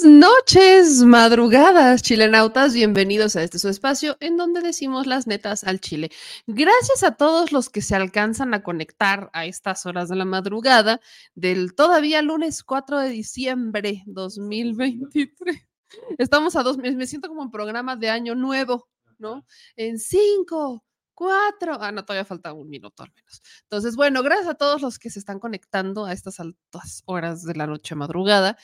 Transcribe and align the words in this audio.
noches, 0.00 1.02
madrugadas, 1.02 2.02
chilenautas. 2.02 2.72
Bienvenidos 2.72 3.36
a 3.36 3.42
este 3.42 3.58
su 3.58 3.68
espacio 3.68 4.16
en 4.20 4.36
donde 4.36 4.60
decimos 4.62 5.06
las 5.06 5.26
netas 5.26 5.64
al 5.64 5.80
chile. 5.80 6.10
Gracias 6.46 7.02
a 7.02 7.16
todos 7.16 7.52
los 7.52 7.68
que 7.68 7.82
se 7.82 7.94
alcanzan 7.94 8.54
a 8.54 8.62
conectar 8.62 9.28
a 9.34 9.44
estas 9.44 9.84
horas 9.84 10.08
de 10.08 10.16
la 10.16 10.24
madrugada 10.24 11.00
del 11.34 11.74
todavía 11.74 12.22
lunes 12.22 12.62
4 12.62 13.00
de 13.00 13.08
diciembre 13.10 14.02
2023. 14.06 15.68
Estamos 16.16 16.56
a 16.56 16.62
dos, 16.62 16.78
me 16.78 17.06
siento 17.06 17.28
como 17.28 17.42
un 17.42 17.50
programa 17.50 17.96
de 17.96 18.08
año 18.08 18.34
nuevo, 18.34 18.88
¿no? 19.18 19.44
En 19.76 19.98
cinco, 19.98 20.84
cuatro. 21.14 21.76
Ah, 21.80 21.92
no, 21.92 22.04
todavía 22.04 22.24
falta 22.24 22.52
un 22.52 22.68
minuto 22.68 23.02
al 23.02 23.12
menos. 23.14 23.42
Entonces, 23.62 23.96
bueno, 23.96 24.22
gracias 24.22 24.48
a 24.48 24.54
todos 24.54 24.82
los 24.82 24.98
que 24.98 25.10
se 25.10 25.18
están 25.18 25.38
conectando 25.38 26.04
a 26.04 26.12
estas 26.12 26.40
altas 26.40 27.02
horas 27.06 27.44
de 27.44 27.54
la 27.54 27.66
noche 27.66 27.94
madrugada. 27.94 28.56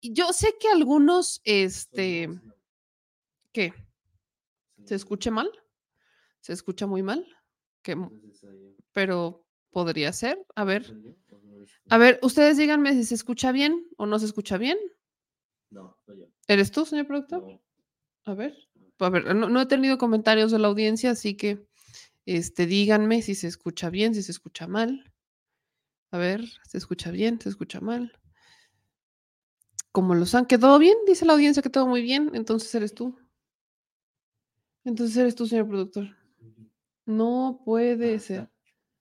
Y 0.00 0.12
yo 0.12 0.32
sé 0.32 0.54
que 0.60 0.68
algunos, 0.68 1.40
este, 1.44 2.28
¿qué? 3.52 3.72
¿Se 4.84 4.94
escucha 4.94 5.30
mal? 5.30 5.50
¿Se 6.40 6.52
escucha 6.52 6.86
muy 6.86 7.02
mal? 7.02 7.26
¿Qué? 7.82 7.96
Pero 8.92 9.44
podría 9.70 10.12
ser. 10.12 10.38
A 10.54 10.64
ver. 10.64 10.94
A 11.88 11.98
ver, 11.98 12.18
ustedes 12.22 12.56
díganme 12.56 12.92
si 12.94 13.04
se 13.04 13.14
escucha 13.14 13.52
bien 13.52 13.86
o 13.96 14.06
no 14.06 14.18
se 14.18 14.26
escucha 14.26 14.58
bien. 14.58 14.78
No, 15.70 15.96
soy 16.04 16.20
yo. 16.20 16.26
¿Eres 16.48 16.70
tú, 16.70 16.84
señor 16.84 17.06
productor? 17.06 17.60
A 18.24 18.34
ver. 18.34 18.56
A 18.98 19.10
ver, 19.10 19.34
no, 19.34 19.60
he 19.60 19.66
tenido 19.66 19.98
comentarios 19.98 20.50
de 20.50 20.58
la 20.58 20.68
audiencia, 20.68 21.10
así 21.10 21.36
que 21.36 21.66
este, 22.26 22.66
díganme 22.66 23.22
si 23.22 23.34
se 23.34 23.46
escucha 23.46 23.88
bien, 23.88 24.14
si 24.14 24.22
se 24.22 24.32
escucha 24.32 24.66
mal. 24.66 25.12
A 26.10 26.18
ver, 26.18 26.44
¿se 26.68 26.78
escucha 26.78 27.10
bien? 27.10 27.40
¿Se 27.40 27.48
escucha 27.48 27.80
mal? 27.80 28.12
Como 29.92 30.14
los 30.14 30.34
han 30.34 30.46
quedado 30.46 30.78
bien, 30.78 30.96
dice 31.06 31.24
la 31.24 31.32
audiencia 31.32 31.62
que 31.62 31.70
todo 31.70 31.86
muy 31.86 32.02
bien, 32.02 32.32
entonces 32.34 32.74
eres 32.74 32.94
tú. 32.94 33.18
Entonces 34.84 35.16
eres 35.16 35.34
tú, 35.34 35.46
señor 35.46 35.68
productor. 35.68 36.16
No 37.06 37.62
puede 37.64 38.18
ser. 38.18 38.50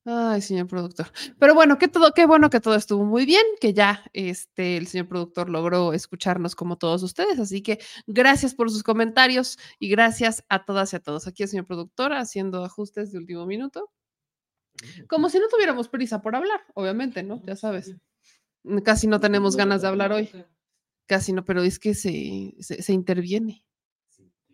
Ay, 0.07 0.39
señor 0.41 0.67
productor. 0.67 1.07
Pero 1.39 1.55
bueno, 1.55 1.79
que 1.79 1.87
todo, 1.87 2.11
qué 2.13 2.27
bueno 2.27 2.51
que 2.51 2.59
todo 2.59 2.75
estuvo 2.75 3.03
muy 3.03 3.25
bien, 3.25 3.43
que 3.59 3.73
ya 3.73 4.03
este, 4.13 4.77
el 4.77 4.85
señor 4.85 5.07
productor 5.07 5.49
logró 5.49 5.93
escucharnos 5.93 6.55
como 6.55 6.77
todos 6.77 7.01
ustedes. 7.01 7.39
Así 7.39 7.63
que 7.63 7.79
gracias 8.05 8.53
por 8.53 8.69
sus 8.69 8.83
comentarios 8.83 9.57
y 9.79 9.89
gracias 9.89 10.45
a 10.47 10.63
todas 10.63 10.93
y 10.93 10.97
a 10.97 10.99
todos. 10.99 11.25
Aquí 11.25 11.41
el 11.41 11.49
señor 11.49 11.65
productor 11.65 12.13
haciendo 12.13 12.63
ajustes 12.63 13.11
de 13.11 13.17
último 13.17 13.47
minuto. 13.47 13.91
Como 15.07 15.29
si 15.29 15.39
no 15.39 15.47
tuviéramos 15.47 15.89
prisa 15.89 16.21
por 16.21 16.35
hablar, 16.35 16.61
obviamente, 16.75 17.23
¿no? 17.23 17.41
Ya 17.43 17.55
sabes. 17.55 17.95
Casi 18.83 19.07
no 19.07 19.19
tenemos 19.19 19.55
ganas 19.55 19.81
de 19.81 19.87
hablar 19.87 20.11
hoy. 20.11 20.29
Casi 21.07 21.33
no, 21.33 21.45
pero 21.45 21.63
es 21.63 21.79
que 21.79 21.95
se, 21.95 22.53
se, 22.59 22.93
interviene. 22.93 23.65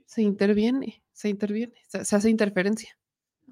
Se 0.06 0.22
interviene, 0.22 1.04
se 1.12 1.28
interviene, 1.28 1.74
se 1.88 2.16
hace 2.16 2.30
interferencia. 2.30 2.98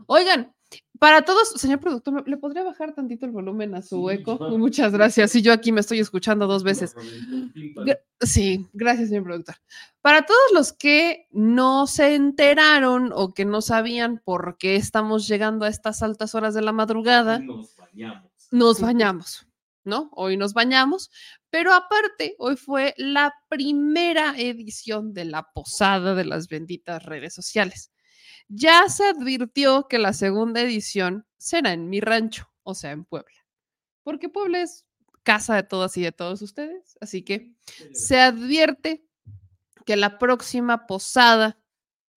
Oigan, 0.06 0.54
para 1.00 1.22
todos, 1.24 1.50
señor 1.56 1.80
productor, 1.80 2.28
¿le 2.28 2.36
podría 2.36 2.64
bajar 2.64 2.94
tantito 2.94 3.26
el 3.26 3.32
volumen 3.32 3.74
a 3.74 3.82
su 3.82 4.10
eco? 4.10 4.38
Muchas 4.58 4.92
gracias. 4.92 5.34
Y 5.34 5.42
yo 5.42 5.54
aquí 5.54 5.72
me 5.72 5.80
estoy 5.80 6.00
escuchando 6.00 6.46
dos 6.46 6.64
veces. 6.64 6.94
Sí, 8.20 8.68
gracias, 8.74 9.08
señor 9.08 9.24
productor. 9.24 9.56
Para 10.02 10.26
todos 10.26 10.52
los 10.54 10.74
que 10.74 11.28
no 11.32 11.88
se 11.88 12.16
enteraron 12.16 13.12
o 13.16 13.34
que 13.34 13.46
no 13.46 13.62
sabían 13.62 14.22
por 14.24 14.58
qué 14.58 14.76
estamos 14.76 15.26
llegando 15.26 15.64
a 15.64 15.70
estas 15.70 16.04
altas 16.04 16.36
horas 16.36 16.54
de 16.54 16.62
la 16.62 16.74
madrugada, 16.74 17.40
nos 17.40 17.78
bañamos. 17.78 18.32
Nos 18.52 18.82
bañamos, 18.82 19.48
¿no? 19.86 20.10
Hoy 20.14 20.36
nos 20.36 20.54
bañamos, 20.54 21.12
pero 21.50 21.74
aparte, 21.74 22.36
hoy 22.40 22.58
fue 22.58 22.94
la 22.98 23.34
primera 23.48 24.38
edición 24.38 25.14
de 25.14 25.26
la 25.26 25.44
posada 25.54 26.14
de 26.14 26.26
las 26.26 26.50
benditas 26.50 27.04
redes 27.06 27.34
sociales. 27.34 27.92
Ya 28.50 28.90
se 28.90 29.06
advirtió 29.06 29.88
que 29.88 30.00
la 30.00 30.12
segunda 30.14 30.62
edición 30.62 31.26
será 31.38 31.72
en 31.72 31.90
mi 31.90 32.02
rancho, 32.02 32.52
o 32.64 32.74
sea, 32.74 32.92
en 32.92 33.06
Puebla, 33.06 33.46
porque 34.04 34.28
Puebla 34.28 34.62
es 34.62 34.86
casa 35.24 35.56
de 35.56 35.64
todas 35.64 35.96
y 35.98 36.02
de 36.02 36.12
todos 36.12 36.42
ustedes, 36.42 36.98
así 37.00 37.24
que 37.24 37.54
se 37.94 38.20
advierte 38.20 39.06
que 39.86 39.96
la 39.96 40.18
próxima 40.18 40.88
posada 40.88 41.60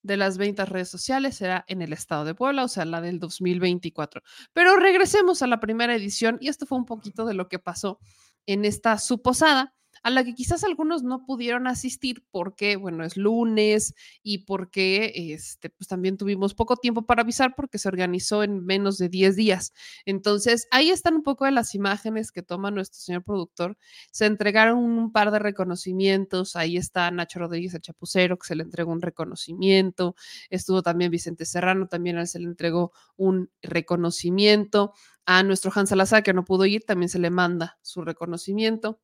de 0.01 0.17
las 0.17 0.37
20 0.37 0.65
redes 0.65 0.89
sociales 0.89 1.37
será 1.37 1.63
en 1.67 1.81
el 1.81 1.93
estado 1.93 2.25
de 2.25 2.35
Puebla, 2.35 2.65
o 2.65 2.67
sea, 2.67 2.85
la 2.85 2.99
del 2.99 3.19
2024. 3.19 4.21
Pero 4.51 4.75
regresemos 4.75 5.41
a 5.41 5.47
la 5.47 5.59
primera 5.59 5.95
edición 5.95 6.37
y 6.41 6.49
esto 6.49 6.65
fue 6.65 6.77
un 6.77 6.85
poquito 6.85 7.25
de 7.25 7.33
lo 7.33 7.47
que 7.47 7.59
pasó 7.59 7.99
en 8.45 8.65
esta 8.65 8.97
suposada 8.97 9.73
a 10.03 10.09
la 10.09 10.23
que 10.25 10.35
quizás 10.35 10.63
algunos 10.65 11.01
no 11.03 11.25
pudieron 11.25 11.65
asistir 11.65 12.25
porque, 12.29 12.75
bueno, 12.75 13.05
es 13.05 13.15
lunes 13.15 13.95
y 14.21 14.39
porque 14.39 15.13
este, 15.15 15.69
pues 15.69 15.87
también 15.87 16.17
tuvimos 16.17 16.53
poco 16.53 16.75
tiempo 16.75 17.05
para 17.05 17.21
avisar 17.21 17.55
porque 17.55 17.77
se 17.77 17.87
organizó 17.87 18.43
en 18.43 18.65
menos 18.65 18.97
de 18.97 19.07
10 19.07 19.37
días. 19.37 19.73
Entonces, 20.05 20.67
ahí 20.71 20.89
están 20.89 21.15
un 21.15 21.23
poco 21.23 21.45
de 21.45 21.51
las 21.51 21.73
imágenes 21.73 22.31
que 22.31 22.43
toma 22.43 22.69
nuestro 22.69 22.99
señor 22.99 23.23
productor. 23.23 23.77
Se 24.11 24.25
entregaron 24.25 24.77
un 24.77 25.11
par 25.13 25.31
de 25.31 25.39
reconocimientos. 25.39 26.57
Ahí 26.57 26.75
está 26.75 27.09
Nacho 27.09 27.39
Rodríguez, 27.39 27.73
el 27.73 27.81
chapucero, 27.81 28.37
que 28.37 28.47
se 28.47 28.55
le 28.55 28.63
entregó 28.63 28.91
un 28.91 29.01
reconocimiento. 29.01 30.15
Estuvo 30.49 30.83
también 30.83 31.11
Vicente 31.11 31.45
Serrano, 31.45 31.87
también 31.87 32.17
él 32.17 32.27
se 32.27 32.39
le 32.39 32.45
entregó 32.45 32.91
un 33.15 33.49
reconocimiento. 33.61 34.93
A 35.25 35.41
nuestro 35.43 35.71
Hans 35.73 35.89
Salazar, 35.89 36.21
que 36.21 36.33
no 36.33 36.43
pudo 36.43 36.65
ir, 36.65 36.83
también 36.83 37.07
se 37.07 37.17
le 37.17 37.29
manda 37.29 37.77
su 37.81 38.01
reconocimiento 38.01 38.99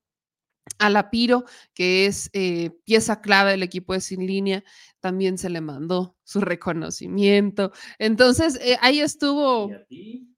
a 0.78 0.90
la 0.90 1.09
Piro, 1.09 1.46
que 1.74 2.06
es 2.06 2.30
eh, 2.34 2.72
pieza 2.85 3.22
clave 3.22 3.52
del 3.52 3.63
equipo 3.63 3.94
de 3.94 4.02
Sin 4.02 4.25
Línea, 4.25 4.63
también 5.00 5.38
se 5.38 5.50
le 5.50 5.62
mandó 5.62 6.16
su 6.24 6.41
reconocimiento. 6.41 7.72
Entonces, 7.97 8.59
eh, 8.62 8.78
ahí 8.81 9.00
estuvo. 9.00 9.72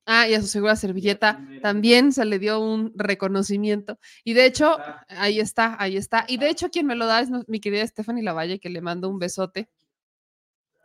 Ah, 0.06 0.28
y 0.28 0.34
a 0.34 0.42
su 0.42 0.48
segura 0.48 0.76
servilleta 0.76 1.48
también 1.62 2.12
se 2.12 2.26
le 2.26 2.40
dio 2.40 2.60
un 2.60 2.92
reconocimiento. 2.96 4.00
Y 4.24 4.34
de 4.34 4.46
hecho, 4.46 4.78
ahí 5.08 5.40
está, 5.40 5.76
ahí 5.80 5.96
está. 5.96 6.26
Y 6.28 6.38
de 6.38 6.50
hecho, 6.50 6.70
quien 6.70 6.88
me 6.88 6.96
lo 6.96 7.06
da 7.06 7.22
es 7.22 7.30
mi 7.48 7.60
querida 7.60 7.86
Stephanie 7.86 8.24
Lavalle, 8.24 8.60
que 8.60 8.70
le 8.70 8.82
mando 8.82 9.10
un 9.10 9.20
besote. 9.20 9.70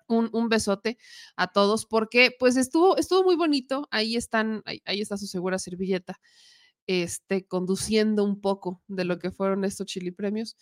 Un, 0.08 0.30
un, 0.32 0.48
besote 0.48 0.98
a 1.34 1.48
todos 1.48 1.84
porque 1.84 2.30
pues 2.38 2.56
estuvo, 2.56 2.96
estuvo 2.96 3.24
muy 3.24 3.34
bonito. 3.34 3.88
Ahí 3.90 4.14
están, 4.14 4.62
ahí 4.64 5.00
está 5.00 5.16
su 5.16 5.26
segura 5.26 5.58
servilleta 5.58 6.20
este, 6.86 7.47
conduciendo 7.47 8.24
un 8.24 8.41
poco 8.41 8.82
de 8.88 9.04
lo 9.04 9.19
que 9.19 9.30
fueron 9.30 9.64
estos 9.64 9.86
chili 9.86 10.10
premios. 10.10 10.56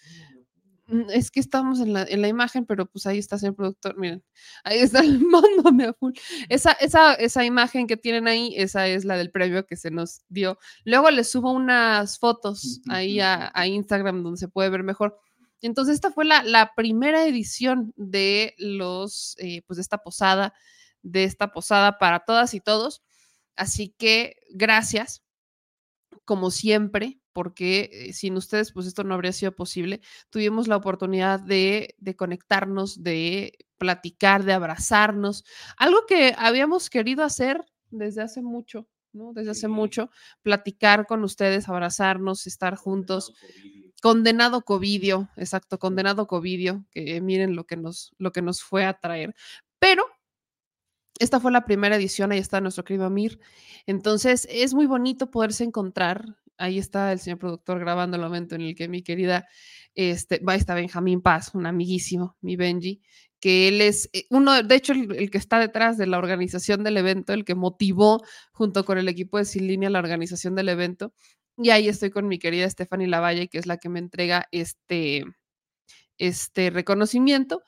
Mm, 0.86 1.10
es 1.10 1.30
que 1.30 1.40
estamos 1.40 1.80
en 1.80 1.92
la, 1.94 2.02
en 2.02 2.20
la 2.20 2.28
imagen, 2.28 2.66
pero 2.66 2.86
pues 2.86 3.06
ahí 3.06 3.18
está, 3.18 3.36
el 3.42 3.54
productor. 3.54 3.96
Miren, 3.98 4.22
ahí 4.64 4.78
está 4.78 5.00
el 5.00 5.18
mando 5.26 5.88
a 5.88 5.92
full. 5.94 6.12
Esa, 6.48 6.72
esa, 6.72 7.14
esa 7.14 7.44
imagen 7.44 7.86
que 7.86 7.96
tienen 7.96 8.28
ahí, 8.28 8.54
esa 8.56 8.86
es 8.86 9.04
la 9.04 9.16
del 9.16 9.30
premio 9.30 9.66
que 9.66 9.76
se 9.76 9.90
nos 9.90 10.22
dio. 10.28 10.58
Luego 10.84 11.10
les 11.10 11.30
subo 11.30 11.52
unas 11.52 12.18
fotos 12.18 12.80
ahí 12.88 13.20
a, 13.20 13.50
a 13.54 13.66
Instagram 13.66 14.22
donde 14.22 14.38
se 14.38 14.48
puede 14.48 14.70
ver 14.70 14.82
mejor. 14.82 15.18
Entonces, 15.62 15.94
esta 15.94 16.10
fue 16.10 16.26
la, 16.26 16.42
la 16.42 16.74
primera 16.76 17.26
edición 17.26 17.94
de 17.96 18.54
los, 18.58 19.36
eh, 19.38 19.62
pues 19.66 19.78
de 19.78 19.82
esta 19.82 19.98
posada, 19.98 20.52
de 21.02 21.24
esta 21.24 21.52
posada 21.52 21.98
para 21.98 22.20
todas 22.20 22.52
y 22.52 22.60
todos. 22.60 23.02
Así 23.56 23.94
que 23.96 24.36
gracias 24.50 25.23
como 26.24 26.50
siempre, 26.50 27.20
porque 27.32 27.90
eh, 27.92 28.12
sin 28.12 28.36
ustedes, 28.36 28.72
pues 28.72 28.86
esto 28.86 29.04
no 29.04 29.14
habría 29.14 29.32
sido 29.32 29.52
posible. 29.52 30.00
Tuvimos 30.30 30.68
la 30.68 30.76
oportunidad 30.76 31.40
de, 31.40 31.96
conectarnos, 32.16 33.02
de 33.02 33.58
platicar, 33.76 34.44
de 34.44 34.52
abrazarnos, 34.52 35.44
algo 35.76 36.06
que 36.06 36.34
habíamos 36.38 36.88
querido 36.88 37.24
hacer 37.24 37.64
desde 37.90 38.22
hace 38.22 38.40
mucho, 38.40 38.88
¿no? 39.12 39.32
Desde 39.32 39.50
hace 39.50 39.68
mucho, 39.68 40.10
platicar 40.42 41.06
con 41.06 41.24
ustedes, 41.24 41.68
abrazarnos, 41.68 42.46
estar 42.46 42.76
juntos. 42.76 43.34
Condenado 44.00 44.62
Covidio, 44.62 45.30
exacto, 45.36 45.78
condenado 45.78 46.26
Covidio, 46.26 46.84
que 46.90 47.20
miren 47.20 47.56
lo 47.56 47.64
que 47.64 47.76
nos, 47.76 48.12
lo 48.18 48.32
que 48.32 48.42
nos 48.42 48.62
fue 48.62 48.84
a 48.84 48.98
traer. 49.00 49.34
Pero 49.78 50.06
esta 51.18 51.40
fue 51.40 51.52
la 51.52 51.64
primera 51.64 51.96
edición, 51.96 52.32
ahí 52.32 52.38
está 52.38 52.60
nuestro 52.60 52.84
querido 52.84 53.04
Amir. 53.04 53.38
Entonces, 53.86 54.48
es 54.50 54.74
muy 54.74 54.86
bonito 54.86 55.30
poderse 55.30 55.64
encontrar. 55.64 56.36
Ahí 56.56 56.78
está 56.78 57.12
el 57.12 57.20
señor 57.20 57.38
productor 57.38 57.78
grabando 57.78 58.16
el 58.16 58.22
momento 58.22 58.54
en 58.54 58.62
el 58.62 58.74
que 58.74 58.88
mi 58.88 59.02
querida, 59.02 59.46
este, 59.94 60.38
va 60.38 60.54
está 60.54 60.74
Benjamín 60.74 61.20
Paz, 61.20 61.54
un 61.54 61.66
amiguísimo, 61.66 62.36
mi 62.40 62.56
Benji, 62.56 63.00
que 63.40 63.68
él 63.68 63.80
es 63.80 64.08
eh, 64.12 64.26
uno, 64.30 64.62
de 64.62 64.74
hecho, 64.74 64.92
el, 64.92 65.30
que 65.30 65.38
está 65.38 65.58
detrás 65.58 65.98
de 65.98 66.06
la 66.06 66.18
organización 66.18 66.82
del 66.82 66.96
evento, 66.96 67.32
el 67.32 67.44
que 67.44 67.54
motivó 67.54 68.22
junto 68.52 68.84
con 68.84 68.98
el 68.98 69.08
equipo 69.08 69.38
de 69.38 69.44
Sin 69.44 69.66
Línea 69.66 69.90
la 69.90 69.98
organización 69.98 70.54
del 70.54 70.68
evento. 70.70 71.12
Y 71.58 71.70
ahí 71.70 71.88
estoy 71.88 72.10
con 72.10 72.26
mi 72.26 72.38
querida 72.38 72.68
Stephanie 72.68 73.06
Lavalle, 73.06 73.48
que 73.48 73.58
es 73.58 73.66
la 73.66 73.76
que 73.78 73.88
me 73.88 73.98
entrega 74.00 74.48
este, 74.50 75.24
este 76.18 76.70
reconocimiento. 76.70 77.62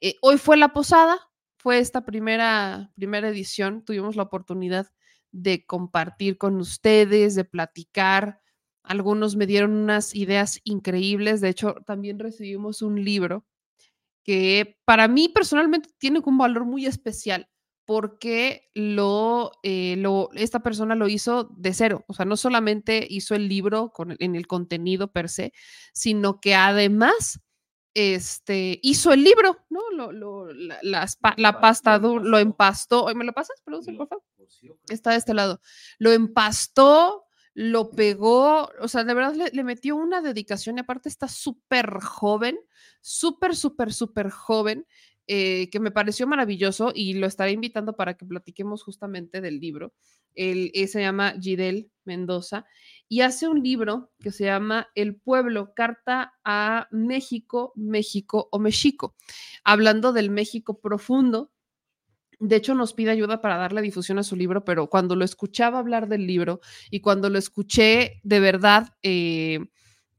Eh, 0.00 0.16
hoy 0.20 0.38
fue 0.38 0.56
la 0.56 0.72
posada, 0.72 1.31
fue 1.62 1.78
esta 1.78 2.04
primera, 2.04 2.90
primera 2.96 3.28
edición, 3.28 3.84
tuvimos 3.84 4.16
la 4.16 4.24
oportunidad 4.24 4.88
de 5.30 5.64
compartir 5.64 6.36
con 6.36 6.56
ustedes, 6.56 7.36
de 7.36 7.44
platicar, 7.44 8.40
algunos 8.82 9.36
me 9.36 9.46
dieron 9.46 9.72
unas 9.76 10.12
ideas 10.16 10.60
increíbles. 10.64 11.40
De 11.40 11.50
hecho, 11.50 11.76
también 11.86 12.18
recibimos 12.18 12.82
un 12.82 13.04
libro 13.04 13.46
que 14.24 14.76
para 14.84 15.06
mí 15.06 15.28
personalmente 15.28 15.90
tiene 15.98 16.20
un 16.24 16.36
valor 16.36 16.64
muy 16.64 16.86
especial 16.86 17.48
porque 17.84 18.68
lo, 18.74 19.52
eh, 19.62 19.94
lo, 19.98 20.30
esta 20.34 20.64
persona 20.64 20.96
lo 20.96 21.06
hizo 21.06 21.44
de 21.56 21.74
cero. 21.74 22.04
O 22.08 22.14
sea, 22.14 22.24
no 22.24 22.36
solamente 22.36 23.06
hizo 23.08 23.36
el 23.36 23.48
libro 23.48 23.90
con, 23.90 24.16
en 24.18 24.34
el 24.34 24.48
contenido 24.48 25.12
per 25.12 25.28
se, 25.28 25.52
sino 25.92 26.40
que 26.40 26.56
además 26.56 27.40
este, 27.94 28.78
hizo 28.82 29.12
el 29.12 29.24
libro, 29.24 29.64
¿no? 29.70 29.80
Lo, 29.90 30.12
lo, 30.12 30.52
la, 30.52 30.78
la, 30.82 31.06
la, 31.36 31.60
pasta 31.60 31.98
lo 31.98 32.38
empastó. 32.38 33.06
¿Me 33.14 33.24
lo 33.24 33.32
pasas, 33.32 33.60
por 33.62 33.84
favor? 33.84 34.22
Está 34.88 35.10
de 35.10 35.16
este 35.16 35.34
lado. 35.34 35.60
Lo 35.98 36.12
empastó, 36.12 37.26
lo 37.54 37.90
pegó, 37.90 38.70
o 38.80 38.88
sea, 38.88 39.04
de 39.04 39.14
verdad 39.14 39.34
le, 39.34 39.50
le 39.50 39.64
metió 39.64 39.96
una 39.96 40.22
dedicación 40.22 40.78
y 40.78 40.80
aparte 40.80 41.08
está 41.08 41.28
súper 41.28 42.00
joven, 42.00 42.58
súper, 43.00 43.54
súper, 43.54 43.92
súper 43.92 44.30
joven. 44.30 44.86
Eh, 45.28 45.70
que 45.70 45.78
me 45.78 45.92
pareció 45.92 46.26
maravilloso 46.26 46.90
y 46.92 47.14
lo 47.14 47.28
estaré 47.28 47.52
invitando 47.52 47.94
para 47.94 48.14
que 48.14 48.26
platiquemos 48.26 48.82
justamente 48.82 49.40
del 49.40 49.60
libro. 49.60 49.94
Él, 50.34 50.72
él, 50.74 50.88
se 50.88 51.00
llama 51.00 51.34
Gidel 51.40 51.92
Mendoza 52.04 52.66
y 53.08 53.20
hace 53.20 53.46
un 53.46 53.62
libro 53.62 54.10
que 54.18 54.32
se 54.32 54.46
llama 54.46 54.88
El 54.96 55.14
pueblo, 55.14 55.74
carta 55.74 56.34
a 56.44 56.88
México, 56.90 57.72
México 57.76 58.48
o 58.50 58.58
México, 58.58 59.14
hablando 59.62 60.12
del 60.12 60.30
México 60.30 60.80
profundo. 60.80 61.52
De 62.40 62.56
hecho, 62.56 62.74
nos 62.74 62.92
pide 62.92 63.12
ayuda 63.12 63.40
para 63.40 63.56
darle 63.56 63.80
difusión 63.80 64.18
a 64.18 64.24
su 64.24 64.34
libro, 64.34 64.64
pero 64.64 64.88
cuando 64.88 65.14
lo 65.14 65.24
escuchaba 65.24 65.78
hablar 65.78 66.08
del 66.08 66.26
libro 66.26 66.60
y 66.90 67.00
cuando 67.00 67.30
lo 67.30 67.38
escuché 67.38 68.20
de 68.24 68.40
verdad, 68.40 68.96
eh, 69.04 69.60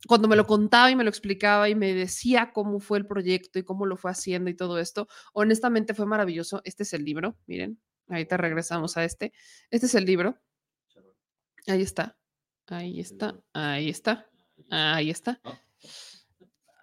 cuando 0.08 0.28
me 0.28 0.36
lo 0.36 0.46
contaba 0.46 0.92
y 0.92 0.96
me 0.96 1.04
lo 1.04 1.10
explicaba 1.10 1.70
y 1.70 1.76
me 1.76 1.94
decía 1.94 2.52
cómo 2.54 2.80
fue 2.80 2.98
el 2.98 3.08
proyecto 3.08 3.60
y 3.60 3.64
cómo 3.64 3.86
lo 3.86 3.98
fue 3.98 4.12
haciendo 4.12 4.50
y 4.50 4.56
todo 4.56 4.80
esto, 4.80 5.08
honestamente 5.34 5.94
fue 5.94 6.06
maravilloso. 6.06 6.62
Este 6.66 6.84
es 6.84 6.94
el 6.94 7.06
libro, 7.06 7.38
miren, 7.48 7.80
ahorita 8.10 8.38
regresamos 8.38 8.98
a 8.98 9.06
este. 9.06 9.34
Este 9.70 9.86
es 9.86 9.96
el 9.96 10.06
libro. 10.06 10.38
Ahí 11.68 11.82
está, 11.82 12.18
ahí 12.68 13.00
está, 13.00 13.40
ahí 13.54 13.90
está, 13.90 14.30
ahí 14.70 15.10
está. 15.10 15.42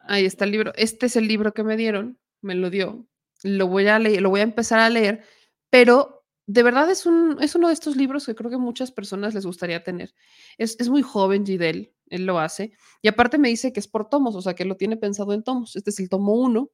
Ahí 0.02 0.24
está 0.24 0.44
el 0.44 0.50
libro. 0.50 0.72
Este 0.76 1.06
es 1.06 1.16
el 1.16 1.28
libro 1.28 1.52
que 1.52 1.62
me 1.62 1.76
dieron, 1.76 2.18
me 2.40 2.54
lo 2.54 2.70
dio. 2.70 3.06
Lo 3.42 3.68
voy 3.68 3.86
a 3.86 3.98
leer, 3.98 4.22
lo 4.22 4.30
voy 4.30 4.40
a 4.40 4.44
empezar 4.44 4.80
a 4.80 4.90
leer, 4.90 5.24
pero 5.70 6.24
de 6.46 6.62
verdad 6.62 6.90
es, 6.90 7.06
un, 7.06 7.38
es 7.40 7.54
uno 7.54 7.68
de 7.68 7.74
estos 7.74 7.96
libros 7.96 8.26
que 8.26 8.34
creo 8.34 8.50
que 8.50 8.56
muchas 8.56 8.90
personas 8.90 9.34
les 9.34 9.46
gustaría 9.46 9.84
tener. 9.84 10.14
Es, 10.58 10.76
es 10.80 10.88
muy 10.88 11.02
joven 11.02 11.46
Gidel, 11.46 11.94
él 12.10 12.26
lo 12.26 12.38
hace. 12.38 12.72
Y 13.02 13.08
aparte 13.08 13.38
me 13.38 13.48
dice 13.48 13.72
que 13.72 13.80
es 13.80 13.88
por 13.88 14.08
tomos, 14.08 14.36
o 14.36 14.42
sea, 14.42 14.54
que 14.54 14.64
lo 14.64 14.76
tiene 14.76 14.96
pensado 14.96 15.32
en 15.32 15.42
tomos. 15.42 15.76
Este 15.76 15.90
es 15.90 16.00
el 16.00 16.08
tomo 16.08 16.34
uno. 16.34 16.70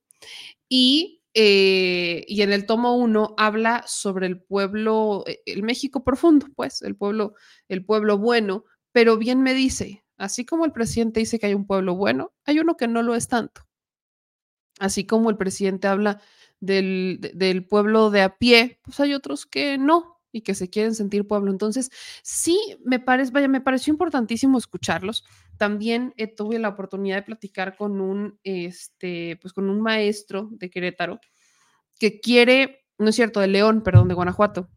Y, 0.68 1.22
eh, 1.34 2.24
y 2.26 2.42
en 2.42 2.52
el 2.52 2.66
tomo 2.66 2.96
uno 2.96 3.34
habla 3.38 3.84
sobre 3.86 4.26
el 4.26 4.42
pueblo, 4.42 5.24
eh, 5.26 5.42
el 5.46 5.62
México 5.62 6.02
profundo, 6.02 6.46
pues, 6.56 6.82
el 6.82 6.96
pueblo, 6.96 7.34
el 7.68 7.84
pueblo 7.84 8.18
bueno, 8.18 8.64
pero 8.92 9.18
bien 9.18 9.42
me 9.42 9.54
dice, 9.54 10.04
así 10.16 10.46
como 10.46 10.64
el 10.64 10.72
presidente 10.72 11.20
dice 11.20 11.38
que 11.38 11.46
hay 11.46 11.54
un 11.54 11.66
pueblo 11.66 11.94
bueno, 11.94 12.32
hay 12.44 12.58
uno 12.58 12.76
que 12.76 12.88
no 12.88 13.02
lo 13.02 13.14
es 13.14 13.28
tanto. 13.28 13.62
Así 14.78 15.06
como 15.06 15.30
el 15.30 15.36
presidente 15.36 15.88
habla 15.88 16.20
del, 16.60 17.18
del 17.34 17.66
pueblo 17.66 18.10
de 18.10 18.22
a 18.22 18.36
pie, 18.38 18.80
pues 18.82 19.00
hay 19.00 19.14
otros 19.14 19.46
que 19.46 19.78
no, 19.78 20.15
y 20.36 20.42
que 20.42 20.54
se 20.54 20.68
quieren 20.68 20.94
sentir 20.94 21.26
pueblo. 21.26 21.50
Entonces, 21.50 21.90
sí, 22.22 22.58
me 22.84 23.00
parece, 23.00 23.32
vaya, 23.32 23.48
me 23.48 23.60
pareció 23.60 23.90
importantísimo 23.90 24.58
escucharlos. 24.58 25.24
También 25.56 26.12
eh, 26.16 26.26
tuve 26.26 26.58
la 26.58 26.68
oportunidad 26.68 27.16
de 27.16 27.22
platicar 27.22 27.76
con 27.76 28.00
un, 28.00 28.38
este, 28.44 29.38
pues 29.40 29.54
con 29.54 29.70
un 29.70 29.80
maestro 29.80 30.48
de 30.52 30.70
Querétaro 30.70 31.20
que 31.98 32.20
quiere, 32.20 32.84
no 32.98 33.08
es 33.08 33.16
cierto, 33.16 33.40
de 33.40 33.48
León, 33.48 33.82
perdón, 33.82 34.08
de 34.08 34.14
Guanajuato, 34.14 34.68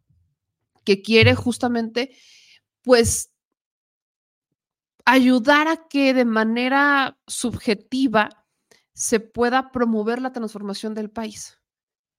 que 0.84 1.02
quiere 1.02 1.34
justamente, 1.34 2.16
pues, 2.82 3.30
ayudar 5.04 5.68
a 5.68 5.88
que 5.88 6.14
de 6.14 6.24
manera 6.24 7.18
subjetiva 7.26 8.30
se 8.94 9.20
pueda 9.20 9.72
promover 9.72 10.22
la 10.22 10.32
transformación 10.32 10.94
del 10.94 11.10
país. 11.10 11.59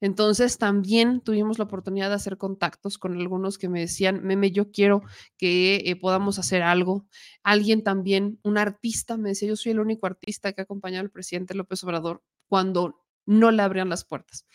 Entonces 0.02 0.58
también 0.58 1.22
tuvimos 1.22 1.60
la 1.60 1.66
oportunidad 1.66 2.10
de 2.10 2.16
hacer 2.16 2.38
contactos 2.38 2.98
con 2.98 3.18
algunos 3.18 3.58
que 3.58 3.70
me 3.70 3.80
decían, 3.80 4.24
meme, 4.24 4.52
yo 4.52 4.72
quiero 4.72 5.04
que 5.38 5.84
eh, 5.86 5.96
podamos 5.96 6.40
hacer 6.40 6.64
algo. 6.64 7.06
Alguien 7.44 7.84
también, 7.84 8.40
un 8.44 8.58
artista, 8.58 9.16
me 9.18 9.30
decía, 9.30 9.48
yo 9.48 9.56
soy 9.56 9.74
el 9.74 9.80
único 9.80 10.08
artista 10.08 10.52
que 10.54 10.62
ha 10.62 10.64
acompañado 10.64 11.04
al 11.04 11.12
presidente 11.12 11.54
López 11.54 11.84
Obrador 11.84 12.24
cuando 12.48 13.02
no 13.26 13.52
le 13.52 13.62
abrían 13.62 13.90
las 13.90 14.04
puertas. 14.04 14.46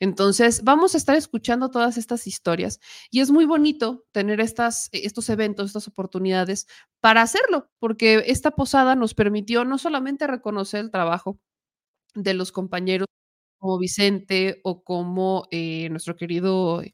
Entonces, 0.00 0.64
vamos 0.64 0.94
a 0.94 0.98
estar 0.98 1.16
escuchando 1.16 1.70
todas 1.70 1.96
estas 1.96 2.26
historias 2.26 2.80
y 3.10 3.20
es 3.20 3.30
muy 3.30 3.44
bonito 3.44 4.04
tener 4.12 4.40
estas, 4.40 4.88
estos 4.92 5.28
eventos, 5.30 5.66
estas 5.66 5.88
oportunidades 5.88 6.66
para 7.00 7.22
hacerlo, 7.22 7.70
porque 7.78 8.24
esta 8.26 8.50
posada 8.50 8.96
nos 8.96 9.14
permitió 9.14 9.64
no 9.64 9.78
solamente 9.78 10.26
reconocer 10.26 10.80
el 10.80 10.90
trabajo 10.90 11.38
de 12.14 12.34
los 12.34 12.52
compañeros 12.52 13.06
como 13.58 13.78
Vicente 13.78 14.60
o 14.64 14.82
como 14.84 15.46
eh, 15.50 15.88
nuestro 15.90 16.16
querido 16.16 16.82
eh, 16.82 16.92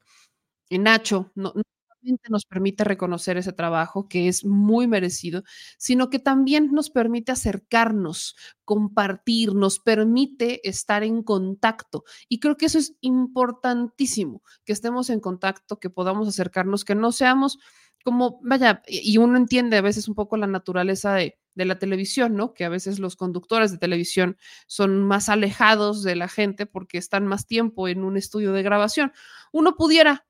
Nacho, 0.79 1.31
no, 1.35 1.53
no 1.55 1.61
solamente 2.01 2.29
nos 2.29 2.45
permite 2.45 2.83
reconocer 2.83 3.37
ese 3.37 3.53
trabajo 3.53 4.07
que 4.09 4.27
es 4.27 4.45
muy 4.45 4.87
merecido, 4.87 5.43
sino 5.77 6.09
que 6.09 6.19
también 6.19 6.71
nos 6.71 6.89
permite 6.89 7.31
acercarnos, 7.31 8.35
compartir, 8.65 9.53
nos 9.55 9.79
permite 9.79 10.67
estar 10.67 11.03
en 11.03 11.23
contacto. 11.23 12.03
Y 12.29 12.39
creo 12.39 12.57
que 12.57 12.65
eso 12.67 12.79
es 12.79 12.95
importantísimo, 13.01 14.41
que 14.65 14.73
estemos 14.73 15.09
en 15.09 15.19
contacto, 15.21 15.79
que 15.79 15.89
podamos 15.89 16.27
acercarnos, 16.27 16.85
que 16.85 16.95
no 16.95 17.11
seamos 17.11 17.59
como, 18.03 18.39
vaya, 18.43 18.83
y 18.87 19.17
uno 19.17 19.37
entiende 19.37 19.77
a 19.77 19.81
veces 19.81 20.07
un 20.09 20.15
poco 20.15 20.35
la 20.37 20.47
naturaleza 20.47 21.13
de, 21.15 21.37
de, 21.55 21.65
la 21.65 21.79
televisión, 21.79 22.35
¿no? 22.35 22.53
Que 22.53 22.65
a 22.65 22.69
veces 22.69 22.99
los 22.99 23.15
conductores 23.15 23.71
de 23.71 23.77
televisión 23.77 24.37
son 24.67 25.03
más 25.03 25.29
alejados 25.29 26.03
de 26.03 26.15
la 26.15 26.27
gente 26.27 26.65
porque 26.65 26.97
están 26.97 27.27
más 27.27 27.45
tiempo 27.45 27.87
en 27.87 28.03
un 28.03 28.17
estudio 28.17 28.53
de 28.53 28.63
grabación. 28.63 29.11
Uno 29.51 29.75
pudiera 29.75 30.25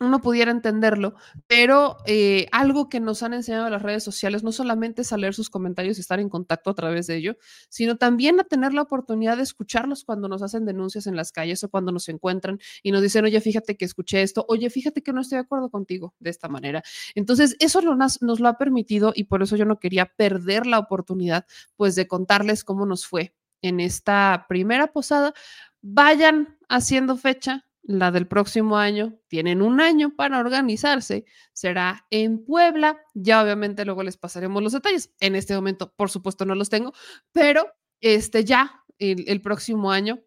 uno 0.00 0.20
pudiera 0.20 0.50
entenderlo, 0.50 1.14
pero 1.46 1.98
eh, 2.06 2.46
algo 2.52 2.88
que 2.88 3.00
nos 3.00 3.22
han 3.22 3.34
enseñado 3.34 3.68
las 3.68 3.82
redes 3.82 4.04
sociales 4.04 4.44
no 4.44 4.52
solamente 4.52 5.02
es 5.02 5.12
leer 5.12 5.34
sus 5.34 5.50
comentarios 5.50 5.98
y 5.98 6.00
estar 6.00 6.20
en 6.20 6.28
contacto 6.28 6.70
a 6.70 6.74
través 6.74 7.06
de 7.06 7.16
ello, 7.16 7.36
sino 7.68 7.96
también 7.96 8.38
a 8.40 8.44
tener 8.44 8.74
la 8.74 8.82
oportunidad 8.82 9.36
de 9.36 9.42
escucharlos 9.42 10.04
cuando 10.04 10.28
nos 10.28 10.42
hacen 10.42 10.64
denuncias 10.64 11.06
en 11.06 11.16
las 11.16 11.32
calles 11.32 11.64
o 11.64 11.70
cuando 11.70 11.92
nos 11.92 12.08
encuentran 12.08 12.60
y 12.82 12.92
nos 12.92 13.02
dicen, 13.02 13.24
oye, 13.24 13.40
fíjate 13.40 13.76
que 13.76 13.84
escuché 13.84 14.22
esto, 14.22 14.44
oye, 14.48 14.70
fíjate 14.70 15.02
que 15.02 15.12
no 15.12 15.20
estoy 15.20 15.36
de 15.36 15.42
acuerdo 15.42 15.70
contigo 15.70 16.14
de 16.20 16.30
esta 16.30 16.48
manera. 16.48 16.82
Entonces, 17.14 17.56
eso 17.58 17.80
nos, 17.82 18.22
nos 18.22 18.40
lo 18.40 18.48
ha 18.48 18.58
permitido 18.58 19.12
y 19.14 19.24
por 19.24 19.42
eso 19.42 19.56
yo 19.56 19.64
no 19.64 19.78
quería 19.78 20.06
perder 20.06 20.66
la 20.66 20.78
oportunidad, 20.78 21.46
pues, 21.76 21.94
de 21.94 22.06
contarles 22.06 22.64
cómo 22.64 22.86
nos 22.86 23.06
fue 23.06 23.34
en 23.62 23.80
esta 23.80 24.46
primera 24.48 24.88
posada. 24.92 25.34
Vayan 25.82 26.56
haciendo 26.68 27.16
fecha, 27.16 27.67
la 27.88 28.10
del 28.10 28.28
próximo 28.28 28.76
año, 28.76 29.18
tienen 29.28 29.62
un 29.62 29.80
año 29.80 30.14
para 30.14 30.38
organizarse, 30.38 31.24
será 31.54 32.06
en 32.10 32.44
Puebla, 32.44 33.00
ya 33.14 33.42
obviamente 33.42 33.86
luego 33.86 34.02
les 34.02 34.18
pasaremos 34.18 34.62
los 34.62 34.74
detalles, 34.74 35.14
en 35.20 35.34
este 35.34 35.54
momento 35.54 35.94
por 35.94 36.10
supuesto 36.10 36.44
no 36.44 36.54
los 36.54 36.68
tengo, 36.68 36.92
pero 37.32 37.66
este 38.02 38.44
ya 38.44 38.84
el, 38.98 39.24
el 39.26 39.40
próximo 39.40 39.90
año 39.90 40.20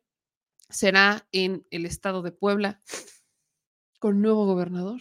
será 0.69 1.27
en 1.31 1.67
el 1.69 1.85
estado 1.85 2.23
de 2.23 2.31
Puebla 2.31 2.81
con 3.99 4.23
nuevo 4.23 4.47
gobernador. 4.47 4.99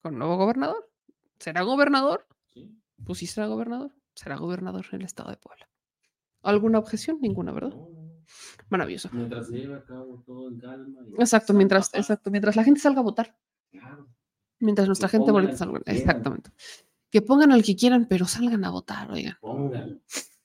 Con 0.00 0.18
nuevo 0.18 0.38
gobernador. 0.38 0.90
¿Será 1.38 1.62
gobernador? 1.62 2.26
Sí. 2.54 2.80
Pues 3.04 3.18
sí 3.18 3.26
será 3.26 3.46
gobernador. 3.46 3.94
Será 4.14 4.36
gobernador 4.36 4.86
en 4.92 5.00
el 5.00 5.06
estado 5.06 5.30
de 5.30 5.36
Puebla. 5.36 5.68
¿Alguna 6.42 6.78
objeción? 6.78 7.18
Ninguna, 7.20 7.52
¿verdad? 7.52 7.76
Maravilloso. 8.70 9.10
Mientras 9.12 9.48
se 9.48 9.56
lleve 9.58 9.74
a 9.76 9.84
cabo 9.84 10.22
todo 10.26 10.48
en 10.48 10.58
calma. 10.58 11.00
y- 11.08 11.14
Exacto, 11.20 11.52
mientras, 11.54 11.88
Papá, 11.88 11.98
exacto, 11.98 12.30
mientras 12.30 12.56
la 12.56 12.64
gente 12.64 12.80
salga 12.80 13.00
a 13.00 13.04
votar. 13.04 13.36
claro. 13.70 14.08
Mientras 14.60 14.86
nuestra 14.88 15.08
gente 15.08 15.30
bonita 15.32 15.52
al 15.52 15.58
salga. 15.58 15.80
Exactamente. 15.86 16.50
Que 17.10 17.22
pongan 17.22 17.52
al 17.52 17.62
que 17.62 17.76
quieran, 17.76 18.06
pero 18.08 18.26
salgan 18.26 18.64
a 18.64 18.70
votar, 18.70 19.10
oigan. 19.10 19.36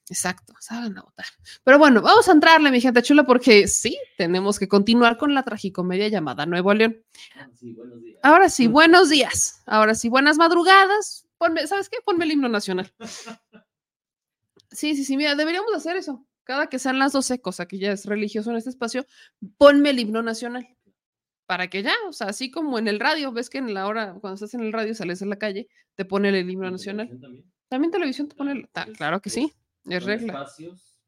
Exacto, 0.09 0.53
salgan 0.59 0.97
a 0.97 1.01
votar. 1.01 1.25
Pero 1.65 1.77
bueno, 1.79 2.01
vamos 2.01 2.29
a 2.29 2.31
entrarle, 2.31 2.71
mi 2.71 2.79
gente 2.79 3.01
chula, 3.03 3.25
porque 3.25 3.67
sí, 3.67 3.97
tenemos 4.17 4.57
que 4.57 4.67
continuar 4.69 5.17
con 5.17 5.33
la 5.33 5.43
tragicomedia 5.43 6.07
llamada 6.07 6.45
Nuevo 6.45 6.73
León. 6.73 7.03
Ah, 7.35 7.49
sí, 7.53 7.73
buenos 7.73 8.01
días. 8.01 8.19
Ahora 8.23 8.49
sí, 8.49 8.67
buenos 8.67 9.09
días. 9.09 9.63
Ahora 9.65 9.95
sí, 9.95 10.07
buenas 10.09 10.37
madrugadas. 10.37 11.27
Ponme, 11.37 11.67
¿sabes 11.67 11.89
qué? 11.89 11.97
Ponme 12.05 12.23
el 12.25 12.31
himno 12.31 12.49
nacional. 12.49 12.91
Sí, 14.69 14.95
sí, 14.95 15.05
sí, 15.05 15.15
mira, 15.17 15.33
deberíamos 15.33 15.73
hacer 15.73 15.95
eso. 15.95 16.26
Cada 16.47 16.67
que 16.67 16.79
sean 16.79 16.97
las 16.97 17.11
12, 17.11 17.41
cosa 17.41 17.67
que 17.67 17.77
ya 17.77 17.91
es 17.91 18.05
religioso 18.05 18.49
en 18.51 18.55
este 18.57 18.69
espacio, 18.69 19.05
ponme 19.57 19.89
el 19.91 19.99
himno 19.99 20.23
nacional. 20.23 20.65
para 21.45 21.69
que 21.69 21.81
ya, 21.83 21.93
o 22.09 22.11
sea, 22.13 22.27
así 22.27 22.51
como 22.51 22.77
en 22.79 22.87
el 22.89 22.99
radio, 22.99 23.31
ves 23.31 23.49
que 23.49 23.57
en 23.57 23.73
la 23.73 23.87
hora, 23.87 24.15
cuando 24.19 24.33
estás 24.35 24.53
en 24.53 24.61
el 24.61 24.73
radio, 24.73 24.93
sales 24.93 25.21
a 25.21 25.25
la 25.25 25.37
calle, 25.37 25.67
te 25.95 26.03
pone 26.03 26.27
el 26.29 26.49
himno 26.49 26.65
¿En 26.67 26.73
nacional. 26.73 27.07
también? 27.21 27.45
También 27.69 27.91
televisión 27.91 28.27
te 28.27 28.35
pone, 28.35 28.51
el- 28.51 28.67
ta- 28.69 28.85
claro 28.97 29.21
que 29.21 29.29
sí, 29.29 29.53
es 29.85 30.03
regla. 30.03 30.33
espacios 30.33 30.99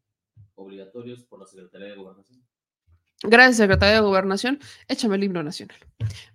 obligatorios 0.56 1.24
por 1.26 1.40
la 1.40 1.46
Secretaría 1.46 1.88
de 1.90 1.96
Gobernación. 1.96 2.42
Gracias, 3.24 3.58
secretaria 3.58 3.96
de 3.96 4.02
Gobernación. 4.02 4.60
Échame 4.88 5.18
el 5.18 5.24
himno 5.26 5.44
nacional. 5.44 5.78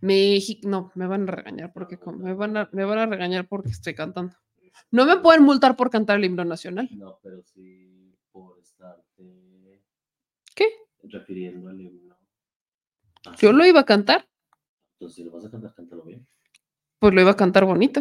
México, 0.02 0.68
no, 0.68 0.92
me 0.94 1.06
van 1.06 1.26
a 1.28 1.32
regañar 1.32 1.72
porque 1.72 1.98
me 2.18 2.34
van 2.34 2.56
a, 2.58 2.68
me 2.72 2.84
van 2.84 2.98
a 2.98 3.06
regañar 3.06 3.48
porque 3.48 3.70
estoy 3.70 3.94
cantando. 3.94 4.36
No 4.90 5.06
me 5.06 5.16
pueden 5.16 5.42
multar 5.44 5.76
por 5.76 5.88
cantar 5.88 6.18
el 6.18 6.26
himno 6.26 6.44
nacional. 6.44 6.88
No, 6.92 7.18
pero 7.22 7.42
sí 7.42 7.93
estarte 8.74 9.82
¿Qué? 10.54 10.66
refiriendo 11.04 11.68
al 11.68 11.80
himno. 11.80 12.16
Yo 13.38 13.52
lo 13.52 13.64
iba 13.66 13.80
a 13.80 13.84
cantar, 13.86 14.28
Entonces, 14.94 15.16
si 15.16 15.24
lo 15.24 15.30
vas 15.30 15.44
a 15.46 15.50
cantar, 15.50 15.74
cántalo 15.74 16.04
bien. 16.04 16.26
pues 16.98 17.14
lo 17.14 17.20
iba 17.20 17.30
a 17.30 17.36
cantar 17.36 17.64
bonito, 17.64 18.00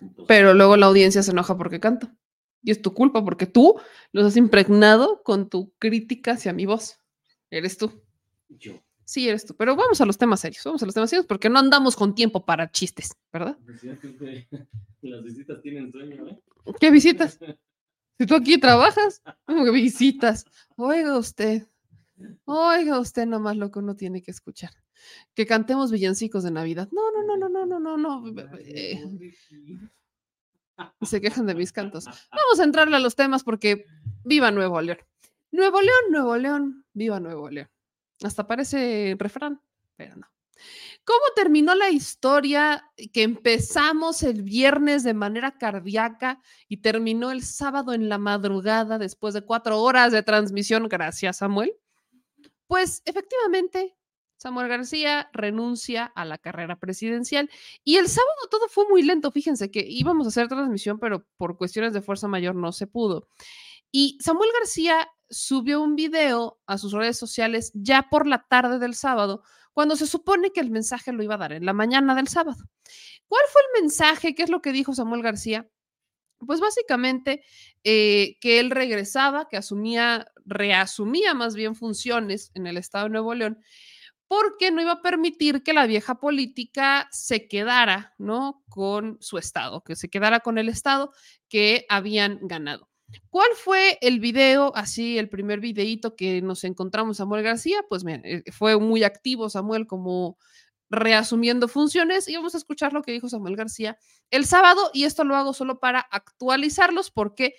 Entonces, 0.00 0.24
pero 0.26 0.54
luego 0.54 0.76
la 0.76 0.86
audiencia 0.86 1.22
se 1.22 1.30
enoja 1.30 1.56
porque 1.56 1.80
canto. 1.80 2.08
Y 2.62 2.72
es 2.72 2.82
tu 2.82 2.92
culpa 2.94 3.24
porque 3.24 3.46
tú 3.46 3.78
los 4.10 4.26
has 4.26 4.36
impregnado 4.36 5.22
con 5.22 5.48
tu 5.48 5.72
crítica 5.78 6.32
hacia 6.32 6.52
mi 6.52 6.66
voz. 6.66 6.98
Eres 7.48 7.78
tú. 7.78 7.92
Yo. 8.48 8.82
Sí, 9.04 9.28
eres 9.28 9.46
tú. 9.46 9.54
Pero 9.54 9.76
vamos 9.76 10.00
a 10.00 10.06
los 10.06 10.18
temas 10.18 10.40
serios. 10.40 10.64
Vamos 10.64 10.82
a 10.82 10.86
los 10.86 10.94
temas 10.94 11.08
serios 11.10 11.26
porque 11.26 11.48
no 11.48 11.60
andamos 11.60 11.94
con 11.94 12.16
tiempo 12.16 12.44
para 12.44 12.68
chistes, 12.72 13.14
¿verdad? 13.32 13.56
Que 14.00 14.48
las 15.02 15.22
visitas 15.22 15.62
tienen 15.62 15.92
sueño, 15.92 16.26
¿eh? 16.26 16.40
¿Qué 16.80 16.90
visitas? 16.90 17.38
Si 18.18 18.26
tú 18.26 18.34
aquí 18.34 18.58
trabajas, 18.58 19.22
¿cómo 19.44 19.64
que 19.64 19.70
visitas. 19.70 20.44
Oiga 20.76 21.18
usted, 21.18 21.66
oiga 22.44 22.98
usted 22.98 23.26
nomás 23.26 23.56
lo 23.56 23.70
que 23.70 23.78
uno 23.78 23.94
tiene 23.94 24.22
que 24.22 24.30
escuchar. 24.30 24.70
Que 25.34 25.46
cantemos 25.46 25.92
villancicos 25.92 26.42
de 26.42 26.50
Navidad. 26.50 26.88
No, 26.92 27.10
no, 27.12 27.22
no, 27.22 27.36
no, 27.36 27.48
no, 27.48 27.78
no, 27.78 27.78
no, 27.78 27.96
no. 27.96 28.24
se 31.02 31.20
quejan 31.20 31.46
de 31.46 31.54
mis 31.54 31.72
cantos. 31.72 32.06
Vamos 32.06 32.60
a 32.60 32.64
entrarle 32.64 32.96
a 32.96 33.00
los 33.00 33.14
temas 33.14 33.44
porque 33.44 33.84
viva 34.24 34.50
Nuevo 34.50 34.80
León. 34.80 34.98
Nuevo 35.50 35.80
León, 35.80 36.00
Nuevo 36.10 36.36
León, 36.36 36.84
viva 36.92 37.20
Nuevo 37.20 37.50
León. 37.50 37.68
Hasta 38.22 38.46
parece 38.46 39.14
refrán, 39.18 39.60
pero 39.96 40.16
no. 40.16 40.26
¿Cómo 41.06 41.20
terminó 41.36 41.76
la 41.76 41.88
historia 41.88 42.90
que 43.12 43.22
empezamos 43.22 44.24
el 44.24 44.42
viernes 44.42 45.04
de 45.04 45.14
manera 45.14 45.56
cardíaca 45.56 46.42
y 46.66 46.78
terminó 46.78 47.30
el 47.30 47.44
sábado 47.44 47.92
en 47.92 48.08
la 48.08 48.18
madrugada 48.18 48.98
después 48.98 49.32
de 49.32 49.42
cuatro 49.42 49.80
horas 49.80 50.10
de 50.10 50.24
transmisión? 50.24 50.88
Gracias, 50.88 51.36
Samuel. 51.36 51.76
Pues 52.66 53.02
efectivamente, 53.04 53.96
Samuel 54.36 54.66
García 54.66 55.30
renuncia 55.32 56.06
a 56.06 56.24
la 56.24 56.38
carrera 56.38 56.74
presidencial 56.74 57.48
y 57.84 57.98
el 57.98 58.08
sábado 58.08 58.48
todo 58.50 58.66
fue 58.68 58.88
muy 58.88 59.02
lento. 59.02 59.30
Fíjense 59.30 59.70
que 59.70 59.86
íbamos 59.88 60.26
a 60.26 60.30
hacer 60.30 60.48
transmisión, 60.48 60.98
pero 60.98 61.24
por 61.36 61.56
cuestiones 61.56 61.92
de 61.92 62.02
fuerza 62.02 62.26
mayor 62.26 62.56
no 62.56 62.72
se 62.72 62.88
pudo. 62.88 63.28
Y 63.92 64.18
Samuel 64.20 64.50
García 64.58 65.08
subió 65.30 65.80
un 65.80 65.94
video 65.94 66.58
a 66.66 66.78
sus 66.78 66.90
redes 66.90 67.16
sociales 67.16 67.70
ya 67.74 68.08
por 68.10 68.26
la 68.26 68.44
tarde 68.48 68.80
del 68.80 68.96
sábado, 68.96 69.44
cuando 69.76 69.94
se 69.94 70.06
supone 70.06 70.52
que 70.52 70.60
el 70.60 70.70
mensaje 70.70 71.12
lo 71.12 71.22
iba 71.22 71.34
a 71.34 71.36
dar 71.36 71.52
en 71.52 71.66
la 71.66 71.74
mañana 71.74 72.14
del 72.14 72.28
sábado. 72.28 72.64
¿Cuál 73.28 73.42
fue 73.52 73.60
el 73.60 73.82
mensaje? 73.82 74.34
¿Qué 74.34 74.42
es 74.42 74.48
lo 74.48 74.62
que 74.62 74.72
dijo 74.72 74.94
Samuel 74.94 75.20
García? 75.20 75.68
Pues 76.38 76.60
básicamente 76.60 77.44
eh, 77.84 78.38
que 78.40 78.58
él 78.58 78.70
regresaba, 78.70 79.48
que 79.50 79.58
asumía, 79.58 80.32
reasumía 80.46 81.34
más 81.34 81.54
bien 81.54 81.74
funciones 81.74 82.52
en 82.54 82.66
el 82.66 82.78
Estado 82.78 83.04
de 83.04 83.10
Nuevo 83.10 83.34
León, 83.34 83.60
porque 84.28 84.70
no 84.70 84.80
iba 84.80 84.92
a 84.92 85.02
permitir 85.02 85.62
que 85.62 85.74
la 85.74 85.84
vieja 85.84 86.20
política 86.20 87.06
se 87.12 87.46
quedara, 87.46 88.14
¿no? 88.16 88.64
Con 88.70 89.18
su 89.20 89.36
Estado, 89.36 89.84
que 89.84 89.94
se 89.94 90.08
quedara 90.08 90.40
con 90.40 90.56
el 90.56 90.70
Estado 90.70 91.12
que 91.50 91.84
habían 91.90 92.38
ganado. 92.40 92.88
¿Cuál 93.30 93.48
fue 93.54 93.98
el 94.00 94.20
video, 94.20 94.72
así 94.74 95.18
el 95.18 95.28
primer 95.28 95.60
videíto 95.60 96.16
que 96.16 96.42
nos 96.42 96.64
encontramos 96.64 97.18
Samuel 97.18 97.42
García? 97.42 97.84
Pues 97.88 98.04
miren, 98.04 98.22
eh, 98.24 98.42
fue 98.52 98.78
muy 98.78 99.04
activo 99.04 99.50
Samuel 99.50 99.86
como 99.86 100.38
reasumiendo 100.88 101.68
funciones 101.68 102.28
y 102.28 102.36
vamos 102.36 102.54
a 102.54 102.58
escuchar 102.58 102.92
lo 102.92 103.02
que 103.02 103.12
dijo 103.12 103.28
Samuel 103.28 103.56
García 103.56 103.98
el 104.30 104.46
sábado 104.46 104.90
y 104.92 105.04
esto 105.04 105.24
lo 105.24 105.34
hago 105.34 105.52
solo 105.52 105.80
para 105.80 106.00
actualizarlos 106.00 107.10
porque 107.10 107.54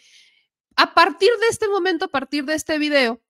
a 0.78 0.94
partir 0.94 1.30
de 1.42 1.48
este 1.50 1.68
momento, 1.68 2.06
a 2.06 2.10
partir 2.10 2.46
de 2.46 2.54
este 2.54 2.78
video, 2.78 3.22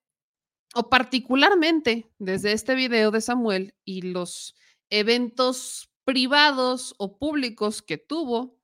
o 0.76 0.90
particularmente 0.90 2.12
desde 2.20 2.52
este 2.52 2.76
video 2.76 3.10
de 3.10 3.22
Samuel 3.22 3.74
y 3.86 4.02
los 4.02 4.56
eventos 4.90 5.90
privados 6.04 6.94
o 6.98 7.18
públicos 7.18 7.82
que 7.82 7.98
tuvo, 7.98 8.58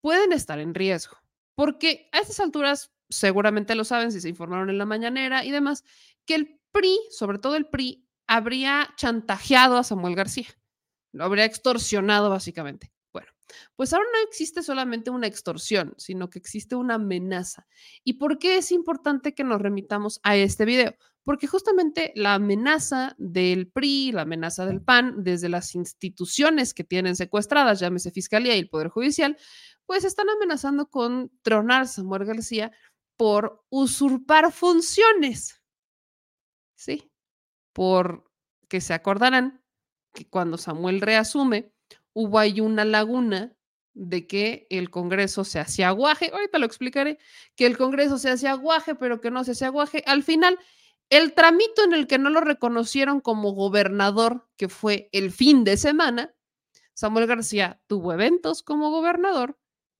pueden 0.00 0.32
estar 0.32 0.58
en 0.58 0.74
riesgo. 0.74 1.21
Porque 1.54 2.08
a 2.12 2.18
estas 2.18 2.40
alturas, 2.40 2.92
seguramente 3.08 3.74
lo 3.74 3.84
saben 3.84 4.12
si 4.12 4.20
se 4.20 4.28
informaron 4.28 4.70
en 4.70 4.78
la 4.78 4.86
mañanera 4.86 5.44
y 5.44 5.50
demás, 5.50 5.84
que 6.24 6.34
el 6.34 6.60
PRI, 6.72 6.98
sobre 7.10 7.38
todo 7.38 7.56
el 7.56 7.66
PRI, 7.66 8.06
habría 8.26 8.94
chantajeado 8.96 9.76
a 9.76 9.84
Samuel 9.84 10.14
García. 10.14 10.48
Lo 11.12 11.24
habría 11.24 11.44
extorsionado 11.44 12.30
básicamente. 12.30 12.92
Bueno, 13.12 13.28
pues 13.76 13.92
ahora 13.92 14.06
no 14.12 14.28
existe 14.28 14.62
solamente 14.62 15.10
una 15.10 15.26
extorsión, 15.26 15.94
sino 15.98 16.30
que 16.30 16.38
existe 16.38 16.74
una 16.74 16.94
amenaza. 16.94 17.66
¿Y 18.02 18.14
por 18.14 18.38
qué 18.38 18.56
es 18.56 18.72
importante 18.72 19.34
que 19.34 19.44
nos 19.44 19.60
remitamos 19.60 20.20
a 20.22 20.36
este 20.36 20.64
video? 20.64 20.96
Porque 21.24 21.46
justamente 21.46 22.12
la 22.16 22.34
amenaza 22.34 23.14
del 23.18 23.70
PRI, 23.70 24.12
la 24.12 24.22
amenaza 24.22 24.66
del 24.66 24.82
PAN, 24.82 25.22
desde 25.22 25.48
las 25.48 25.74
instituciones 25.74 26.74
que 26.74 26.84
tienen 26.84 27.14
secuestradas, 27.14 27.78
llámese 27.78 28.10
Fiscalía 28.10 28.56
y 28.56 28.60
el 28.60 28.68
Poder 28.68 28.88
Judicial, 28.88 29.36
pues 29.86 30.04
están 30.04 30.28
amenazando 30.30 30.88
con 30.88 31.30
tronar 31.42 31.82
a 31.82 31.86
Samuel 31.86 32.24
García 32.24 32.72
por 33.16 33.64
usurpar 33.70 34.52
funciones. 34.52 35.62
Sí, 36.74 37.12
por 37.72 38.30
que 38.68 38.80
se 38.80 38.94
acordarán 38.94 39.62
que 40.12 40.28
cuando 40.28 40.58
Samuel 40.58 41.00
reasume, 41.00 41.72
hubo 42.12 42.38
ahí 42.38 42.60
una 42.60 42.84
laguna 42.84 43.56
de 43.94 44.26
que 44.26 44.66
el 44.70 44.90
Congreso 44.90 45.44
se 45.44 45.60
hacía 45.60 45.88
aguaje, 45.88 46.30
ahorita 46.32 46.58
lo 46.58 46.66
explicaré, 46.66 47.18
que 47.54 47.66
el 47.66 47.76
Congreso 47.76 48.18
se 48.18 48.30
hacía 48.30 48.52
aguaje, 48.52 48.94
pero 48.94 49.20
que 49.20 49.30
no 49.30 49.44
se 49.44 49.52
hacía 49.52 49.68
aguaje. 49.68 50.02
Al 50.06 50.22
final, 50.22 50.58
el 51.12 51.34
tramito 51.34 51.84
en 51.84 51.92
el 51.92 52.06
que 52.06 52.16
no 52.16 52.30
lo 52.30 52.40
reconocieron 52.40 53.20
como 53.20 53.52
gobernador, 53.52 54.48
que 54.56 54.70
fue 54.70 55.10
el 55.12 55.30
fin 55.30 55.62
de 55.62 55.76
semana, 55.76 56.34
Samuel 56.94 57.26
García 57.26 57.82
tuvo 57.86 58.14
eventos 58.14 58.62
como 58.62 58.90
gobernador 58.90 59.58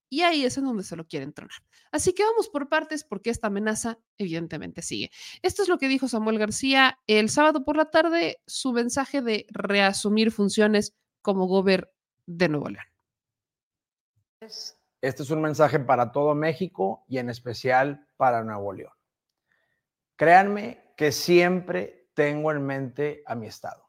y 0.08 0.22
ahí 0.22 0.46
es 0.46 0.56
en 0.56 0.64
donde 0.64 0.84
se 0.84 0.96
lo 0.96 1.06
quieren 1.06 1.34
tronar. 1.34 1.58
Así 1.90 2.14
que 2.14 2.24
vamos 2.24 2.48
por 2.48 2.70
partes 2.70 3.04
porque 3.04 3.28
esta 3.28 3.48
amenaza 3.48 3.98
evidentemente 4.16 4.80
sigue. 4.80 5.10
Esto 5.42 5.62
es 5.62 5.68
lo 5.68 5.76
que 5.76 5.88
dijo 5.88 6.08
Samuel 6.08 6.38
García 6.38 6.98
el 7.06 7.28
sábado 7.28 7.62
por 7.62 7.76
la 7.76 7.90
tarde, 7.90 8.40
su 8.46 8.72
mensaje 8.72 9.20
de 9.20 9.44
reasumir 9.50 10.30
funciones 10.30 10.94
como 11.20 11.46
gobernador 11.46 11.92
de 12.24 12.48
Nuevo 12.48 12.70
León. 12.70 12.86
Este 15.02 15.22
es 15.22 15.30
un 15.30 15.42
mensaje 15.42 15.78
para 15.78 16.10
todo 16.10 16.34
México 16.34 17.04
y 17.06 17.18
en 17.18 17.28
especial 17.28 18.08
para 18.16 18.42
Nuevo 18.42 18.72
León. 18.72 18.92
Créanme 20.16 20.81
que 20.96 21.12
siempre 21.12 22.08
tengo 22.14 22.52
en 22.52 22.64
mente 22.64 23.22
a 23.26 23.34
mi 23.34 23.46
estado. 23.46 23.88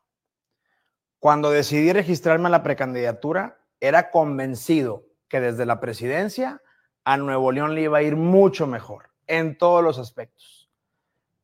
Cuando 1.19 1.51
decidí 1.51 1.93
registrarme 1.93 2.48
a 2.48 2.51
la 2.51 2.63
precandidatura, 2.63 3.60
era 3.79 4.12
convencido 4.12 5.05
que 5.27 5.39
desde 5.39 5.65
la 5.65 5.79
presidencia 5.79 6.62
a 7.05 7.17
Nuevo 7.17 7.51
León 7.51 7.75
le 7.75 7.83
iba 7.83 7.98
a 7.98 8.03
ir 8.03 8.15
mucho 8.15 8.67
mejor 8.67 9.10
en 9.27 9.57
todos 9.57 9.83
los 9.83 10.00
aspectos. 10.00 10.69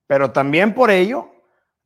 Pero 0.08 0.32
también 0.32 0.74
por 0.74 0.92
ello, 0.92 1.32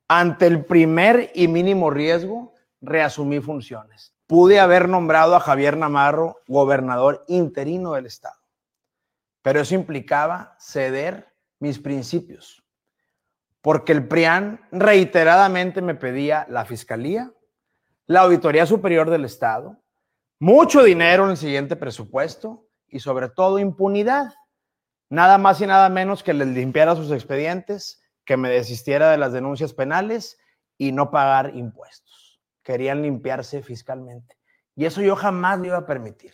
ante 0.08 0.48
el 0.48 0.66
primer 0.66 1.32
y 1.34 1.48
mínimo 1.48 1.90
riesgo, 1.90 2.54
reasumí 2.82 3.40
funciones. 3.40 4.14
Pude 4.28 4.60
haber 4.60 4.90
nombrado 4.90 5.36
a 5.36 5.40
Javier 5.40 5.78
Namarro 5.78 6.42
gobernador 6.48 7.24
interino 7.28 7.94
del 7.94 8.06
estado, 8.06 8.40
pero 9.42 9.62
eso 9.62 9.76
implicaba 9.76 10.56
ceder 10.60 11.28
mis 11.60 11.80
principios, 11.80 12.63
porque 13.64 13.94
el 13.94 14.06
PRIAN 14.06 14.60
reiteradamente 14.74 15.82
me 15.82 15.96
pedía 15.96 16.46
la 16.50 16.66
fiscalía, 16.66 17.32
la 18.06 18.20
Auditoría 18.20 18.66
Superior 18.66 19.10
del 19.10 19.24
Estado, 19.24 19.82
mucho 20.38 20.84
dinero 20.84 21.24
en 21.24 21.32
el 21.32 21.38
siguiente 21.38 21.78
presupuesto 21.78 22.68
y 22.90 23.00
sobre 23.00 23.30
todo 23.30 23.60
impunidad. 23.60 24.34
Nada 25.10 25.38
más 25.38 25.62
y 25.62 25.66
nada 25.66 25.88
menos 25.88 26.24
que 26.24 26.34
les 26.34 26.50
limpiara 26.50 26.98
sus 26.98 27.10
expedientes, 27.12 28.04
que 28.26 28.36
me 28.36 28.50
desistiera 28.50 29.10
de 29.10 29.18
las 29.18 29.32
denuncias 29.32 29.72
penales 29.72 30.38
y 30.78 30.92
no 30.92 31.10
pagar 31.10 31.56
impuestos. 31.56 32.42
Querían 32.64 33.02
limpiarse 33.02 33.64
fiscalmente. 33.64 34.36
Y 34.76 34.84
eso 34.84 35.02
yo 35.02 35.16
jamás 35.16 35.60
lo 35.60 35.68
iba 35.68 35.78
a 35.78 35.86
permitir. 35.86 36.34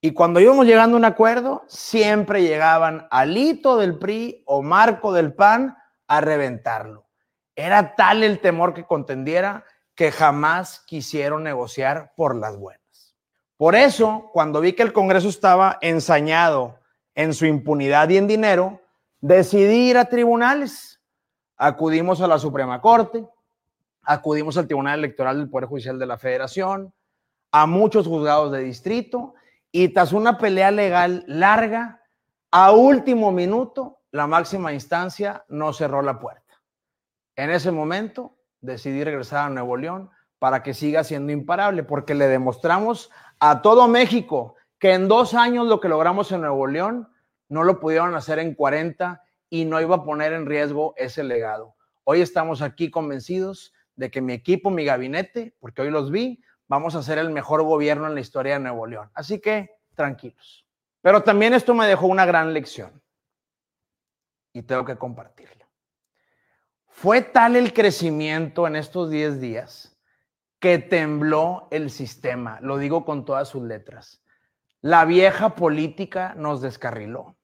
Y 0.00 0.12
cuando 0.12 0.40
íbamos 0.40 0.66
llegando 0.66 0.96
a 0.96 0.98
un 0.98 1.04
acuerdo, 1.04 1.62
siempre 1.68 2.42
llegaban 2.42 3.06
Alito 3.12 3.76
del 3.76 3.96
PRI 3.96 4.42
o 4.44 4.60
Marco 4.62 5.12
del 5.12 5.32
PAN 5.32 5.76
a 6.08 6.20
reventarlo. 6.20 7.06
Era 7.54 7.94
tal 7.94 8.22
el 8.22 8.40
temor 8.40 8.74
que 8.74 8.84
contendiera 8.84 9.64
que 9.94 10.12
jamás 10.12 10.80
quisieron 10.86 11.42
negociar 11.42 12.12
por 12.16 12.36
las 12.36 12.56
buenas. 12.56 13.14
Por 13.56 13.74
eso, 13.74 14.28
cuando 14.32 14.60
vi 14.60 14.74
que 14.74 14.82
el 14.82 14.92
Congreso 14.92 15.28
estaba 15.28 15.78
ensañado 15.80 16.78
en 17.14 17.32
su 17.32 17.46
impunidad 17.46 18.08
y 18.10 18.18
en 18.18 18.26
dinero, 18.26 18.82
decidí 19.20 19.88
ir 19.90 19.96
a 19.96 20.04
tribunales. 20.04 21.00
Acudimos 21.56 22.20
a 22.20 22.26
la 22.26 22.38
Suprema 22.38 22.82
Corte, 22.82 23.26
acudimos 24.02 24.58
al 24.58 24.66
Tribunal 24.66 24.98
Electoral 24.98 25.38
del 25.38 25.48
Poder 25.48 25.68
Judicial 25.68 25.98
de 25.98 26.04
la 26.06 26.18
Federación, 26.18 26.92
a 27.50 27.66
muchos 27.66 28.06
juzgados 28.06 28.52
de 28.52 28.60
distrito 28.60 29.34
y 29.72 29.88
tras 29.88 30.12
una 30.12 30.36
pelea 30.36 30.70
legal 30.70 31.24
larga, 31.26 32.02
a 32.50 32.72
último 32.72 33.32
minuto, 33.32 33.95
la 34.12 34.26
máxima 34.26 34.72
instancia 34.72 35.44
no 35.48 35.72
cerró 35.72 36.02
la 36.02 36.18
puerta. 36.18 36.62
En 37.36 37.50
ese 37.50 37.70
momento 37.70 38.38
decidí 38.60 39.04
regresar 39.04 39.46
a 39.46 39.50
Nuevo 39.50 39.76
León 39.76 40.10
para 40.38 40.62
que 40.62 40.74
siga 40.74 41.04
siendo 41.04 41.32
imparable, 41.32 41.82
porque 41.82 42.14
le 42.14 42.28
demostramos 42.28 43.10
a 43.38 43.62
todo 43.62 43.88
México 43.88 44.54
que 44.78 44.92
en 44.92 45.08
dos 45.08 45.34
años 45.34 45.66
lo 45.66 45.80
que 45.80 45.88
logramos 45.88 46.30
en 46.32 46.42
Nuevo 46.42 46.66
León 46.66 47.08
no 47.48 47.64
lo 47.64 47.80
pudieron 47.80 48.14
hacer 48.14 48.38
en 48.38 48.54
40 48.54 49.22
y 49.50 49.64
no 49.64 49.80
iba 49.80 49.96
a 49.96 50.04
poner 50.04 50.32
en 50.32 50.46
riesgo 50.46 50.94
ese 50.96 51.22
legado. 51.22 51.76
Hoy 52.04 52.20
estamos 52.20 52.62
aquí 52.62 52.90
convencidos 52.90 53.72
de 53.94 54.10
que 54.10 54.20
mi 54.20 54.32
equipo, 54.32 54.70
mi 54.70 54.84
gabinete, 54.84 55.54
porque 55.60 55.82
hoy 55.82 55.90
los 55.90 56.10
vi, 56.10 56.42
vamos 56.68 56.94
a 56.94 57.02
ser 57.02 57.18
el 57.18 57.30
mejor 57.30 57.62
gobierno 57.62 58.06
en 58.06 58.14
la 58.14 58.20
historia 58.20 58.54
de 58.54 58.60
Nuevo 58.60 58.86
León. 58.86 59.10
Así 59.14 59.40
que 59.40 59.70
tranquilos. 59.94 60.66
Pero 61.00 61.22
también 61.22 61.54
esto 61.54 61.74
me 61.74 61.86
dejó 61.86 62.06
una 62.06 62.26
gran 62.26 62.52
lección 62.52 63.00
y 64.56 64.62
tengo 64.62 64.86
que 64.86 64.96
compartirla. 64.96 65.68
Fue 66.88 67.20
tal 67.20 67.56
el 67.56 67.74
crecimiento 67.74 68.66
en 68.66 68.76
estos 68.76 69.10
10 69.10 69.38
días 69.38 69.94
que 70.58 70.78
tembló 70.78 71.68
el 71.70 71.90
sistema, 71.90 72.58
lo 72.62 72.78
digo 72.78 73.04
con 73.04 73.26
todas 73.26 73.48
sus 73.48 73.62
letras. 73.62 74.22
La 74.80 75.04
vieja 75.04 75.54
política 75.54 76.34
nos 76.38 76.62
descarriló. 76.62 77.36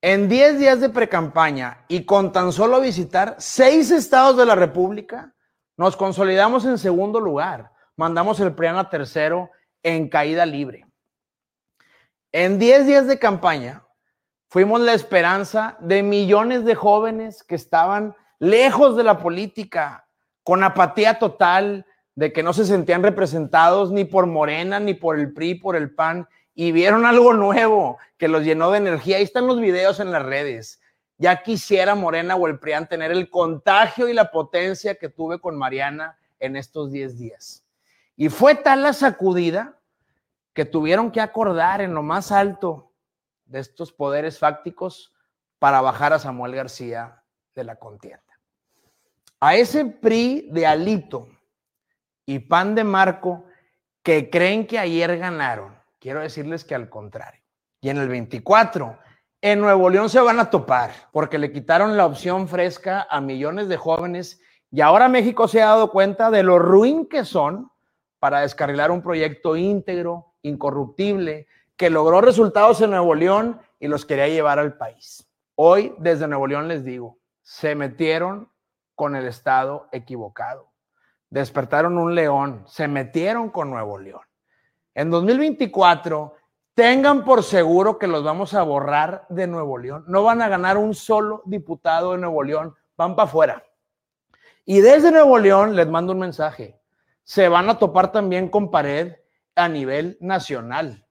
En 0.00 0.28
10 0.28 0.60
días 0.60 0.80
de 0.80 0.90
precampaña 0.90 1.84
y 1.88 2.04
con 2.04 2.30
tan 2.30 2.52
solo 2.52 2.80
visitar 2.80 3.34
seis 3.40 3.90
estados 3.90 4.36
de 4.36 4.46
la 4.46 4.54
República, 4.54 5.34
nos 5.76 5.96
consolidamos 5.96 6.64
en 6.66 6.78
segundo 6.78 7.18
lugar. 7.18 7.72
Mandamos 7.96 8.38
el 8.38 8.54
PRIAN 8.54 8.76
a 8.76 8.88
tercero 8.88 9.50
en 9.82 10.08
caída 10.08 10.46
libre. 10.46 10.86
En 12.30 12.60
10 12.60 12.86
días 12.86 13.06
de 13.08 13.18
campaña, 13.18 13.85
fuimos 14.56 14.80
la 14.80 14.94
esperanza 14.94 15.76
de 15.80 16.02
millones 16.02 16.64
de 16.64 16.74
jóvenes 16.74 17.42
que 17.42 17.54
estaban 17.54 18.16
lejos 18.38 18.96
de 18.96 19.04
la 19.04 19.18
política, 19.18 20.08
con 20.42 20.64
apatía 20.64 21.18
total, 21.18 21.84
de 22.14 22.32
que 22.32 22.42
no 22.42 22.54
se 22.54 22.64
sentían 22.64 23.02
representados 23.02 23.92
ni 23.92 24.06
por 24.06 24.24
Morena, 24.24 24.80
ni 24.80 24.94
por 24.94 25.18
el 25.18 25.34
PRI, 25.34 25.56
por 25.56 25.76
el 25.76 25.94
PAN, 25.94 26.26
y 26.54 26.72
vieron 26.72 27.04
algo 27.04 27.34
nuevo 27.34 27.98
que 28.16 28.28
los 28.28 28.44
llenó 28.44 28.70
de 28.70 28.78
energía. 28.78 29.18
Ahí 29.18 29.24
están 29.24 29.46
los 29.46 29.60
videos 29.60 30.00
en 30.00 30.10
las 30.10 30.22
redes. 30.22 30.80
Ya 31.18 31.42
quisiera 31.42 31.94
Morena 31.94 32.34
o 32.34 32.46
el 32.46 32.58
PRIAN 32.58 32.88
tener 32.88 33.12
el 33.12 33.28
contagio 33.28 34.08
y 34.08 34.14
la 34.14 34.30
potencia 34.30 34.94
que 34.94 35.10
tuve 35.10 35.38
con 35.38 35.58
Mariana 35.58 36.16
en 36.40 36.56
estos 36.56 36.90
10 36.90 37.18
días. 37.18 37.62
Y 38.16 38.30
fue 38.30 38.54
tal 38.54 38.84
la 38.84 38.94
sacudida 38.94 39.78
que 40.54 40.64
tuvieron 40.64 41.10
que 41.10 41.20
acordar 41.20 41.82
en 41.82 41.92
lo 41.92 42.02
más 42.02 42.32
alto 42.32 42.85
de 43.46 43.60
estos 43.60 43.92
poderes 43.92 44.38
fácticos 44.38 45.14
para 45.58 45.80
bajar 45.80 46.12
a 46.12 46.18
Samuel 46.18 46.54
García 46.54 47.22
de 47.54 47.64
la 47.64 47.76
contienda. 47.76 48.22
A 49.40 49.54
ese 49.56 49.84
PRI 49.84 50.48
de 50.50 50.66
Alito 50.66 51.28
y 52.26 52.38
PAN 52.40 52.74
de 52.74 52.84
Marco 52.84 53.44
que 54.02 54.30
creen 54.30 54.66
que 54.66 54.78
ayer 54.78 55.18
ganaron, 55.18 55.76
quiero 55.98 56.20
decirles 56.20 56.64
que 56.64 56.74
al 56.74 56.88
contrario. 56.88 57.42
Y 57.80 57.88
en 57.88 57.98
el 57.98 58.08
24, 58.08 58.98
en 59.40 59.60
Nuevo 59.60 59.90
León 59.90 60.08
se 60.08 60.20
van 60.20 60.40
a 60.40 60.50
topar 60.50 60.92
porque 61.12 61.38
le 61.38 61.52
quitaron 61.52 61.96
la 61.96 62.06
opción 62.06 62.48
fresca 62.48 63.06
a 63.10 63.20
millones 63.20 63.68
de 63.68 63.76
jóvenes 63.76 64.40
y 64.70 64.80
ahora 64.80 65.08
México 65.08 65.48
se 65.48 65.62
ha 65.62 65.66
dado 65.66 65.90
cuenta 65.90 66.30
de 66.30 66.42
lo 66.42 66.58
ruin 66.58 67.06
que 67.06 67.24
son 67.24 67.70
para 68.18 68.40
descarrilar 68.40 68.90
un 68.90 69.02
proyecto 69.02 69.56
íntegro, 69.56 70.34
incorruptible, 70.42 71.46
que 71.76 71.90
logró 71.90 72.20
resultados 72.20 72.80
en 72.80 72.90
Nuevo 72.90 73.14
León 73.14 73.60
y 73.78 73.88
los 73.88 74.04
quería 74.04 74.28
llevar 74.28 74.58
al 74.58 74.76
país. 74.76 75.28
Hoy 75.54 75.94
desde 75.98 76.28
Nuevo 76.28 76.46
León 76.46 76.68
les 76.68 76.84
digo, 76.84 77.18
se 77.42 77.74
metieron 77.74 78.50
con 78.94 79.16
el 79.16 79.26
Estado 79.26 79.88
equivocado. 79.92 80.72
Despertaron 81.28 81.98
un 81.98 82.14
león, 82.14 82.64
se 82.66 82.88
metieron 82.88 83.50
con 83.50 83.70
Nuevo 83.70 83.98
León. 83.98 84.22
En 84.94 85.10
2024 85.10 86.34
Tengan 86.76 87.24
por 87.24 87.42
seguro 87.42 87.98
que 87.98 88.06
los 88.06 88.22
vamos 88.22 88.52
a 88.52 88.62
borrar 88.62 89.24
de 89.30 89.46
Nuevo 89.46 89.78
León. 89.78 90.04
No 90.08 90.24
van 90.24 90.42
a 90.42 90.48
ganar 90.48 90.76
un 90.76 90.94
solo 90.94 91.40
diputado 91.46 92.12
de 92.12 92.18
Nuevo 92.18 92.42
León. 92.42 92.74
Van 92.98 93.16
para 93.16 93.26
afuera. 93.26 93.64
Y 94.66 94.80
desde 94.82 95.10
Nuevo 95.10 95.38
León 95.38 95.74
les 95.74 95.88
mando 95.88 96.12
un 96.12 96.18
mensaje. 96.18 96.78
Se 97.24 97.48
van 97.48 97.70
a 97.70 97.78
topar 97.78 98.12
también 98.12 98.50
con 98.50 98.70
pared 98.70 99.14
a 99.54 99.70
nivel 99.70 100.18
nacional. 100.20 101.05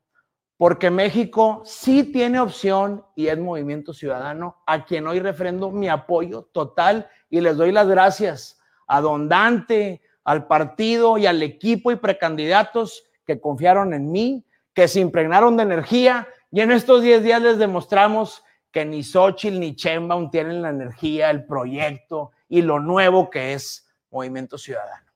Porque 0.57 0.89
México 0.89 1.61
sí 1.65 2.03
tiene 2.03 2.39
opción 2.39 3.05
y 3.15 3.27
es 3.27 3.37
Movimiento 3.37 3.93
Ciudadano, 3.93 4.63
a 4.65 4.85
quien 4.85 5.05
hoy 5.07 5.19
refrendo 5.19 5.71
mi 5.71 5.89
apoyo 5.89 6.43
total 6.43 7.09
y 7.29 7.41
les 7.41 7.57
doy 7.57 7.71
las 7.71 7.87
gracias 7.87 8.57
a 8.87 9.01
Don 9.01 9.27
Dante, 9.27 10.01
al 10.23 10.47
partido 10.47 11.17
y 11.17 11.25
al 11.25 11.43
equipo 11.43 11.91
y 11.91 11.97
precandidatos 11.97 13.03
que 13.25 13.39
confiaron 13.39 13.93
en 13.93 14.11
mí 14.11 14.45
que 14.75 14.87
se 14.87 14.99
impregnaron 14.99 15.57
de 15.57 15.63
energía 15.63 16.27
y 16.51 16.59
en 16.61 16.71
estos 16.71 17.01
10 17.01 17.23
días 17.23 17.41
les 17.41 17.57
demostramos 17.57 18.43
que 18.71 18.85
ni 18.85 19.03
Xochitl 19.03 19.57
ni 19.57 19.75
Chembaum 19.75 20.29
tienen 20.29 20.61
la 20.61 20.69
energía, 20.69 21.31
el 21.31 21.45
proyecto 21.45 22.31
y 22.49 22.61
lo 22.61 22.79
nuevo 22.79 23.29
que 23.29 23.53
es 23.53 23.89
Movimiento 24.11 24.57
Ciudadano. 24.57 25.11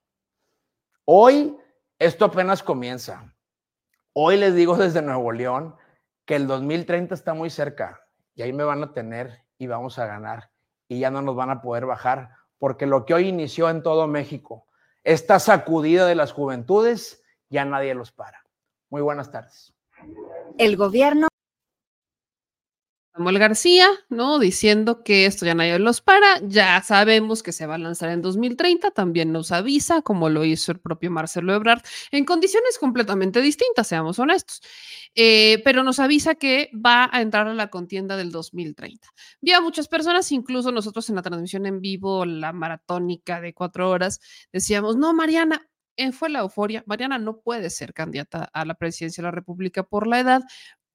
Hoy 1.04 1.56
esto 2.00 2.26
apenas 2.26 2.64
comienza. 2.64 3.34
Hoy 4.22 4.36
les 4.36 4.54
digo 4.54 4.76
desde 4.76 5.02
Nuevo 5.02 5.32
León 5.32 5.78
que 6.26 6.36
el 6.36 6.46
2030 6.46 7.16
está 7.16 7.34
muy 7.34 7.50
cerca 7.50 8.02
y 8.36 8.42
ahí 8.42 8.52
me 8.52 8.66
van 8.66 8.84
a 8.84 8.92
tener 8.92 9.46
y 9.58 9.68
vamos 9.68 9.98
a 9.98 10.08
ganar 10.08 10.52
y 10.90 11.00
ya 11.00 11.10
no 11.10 11.22
nos 11.22 11.38
van 11.38 11.52
a 11.52 11.62
poder 11.62 11.86
bajar 11.86 12.32
porque 12.58 12.86
lo 12.86 13.06
que 13.06 13.14
hoy 13.14 13.30
inició 13.30 13.70
en 13.70 13.82
todo 13.82 14.08
México, 14.08 14.68
esta 15.06 15.40
sacudida 15.40 16.06
de 16.06 16.16
las 16.16 16.34
juventudes, 16.34 17.24
ya 17.48 17.64
nadie 17.64 17.96
los 17.96 18.12
para. 18.12 18.44
Muy 18.90 19.02
buenas 19.02 19.32
tardes. 19.32 19.74
El 20.58 20.76
gobierno. 20.76 21.29
Samuel 23.20 23.38
García, 23.38 23.90
¿no? 24.08 24.40
Diciendo 24.40 25.04
que 25.04 25.26
esto 25.26 25.46
ya 25.46 25.54
nadie 25.54 25.78
los 25.78 26.00
para, 26.00 26.40
ya 26.42 26.82
sabemos 26.82 27.44
que 27.44 27.52
se 27.52 27.66
va 27.66 27.76
a 27.76 27.78
lanzar 27.78 28.12
en 28.12 28.22
2030, 28.22 28.92
también 28.92 29.34
nos 29.34 29.52
avisa, 29.52 30.02
como 30.02 30.30
lo 30.30 30.46
hizo 30.46 30.72
el 30.72 30.80
propio 30.80 31.12
Marcelo 31.12 31.54
Ebrard, 31.54 31.82
en 32.12 32.24
condiciones 32.24 32.78
completamente 32.80 33.42
distintas, 33.42 33.88
seamos 33.88 34.20
honestos, 34.20 34.62
eh, 35.16 35.62
pero 35.66 35.84
nos 35.84 36.00
avisa 36.00 36.36
que 36.36 36.72
va 36.74 37.10
a 37.12 37.20
entrar 37.20 37.46
a 37.50 37.54
la 37.54 37.68
contienda 37.70 38.16
del 38.16 38.32
2030. 38.32 39.10
Vi 39.42 39.52
a 39.52 39.60
muchas 39.60 39.90
personas, 39.90 40.32
incluso 40.32 40.72
nosotros 40.72 41.10
en 41.10 41.18
la 41.18 41.22
transmisión 41.22 41.66
en 41.66 41.82
vivo, 41.82 42.24
la 42.24 42.54
maratónica 42.54 43.42
de 43.42 43.54
cuatro 43.54 43.90
horas, 43.90 44.22
decíamos, 44.54 44.96
no, 44.96 45.14
Mariana, 45.14 45.70
eh, 46.00 46.14
fue 46.14 46.30
la 46.30 46.40
euforia. 46.40 46.82
Mariana 46.88 47.18
no 47.20 47.42
puede 47.42 47.70
ser 47.70 47.94
candidata 47.94 48.50
a 48.54 48.64
la 48.64 48.76
presidencia 48.76 49.22
de 49.22 49.26
la 49.28 49.32
República 49.32 49.84
por 49.84 50.08
la 50.08 50.22
edad, 50.22 50.44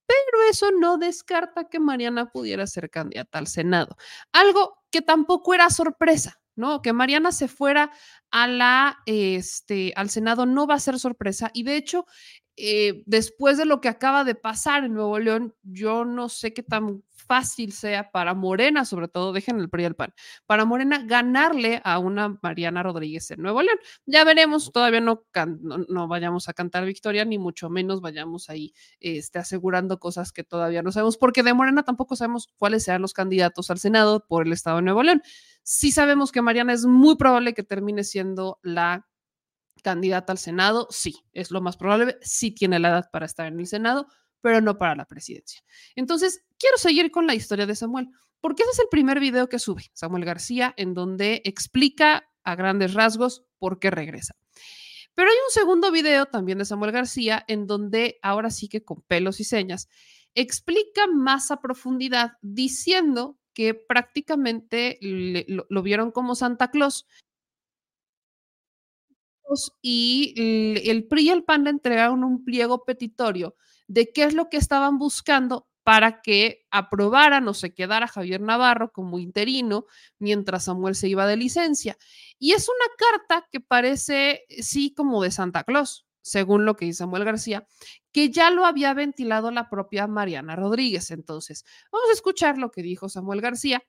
pero 0.07 0.43
eso 0.51 0.71
no 0.73 0.99
descarta 0.99 1.69
que 1.69 1.81
Mariana 1.81 2.31
pudiera 2.31 2.67
ser 2.67 2.91
candidata 2.91 3.39
al 3.39 3.47
Senado. 3.47 3.97
Algo 4.33 4.79
que 4.91 5.03
tampoco 5.03 5.55
era 5.55 5.71
sorpresa, 5.71 6.41
¿no? 6.57 6.83
Que 6.83 6.93
Mariana 6.93 7.33
se 7.33 7.49
fuera 7.49 7.91
a 8.31 8.47
la, 8.47 8.99
este, 9.07 9.93
al 9.97 10.11
Senado 10.11 10.47
no 10.47 10.67
va 10.67 10.75
a 10.75 10.81
ser 10.81 10.99
sorpresa. 10.99 11.51
Y 11.55 11.63
de 11.65 11.77
hecho, 11.77 12.07
eh, 12.57 13.03
después 13.07 13.59
de 13.59 13.65
lo 13.65 13.81
que 13.81 13.89
acaba 13.89 14.25
de 14.25 14.35
pasar 14.35 14.85
en 14.85 14.95
Nuevo 14.95 15.19
León, 15.19 15.55
yo 15.63 16.05
no 16.05 16.29
sé 16.29 16.53
qué 16.55 16.63
tan 16.63 17.03
fácil 17.27 17.73
sea 17.73 18.11
para 18.11 18.35
Morena, 18.35 18.85
sobre 18.85 19.09
todo, 19.09 19.33
dejen 19.33 19.59
el 19.59 19.69
PRI 19.69 19.85
al 19.85 19.95
PAN, 19.95 20.15
para 20.47 20.65
Morena 20.65 21.03
ganarle 21.05 21.81
a 21.85 21.99
una 21.99 22.39
Mariana 22.43 22.83
Rodríguez 22.83 23.31
en 23.31 23.43
Nuevo 23.43 23.63
León. 23.63 23.79
Ya 24.07 24.25
veremos, 24.25 24.73
todavía 24.73 25.01
no, 25.01 25.25
no, 25.89 26.09
vayamos 26.09 26.49
a 26.49 26.53
cantar 26.53 26.85
victoria, 26.85 27.25
ni 27.25 27.39
mucho 27.39 27.71
menos 27.71 28.01
vayamos 28.01 28.51
ahí 28.51 28.73
este, 29.01 29.39
asegurando 29.39 29.99
cosas 29.99 30.33
que 30.33 30.45
todavía 30.45 30.83
no 30.83 30.93
sabemos, 30.93 31.17
porque 31.17 31.43
de 31.43 31.55
Morena 31.55 31.83
tampoco 31.83 32.17
sabemos 32.17 32.49
cuáles 32.57 32.85
sean 32.85 33.03
los 33.03 33.13
candidatos 33.13 33.71
al 33.71 33.79
Senado 33.79 34.25
por 34.27 34.47
el 34.47 34.53
Estado 34.53 34.77
de 34.77 34.83
Nuevo 34.83 35.03
León. 35.03 35.23
Sí 35.63 35.93
sabemos 35.93 36.33
que 36.33 36.43
Mariana 36.43 36.73
es 36.73 36.85
muy 36.85 37.17
probable 37.17 37.55
que 37.55 37.63
termine 37.63 38.05
siendo 38.05 38.59
la 38.63 39.07
candidata 39.83 40.33
al 40.33 40.39
Senado, 40.39 40.89
sí, 40.91 41.25
es 41.33 41.51
lo 41.51 41.61
más 41.61 41.77
probable, 41.77 42.17
sí 42.23 42.51
tiene 42.51 42.79
la 42.79 42.89
edad 42.89 43.11
para 43.13 43.27
estar 43.27 43.47
en 43.47 43.61
el 43.61 43.67
Senado, 43.67 44.09
pero 44.45 44.61
no 44.61 44.77
para 44.77 44.95
la 44.95 45.07
presidencia. 45.07 45.63
Entonces, 45.97 46.45
quiero 46.59 46.77
seguir 46.77 47.11
con 47.11 47.27
la 47.27 47.35
historia 47.35 47.65
de 47.65 47.75
Samuel, 47.75 48.11
porque 48.43 48.63
ese 48.63 48.73
es 48.73 48.79
el 48.81 48.89
primer 48.91 49.19
video 49.19 49.49
que 49.49 49.59
sube 49.59 49.91
Samuel 49.95 50.27
García, 50.27 50.75
en 50.77 50.93
donde 50.93 51.41
explica 51.47 52.29
a 52.43 52.55
grandes 52.55 52.93
rasgos 52.93 53.47
por 53.59 53.79
qué 53.79 53.91
regresa. 53.91 54.37
Pero 55.15 55.31
hay 55.31 55.37
un 55.37 55.51
segundo 55.51 55.91
video 55.91 56.27
también 56.27 56.59
de 56.59 56.67
Samuel 56.67 56.93
García 56.93 57.43
en 57.49 57.67
donde 57.67 58.19
ahora 58.21 58.51
sí 58.51 58.69
que 58.69 58.85
con 58.85 59.01
pelos 59.01 59.41
y 59.41 59.45
señas 59.45 59.89
explica 60.35 61.07
más 61.07 61.51
a 61.51 61.63
profundidad 61.63 62.33
diciendo 62.43 63.39
que 63.55 63.73
prácticamente 63.73 64.99
lo, 65.01 65.65
lo 65.71 65.83
vieron 65.83 66.11
como 66.11 66.35
Santa 66.35 66.71
Claus 66.71 67.07
y 69.81 70.35
el 70.87 71.07
PRI 71.07 71.29
y 71.29 71.31
el 71.31 71.45
PAN 71.45 71.65
le 71.65 71.71
entregaron 71.71 72.25
un 72.25 72.45
pliego 72.45 72.85
petitorio 72.85 73.57
de 73.87 74.13
qué 74.13 74.25
es 74.25 74.35
lo 74.35 74.49
que 74.49 74.57
estaban 74.57 74.99
buscando 74.99 75.69
para 75.85 76.23
que 76.23 76.67
aprobaran 76.71 77.47
o 77.47 77.55
se 77.55 77.75
quedara 77.75 78.09
Javier 78.09 78.41
Navarro 78.41 78.91
como 78.91 79.19
interino 79.19 79.85
mientras 80.19 80.65
Samuel 80.65 80.95
se 80.95 81.09
iba 81.09 81.27
de 81.27 81.37
licencia. 81.37 81.99
Y 82.39 82.53
es 82.53 82.69
una 82.69 82.95
carta 82.97 83.47
que 83.53 83.61
parece, 83.61 84.45
sí, 84.49 84.95
como 84.95 85.23
de 85.23 85.31
Santa 85.31 85.63
Claus, 85.63 86.07
según 86.23 86.65
lo 86.65 86.75
que 86.75 86.87
dice 86.87 86.99
Samuel 86.99 87.25
García, 87.25 87.67
que 88.13 88.31
ya 88.31 88.51
lo 88.51 88.65
había 88.65 88.95
ventilado 88.95 89.51
la 89.51 89.69
propia 89.69 90.07
Mariana 90.07 90.57
Rodríguez. 90.57 91.11
Entonces, 91.11 91.67
vamos 91.93 92.09
a 92.09 92.15
escuchar 92.15 92.57
lo 92.57 92.71
que 92.71 92.83
dijo 92.83 93.11
Samuel 93.11 93.43
García 93.43 93.85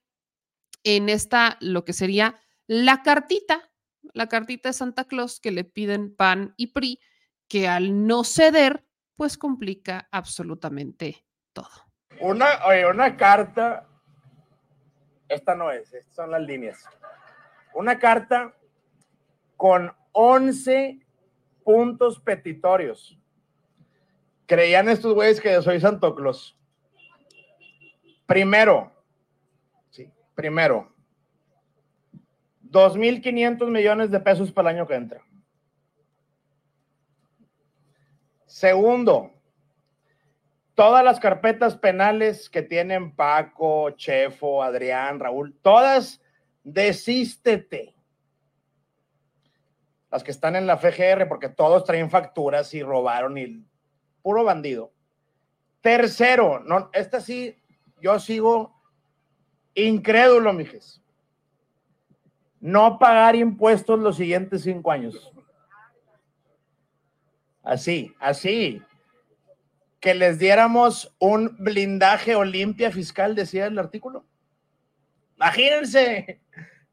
en 0.84 1.08
esta, 1.08 1.58
lo 1.62 1.86
que 1.86 1.94
sería 1.94 2.36
la 2.68 3.04
cartita, 3.04 3.72
la 4.14 4.28
cartita 4.28 4.70
de 4.70 4.74
Santa 4.74 5.06
Claus 5.06 5.40
que 5.40 5.52
le 5.52 5.64
piden 5.64 6.14
PAN 6.14 6.54
y 6.58 6.68
PRI, 6.68 7.00
que 7.48 7.70
al 7.70 8.06
no 8.06 8.26
ceder, 8.26 8.86
pues 9.16 9.38
complica 9.38 10.08
absolutamente 10.12 11.26
todo. 11.54 11.70
Una, 12.20 12.66
oye, 12.66 12.86
una 12.86 13.16
carta, 13.18 13.88
esta 15.28 15.56
no 15.56 15.72
es, 15.72 15.94
son 16.12 16.32
las 16.32 16.42
líneas. 16.42 16.84
Una 17.74 18.00
carta 18.00 18.56
con 19.58 19.92
11 20.12 21.00
puntos 21.64 22.20
petitorios. 22.20 23.18
Creían 24.46 24.88
estos 24.88 25.14
güeyes 25.14 25.42
que 25.42 25.52
yo 25.52 25.62
soy 25.62 25.80
Santo 25.80 26.16
Claus. 26.16 26.58
Primero, 28.26 28.92
sí, 29.90 30.10
primero, 30.36 30.94
2.500 32.64 33.70
millones 33.70 34.12
de 34.12 34.20
pesos 34.20 34.52
para 34.52 34.70
el 34.70 34.78
año 34.78 34.88
que 34.88 34.96
entra. 34.96 35.22
Segundo, 38.56 39.34
todas 40.76 41.04
las 41.04 41.20
carpetas 41.20 41.76
penales 41.76 42.50
que 42.50 42.62
tienen 42.62 43.14
Paco, 43.14 43.90
Chefo, 43.90 44.64
Adrián, 44.64 45.20
Raúl, 45.20 45.54
todas 45.62 46.22
desístete. 46.64 47.94
Las 50.10 50.24
que 50.24 50.32
están 50.32 50.56
en 50.56 50.68
la 50.68 50.78
FGR, 50.78 51.28
porque 51.28 51.50
todos 51.50 51.84
traen 51.84 52.10
facturas 52.10 52.74
y 52.74 52.82
robaron 52.82 53.38
y 53.38 53.62
puro 54.22 54.46
bandido. 54.46 54.94
Tercero, 55.82 56.62
no, 56.62 56.90
esta 56.94 57.20
sí, 57.20 57.58
yo 58.00 58.18
sigo 58.22 58.74
incrédulo, 59.74 60.54
mijes. 60.54 61.02
No 62.62 63.00
pagar 63.00 63.36
impuestos 63.36 64.00
los 64.00 64.16
siguientes 64.16 64.62
cinco 64.62 64.92
años. 64.92 65.35
Así, 67.66 68.16
así 68.20 68.82
que 70.00 70.14
les 70.14 70.38
diéramos 70.38 71.16
un 71.18 71.58
blindaje 71.58 72.36
o 72.36 72.44
limpia 72.44 72.92
fiscal, 72.92 73.34
decía 73.34 73.66
el 73.66 73.80
artículo. 73.80 74.24
Imagínense, 75.36 76.42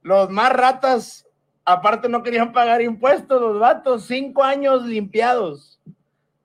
los 0.00 0.30
más 0.30 0.50
ratas, 0.50 1.28
aparte 1.66 2.08
no 2.08 2.22
querían 2.22 2.52
pagar 2.52 2.80
impuestos, 2.80 3.38
los 3.38 3.60
vatos, 3.60 4.06
cinco 4.06 4.42
años 4.42 4.86
limpiados. 4.86 5.78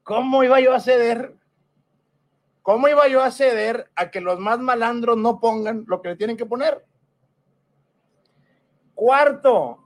¿Cómo 0.04 0.44
iba 0.44 0.60
yo 0.60 0.74
a 0.74 0.82
ceder? 0.82 1.34
¿Cómo 2.64 2.90
iba 2.90 3.08
yo 3.08 3.22
a 3.22 3.32
ceder 3.32 3.90
a 3.96 4.12
que 4.12 4.20
los 4.20 4.40
más 4.40 4.60
malandros 4.60 5.18
no 5.18 5.40
pongan 5.40 5.86
lo 5.88 6.02
que 6.02 6.10
le 6.10 6.16
tienen 6.18 6.36
que 6.36 6.46
poner? 6.46 6.86
Cuarto, 8.94 9.80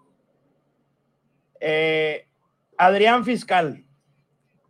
eh, 1.59 2.27
Adrián 2.75 3.23
Fiscal. 3.23 3.85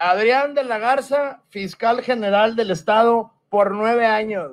Adrián 0.01 0.55
de 0.55 0.63
la 0.63 0.79
Garza, 0.79 1.43
fiscal 1.49 2.01
general 2.01 2.55
del 2.55 2.71
Estado 2.71 3.31
por 3.49 3.71
nueve 3.71 4.07
años. 4.07 4.51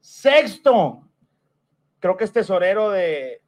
Sexto, 0.00 1.08
creo 2.00 2.16
que 2.16 2.24
es 2.24 2.32
tesorero 2.32 2.90
de 2.90 3.40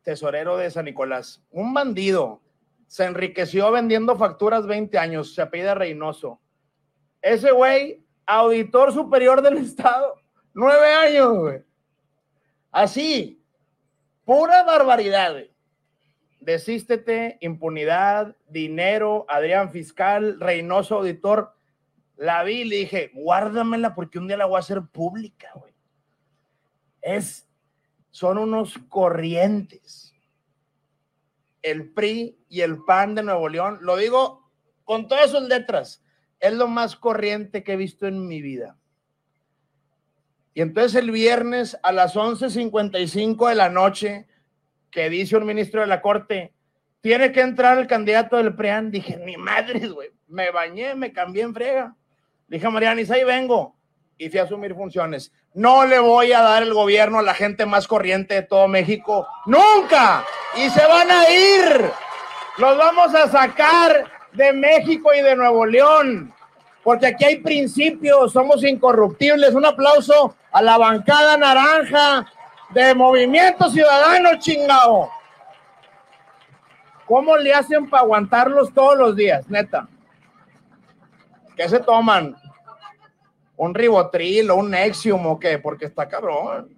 tesorero 0.00 0.56
de 0.56 0.70
San 0.70 0.86
Nicolás, 0.86 1.44
un 1.50 1.74
bandido. 1.74 2.40
Se 2.86 3.04
enriqueció 3.04 3.70
vendiendo 3.70 4.16
facturas 4.16 4.66
20 4.66 4.96
años, 4.98 5.34
se 5.34 5.42
apellida 5.42 5.74
Reynoso. 5.74 6.40
Ese 7.20 7.52
güey, 7.52 8.02
auditor 8.24 8.90
superior 8.90 9.42
del 9.42 9.58
Estado, 9.58 10.14
nueve 10.54 10.94
años. 10.94 11.62
Así, 12.70 13.44
pura 14.24 14.62
barbaridad. 14.62 15.32
Güey. 15.32 15.51
Desístete, 16.42 17.38
impunidad, 17.40 18.36
dinero, 18.48 19.24
Adrián 19.28 19.70
Fiscal, 19.70 20.40
Reynoso 20.40 20.96
Auditor. 20.96 21.54
La 22.16 22.42
vi 22.42 22.62
y 22.62 22.64
le 22.64 22.76
dije, 22.76 23.12
guárdamela 23.14 23.94
porque 23.94 24.18
un 24.18 24.26
día 24.26 24.36
la 24.36 24.46
voy 24.46 24.56
a 24.56 24.58
hacer 24.58 24.82
pública, 24.82 25.52
güey. 25.54 25.72
Es, 27.00 27.48
son 28.10 28.38
unos 28.38 28.76
corrientes. 28.88 30.12
El 31.62 31.92
PRI 31.92 32.36
y 32.48 32.62
el 32.62 32.82
PAN 32.84 33.14
de 33.14 33.22
Nuevo 33.22 33.48
León, 33.48 33.78
lo 33.82 33.96
digo 33.96 34.50
con 34.82 35.06
todas 35.06 35.30
sus 35.30 35.42
letras, 35.42 36.02
es 36.40 36.52
lo 36.54 36.66
más 36.66 36.96
corriente 36.96 37.62
que 37.62 37.74
he 37.74 37.76
visto 37.76 38.08
en 38.08 38.26
mi 38.26 38.42
vida. 38.42 38.76
Y 40.54 40.60
entonces 40.60 40.96
el 40.96 41.12
viernes 41.12 41.78
a 41.84 41.92
las 41.92 42.16
11.55 42.16 43.48
de 43.48 43.54
la 43.54 43.68
noche, 43.68 44.26
que 44.92 45.08
dice 45.10 45.36
un 45.36 45.46
ministro 45.46 45.80
de 45.80 45.88
la 45.88 46.00
Corte, 46.00 46.52
tiene 47.00 47.32
que 47.32 47.40
entrar 47.40 47.78
el 47.78 47.88
candidato 47.88 48.36
del 48.36 48.54
PRIAN. 48.54 48.92
Dije, 48.92 49.16
mi 49.16 49.36
madre, 49.36 49.88
güey, 49.88 50.10
me 50.28 50.52
bañé, 50.52 50.94
me 50.94 51.12
cambié 51.12 51.42
en 51.42 51.54
frega. 51.54 51.96
Dije 52.46 52.68
Marianis, 52.68 53.10
ahí 53.10 53.24
vengo. 53.24 53.74
Y 54.18 54.28
fui 54.28 54.38
a 54.38 54.44
asumir 54.44 54.74
funciones. 54.74 55.32
No 55.54 55.84
le 55.84 55.98
voy 55.98 56.32
a 56.32 56.42
dar 56.42 56.62
el 56.62 56.74
gobierno 56.74 57.18
a 57.18 57.22
la 57.22 57.34
gente 57.34 57.66
más 57.66 57.88
corriente 57.88 58.34
de 58.34 58.42
todo 58.42 58.68
México. 58.68 59.26
Nunca. 59.46 60.24
Y 60.54 60.68
se 60.70 60.86
van 60.86 61.10
a 61.10 61.30
ir. 61.30 61.90
Los 62.58 62.78
vamos 62.78 63.14
a 63.14 63.28
sacar 63.28 64.04
de 64.32 64.52
México 64.52 65.12
y 65.14 65.22
de 65.22 65.34
Nuevo 65.34 65.64
León. 65.66 66.32
Porque 66.84 67.06
aquí 67.06 67.24
hay 67.24 67.36
principios, 67.38 68.32
somos 68.32 68.62
incorruptibles. 68.62 69.54
Un 69.54 69.64
aplauso 69.64 70.36
a 70.52 70.60
la 70.60 70.76
bancada 70.76 71.36
naranja 71.36 72.30
de 72.72 72.94
Movimiento 72.94 73.68
Ciudadano, 73.70 74.38
chingado. 74.38 75.10
¿Cómo 77.06 77.36
le 77.36 77.52
hacen 77.52 77.90
para 77.90 78.02
aguantarlos 78.02 78.72
todos 78.72 78.96
los 78.96 79.16
días, 79.16 79.48
neta? 79.48 79.88
¿Qué 81.56 81.68
se 81.68 81.80
toman? 81.80 82.36
¿Un 83.56 83.74
ribotril 83.74 84.50
o 84.50 84.56
un 84.56 84.70
Nexium 84.70 85.26
o 85.26 85.38
qué? 85.38 85.58
Porque 85.58 85.84
está 85.84 86.08
cabrón. 86.08 86.74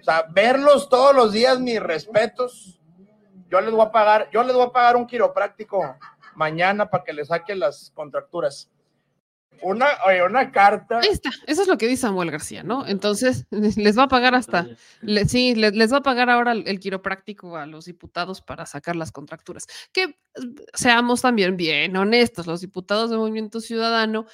O 0.00 0.04
sea, 0.04 0.26
verlos 0.30 0.88
todos 0.88 1.14
los 1.14 1.32
días, 1.32 1.58
mis 1.58 1.80
respetos. 1.80 2.80
Yo 3.50 3.60
les 3.60 3.70
voy 3.72 3.82
a 3.82 3.90
pagar, 3.90 4.28
yo 4.30 4.42
les 4.42 4.54
voy 4.54 4.66
a 4.66 4.70
pagar 4.70 4.96
un 4.96 5.06
quiropráctico 5.06 5.96
mañana 6.34 6.88
para 6.88 7.02
que 7.02 7.12
le 7.12 7.24
saquen 7.24 7.58
las 7.58 7.90
contracturas. 7.94 8.70
Una, 9.62 9.86
oye, 10.06 10.22
una 10.22 10.50
carta. 10.50 10.98
Ahí 11.00 11.08
está, 11.08 11.30
eso 11.46 11.62
es 11.62 11.68
lo 11.68 11.78
que 11.78 11.86
dice 11.86 12.02
Samuel 12.02 12.30
García, 12.30 12.62
¿no? 12.62 12.86
Entonces, 12.86 13.46
les 13.50 13.98
va 13.98 14.04
a 14.04 14.08
pagar 14.08 14.34
hasta, 14.34 14.66
le, 15.00 15.26
sí, 15.26 15.54
les, 15.54 15.74
les, 15.74 15.92
va 15.92 15.98
a 15.98 16.02
pagar 16.02 16.30
ahora 16.30 16.52
el, 16.52 16.66
el, 16.66 16.80
quiropráctico 16.80 17.56
a 17.56 17.66
los 17.66 17.86
diputados 17.86 18.40
para 18.40 18.66
sacar 18.66 18.96
las 18.96 19.12
contracturas. 19.12 19.66
Que 19.92 20.18
seamos 20.72 21.22
también 21.22 21.56
bien 21.56 21.96
honestos, 21.96 22.46
los 22.46 22.60
diputados 22.60 23.10
de 23.10 23.16
Movimiento 23.16 23.60
Ciudadano 23.60 24.26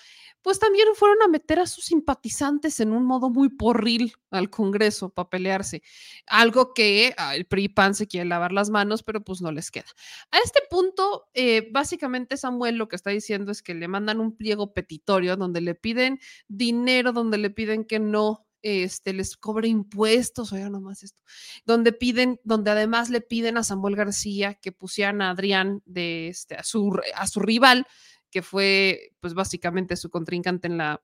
pues 0.42 0.58
también 0.58 0.88
fueron 0.94 1.22
a 1.22 1.28
meter 1.28 1.60
a 1.60 1.66
sus 1.66 1.84
simpatizantes 1.84 2.80
en 2.80 2.92
un 2.92 3.04
modo 3.04 3.30
muy 3.30 3.50
porril 3.50 4.14
al 4.30 4.48
Congreso 4.48 5.10
para 5.10 5.28
pelearse. 5.28 5.82
Algo 6.26 6.72
que 6.72 7.14
ah, 7.18 7.36
el 7.36 7.44
PRI 7.46 7.68
PAN 7.68 7.94
se 7.94 8.06
quiere 8.06 8.28
lavar 8.28 8.52
las 8.52 8.70
manos, 8.70 9.02
pero 9.02 9.22
pues 9.22 9.42
no 9.42 9.52
les 9.52 9.70
queda. 9.70 9.86
A 10.30 10.38
este 10.38 10.60
punto, 10.70 11.28
eh, 11.34 11.68
básicamente 11.72 12.36
Samuel 12.36 12.76
lo 12.76 12.88
que 12.88 12.96
está 12.96 13.10
diciendo 13.10 13.52
es 13.52 13.62
que 13.62 13.74
le 13.74 13.88
mandan 13.88 14.20
un 14.20 14.36
pliego 14.36 14.72
petitorio 14.72 15.09
donde 15.36 15.60
le 15.60 15.74
piden 15.74 16.20
dinero, 16.48 17.12
donde 17.12 17.38
le 17.38 17.50
piden 17.50 17.84
que 17.84 17.98
no 17.98 18.46
este, 18.62 19.12
les 19.12 19.36
cobre 19.36 19.68
impuestos, 19.68 20.52
oiga 20.52 20.68
nomás 20.68 21.02
esto, 21.02 21.22
donde 21.64 21.92
piden, 21.92 22.40
donde 22.44 22.70
además 22.70 23.10
le 23.10 23.20
piden 23.20 23.56
a 23.56 23.64
Samuel 23.64 23.96
García 23.96 24.54
que 24.54 24.72
pusieran 24.72 25.22
a 25.22 25.30
Adrián 25.30 25.82
de 25.86 26.28
este, 26.28 26.56
a 26.56 26.62
su, 26.62 26.98
a 27.14 27.26
su 27.26 27.40
rival 27.40 27.86
que 28.30 28.42
fue 28.42 29.12
pues 29.20 29.34
básicamente 29.34 29.96
su 29.96 30.08
contrincante 30.10 30.68
en 30.68 30.78
la, 30.78 31.02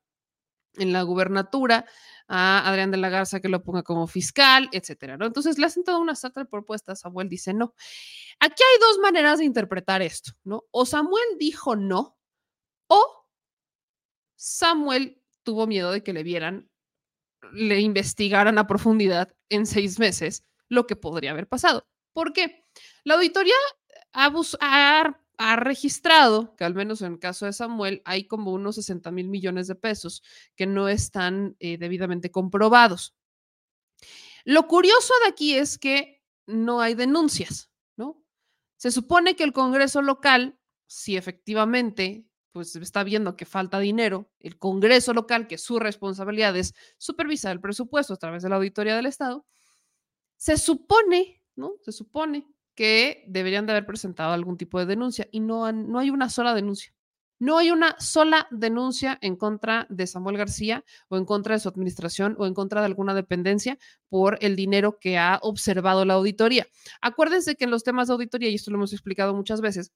en 0.75 0.93
la 0.93 1.03
gubernatura 1.03 1.87
a 2.29 2.69
Adrián 2.69 2.91
de 2.91 2.97
la 2.97 3.09
Garza 3.09 3.41
que 3.41 3.49
lo 3.49 3.63
ponga 3.63 3.83
como 3.83 4.07
fiscal, 4.07 4.69
etcétera. 4.73 5.17
Entonces 5.21 5.59
le 5.59 5.67
hacen 5.67 5.85
toda 5.85 5.99
una 5.99 6.15
serie 6.15 6.35
de 6.37 6.45
propuestas, 6.47 7.01
Samuel 7.01 7.29
dice 7.29 7.55
no. 7.55 7.75
Aquí 8.41 8.63
hay 8.63 8.81
dos 8.81 8.99
maneras 9.01 9.39
de 9.39 9.45
interpretar 9.45 10.03
esto, 10.03 10.33
¿no? 10.45 10.65
O 10.71 10.87
Samuel 10.87 11.25
dijo 11.39 11.77
no, 11.77 12.17
o 12.89 13.16
Samuel 14.37 15.23
tuvo 15.43 15.67
miedo 15.67 15.91
de 15.91 16.03
que 16.03 16.13
le 16.13 16.23
vieran, 16.23 16.71
le 17.53 17.81
investigaran 17.81 18.59
a 18.59 18.67
profundidad 18.67 19.35
en 19.49 19.67
seis 19.67 19.99
meses 19.99 20.45
lo 20.69 20.87
que 20.87 20.97
podría 20.97 21.33
haber 21.33 21.49
pasado. 21.49 21.87
¿Por 22.13 22.33
qué? 22.33 22.65
La 23.05 23.15
auditoría 23.15 23.55
ha, 24.13 25.57
registrado 25.57 26.57
que 26.57 26.65
al 26.65 26.75
menos 26.75 27.03
en 27.03 27.13
el 27.13 27.19
caso 27.19 27.47
de 27.47 27.53
Samuel 27.53 28.03
hay 28.05 28.27
como 28.27 28.53
unos 28.53 28.77
60 28.77 29.11
mil 29.11 29.29
millones 29.29 29.67
de 29.67 29.75
pesos 29.75 30.23
que 30.57 30.67
no 30.67 30.89
están 30.89 31.57
eh, 31.61 31.79
debidamente 31.79 32.31
comprobados. 32.31 33.15
Lo 34.45 34.67
curioso 34.67 35.13
de 35.25 35.31
aquí 35.31 35.55
es 35.55 35.79
que 35.79 36.23
no 36.47 36.81
hay 36.81 36.95
denuncias, 36.95 37.71
¿no? 37.97 38.25
Se 38.77 38.91
supone 38.91 39.37
que 39.37 39.45
el 39.45 39.53
Congreso 39.53 40.03
local, 40.03 40.59
si 40.87 41.17
efectivamente 41.17 42.27
pues 42.57 42.75
está 42.77 43.05
viendo 43.05 43.37
que 43.37 43.45
falta 43.45 43.79
dinero, 43.79 44.31
el 44.41 44.57
Congreso 44.57 45.13
local, 45.13 45.47
que 45.47 45.59
su 45.59 45.79
responsabilidad 45.79 46.57
es 46.57 46.73
supervisar 46.97 47.53
el 47.53 47.61
presupuesto 47.61 48.15
a 48.15 48.17
través 48.17 48.43
de 48.43 48.49
la 48.49 48.57
auditoría 48.57 48.97
del 48.97 49.05
Estado, 49.05 49.45
se 50.39 50.57
supone, 50.57 51.43
¿no? 51.55 51.75
Se 51.83 51.93
supone 51.93 52.49
que 52.75 53.27
deberían 53.29 53.67
de 53.67 53.73
haber 53.73 53.85
presentado 53.85 54.33
algún 54.33 54.57
tipo 54.57 54.79
de 54.79 54.87
denuncia 54.87 55.29
y 55.31 55.41
no, 55.41 55.71
no 55.71 55.99
hay 55.99 56.09
una 56.09 56.31
sola 56.31 56.55
denuncia. 56.55 56.95
No 57.39 57.59
hay 57.59 57.71
una 57.71 57.95
sola 58.01 58.49
denuncia 58.51 59.19
en 59.21 59.37
contra 59.37 59.87
de 59.91 60.07
Samuel 60.07 60.39
García 60.39 60.83
o 61.09 61.19
en 61.19 61.27
contra 61.27 61.57
de 61.57 61.61
su 61.61 61.69
administración 61.69 62.37
o 62.39 62.47
en 62.47 62.55
contra 62.55 62.81
de 62.81 62.87
alguna 62.87 63.13
dependencia 63.13 63.77
por 64.09 64.39
el 64.41 64.57
dinero 64.57 64.99
que 64.99 65.19
ha 65.19 65.41
observado 65.43 66.07
la 66.07 66.15
auditoría. 66.15 66.67
Acuérdense 67.03 67.55
que 67.55 67.65
en 67.65 67.71
los 67.71 67.85
temas 67.85 68.09
de 68.09 68.15
auditoría, 68.15 68.49
y 68.49 68.55
esto 68.55 68.71
lo 68.71 68.79
hemos 68.79 68.95
explicado 68.95 69.35
muchas 69.35 69.61
veces, 69.61 69.93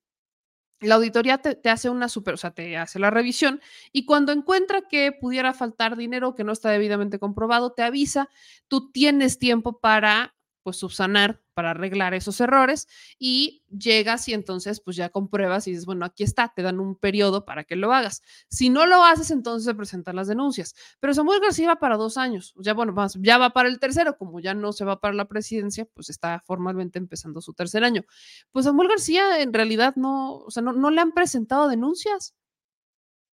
la 0.81 0.95
auditoría 0.95 1.38
te, 1.38 1.69
hace 1.69 1.90
una 1.90 2.09
super, 2.09 2.35
o 2.35 2.37
sea, 2.37 2.53
te 2.53 2.77
hace 2.77 2.99
la 2.99 3.11
revisión 3.11 3.61
y 3.93 4.07
cuando 4.07 4.33
encuentra 4.33 4.83
que 4.83 5.12
pudiera 5.12 5.53
faltar 5.53 5.97
dinero 5.97 6.35
que 6.35 6.45
no 6.45 6.53
está 6.53 6.71
debidamente 6.71 7.19
comprobado, 7.19 7.73
te 7.73 7.83
avisa, 7.83 8.29
tú 8.69 8.90
tienes 8.90 9.38
tiempo 9.38 9.79
para 9.81 10.35
pues 10.62 10.77
subsanar 10.79 11.42
para 11.55 11.73
arreglar 11.73 12.14
esos 12.14 12.40
errores 12.40 12.88
y 13.18 13.62
llegas 13.68 14.29
y 14.29 14.35
entonces 14.35 14.81
pues 14.81 14.96
ya 14.96 15.11
compruebas 15.11 15.66
y 15.66 15.73
dices, 15.73 15.87
bueno, 15.87 16.05
aquí 16.07 16.23
está, 16.23 16.53
te 16.55 16.62
dan 16.62 16.81
un 16.81 16.96
periodo 16.96 17.44
para 17.44 17.64
que 17.64 17.77
lo 17.77 17.92
hagas. 17.92 18.23
Si 18.49 18.70
no 18.70 18.87
lo 18.87 19.05
haces, 19.05 19.31
entonces 19.31 19.64
se 19.64 19.75
presentan 19.75 20.16
las 20.16 20.29
denuncias. 20.29 20.75
Pero 21.01 21.14
Samuel 21.14 21.40
García 21.40 21.68
va 21.68 21.77
para 21.77 21.96
dos 21.96 22.16
años, 22.16 22.55
ya 22.57 22.75
bueno, 22.75 22.94
ya 23.18 23.38
va 23.38 23.51
para 23.51 23.68
el 23.68 23.79
tercero, 23.79 24.16
como 24.16 24.40
ya 24.40 24.55
no 24.55 24.73
se 24.73 24.85
va 24.85 25.01
para 25.01 25.14
la 25.14 25.27
presidencia, 25.27 25.87
pues 25.94 26.11
está 26.11 26.40
formalmente 26.46 26.99
empezando 26.99 27.40
su 27.40 27.53
tercer 27.55 27.85
año. 27.85 28.05
Pues 28.53 28.64
Samuel 28.64 28.88
García 28.88 29.40
en 29.40 29.53
realidad 29.53 29.94
no, 29.96 30.37
o 30.37 30.51
sea, 30.51 30.62
no, 30.62 30.73
no 30.73 30.90
le 30.90 31.01
han 31.01 31.12
presentado 31.12 31.68
denuncias. 31.68 32.35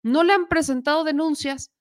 No 0.03 0.23
le 0.23 0.33
han 0.33 0.47
presentado 0.47 1.03
denuncias 1.03 1.71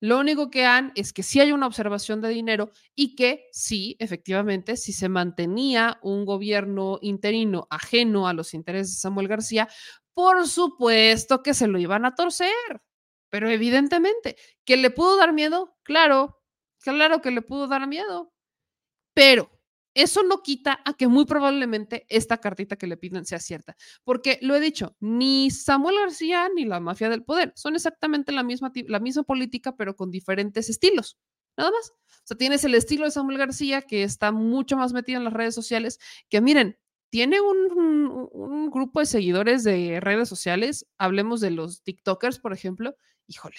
lo 0.00 0.18
único 0.18 0.50
que 0.50 0.64
han 0.64 0.92
es 0.94 1.12
que 1.12 1.22
sí 1.22 1.40
hay 1.40 1.52
una 1.52 1.66
observación 1.66 2.20
de 2.20 2.28
dinero 2.30 2.70
y 2.94 3.14
que 3.16 3.46
sí, 3.52 3.96
efectivamente, 3.98 4.76
si 4.76 4.92
se 4.92 5.08
mantenía 5.08 5.98
un 6.02 6.24
gobierno 6.24 6.98
interino 7.02 7.66
ajeno 7.70 8.28
a 8.28 8.32
los 8.32 8.54
intereses 8.54 8.94
de 8.96 9.00
Samuel 9.00 9.28
García, 9.28 9.68
por 10.14 10.46
supuesto 10.48 11.42
que 11.42 11.54
se 11.54 11.68
lo 11.68 11.78
iban 11.78 12.04
a 12.04 12.14
torcer. 12.14 12.50
Pero 13.30 13.48
evidentemente, 13.50 14.36
¿que 14.64 14.76
le 14.76 14.90
pudo 14.90 15.16
dar 15.16 15.32
miedo? 15.32 15.76
Claro, 15.82 16.40
claro 16.80 17.20
que 17.20 17.30
le 17.30 17.42
pudo 17.42 17.66
dar 17.68 17.86
miedo. 17.86 18.32
Pero 19.14 19.50
eso 19.98 20.22
no 20.22 20.42
quita 20.42 20.80
a 20.84 20.94
que 20.94 21.08
muy 21.08 21.24
probablemente 21.24 22.06
esta 22.08 22.38
cartita 22.38 22.76
que 22.76 22.86
le 22.86 22.96
piden 22.96 23.24
sea 23.24 23.40
cierta, 23.40 23.76
porque 24.04 24.38
lo 24.42 24.54
he 24.54 24.60
dicho, 24.60 24.96
ni 25.00 25.50
Samuel 25.50 25.96
García 25.98 26.48
ni 26.54 26.64
la 26.64 26.78
mafia 26.78 27.08
del 27.08 27.24
poder 27.24 27.52
son 27.56 27.74
exactamente 27.74 28.30
la 28.30 28.44
misma, 28.44 28.70
la 28.86 29.00
misma 29.00 29.24
política, 29.24 29.76
pero 29.76 29.96
con 29.96 30.10
diferentes 30.12 30.68
estilos, 30.70 31.18
nada 31.56 31.72
más. 31.72 31.90
O 31.90 32.26
sea, 32.28 32.36
tienes 32.36 32.62
el 32.62 32.74
estilo 32.74 33.06
de 33.06 33.10
Samuel 33.10 33.38
García, 33.38 33.82
que 33.82 34.04
está 34.04 34.30
mucho 34.30 34.76
más 34.76 34.92
metido 34.92 35.18
en 35.18 35.24
las 35.24 35.32
redes 35.32 35.54
sociales, 35.54 35.98
que 36.28 36.40
miren, 36.40 36.78
tiene 37.10 37.40
un, 37.40 38.28
un 38.32 38.70
grupo 38.70 39.00
de 39.00 39.06
seguidores 39.06 39.64
de 39.64 39.98
redes 40.00 40.28
sociales, 40.28 40.86
hablemos 40.98 41.40
de 41.40 41.50
los 41.50 41.82
TikTokers, 41.82 42.38
por 42.38 42.52
ejemplo, 42.52 42.94
híjole, 43.26 43.56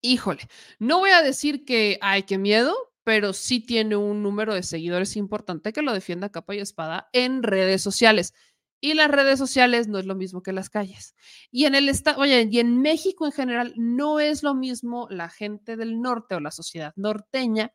híjole, 0.00 0.48
no 0.78 0.98
voy 0.98 1.10
a 1.10 1.22
decir 1.22 1.64
que, 1.64 1.98
ay, 2.00 2.24
qué 2.24 2.36
miedo, 2.38 2.74
pero 3.04 3.34
sí 3.34 3.60
tiene 3.60 3.96
un 3.96 4.22
número 4.22 4.54
de 4.54 4.62
seguidores 4.62 5.16
importante 5.16 5.72
que 5.72 5.82
lo 5.82 5.92
defienda 5.92 6.30
capa 6.30 6.54
y 6.54 6.58
espada 6.58 7.08
en 7.12 7.42
redes 7.42 7.82
sociales. 7.82 8.34
Y 8.80 8.94
las 8.94 9.10
redes 9.10 9.38
sociales 9.38 9.88
no 9.88 9.98
es 9.98 10.04
lo 10.04 10.14
mismo 10.14 10.42
que 10.42 10.52
las 10.52 10.68
calles. 10.68 11.14
Y 11.50 11.64
en 11.64 11.74
el 11.74 11.88
estado, 11.88 12.24
y 12.26 12.58
en 12.58 12.82
México 12.82 13.24
en 13.24 13.32
general 13.32 13.72
no 13.76 14.20
es 14.20 14.42
lo 14.42 14.54
mismo 14.54 15.06
la 15.10 15.30
gente 15.30 15.76
del 15.76 16.00
norte 16.02 16.34
o 16.34 16.40
la 16.40 16.50
sociedad 16.50 16.92
norteña 16.96 17.72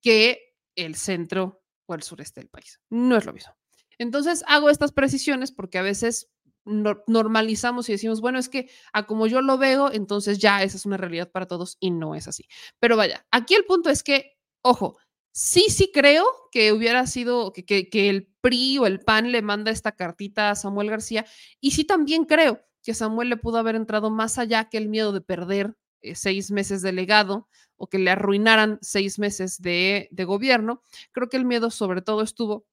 que 0.00 0.54
el 0.74 0.94
centro 0.96 1.62
o 1.86 1.94
el 1.94 2.02
sureste 2.02 2.40
del 2.40 2.48
país. 2.48 2.80
No 2.90 3.16
es 3.16 3.26
lo 3.26 3.32
mismo. 3.32 3.52
Entonces 3.98 4.42
hago 4.46 4.70
estas 4.70 4.92
precisiones 4.92 5.52
porque 5.52 5.78
a 5.78 5.82
veces 5.82 6.30
normalizamos 6.64 7.88
y 7.88 7.92
decimos, 7.92 8.20
bueno, 8.20 8.38
es 8.38 8.48
que 8.48 8.70
a 8.92 9.06
como 9.06 9.26
yo 9.26 9.40
lo 9.42 9.58
veo, 9.58 9.92
entonces 9.92 10.38
ya 10.38 10.62
esa 10.62 10.76
es 10.76 10.86
una 10.86 10.96
realidad 10.96 11.30
para 11.30 11.46
todos 11.46 11.76
y 11.80 11.90
no 11.90 12.14
es 12.14 12.28
así. 12.28 12.46
Pero 12.78 12.96
vaya, 12.96 13.26
aquí 13.30 13.54
el 13.54 13.64
punto 13.64 13.90
es 13.90 14.02
que 14.02 14.39
ojo, 14.62 14.96
sí, 15.32 15.66
sí 15.68 15.90
creo 15.92 16.26
que 16.50 16.72
hubiera 16.72 17.06
sido 17.06 17.52
que, 17.52 17.88
el 17.92 18.26
PRI 18.40 18.78
o 18.78 18.86
el 18.86 19.00
PAN 19.00 19.32
le 19.32 19.42
manda 19.42 19.70
esta 19.70 19.92
cartita 19.92 20.50
a 20.50 20.54
Samuel 20.54 20.90
García 20.90 21.26
y 21.60 21.72
sí 21.72 21.84
también 21.84 22.24
creo 22.24 22.60
que 22.82 22.94
Samuel 22.94 23.28
le 23.28 23.36
pudo 23.36 23.58
haber 23.58 23.76
entrado 23.76 24.10
más 24.10 24.38
allá 24.38 24.68
que 24.68 24.78
el 24.78 24.88
miedo 24.88 25.12
de 25.12 25.20
perder 25.20 25.76
eh, 26.02 26.14
seis 26.14 26.50
meses 26.50 26.82
de 26.82 26.92
legado 26.92 27.48
o 27.76 27.88
que 27.88 27.98
le 27.98 28.10
arruinaran 28.10 28.78
seis 28.80 29.18
meses 29.18 29.60
de, 29.60 30.08
de 30.10 30.24
gobierno. 30.24 30.82
Creo 31.12 31.28
que 31.28 31.36
el 31.36 31.44
miedo 31.44 31.70
sobre 31.70 32.02
todo 32.02 32.22
estuvo 32.22 32.66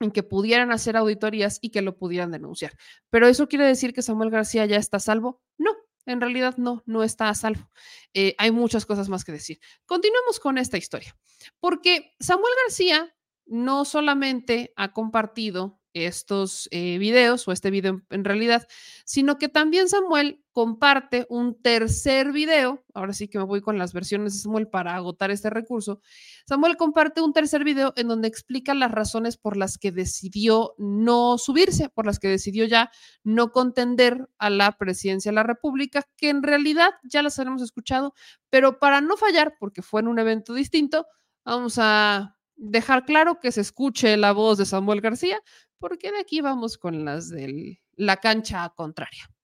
en 0.00 0.10
que 0.10 0.22
pudieran 0.22 0.72
hacer 0.72 0.96
auditorías 0.96 1.58
y 1.62 1.70
que 1.70 1.82
lo 1.82 1.96
pudieran 1.96 2.30
denunciar. 2.30 2.72
Pero 3.10 3.28
eso 3.28 3.48
quiere 3.48 3.64
decir 3.64 3.92
que 3.92 4.02
Samuel 4.02 4.30
García 4.30 4.66
ya 4.66 4.76
está 4.76 4.98
salvo? 4.98 5.40
No, 5.58 5.70
en 6.06 6.20
realidad 6.20 6.56
no, 6.56 6.82
no 6.86 7.02
está 7.02 7.28
a 7.28 7.34
salvo. 7.34 7.70
Eh, 8.14 8.34
hay 8.38 8.50
muchas 8.50 8.86
cosas 8.86 9.08
más 9.08 9.24
que 9.24 9.32
decir. 9.32 9.60
Continuamos 9.84 10.40
con 10.40 10.58
esta 10.58 10.78
historia, 10.78 11.16
porque 11.60 12.14
Samuel 12.20 12.54
García 12.64 13.14
no 13.44 13.84
solamente 13.84 14.72
ha 14.76 14.92
compartido 14.92 15.80
estos 15.92 16.68
eh, 16.72 16.98
videos 16.98 17.46
o 17.48 17.52
este 17.52 17.70
video 17.70 18.02
en 18.10 18.24
realidad, 18.24 18.66
sino 19.04 19.38
que 19.38 19.48
también 19.48 19.88
Samuel 19.88 20.44
comparte 20.56 21.26
un 21.28 21.60
tercer 21.60 22.32
video, 22.32 22.82
ahora 22.94 23.12
sí 23.12 23.28
que 23.28 23.36
me 23.36 23.44
voy 23.44 23.60
con 23.60 23.76
las 23.76 23.92
versiones 23.92 24.32
de 24.32 24.38
Samuel 24.38 24.68
para 24.68 24.96
agotar 24.96 25.30
este 25.30 25.50
recurso, 25.50 26.00
Samuel 26.48 26.78
comparte 26.78 27.20
un 27.20 27.34
tercer 27.34 27.62
video 27.62 27.92
en 27.94 28.08
donde 28.08 28.26
explica 28.26 28.72
las 28.72 28.90
razones 28.90 29.36
por 29.36 29.58
las 29.58 29.76
que 29.76 29.92
decidió 29.92 30.74
no 30.78 31.36
subirse, 31.36 31.90
por 31.90 32.06
las 32.06 32.18
que 32.18 32.28
decidió 32.28 32.64
ya 32.64 32.90
no 33.22 33.52
contender 33.52 34.30
a 34.38 34.48
la 34.48 34.72
presidencia 34.78 35.30
de 35.30 35.34
la 35.34 35.42
República, 35.42 36.04
que 36.16 36.30
en 36.30 36.42
realidad 36.42 36.88
ya 37.04 37.22
las 37.22 37.38
habíamos 37.38 37.60
escuchado, 37.60 38.14
pero 38.48 38.78
para 38.78 39.02
no 39.02 39.18
fallar, 39.18 39.56
porque 39.60 39.82
fue 39.82 40.00
en 40.00 40.08
un 40.08 40.18
evento 40.18 40.54
distinto, 40.54 41.06
vamos 41.44 41.76
a 41.78 42.38
dejar 42.54 43.04
claro 43.04 43.40
que 43.40 43.52
se 43.52 43.60
escuche 43.60 44.16
la 44.16 44.32
voz 44.32 44.56
de 44.56 44.64
Samuel 44.64 45.02
García, 45.02 45.38
porque 45.78 46.12
de 46.12 46.20
aquí 46.20 46.40
vamos 46.40 46.78
con 46.78 47.04
las 47.04 47.28
de 47.28 47.78
la 47.94 48.16
cancha 48.16 48.72
contraria. 48.74 49.35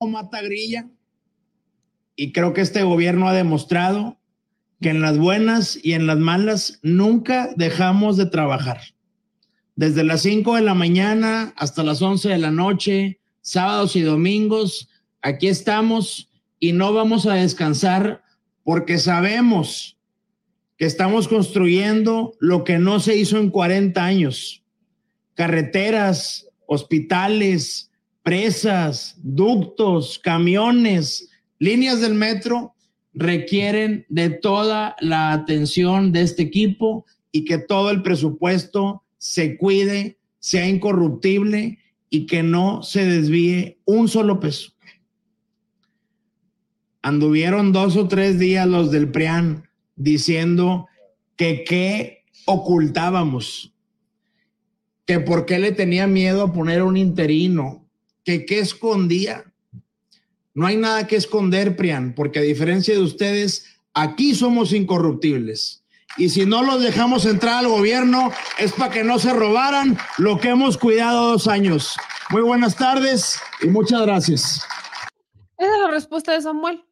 Mata 0.00 0.42
grilla. 0.42 0.88
Y 2.16 2.32
creo 2.32 2.52
que 2.52 2.60
este 2.60 2.82
gobierno 2.82 3.28
ha 3.28 3.32
demostrado 3.32 4.18
que 4.80 4.90
en 4.90 5.00
las 5.00 5.18
buenas 5.18 5.78
y 5.82 5.94
en 5.94 6.06
las 6.06 6.18
malas 6.18 6.78
nunca 6.82 7.50
dejamos 7.56 8.16
de 8.16 8.26
trabajar. 8.26 8.80
Desde 9.76 10.04
las 10.04 10.22
5 10.22 10.56
de 10.56 10.62
la 10.62 10.74
mañana 10.74 11.54
hasta 11.56 11.82
las 11.82 12.02
11 12.02 12.28
de 12.28 12.38
la 12.38 12.50
noche, 12.50 13.18
sábados 13.40 13.96
y 13.96 14.02
domingos, 14.02 14.88
aquí 15.22 15.48
estamos 15.48 16.30
y 16.60 16.72
no 16.72 16.92
vamos 16.92 17.26
a 17.26 17.34
descansar 17.34 18.22
porque 18.62 18.98
sabemos 18.98 19.96
que 20.76 20.86
estamos 20.86 21.28
construyendo 21.28 22.34
lo 22.40 22.64
que 22.64 22.78
no 22.78 23.00
se 23.00 23.16
hizo 23.16 23.38
en 23.38 23.50
40 23.50 24.04
años. 24.04 24.62
Carreteras, 25.34 26.48
hospitales, 26.66 27.90
presas, 28.24 29.16
ductos, 29.22 30.18
camiones, 30.18 31.28
líneas 31.60 32.00
del 32.00 32.14
metro 32.14 32.74
requieren 33.12 34.06
de 34.08 34.30
toda 34.30 34.96
la 35.00 35.32
atención 35.32 36.10
de 36.10 36.22
este 36.22 36.42
equipo 36.42 37.06
y 37.30 37.44
que 37.44 37.58
todo 37.58 37.90
el 37.90 38.02
presupuesto 38.02 39.04
se 39.18 39.56
cuide, 39.56 40.18
sea 40.40 40.68
incorruptible 40.68 41.78
y 42.10 42.26
que 42.26 42.42
no 42.42 42.82
se 42.82 43.04
desvíe 43.04 43.78
un 43.84 44.08
solo 44.08 44.40
peso. 44.40 44.72
anduvieron 47.02 47.72
dos 47.72 47.96
o 47.96 48.08
tres 48.08 48.38
días 48.38 48.66
los 48.66 48.90
del 48.90 49.10
PRIAN 49.10 49.68
diciendo 49.94 50.88
que 51.36 51.62
qué 51.64 52.24
ocultábamos, 52.46 53.74
que 55.04 55.20
por 55.20 55.44
qué 55.44 55.58
le 55.58 55.72
tenía 55.72 56.06
miedo 56.06 56.42
a 56.42 56.52
poner 56.54 56.82
un 56.82 56.96
interino, 56.96 57.83
que 58.24 58.46
qué 58.46 58.60
escondía. 58.60 59.44
No 60.54 60.66
hay 60.66 60.76
nada 60.76 61.06
que 61.06 61.16
esconder, 61.16 61.76
Prian, 61.76 62.14
porque 62.14 62.38
a 62.38 62.42
diferencia 62.42 62.94
de 62.94 63.00
ustedes, 63.00 63.66
aquí 63.92 64.34
somos 64.34 64.72
incorruptibles. 64.72 65.84
Y 66.16 66.28
si 66.28 66.46
no 66.46 66.62
los 66.62 66.80
dejamos 66.80 67.26
entrar 67.26 67.56
al 67.56 67.68
gobierno, 67.68 68.30
es 68.58 68.72
para 68.72 68.92
que 68.92 69.02
no 69.02 69.18
se 69.18 69.32
robaran 69.32 69.98
lo 70.18 70.38
que 70.38 70.50
hemos 70.50 70.78
cuidado 70.78 71.32
dos 71.32 71.48
años. 71.48 71.96
Muy 72.30 72.42
buenas 72.42 72.76
tardes 72.76 73.38
y 73.62 73.66
muchas 73.66 74.02
gracias. 74.02 74.64
Esa 75.58 75.72
es 75.72 75.80
la 75.80 75.90
respuesta 75.90 76.32
de 76.32 76.40
Samuel. 76.40 76.84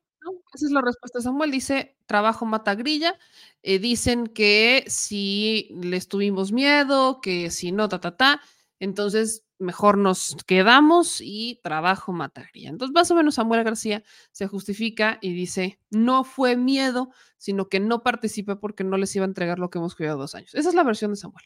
Esa 0.55 0.67
es 0.67 0.73
la 0.73 0.81
respuesta 0.83 1.19
de 1.21 1.23
Samuel. 1.23 1.53
Dice, 1.53 1.97
trabajo 2.07 2.45
mata 2.47 2.75
grilla. 2.75 3.17
Eh, 3.63 3.79
dicen 3.79 4.27
que 4.27 4.85
si 4.89 5.69
les 5.81 6.09
tuvimos 6.09 6.51
miedo, 6.51 7.21
que 7.21 7.51
si 7.51 7.71
no, 7.71 7.89
ta, 7.89 8.01
ta, 8.01 8.17
ta. 8.17 8.41
Entonces, 8.81 9.45
mejor 9.63 9.97
nos 9.97 10.37
quedamos 10.47 11.21
y 11.21 11.61
trabajo 11.63 12.13
mataría. 12.13 12.69
Entonces, 12.69 12.93
más 12.93 13.11
o 13.11 13.15
menos 13.15 13.37
Samuel 13.37 13.65
García 13.65 14.03
se 14.31 14.47
justifica 14.47 15.19
y 15.23 15.33
dice, 15.33 15.79
no 15.91 16.25
fue 16.25 16.57
miedo, 16.57 17.11
sino 17.39 17.69
que 17.69 17.81
no 17.81 18.03
participé 18.03 18.57
porque 18.57 18.85
no 18.85 18.97
les 18.97 19.15
iba 19.17 19.25
a 19.25 19.29
entregar 19.29 19.59
lo 19.59 19.71
que 19.71 19.79
hemos 19.79 19.95
cuidado 19.95 20.19
dos 20.19 20.35
años. 20.35 20.55
Esa 20.55 20.69
es 20.69 20.75
la 20.75 20.85
versión 20.85 21.13
de 21.13 21.17
Samuel. 21.17 21.45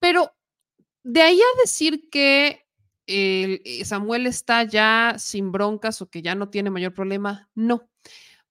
Pero 0.00 0.32
de 1.02 1.22
ahí 1.22 1.40
a 1.40 1.60
decir 1.62 2.08
que 2.10 2.66
eh, 3.06 3.82
Samuel 3.84 4.26
está 4.26 4.64
ya 4.64 5.14
sin 5.18 5.52
broncas 5.52 6.02
o 6.02 6.10
que 6.10 6.22
ya 6.22 6.34
no 6.34 6.50
tiene 6.50 6.70
mayor 6.70 6.92
problema, 6.92 7.48
no. 7.54 7.88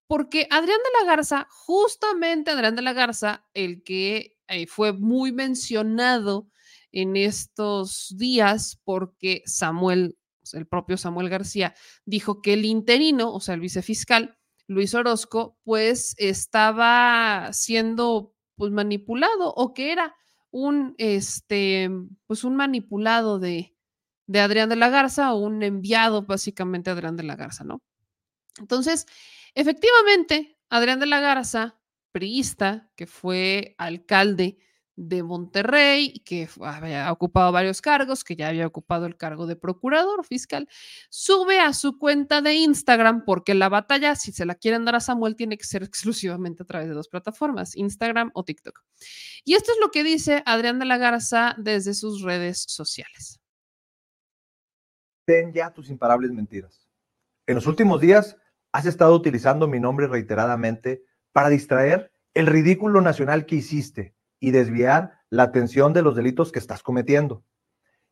Porque 0.08 0.48
Adrián 0.50 0.80
de 0.80 1.06
la 1.06 1.12
Garza, 1.12 1.48
justamente 1.50 2.52
Adrián 2.52 2.76
de 2.76 2.82
la 2.82 2.94
Garza, 2.94 3.46
el 3.54 3.84
que 3.84 4.38
eh, 4.48 4.66
fue 4.68 4.94
muy 4.94 5.32
mencionado 5.32 6.48
en 6.92 7.16
estos 7.16 8.14
días 8.18 8.80
porque 8.84 9.42
Samuel, 9.46 10.18
el 10.54 10.68
propio 10.68 10.98
Samuel 10.98 11.30
García, 11.30 11.76
dijo 12.06 12.42
que 12.42 12.54
el 12.54 12.66
interino, 12.66 13.34
o 13.34 13.40
sea, 13.40 13.56
el 13.56 13.62
vicefiscal, 13.62 14.38
Luis 14.68 14.94
Orozco, 14.94 15.58
pues 15.64 16.14
estaba 16.18 17.50
siendo 17.54 18.34
pues 18.56 18.72
manipulado 18.72 19.54
o 19.54 19.74
que 19.74 19.92
era 19.92 20.16
un, 20.52 20.96
este, 20.98 21.90
pues 22.26 22.44
un 22.44 22.56
manipulado 22.56 23.40
de, 23.40 23.76
de 24.28 24.40
Adrián 24.40 24.70
de 24.70 24.76
la 24.76 24.90
Garza 24.90 25.34
o 25.34 25.40
un 25.40 25.64
enviado 25.64 26.24
básicamente 26.24 26.90
a 26.90 26.94
Adrián 26.94 27.16
de 27.16 27.24
la 27.24 27.36
Garza, 27.36 27.64
¿no? 27.64 27.82
Entonces, 28.60 29.06
efectivamente, 29.54 30.58
Adrián 30.70 31.00
de 31.00 31.06
la 31.06 31.20
Garza, 31.20 31.80
priista, 32.12 32.90
que 32.96 33.08
fue 33.08 33.76
alcalde 33.78 34.58
de 34.98 35.22
Monterrey, 35.22 36.22
que 36.26 36.50
había 36.60 37.10
ocupado 37.12 37.52
varios 37.52 37.82
cargos, 37.82 38.24
que 38.24 38.36
ya 38.36 38.50
había 38.50 38.66
ocupado 38.66 39.06
el 39.06 39.16
cargo 39.16 39.46
de 39.46 39.56
procurador 39.56 40.26
fiscal, 40.26 40.68
sube 41.10 41.60
a 41.60 41.72
su 41.74 42.00
cuenta 42.00 42.42
de 42.42 42.56
Instagram, 42.56 43.24
porque 43.24 43.54
la 43.54 43.70
batalla, 43.70 44.16
si 44.16 44.32
se 44.32 44.46
la 44.46 44.56
quieren 44.56 44.86
dar 44.86 44.96
a 44.96 45.00
Samuel, 45.00 45.36
tiene 45.36 45.58
que 45.58 45.66
ser 45.66 45.84
exclusivamente 45.84 46.64
a 46.64 46.66
través 46.66 46.90
de 46.90 46.96
dos 46.96 47.08
plataformas, 47.08 47.78
Instagram 47.78 48.32
o 48.34 48.44
TikTok. 48.44 48.84
Y 49.46 49.54
esto 49.54 49.72
es 49.72 49.78
lo 49.80 49.92
que 49.92 50.04
dice 50.04 50.42
Adrián 50.46 50.80
de 50.80 50.86
la 50.86 50.98
Garza 50.98 51.56
desde 51.58 51.94
sus 51.94 52.24
redes 52.24 52.66
sociales. 52.68 53.40
Ten 55.26 55.54
ya 55.54 55.72
tus 55.72 55.90
imparables 55.90 56.32
mentiras. 56.32 56.90
En 57.46 57.56
los 57.56 57.68
últimos 57.68 58.02
días 58.02 58.36
has 58.72 58.88
estado 58.88 59.16
utilizando 59.16 59.68
mi 59.68 59.80
nombre 59.80 60.08
reiteradamente 60.08 61.04
para 61.34 61.50
distraer 61.50 62.12
el 62.34 62.48
ridículo 62.48 63.02
nacional 63.02 63.46
que 63.46 63.58
hiciste 63.58 64.17
y 64.40 64.52
desviar 64.52 65.20
la 65.30 65.44
atención 65.44 65.94
de 65.94 66.02
los 66.02 66.16
delitos 66.16 66.52
que 66.52 66.60
estás 66.60 66.84
cometiendo. 66.84 67.44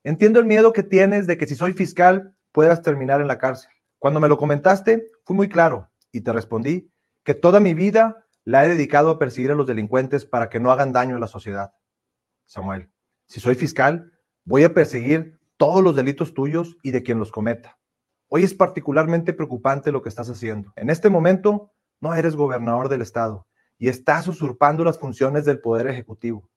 Entiendo 0.04 0.40
el 0.40 0.46
miedo 0.46 0.74
que 0.74 0.84
tienes 0.84 1.28
de 1.28 1.38
que 1.38 1.48
si 1.48 1.56
soy 1.56 1.74
fiscal 1.74 2.36
puedas 2.52 2.82
terminar 2.82 3.22
en 3.22 3.28
la 3.28 3.38
cárcel. 3.38 3.72
Cuando 4.00 4.20
me 4.20 4.28
lo 4.28 4.38
comentaste, 4.38 5.12
fui 5.24 5.36
muy 5.36 5.50
claro 5.50 5.90
y 6.12 6.22
te 6.22 6.32
respondí 6.32 6.92
que 7.24 7.34
toda 7.34 7.60
mi 7.60 7.74
vida 7.74 8.26
la 8.44 8.66
he 8.66 8.70
dedicado 8.70 9.10
a 9.10 9.20
perseguir 9.20 9.52
a 9.52 9.56
los 9.56 9.66
delincuentes 9.66 10.26
para 10.26 10.50
que 10.50 10.60
no 10.60 10.72
hagan 10.72 10.94
daño 10.94 11.16
a 11.16 11.20
la 11.20 11.28
sociedad. 11.28 11.74
Samuel, 12.46 12.92
si 13.28 13.40
soy 13.40 13.56
fiscal, 13.56 14.12
voy 14.44 14.64
a 14.64 14.74
perseguir 14.74 15.40
todos 15.58 15.84
los 15.84 15.96
delitos 15.96 16.34
tuyos 16.34 16.78
y 16.84 16.92
de 16.92 17.02
quien 17.02 17.18
los 17.18 17.32
cometa. 17.32 17.80
Hoy 18.28 18.44
es 18.44 18.54
particularmente 18.54 19.34
preocupante 19.34 19.92
lo 19.92 20.02
que 20.04 20.10
estás 20.10 20.30
haciendo. 20.30 20.72
En 20.76 20.90
este 20.90 21.10
momento, 21.10 21.72
no 22.02 22.14
eres 22.14 22.36
gobernador 22.36 22.90
del 22.90 23.02
estado 23.02 23.48
y 23.78 23.90
estás 23.90 24.28
usurpando 24.28 24.84
las 24.84 25.00
funciones 25.00 25.46
del 25.46 25.60
Poder 25.60 25.88
Ejecutivo. 25.88 26.50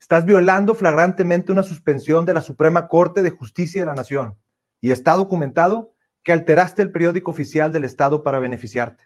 Estás 0.00 0.24
violando 0.24 0.74
flagrantemente 0.74 1.52
una 1.52 1.62
suspensión 1.62 2.24
de 2.24 2.34
la 2.34 2.40
Suprema 2.40 2.88
Corte 2.88 3.22
de 3.22 3.30
Justicia 3.30 3.82
de 3.82 3.86
la 3.86 3.94
Nación 3.94 4.38
y 4.80 4.92
está 4.92 5.12
documentado 5.12 5.94
que 6.22 6.32
alteraste 6.32 6.82
el 6.82 6.92
periódico 6.92 7.30
oficial 7.30 7.72
del 7.72 7.84
Estado 7.84 8.22
para 8.22 8.38
beneficiarte. 8.38 9.04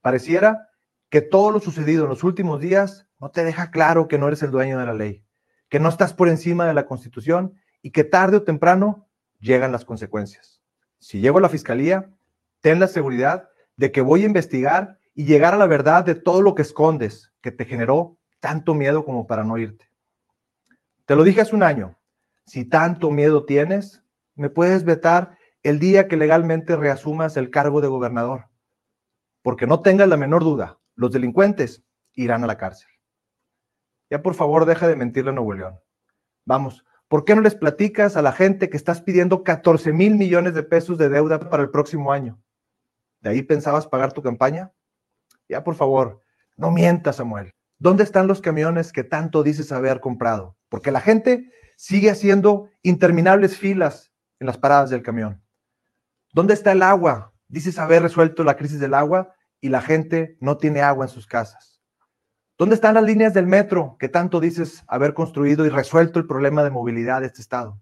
Pareciera 0.00 0.68
que 1.08 1.20
todo 1.20 1.50
lo 1.50 1.60
sucedido 1.60 2.04
en 2.04 2.10
los 2.10 2.24
últimos 2.24 2.60
días 2.60 3.06
no 3.20 3.30
te 3.30 3.44
deja 3.44 3.70
claro 3.70 4.08
que 4.08 4.18
no 4.18 4.28
eres 4.28 4.42
el 4.42 4.50
dueño 4.50 4.78
de 4.78 4.86
la 4.86 4.94
ley, 4.94 5.24
que 5.68 5.78
no 5.78 5.88
estás 5.88 6.12
por 6.14 6.28
encima 6.28 6.66
de 6.66 6.74
la 6.74 6.86
Constitución 6.86 7.54
y 7.82 7.90
que 7.90 8.04
tarde 8.04 8.38
o 8.38 8.42
temprano 8.42 9.08
llegan 9.40 9.72
las 9.72 9.84
consecuencias. 9.84 10.62
Si 10.98 11.20
llego 11.20 11.38
a 11.38 11.42
la 11.42 11.48
Fiscalía, 11.48 12.10
ten 12.60 12.80
la 12.80 12.86
seguridad 12.86 13.48
de 13.76 13.92
que 13.92 14.00
voy 14.00 14.22
a 14.22 14.26
investigar 14.26 14.98
y 15.14 15.24
llegar 15.24 15.54
a 15.54 15.58
la 15.58 15.66
verdad 15.66 16.04
de 16.04 16.14
todo 16.14 16.42
lo 16.42 16.54
que 16.54 16.62
escondes, 16.62 17.32
que 17.40 17.52
te 17.52 17.64
generó 17.64 18.16
tanto 18.40 18.74
miedo 18.74 19.04
como 19.04 19.26
para 19.26 19.44
no 19.44 19.58
irte. 19.58 19.88
Te 21.06 21.16
lo 21.16 21.24
dije 21.24 21.40
hace 21.40 21.54
un 21.54 21.62
año, 21.62 21.98
si 22.46 22.64
tanto 22.64 23.10
miedo 23.10 23.44
tienes, 23.44 24.02
me 24.34 24.50
puedes 24.50 24.84
vetar 24.84 25.36
el 25.62 25.78
día 25.78 26.08
que 26.08 26.16
legalmente 26.16 26.76
reasumas 26.76 27.36
el 27.36 27.50
cargo 27.50 27.80
de 27.80 27.88
gobernador, 27.88 28.46
porque 29.42 29.66
no 29.66 29.80
tengas 29.80 30.08
la 30.08 30.16
menor 30.16 30.42
duda, 30.42 30.78
los 30.94 31.12
delincuentes 31.12 31.84
irán 32.14 32.44
a 32.44 32.46
la 32.46 32.58
cárcel. 32.58 32.88
Ya 34.10 34.22
por 34.22 34.34
favor 34.34 34.66
deja 34.66 34.88
de 34.88 34.96
mentirle 34.96 35.30
a 35.30 35.34
Nuevo 35.34 35.54
León. 35.54 35.80
Vamos, 36.44 36.84
¿por 37.08 37.24
qué 37.24 37.34
no 37.34 37.40
les 37.40 37.54
platicas 37.54 38.16
a 38.16 38.22
la 38.22 38.32
gente 38.32 38.68
que 38.68 38.76
estás 38.76 39.00
pidiendo 39.00 39.44
14 39.44 39.92
mil 39.92 40.16
millones 40.16 40.54
de 40.54 40.62
pesos 40.62 40.98
de 40.98 41.08
deuda 41.08 41.38
para 41.48 41.62
el 41.62 41.70
próximo 41.70 42.12
año? 42.12 42.38
¿De 43.20 43.30
ahí 43.30 43.42
pensabas 43.42 43.86
pagar 43.86 44.12
tu 44.12 44.22
campaña? 44.22 44.72
Ya, 45.48 45.64
por 45.64 45.74
favor, 45.74 46.22
no 46.56 46.70
mientas, 46.70 47.16
Samuel. 47.16 47.52
¿Dónde 47.78 48.04
están 48.04 48.26
los 48.26 48.40
camiones 48.40 48.92
que 48.92 49.04
tanto 49.04 49.42
dices 49.42 49.72
haber 49.72 50.00
comprado? 50.00 50.56
Porque 50.68 50.92
la 50.92 51.00
gente 51.00 51.50
sigue 51.76 52.10
haciendo 52.10 52.68
interminables 52.82 53.58
filas 53.58 54.12
en 54.38 54.46
las 54.46 54.58
paradas 54.58 54.90
del 54.90 55.02
camión. 55.02 55.42
¿Dónde 56.32 56.54
está 56.54 56.72
el 56.72 56.82
agua? 56.82 57.32
Dices 57.48 57.78
haber 57.78 58.02
resuelto 58.02 58.44
la 58.44 58.56
crisis 58.56 58.80
del 58.80 58.94
agua 58.94 59.34
y 59.60 59.68
la 59.68 59.82
gente 59.82 60.36
no 60.40 60.56
tiene 60.58 60.80
agua 60.80 61.06
en 61.06 61.10
sus 61.10 61.26
casas. 61.26 61.82
¿Dónde 62.56 62.76
están 62.76 62.94
las 62.94 63.04
líneas 63.04 63.34
del 63.34 63.46
metro 63.46 63.96
que 63.98 64.08
tanto 64.08 64.38
dices 64.38 64.84
haber 64.86 65.14
construido 65.14 65.66
y 65.66 65.68
resuelto 65.68 66.18
el 66.18 66.26
problema 66.26 66.62
de 66.62 66.70
movilidad 66.70 67.20
de 67.20 67.26
este 67.26 67.40
estado? 67.40 67.80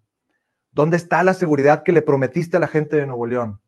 ¿Dónde 0.73 0.97
está 0.97 1.23
la 1.23 1.35
seguridad 1.35 1.83
que 1.83 1.93
le 1.93 2.03
prometiste 2.03 2.57
a 2.57 2.61
la 2.61 2.69
gente 2.69 2.97
de 2.97 3.07
Nuevo 3.07 3.27
León? 3.27 3.61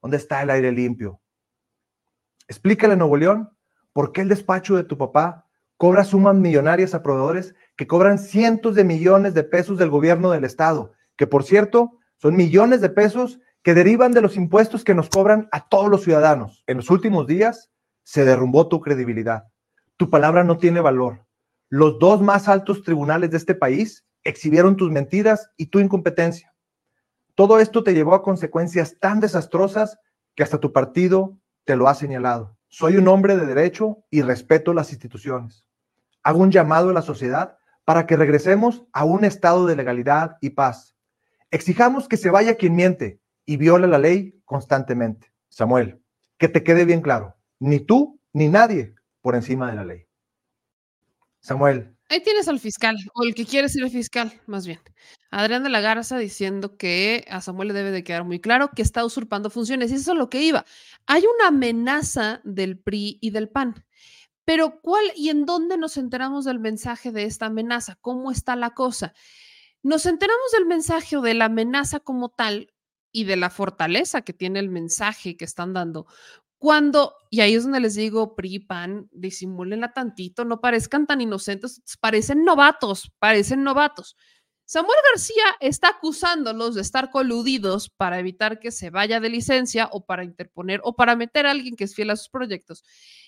¿Dónde 0.00 0.16
está 0.16 0.42
el 0.42 0.50
aire 0.50 0.72
limpio? 0.72 1.20
Explícale 2.46 2.96
Nuevo 2.96 3.16
León 3.16 3.50
por 3.92 4.12
qué 4.12 4.20
el 4.20 4.28
despacho 4.28 4.76
de 4.76 4.84
tu 4.84 4.98
papá 4.98 5.46
cobra 5.76 6.04
sumas 6.04 6.34
millonarias 6.34 6.94
a 6.94 7.02
proveedores 7.02 7.54
que 7.76 7.86
cobran 7.86 8.18
cientos 8.18 8.74
de 8.74 8.84
millones 8.84 9.34
de 9.34 9.44
pesos 9.44 9.78
del 9.78 9.90
gobierno 9.90 10.30
del 10.30 10.44
estado, 10.44 10.92
que 11.16 11.26
por 11.26 11.44
cierto 11.44 11.98
son 12.16 12.36
millones 12.36 12.80
de 12.80 12.90
pesos 12.90 13.40
que 13.62 13.74
derivan 13.74 14.12
de 14.12 14.20
los 14.20 14.36
impuestos 14.36 14.84
que 14.84 14.94
nos 14.94 15.08
cobran 15.08 15.48
a 15.52 15.68
todos 15.68 15.88
los 15.88 16.02
ciudadanos. 16.02 16.62
En 16.66 16.76
los 16.76 16.90
últimos 16.90 17.26
días 17.26 17.70
se 18.02 18.24
derrumbó 18.24 18.68
tu 18.68 18.80
credibilidad. 18.80 19.44
Tu 19.96 20.10
palabra 20.10 20.44
no 20.44 20.58
tiene 20.58 20.80
valor. 20.80 21.24
Los 21.70 21.98
dos 21.98 22.20
más 22.20 22.48
altos 22.48 22.82
tribunales 22.82 23.30
de 23.30 23.38
este 23.38 23.54
país 23.54 24.04
exhibieron 24.22 24.76
tus 24.76 24.90
mentiras 24.90 25.50
y 25.56 25.66
tu 25.66 25.80
incompetencia. 25.80 26.54
Todo 27.34 27.58
esto 27.58 27.82
te 27.82 27.94
llevó 27.94 28.14
a 28.14 28.22
consecuencias 28.22 28.98
tan 29.00 29.18
desastrosas 29.20 29.98
que 30.34 30.42
hasta 30.42 30.60
tu 30.60 30.72
partido 30.72 31.38
te 31.64 31.76
lo 31.76 31.88
ha 31.88 31.94
señalado. 31.94 32.56
Soy 32.68 32.96
un 32.96 33.08
hombre 33.08 33.36
de 33.36 33.46
derecho 33.46 34.04
y 34.10 34.22
respeto 34.22 34.74
las 34.74 34.92
instituciones. 34.92 35.66
Hago 36.22 36.40
un 36.40 36.50
llamado 36.50 36.90
a 36.90 36.92
la 36.92 37.02
sociedad 37.02 37.58
para 37.84 38.06
que 38.06 38.16
regresemos 38.16 38.84
a 38.92 39.04
un 39.04 39.24
estado 39.24 39.66
de 39.66 39.76
legalidad 39.76 40.38
y 40.40 40.50
paz. 40.50 40.96
Exijamos 41.50 42.08
que 42.08 42.16
se 42.16 42.30
vaya 42.30 42.56
quien 42.56 42.74
miente 42.74 43.20
y 43.44 43.56
viola 43.56 43.86
la 43.86 43.98
ley 43.98 44.40
constantemente. 44.44 45.32
Samuel, 45.48 46.02
que 46.38 46.48
te 46.48 46.64
quede 46.64 46.84
bien 46.84 47.00
claro, 47.00 47.36
ni 47.60 47.80
tú 47.80 48.20
ni 48.32 48.48
nadie 48.48 48.94
por 49.20 49.34
encima 49.34 49.70
de 49.70 49.76
la 49.76 49.84
ley. 49.84 50.06
Samuel, 51.40 51.93
Ahí 52.08 52.22
tienes 52.22 52.48
al 52.48 52.60
fiscal, 52.60 52.96
o 53.14 53.24
el 53.24 53.34
que 53.34 53.46
quiere 53.46 53.68
ser 53.68 53.82
el 53.82 53.90
fiscal, 53.90 54.40
más 54.46 54.66
bien. 54.66 54.80
Adrián 55.30 55.62
de 55.62 55.70
la 55.70 55.80
Garza 55.80 56.18
diciendo 56.18 56.76
que 56.76 57.24
a 57.28 57.40
Samuel 57.40 57.68
le 57.68 57.74
debe 57.74 57.90
de 57.90 58.04
quedar 58.04 58.24
muy 58.24 58.40
claro 58.40 58.70
que 58.70 58.82
está 58.82 59.04
usurpando 59.04 59.50
funciones. 59.50 59.90
Y 59.90 59.94
eso 59.94 60.12
es 60.12 60.18
lo 60.18 60.30
que 60.30 60.42
iba. 60.42 60.64
Hay 61.06 61.24
una 61.24 61.48
amenaza 61.48 62.40
del 62.44 62.78
PRI 62.78 63.18
y 63.20 63.30
del 63.30 63.48
PAN. 63.48 63.84
Pero 64.44 64.80
¿cuál 64.80 65.04
y 65.16 65.30
en 65.30 65.46
dónde 65.46 65.78
nos 65.78 65.96
enteramos 65.96 66.44
del 66.44 66.60
mensaje 66.60 67.10
de 67.10 67.24
esta 67.24 67.46
amenaza? 67.46 67.96
¿Cómo 68.00 68.30
está 68.30 68.54
la 68.54 68.70
cosa? 68.70 69.14
Nos 69.82 70.06
enteramos 70.06 70.52
del 70.52 70.66
mensaje 70.66 71.16
o 71.16 71.22
de 71.22 71.34
la 71.34 71.46
amenaza 71.46 72.00
como 72.00 72.28
tal 72.28 72.72
y 73.10 73.24
de 73.24 73.36
la 73.36 73.48
fortaleza 73.48 74.22
que 74.22 74.32
tiene 74.32 74.58
el 74.58 74.68
mensaje 74.68 75.36
que 75.36 75.44
están 75.44 75.72
dando 75.72 76.06
cuando, 76.64 77.14
y 77.28 77.42
ahí 77.42 77.52
es 77.56 77.64
donde 77.64 77.78
les 77.78 77.94
digo, 77.94 78.34
PRI, 78.34 78.60
PAN, 78.60 79.06
disimúlenla 79.12 79.92
tantito, 79.92 80.46
no 80.46 80.62
parezcan 80.62 81.06
tan 81.06 81.20
inocentes, 81.20 81.82
parecen 82.00 82.42
novatos, 82.42 83.12
parecen 83.18 83.62
novatos. 83.64 84.16
Samuel 84.64 84.96
García 85.10 85.44
está 85.60 85.88
acusándolos 85.88 86.74
de 86.74 86.80
estar 86.80 87.10
coludidos 87.10 87.90
para 87.90 88.18
evitar 88.18 88.60
que 88.60 88.70
se 88.70 88.88
vaya 88.88 89.20
de 89.20 89.28
licencia 89.28 89.90
o 89.92 90.06
para 90.06 90.24
interponer 90.24 90.80
o 90.84 90.96
para 90.96 91.16
meter 91.16 91.44
a 91.44 91.50
alguien 91.50 91.76
que 91.76 91.84
es 91.84 91.94
fiel 91.94 92.08
a 92.08 92.16
sus 92.16 92.30
proyectos. 92.30 92.82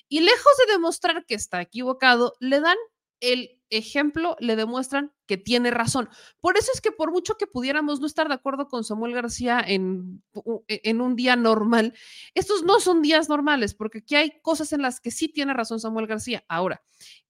Y 0.09 0.21
lejos 0.21 0.53
de 0.67 0.73
demostrar 0.73 1.27
que 1.27 1.35
está 1.35 1.61
equivocado, 1.61 2.37
le 2.41 2.61
dan 2.61 2.79
el 3.21 3.56
ejemplo 3.71 4.37
le 4.41 4.57
demuestran 4.57 5.13
que 5.27 5.37
tiene 5.37 5.71
razón. 5.71 6.09
Por 6.41 6.57
eso 6.57 6.71
es 6.75 6.81
que 6.81 6.93
por 6.93 7.11
mucho 7.11 7.37
que 7.37 7.47
pudiéramos 7.47 8.01
no 8.01 8.07
estar 8.07 8.29
de 8.29 8.35
acuerdo 8.35 8.69
con 8.69 8.85
Samuel 8.85 9.15
García 9.15 9.63
en, 9.67 10.23
e, 10.69 10.81
en, 10.85 11.01
un 11.01 11.17
día 11.17 11.37
normal, 11.37 11.95
estos 12.35 12.65
no 12.65 12.81
son 12.81 13.03
días 13.03 13.29
normales, 13.29 13.75
porque 13.75 13.99
aquí 13.99 14.17
hay 14.17 14.41
cosas 14.43 14.73
en 14.73 14.83
las 14.83 15.01
que 15.01 15.11
sí 15.11 15.29
tiene 15.29 15.55
razón 15.55 15.81
Samuel 15.81 16.07
García. 16.07 16.45
Ahora, 16.49 16.83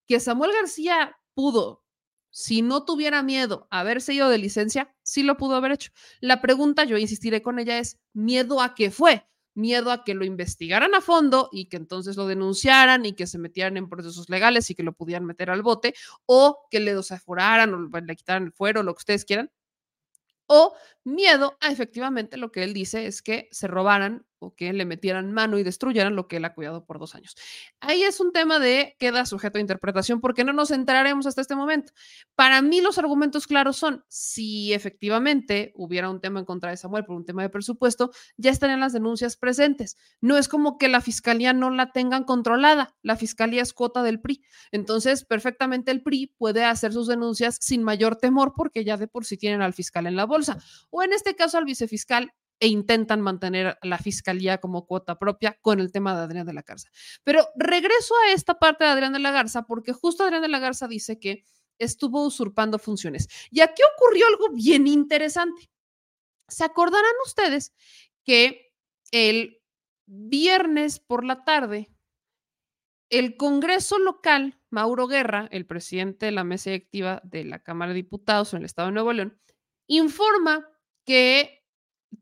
que 0.07 0.21
Samuel 0.21 0.53
García 0.53 1.17
pudo, 1.35 1.85
si 2.31 2.63
no 2.63 2.85
tuviera 2.85 3.23
miedo 3.23 3.67
haberse 3.71 4.13
ido 4.13 4.29
de 4.29 4.39
licencia, 4.39 4.95
sí 5.03 5.23
lo 5.23 5.37
pudo 5.37 5.57
haber 5.57 5.73
hecho. 5.73 5.93
La 6.21 6.41
pregunta, 6.41 6.85
yo 6.85 6.99
insistiré 6.99 7.43
con 7.43 7.59
ella, 7.59 7.79
es 7.79 7.99
miedo 8.13 8.61
a 8.61 8.75
qué 8.75 8.91
fue 8.91 9.27
miedo 9.57 9.91
a 9.91 10.05
que 10.05 10.15
lo 10.15 10.25
investigaran 10.25 10.95
a 10.95 11.01
fondo 11.01 11.49
y 11.53 11.67
que 11.67 11.77
entonces 11.77 12.17
lo 12.17 12.27
denunciaran 12.27 13.07
y 13.07 13.15
que 13.15 13.27
se 13.27 13.39
metieran 13.39 13.77
en 13.77 13.89
procesos 13.89 14.29
legales 14.31 14.71
y 14.71 14.75
que 14.75 14.83
lo 14.83 14.93
pudieran 14.93 15.25
meter 15.25 15.51
al 15.51 15.63
bote 15.63 15.95
o 16.27 16.67
que 16.71 16.81
le 16.81 16.95
desaforaran 16.95 17.75
o 17.75 18.01
le 18.01 18.17
quitaran 18.17 18.45
el 18.45 18.53
fuero, 18.53 18.83
lo 18.83 18.95
que 18.95 19.01
ustedes 19.01 19.25
quieran. 19.25 19.51
O 20.49 20.75
miedo 21.05 21.57
a 21.61 21.71
efectivamente 21.73 22.37
lo 22.37 22.53
que 22.53 22.63
él 22.63 22.73
dice 22.73 23.07
es 23.07 23.23
que 23.23 23.49
se 23.51 23.67
robaran 23.67 24.27
que 24.55 24.73
le 24.73 24.85
metieran 24.85 25.33
mano 25.33 25.59
y 25.59 25.63
destruyeran 25.63 26.17
lo 26.17 26.29
que 26.29 26.37
él 26.37 26.45
ha 26.45 26.55
cuidado 26.55 26.85
por 26.85 26.99
dos 26.99 27.15
años. 27.15 27.37
Ahí 27.81 28.03
es 28.03 28.21
un 28.21 28.33
tema 28.33 28.59
de 28.59 28.97
queda 28.99 29.27
sujeto 29.27 29.59
a 29.59 29.61
interpretación 29.61 30.21
porque 30.21 30.45
no 30.45 30.53
nos 30.53 30.71
enteraremos 30.71 31.27
hasta 31.27 31.41
este 31.41 31.57
momento. 31.57 31.93
Para 32.35 32.63
mí 32.63 32.81
los 32.81 32.99
argumentos 32.99 33.47
claros 33.47 33.77
son, 33.77 34.05
si 34.09 34.73
efectivamente 34.73 35.73
hubiera 35.75 36.11
un 36.11 36.21
tema 36.21 36.41
en 36.41 36.45
contra 36.45 36.71
de 36.71 36.77
Samuel 36.77 37.05
por 37.05 37.17
un 37.17 37.25
tema 37.25 37.43
de 37.43 37.49
presupuesto, 37.49 38.11
ya 38.37 38.51
estarían 38.51 38.81
las 38.81 38.93
denuncias 38.93 39.37
presentes. 39.37 39.97
No 40.21 40.37
es 40.37 40.49
como 40.49 40.79
que 40.79 40.89
la 40.89 41.01
fiscalía 41.01 41.53
no 41.53 41.71
la 41.71 41.93
tengan 41.93 42.25
controlada, 42.25 42.95
la 43.03 43.17
fiscalía 43.17 43.63
es 43.63 43.73
cuota 43.73 44.03
del 44.03 44.21
PRI. 44.21 44.43
Entonces, 44.71 45.25
perfectamente 45.25 45.91
el 45.91 46.03
PRI 46.03 46.35
puede 46.39 46.65
hacer 46.65 46.93
sus 46.93 47.07
denuncias 47.07 47.59
sin 47.61 47.83
mayor 47.83 48.17
temor 48.17 48.53
porque 48.57 48.85
ya 48.85 48.97
de 48.97 49.09
por 49.09 49.25
sí 49.25 49.37
tienen 49.37 49.63
al 49.63 49.75
fiscal 49.75 50.07
en 50.07 50.17
la 50.17 50.27
bolsa. 50.27 50.59
O 50.91 51.03
en 51.03 51.13
este 51.13 51.35
caso 51.35 51.59
al 51.59 51.65
vicefiscal 51.65 52.33
e 52.59 52.69
intentan 52.69 53.21
mantener 53.21 53.79
la 53.83 53.99
fiscalía 53.99 54.59
como 54.59 54.87
cuota 54.87 55.19
propia 55.19 55.59
con 55.61 55.81
el 55.81 55.93
tema 55.93 56.15
de 56.17 56.23
Adrián 56.23 56.47
de 56.47 56.55
la 56.55 56.63
Garza. 56.63 56.91
Pero 57.23 57.47
regreso 57.57 58.15
a 58.25 58.33
esta 58.33 58.59
parte 58.59 58.85
de 58.85 58.91
Adrián 58.91 59.13
de 59.13 59.19
la 59.19 59.31
Garza 59.31 59.63
porque 59.63 59.93
justo 59.93 60.25
Adrián 60.25 60.43
de 60.43 60.49
la 60.49 60.59
Garza 60.59 60.89
dice 60.89 61.19
que 61.19 61.45
estuvo 61.79 62.25
usurpando 62.25 62.79
funciones. 62.79 63.29
Y 63.51 63.61
aquí 63.61 63.83
ocurrió 63.97 64.27
algo 64.27 64.51
bien 64.55 64.87
interesante. 64.87 65.71
¿Se 66.49 66.65
acordarán 66.65 67.13
ustedes 67.25 67.75
que 68.25 68.73
el 69.11 69.61
viernes 70.07 71.01
por 71.01 71.25
la 71.25 71.45
tarde, 71.45 71.91
el 73.11 73.37
Congreso 73.37 73.99
local, 73.99 74.61
Mauro 74.71 75.07
Guerra, 75.07 75.49
el 75.51 75.67
presidente 75.67 76.27
de 76.27 76.33
la 76.33 76.45
mesa 76.45 76.71
directiva 76.71 77.21
de 77.25 77.45
la 77.45 77.61
Cámara 77.61 77.91
de 77.91 77.97
Diputados 77.97 78.53
en 78.53 78.61
el 78.61 78.65
Estado 78.65 78.89
de 78.89 78.95
Nuevo 78.95 79.13
León, 79.13 79.41
informa 79.87 80.69
que 81.05 81.66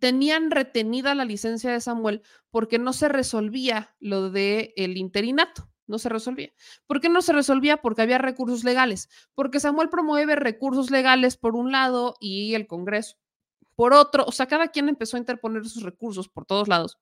tenían 0.01 0.51
retenida 0.51 1.15
la 1.15 1.25
licencia 1.25 1.71
de 1.73 1.81
Samuel 1.81 2.23
porque 2.51 2.79
no 2.79 2.93
se 2.93 3.09
resolvía 3.09 3.95
lo 4.01 4.31
del 4.31 4.73
el 4.77 4.97
interinato. 4.97 5.71
No 5.87 5.99
se 5.99 6.09
resolvía. 6.09 6.51
¿Por 6.87 7.01
qué 7.01 7.11
no 7.11 7.21
se 7.21 7.35
resolvía? 7.35 7.77
Porque 7.77 8.01
había 8.01 8.17
recursos 8.17 8.65
legales. 8.65 9.11
Porque 9.35 9.61
Samuel 9.61 9.91
promueve 9.91 10.35
recursos 10.35 10.91
legales 10.91 11.37
por 11.37 11.57
un 11.57 11.73
lado 11.73 12.17
y 12.21 12.55
el 12.55 12.67
Congreso 12.67 13.17
por 13.77 13.93
otro. 13.93 14.25
O 14.27 14.33
sea, 14.33 14.47
cada 14.47 14.69
quien 14.69 14.89
empezó 14.89 15.17
a 15.17 15.21
interponer 15.21 15.65
sus 15.67 15.83
recursos 15.83 16.29
por 16.29 16.47
todos 16.47 16.69
lados. 16.69 16.99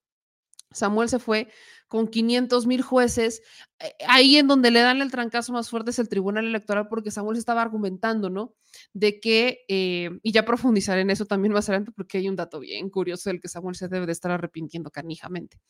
Samuel 0.75 1.09
se 1.09 1.19
fue 1.19 1.49
con 1.89 2.09
500 2.09 2.67
mil 2.67 2.81
jueces. 2.81 3.43
Eh, 3.79 3.93
ahí 4.09 4.39
en 4.39 4.47
donde 4.49 4.71
le 4.71 4.81
dan 4.81 5.03
el 5.03 5.11
trancazo 5.11 5.53
más 5.53 5.69
fuerte 5.69 5.91
es 5.91 5.99
el 5.99 6.09
Tribunal 6.09 6.47
Electoral, 6.47 6.89
porque 6.89 7.11
Samuel 7.11 7.37
se 7.37 7.41
estaba 7.41 7.61
argumentando, 7.61 8.31
¿no? 8.31 8.55
De 8.95 9.21
que, 9.21 9.65
eh, 9.69 10.11
y 10.23 10.33
ya 10.33 10.45
profundizaré 10.45 11.03
en 11.03 11.11
eso 11.11 11.27
también 11.27 11.53
más 11.53 11.69
adelante, 11.69 11.93
porque 11.95 12.19
hay 12.19 12.29
un 12.29 12.37
dato 12.37 12.61
bien 12.61 12.89
curioso 12.89 13.29
del 13.29 13.41
que 13.41 13.49
Samuel 13.49 13.77
se 13.77 13.89
debe 13.89 14.07
de 14.07 14.13
estar 14.13 14.31
arrepintiendo 14.31 14.91
canijamente. 14.91 15.61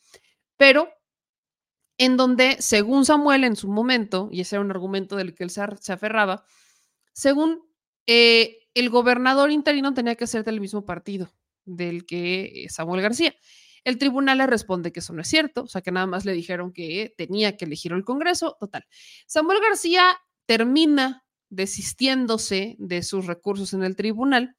Pero 0.55 0.89
en 1.97 2.17
donde, 2.17 2.57
según 2.59 3.05
Samuel 3.05 3.43
en 3.43 3.55
su 3.55 3.67
momento, 3.67 4.29
y 4.31 4.41
ese 4.41 4.55
era 4.55 4.63
un 4.63 4.71
argumento 4.71 5.15
del 5.15 5.35
que 5.35 5.43
él 5.43 5.49
se, 5.49 5.61
aferraba, 5.61 6.45
según 7.11 7.63
eh, 8.07 8.59
el 8.73 8.89
gobernador 8.89 9.51
interino 9.51 9.93
tenía 9.93 10.15
que 10.15 10.27
ser 10.27 10.43
del 10.43 10.61
mismo 10.61 10.85
partido 10.85 11.31
del 11.65 12.05
que 12.05 12.67
Samuel 12.69 13.01
García. 13.01 13.35
El 13.83 13.97
tribunal 13.97 14.37
le 14.37 14.47
responde 14.47 14.91
que 14.91 15.01
eso 15.01 15.13
no 15.13 15.21
es 15.21 15.27
cierto, 15.27 15.63
o 15.63 15.67
sea 15.67 15.81
que 15.81 15.91
nada 15.91 16.07
más 16.07 16.25
le 16.25 16.33
dijeron 16.33 16.71
que 16.71 17.13
tenía 17.17 17.57
que 17.57 17.65
elegir 17.65 17.91
el 17.91 18.05
Congreso, 18.05 18.55
total. 18.59 18.85
Samuel 19.27 19.59
García 19.61 20.17
termina 20.45 21.25
desistiéndose 21.49 22.75
de 22.79 23.03
sus 23.03 23.27
recursos 23.27 23.73
en 23.73 23.83
el 23.83 23.95
tribunal, 23.95 24.55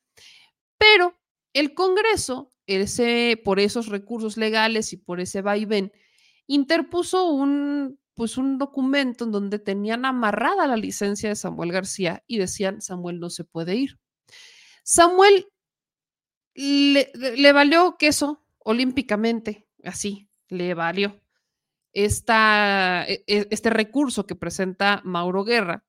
pero 0.78 1.18
el 1.54 1.74
Congreso, 1.74 2.52
ese, 2.66 3.40
por 3.42 3.60
esos 3.60 3.88
recursos 3.88 4.36
legales 4.36 4.92
y 4.92 4.98
por 4.98 5.20
ese 5.20 5.40
vaivén, 5.40 5.92
interpuso 6.46 7.24
un, 7.30 7.98
pues 8.14 8.36
un 8.36 8.58
documento 8.58 9.24
en 9.24 9.32
donde 9.32 9.58
tenían 9.58 10.04
amarrada 10.04 10.66
la 10.66 10.76
licencia 10.76 11.30
de 11.30 11.36
Samuel 11.36 11.72
García 11.72 12.22
y 12.26 12.38
decían, 12.38 12.82
Samuel 12.82 13.20
no 13.20 13.30
se 13.30 13.44
puede 13.44 13.74
ir. 13.76 13.98
Samuel 14.82 15.48
le, 16.54 17.10
le 17.14 17.52
valió 17.52 17.96
queso 17.98 18.43
olímpicamente, 18.64 19.68
así 19.84 20.28
le 20.48 20.74
valió 20.74 21.20
esta, 21.92 23.04
e, 23.06 23.24
e, 23.26 23.46
este 23.50 23.70
recurso 23.70 24.26
que 24.26 24.34
presenta 24.34 25.00
Mauro 25.04 25.44
Guerra 25.44 25.84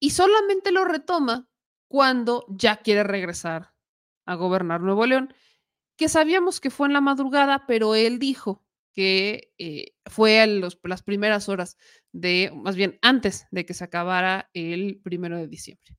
y 0.00 0.10
solamente 0.10 0.72
lo 0.72 0.84
retoma 0.84 1.48
cuando 1.88 2.44
ya 2.48 2.78
quiere 2.78 3.04
regresar 3.04 3.72
a 4.26 4.34
gobernar 4.34 4.80
Nuevo 4.80 5.06
León, 5.06 5.32
que 5.96 6.08
sabíamos 6.08 6.60
que 6.60 6.70
fue 6.70 6.88
en 6.88 6.92
la 6.92 7.00
madrugada, 7.00 7.66
pero 7.66 7.94
él 7.94 8.18
dijo 8.18 8.64
que 8.94 9.52
eh, 9.58 9.94
fue 10.06 10.40
a 10.40 10.46
las 10.46 11.02
primeras 11.02 11.48
horas 11.48 11.76
de, 12.10 12.50
más 12.54 12.76
bien 12.76 12.98
antes 13.02 13.46
de 13.50 13.64
que 13.64 13.74
se 13.74 13.84
acabara 13.84 14.50
el 14.54 15.00
primero 15.02 15.36
de 15.36 15.48
diciembre. 15.48 15.96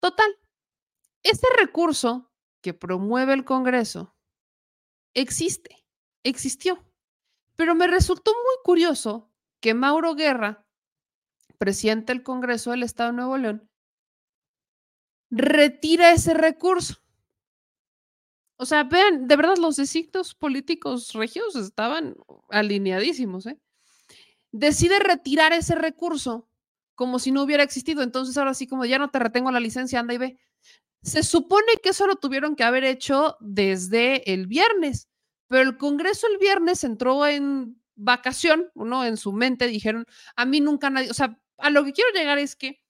Total, 0.00 0.30
este 1.22 1.46
recurso 1.58 2.33
que 2.64 2.72
promueve 2.72 3.34
el 3.34 3.44
Congreso 3.44 4.16
existe, 5.12 5.84
existió. 6.22 6.82
Pero 7.56 7.74
me 7.74 7.86
resultó 7.86 8.32
muy 8.32 8.54
curioso 8.64 9.30
que 9.60 9.74
Mauro 9.74 10.14
Guerra, 10.14 10.66
presidente 11.58 12.14
del 12.14 12.22
Congreso 12.22 12.70
del 12.70 12.82
Estado 12.82 13.10
de 13.10 13.16
Nuevo 13.16 13.36
León, 13.36 13.70
retira 15.30 16.10
ese 16.10 16.32
recurso. 16.32 16.94
O 18.56 18.64
sea, 18.64 18.84
vean, 18.84 19.28
de 19.28 19.36
verdad 19.36 19.58
los 19.58 19.76
designios 19.76 20.34
políticos 20.34 21.12
regios 21.12 21.56
estaban 21.56 22.16
alineadísimos. 22.48 23.44
¿eh? 23.44 23.60
Decide 24.52 25.00
retirar 25.00 25.52
ese 25.52 25.74
recurso 25.74 26.48
como 26.94 27.18
si 27.18 27.30
no 27.30 27.42
hubiera 27.42 27.62
existido. 27.62 28.02
Entonces 28.02 28.38
ahora 28.38 28.54
sí, 28.54 28.66
como 28.66 28.86
ya 28.86 28.98
no 28.98 29.10
te 29.10 29.18
retengo 29.18 29.50
la 29.50 29.60
licencia, 29.60 30.00
anda 30.00 30.14
y 30.14 30.18
ve. 30.18 30.38
Se 31.04 31.22
supone 31.22 31.66
que 31.82 31.90
eso 31.90 32.06
lo 32.06 32.16
tuvieron 32.16 32.56
que 32.56 32.64
haber 32.64 32.82
hecho 32.82 33.36
desde 33.40 34.32
el 34.32 34.46
viernes, 34.46 35.08
pero 35.48 35.62
el 35.62 35.76
Congreso 35.76 36.26
el 36.26 36.38
viernes 36.38 36.82
entró 36.82 37.26
en 37.26 37.80
vacación, 37.94 38.70
¿no? 38.74 39.04
En 39.04 39.18
su 39.18 39.32
mente 39.32 39.66
dijeron, 39.66 40.06
a 40.34 40.46
mí 40.46 40.60
nunca 40.60 40.88
nadie, 40.88 41.10
o 41.10 41.14
sea, 41.14 41.38
a 41.58 41.68
lo 41.68 41.84
que 41.84 41.92
quiero 41.92 42.10
llegar 42.14 42.38
es 42.38 42.56
que 42.56 42.82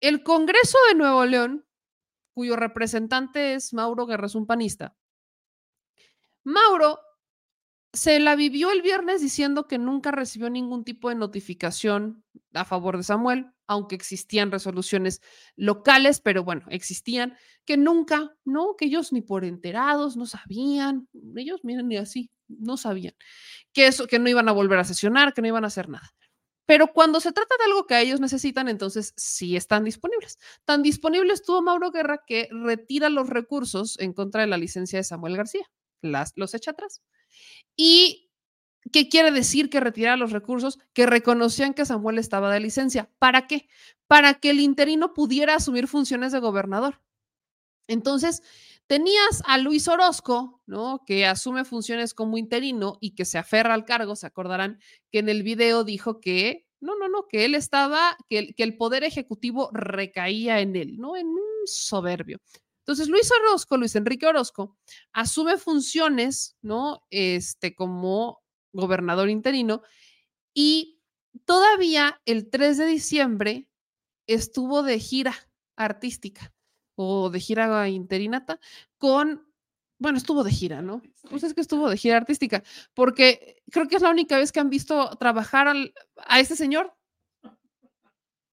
el 0.00 0.22
Congreso 0.22 0.78
de 0.88 0.94
Nuevo 0.94 1.24
León, 1.24 1.66
cuyo 2.32 2.54
representante 2.54 3.54
es 3.54 3.74
Mauro 3.74 4.06
Guerra, 4.06 4.28
un 4.34 4.46
panista, 4.46 4.96
Mauro 6.44 7.00
se 7.96 8.20
la 8.20 8.36
vivió 8.36 8.70
el 8.70 8.82
viernes 8.82 9.22
diciendo 9.22 9.66
que 9.66 9.78
nunca 9.78 10.10
recibió 10.10 10.50
ningún 10.50 10.84
tipo 10.84 11.08
de 11.08 11.14
notificación 11.14 12.22
a 12.52 12.64
favor 12.64 12.96
de 12.96 13.02
Samuel, 13.02 13.46
aunque 13.66 13.94
existían 13.94 14.52
resoluciones 14.52 15.22
locales, 15.56 16.20
pero 16.20 16.44
bueno, 16.44 16.66
existían, 16.68 17.36
que 17.64 17.76
nunca, 17.76 18.36
no, 18.44 18.76
que 18.76 18.84
ellos 18.84 19.12
ni 19.12 19.22
por 19.22 19.44
enterados, 19.44 20.16
no 20.16 20.26
sabían, 20.26 21.08
ellos 21.36 21.60
miren 21.64 21.88
ni 21.88 21.96
así, 21.96 22.30
no 22.48 22.76
sabían, 22.76 23.14
que 23.72 23.86
eso, 23.86 24.06
que 24.06 24.18
no 24.18 24.28
iban 24.28 24.48
a 24.48 24.52
volver 24.52 24.78
a 24.78 24.84
sesionar, 24.84 25.32
que 25.32 25.40
no 25.40 25.48
iban 25.48 25.64
a 25.64 25.68
hacer 25.68 25.88
nada. 25.88 26.14
Pero 26.66 26.92
cuando 26.92 27.20
se 27.20 27.32
trata 27.32 27.54
de 27.58 27.64
algo 27.64 27.86
que 27.86 27.98
ellos 28.00 28.20
necesitan, 28.20 28.68
entonces 28.68 29.14
sí 29.16 29.56
están 29.56 29.84
disponibles. 29.84 30.38
Tan 30.64 30.82
disponible 30.82 31.32
estuvo 31.32 31.62
Mauro 31.62 31.92
Guerra 31.92 32.24
que 32.26 32.48
retira 32.50 33.08
los 33.08 33.28
recursos 33.28 33.98
en 34.00 34.12
contra 34.12 34.42
de 34.42 34.48
la 34.48 34.58
licencia 34.58 34.98
de 34.98 35.04
Samuel 35.04 35.36
García. 35.36 35.64
Las, 36.02 36.32
los 36.34 36.54
echa 36.54 36.72
atrás. 36.72 37.02
¿Y 37.76 38.30
qué 38.92 39.08
quiere 39.08 39.30
decir 39.30 39.70
que 39.70 39.80
retirar 39.80 40.18
los 40.18 40.32
recursos? 40.32 40.78
Que 40.92 41.06
reconocían 41.06 41.74
que 41.74 41.86
Samuel 41.86 42.18
estaba 42.18 42.52
de 42.52 42.60
licencia. 42.60 43.10
¿Para 43.18 43.46
qué? 43.46 43.68
Para 44.06 44.34
que 44.34 44.50
el 44.50 44.60
interino 44.60 45.14
pudiera 45.14 45.56
asumir 45.56 45.88
funciones 45.88 46.32
de 46.32 46.40
gobernador. 46.40 47.00
Entonces, 47.88 48.42
tenías 48.86 49.42
a 49.46 49.58
Luis 49.58 49.88
Orozco, 49.88 50.60
¿no? 50.66 51.02
Que 51.06 51.26
asume 51.26 51.64
funciones 51.64 52.14
como 52.14 52.38
interino 52.38 52.98
y 53.00 53.14
que 53.14 53.24
se 53.24 53.38
aferra 53.38 53.74
al 53.74 53.84
cargo. 53.84 54.16
Se 54.16 54.26
acordarán 54.26 54.80
que 55.10 55.20
en 55.20 55.28
el 55.28 55.42
video 55.42 55.84
dijo 55.84 56.20
que, 56.20 56.66
no, 56.80 56.96
no, 56.96 57.08
no, 57.08 57.26
que 57.28 57.44
él 57.44 57.54
estaba, 57.54 58.16
que 58.28 58.38
el, 58.38 58.54
que 58.54 58.62
el 58.62 58.76
poder 58.76 59.04
ejecutivo 59.04 59.70
recaía 59.72 60.60
en 60.60 60.76
él, 60.76 60.96
¿no? 60.98 61.16
En 61.16 61.26
un 61.28 61.66
soberbio. 61.66 62.40
Entonces, 62.86 63.08
Luis 63.08 63.28
Orozco, 63.32 63.76
Luis 63.76 63.96
Enrique 63.96 64.26
Orozco, 64.26 64.76
asume 65.12 65.56
funciones, 65.58 66.56
¿no? 66.62 67.02
Este, 67.10 67.74
como 67.74 68.44
gobernador 68.72 69.28
interino 69.28 69.82
y 70.54 71.00
todavía 71.44 72.20
el 72.26 72.48
3 72.48 72.78
de 72.78 72.86
diciembre 72.86 73.68
estuvo 74.28 74.84
de 74.84 75.00
gira 75.00 75.34
artística 75.74 76.54
o 76.94 77.28
de 77.28 77.40
gira 77.40 77.88
interinata 77.88 78.60
con, 78.98 79.46
bueno, 79.98 80.18
estuvo 80.18 80.44
de 80.44 80.52
gira, 80.52 80.80
¿no? 80.80 81.02
Pues 81.28 81.42
es 81.42 81.54
que 81.54 81.60
estuvo 81.60 81.90
de 81.90 81.96
gira 81.96 82.16
artística, 82.16 82.62
porque 82.94 83.62
creo 83.70 83.88
que 83.88 83.96
es 83.96 84.02
la 84.02 84.10
única 84.10 84.38
vez 84.38 84.52
que 84.52 84.60
han 84.60 84.70
visto 84.70 85.10
trabajar 85.18 85.74
a 86.16 86.40
este 86.40 86.54
señor. 86.56 86.95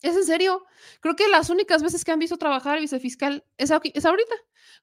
Es 0.04 0.18
en 0.18 0.26
serio. 0.26 0.66
Creo 1.00 1.16
que 1.16 1.30
las 1.30 1.50
únicas 1.50 1.82
veces 1.82 2.04
que 2.04 2.12
han 2.12 2.20
visto 2.20 2.38
trabajar 2.38 2.76
al 2.76 2.82
vicefiscal 2.82 3.46
es, 3.58 3.72
es 3.72 4.06
ahorita, 4.06 4.36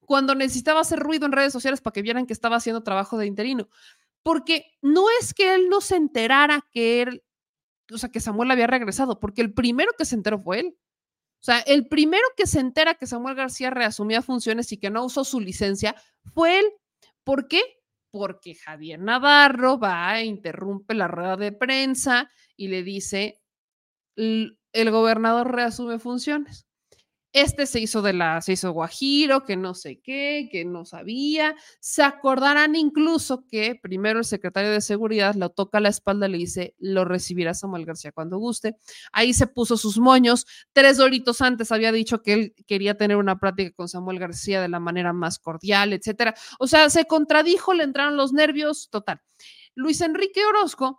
cuando 0.06 0.34
necesitaba 0.34 0.80
hacer 0.80 0.98
ruido 0.98 1.26
en 1.26 1.32
redes 1.32 1.52
sociales 1.52 1.82
para 1.82 1.92
que 1.92 2.02
vieran 2.02 2.26
que 2.26 2.32
estaba 2.32 2.56
haciendo 2.56 2.82
trabajo 2.82 3.18
de 3.18 3.26
interino. 3.26 3.68
Porque 4.22 4.72
no 4.80 5.04
es 5.20 5.34
que 5.34 5.54
él 5.54 5.68
no 5.68 5.82
se 5.82 5.96
enterara 5.96 6.66
que 6.72 7.02
él, 7.02 7.22
o 7.92 7.98
sea, 7.98 8.10
que 8.10 8.20
Samuel 8.20 8.50
había 8.50 8.66
regresado, 8.66 9.20
porque 9.20 9.42
el 9.42 9.52
primero 9.52 9.92
que 9.96 10.06
se 10.06 10.14
enteró 10.14 10.40
fue 10.40 10.60
él. 10.60 10.78
O 11.40 11.42
sea, 11.42 11.58
el 11.60 11.86
primero 11.86 12.26
que 12.36 12.46
se 12.46 12.60
entera 12.60 12.94
que 12.94 13.06
Samuel 13.06 13.34
García 13.34 13.70
reasumía 13.70 14.22
funciones 14.22 14.72
y 14.72 14.78
que 14.78 14.90
no 14.90 15.04
usó 15.04 15.24
su 15.24 15.38
licencia 15.38 15.94
fue 16.32 16.60
él. 16.60 16.66
¿Por 17.24 17.46
qué? 17.46 17.60
Porque 18.10 18.54
Javier 18.54 19.00
Navarro 19.00 19.78
va 19.78 20.18
e 20.18 20.24
interrumpe 20.24 20.94
la 20.94 21.08
rueda 21.08 21.36
de 21.36 21.52
prensa 21.52 22.30
y 22.56 22.68
le 22.68 22.82
dice, 22.82 23.40
el 24.72 24.90
gobernador 24.90 25.52
reasume 25.52 25.98
funciones. 25.98 26.66
Este 27.32 27.66
se 27.66 27.78
hizo 27.78 28.02
de 28.02 28.12
la, 28.12 28.40
se 28.40 28.54
hizo 28.54 28.72
Guajiro, 28.72 29.44
que 29.44 29.56
no 29.56 29.74
sé 29.74 30.00
qué, 30.00 30.48
que 30.50 30.64
no 30.64 30.84
sabía. 30.84 31.54
Se 31.78 32.02
acordarán 32.02 32.74
incluso 32.74 33.46
que 33.46 33.78
primero 33.80 34.18
el 34.18 34.24
secretario 34.24 34.72
de 34.72 34.80
Seguridad 34.80 35.36
lo 35.36 35.50
toca 35.50 35.78
a 35.78 35.80
la 35.80 35.90
espalda 35.90 36.26
y 36.26 36.32
le 36.32 36.38
dice, 36.38 36.74
lo 36.78 37.04
recibirá 37.04 37.54
Samuel 37.54 37.86
García 37.86 38.10
cuando 38.10 38.38
guste. 38.38 38.76
Ahí 39.12 39.32
se 39.32 39.46
puso 39.46 39.76
sus 39.76 39.98
moños. 39.98 40.44
Tres 40.72 40.98
horitos 40.98 41.40
antes 41.40 41.70
había 41.70 41.92
dicho 41.92 42.20
que 42.20 42.32
él 42.32 42.54
quería 42.66 42.96
tener 42.96 43.16
una 43.16 43.38
práctica 43.38 43.70
con 43.76 43.88
Samuel 43.88 44.18
García 44.18 44.60
de 44.60 44.68
la 44.68 44.80
manera 44.80 45.12
más 45.12 45.38
cordial, 45.38 45.92
etcétera. 45.92 46.34
O 46.58 46.66
sea, 46.66 46.90
se 46.90 47.04
contradijo, 47.04 47.74
le 47.74 47.84
entraron 47.84 48.16
los 48.16 48.32
nervios, 48.32 48.88
total. 48.90 49.20
Luis 49.76 50.00
Enrique 50.00 50.44
Orozco, 50.44 50.98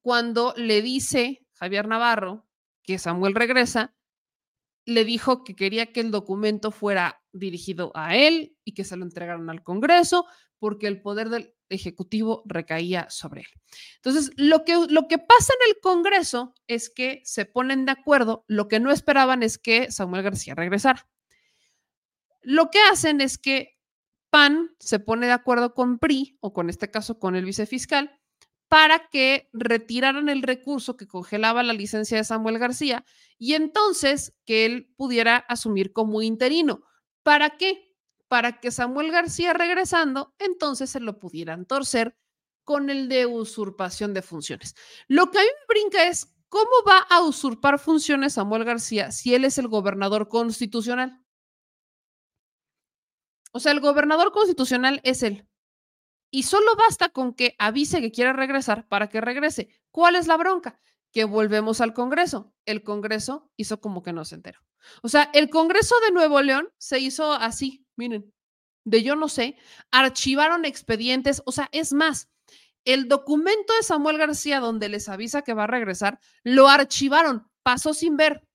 cuando 0.00 0.54
le 0.56 0.80
dice 0.80 1.46
Javier 1.52 1.86
Navarro 1.86 2.47
que 2.88 2.98
Samuel 2.98 3.34
regresa, 3.34 3.94
le 4.86 5.04
dijo 5.04 5.44
que 5.44 5.54
quería 5.54 5.92
que 5.92 6.00
el 6.00 6.10
documento 6.10 6.70
fuera 6.70 7.22
dirigido 7.34 7.92
a 7.94 8.16
él 8.16 8.56
y 8.64 8.72
que 8.72 8.84
se 8.84 8.96
lo 8.96 9.04
entregaran 9.04 9.50
al 9.50 9.62
Congreso 9.62 10.24
porque 10.58 10.86
el 10.86 11.02
poder 11.02 11.28
del 11.28 11.54
Ejecutivo 11.68 12.42
recaía 12.46 13.10
sobre 13.10 13.42
él. 13.42 13.48
Entonces, 13.96 14.30
lo 14.38 14.64
que, 14.64 14.86
lo 14.88 15.06
que 15.06 15.18
pasa 15.18 15.52
en 15.52 15.70
el 15.70 15.80
Congreso 15.82 16.54
es 16.66 16.88
que 16.88 17.20
se 17.24 17.44
ponen 17.44 17.84
de 17.84 17.92
acuerdo, 17.92 18.46
lo 18.48 18.68
que 18.68 18.80
no 18.80 18.90
esperaban 18.90 19.42
es 19.42 19.58
que 19.58 19.92
Samuel 19.92 20.22
García 20.22 20.54
regresara. 20.54 21.06
Lo 22.40 22.70
que 22.70 22.78
hacen 22.90 23.20
es 23.20 23.36
que 23.36 23.78
PAN 24.30 24.74
se 24.78 24.98
pone 24.98 25.26
de 25.26 25.32
acuerdo 25.32 25.74
con 25.74 25.98
PRI, 25.98 26.38
o 26.40 26.54
con 26.54 26.70
este 26.70 26.90
caso 26.90 27.18
con 27.18 27.36
el 27.36 27.44
vicefiscal, 27.44 28.18
para 28.68 29.08
que 29.08 29.48
retiraran 29.52 30.28
el 30.28 30.42
recurso 30.42 30.96
que 30.96 31.08
congelaba 31.08 31.62
la 31.62 31.72
licencia 31.72 32.18
de 32.18 32.24
Samuel 32.24 32.58
García 32.58 33.04
y 33.38 33.54
entonces 33.54 34.34
que 34.44 34.66
él 34.66 34.92
pudiera 34.96 35.36
asumir 35.36 35.92
como 35.92 36.22
interino. 36.22 36.82
¿Para 37.22 37.56
qué? 37.56 37.94
Para 38.28 38.60
que 38.60 38.70
Samuel 38.70 39.10
García 39.10 39.54
regresando, 39.54 40.34
entonces 40.38 40.90
se 40.90 41.00
lo 41.00 41.18
pudieran 41.18 41.64
torcer 41.64 42.16
con 42.64 42.90
el 42.90 43.08
de 43.08 43.24
usurpación 43.24 44.12
de 44.12 44.20
funciones. 44.20 44.74
Lo 45.06 45.30
que 45.30 45.38
a 45.38 45.42
mí 45.42 45.48
me 45.48 45.74
brinca 45.74 46.06
es, 46.06 46.36
¿cómo 46.50 46.70
va 46.86 46.98
a 46.98 47.22
usurpar 47.22 47.78
funciones 47.78 48.34
Samuel 48.34 48.64
García 48.64 49.10
si 49.12 49.34
él 49.34 49.46
es 49.46 49.56
el 49.56 49.68
gobernador 49.68 50.28
constitucional? 50.28 51.24
O 53.52 53.60
sea, 53.60 53.72
el 53.72 53.80
gobernador 53.80 54.30
constitucional 54.32 55.00
es 55.04 55.22
él. 55.22 55.47
Y 56.30 56.42
solo 56.42 56.76
basta 56.76 57.08
con 57.08 57.34
que 57.34 57.54
avise 57.58 58.00
que 58.00 58.12
quiere 58.12 58.32
regresar 58.32 58.86
para 58.88 59.08
que 59.08 59.20
regrese. 59.20 59.68
¿Cuál 59.90 60.16
es 60.16 60.26
la 60.26 60.36
bronca? 60.36 60.80
Que 61.12 61.24
volvemos 61.24 61.80
al 61.80 61.94
Congreso. 61.94 62.52
El 62.66 62.82
Congreso 62.82 63.50
hizo 63.56 63.80
como 63.80 64.02
que 64.02 64.12
no 64.12 64.24
se 64.24 64.34
enteró. 64.34 64.60
O 65.02 65.08
sea, 65.08 65.30
el 65.34 65.50
Congreso 65.50 65.94
de 66.00 66.12
Nuevo 66.12 66.40
León 66.42 66.68
se 66.78 66.98
hizo 66.98 67.32
así, 67.32 67.86
miren, 67.96 68.32
de 68.84 69.02
yo 69.02 69.16
no 69.16 69.28
sé, 69.28 69.56
archivaron 69.90 70.64
expedientes, 70.64 71.42
o 71.44 71.52
sea, 71.52 71.68
es 71.72 71.92
más, 71.92 72.28
el 72.84 73.08
documento 73.08 73.74
de 73.74 73.82
Samuel 73.82 74.18
García 74.18 74.60
donde 74.60 74.88
les 74.88 75.08
avisa 75.08 75.42
que 75.42 75.54
va 75.54 75.64
a 75.64 75.68
regresar, 75.68 76.20
lo 76.42 76.68
archivaron, 76.68 77.50
pasó 77.62 77.92
sin 77.92 78.16
ver. 78.16 78.47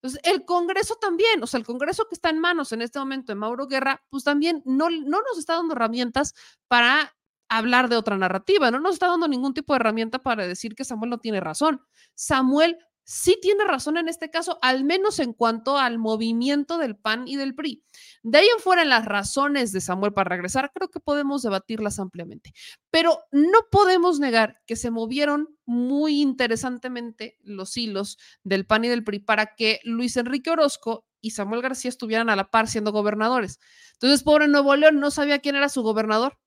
Entonces, 0.00 0.20
el 0.24 0.44
Congreso 0.44 0.96
también, 0.96 1.42
o 1.42 1.46
sea, 1.46 1.58
el 1.58 1.66
Congreso 1.66 2.06
que 2.08 2.14
está 2.14 2.30
en 2.30 2.38
manos 2.38 2.72
en 2.72 2.82
este 2.82 2.98
momento 2.98 3.32
de 3.32 3.36
Mauro 3.36 3.66
Guerra, 3.66 4.02
pues 4.10 4.24
también 4.24 4.62
no, 4.64 4.90
no 4.90 5.22
nos 5.22 5.38
está 5.38 5.54
dando 5.54 5.74
herramientas 5.74 6.34
para 6.68 7.16
hablar 7.48 7.88
de 7.88 7.96
otra 7.96 8.16
narrativa, 8.16 8.70
no 8.70 8.78
nos 8.78 8.94
está 8.94 9.08
dando 9.08 9.26
ningún 9.26 9.54
tipo 9.54 9.72
de 9.72 9.78
herramienta 9.78 10.20
para 10.20 10.46
decir 10.46 10.74
que 10.74 10.84
Samuel 10.84 11.10
no 11.10 11.18
tiene 11.18 11.40
razón. 11.40 11.80
Samuel 12.14 12.78
sí 13.04 13.38
tiene 13.40 13.64
razón 13.64 13.96
en 13.96 14.08
este 14.08 14.30
caso, 14.30 14.58
al 14.60 14.84
menos 14.84 15.18
en 15.18 15.32
cuanto 15.32 15.78
al 15.78 15.98
movimiento 15.98 16.76
del 16.76 16.94
PAN 16.94 17.26
y 17.26 17.36
del 17.36 17.54
PRI. 17.54 17.82
De 18.22 18.38
ahí 18.38 18.48
en 18.54 18.60
fuera, 18.60 18.84
las 18.84 19.04
razones 19.04 19.72
de 19.72 19.80
Samuel 19.80 20.12
para 20.12 20.28
regresar, 20.28 20.70
creo 20.74 20.88
que 20.88 21.00
podemos 21.00 21.42
debatirlas 21.42 21.98
ampliamente, 21.98 22.52
pero 22.90 23.20
no 23.30 23.58
podemos 23.70 24.20
negar 24.20 24.60
que 24.66 24.76
se 24.76 24.90
movieron 24.90 25.56
muy 25.66 26.20
interesantemente 26.20 27.36
los 27.42 27.76
hilos 27.76 28.18
del 28.42 28.66
PAN 28.66 28.84
y 28.84 28.88
del 28.88 29.04
PRI 29.04 29.20
para 29.20 29.54
que 29.54 29.80
Luis 29.84 30.16
Enrique 30.16 30.50
Orozco 30.50 31.06
y 31.20 31.30
Samuel 31.30 31.62
García 31.62 31.88
estuvieran 31.88 32.30
a 32.30 32.36
la 32.36 32.50
par 32.50 32.68
siendo 32.68 32.92
gobernadores. 32.92 33.58
Entonces, 33.94 34.22
pobre 34.22 34.48
Nuevo 34.48 34.74
León 34.76 35.00
no 35.00 35.10
sabía 35.10 35.40
quién 35.40 35.56
era 35.56 35.68
su 35.68 35.82
gobernador. 35.82 36.38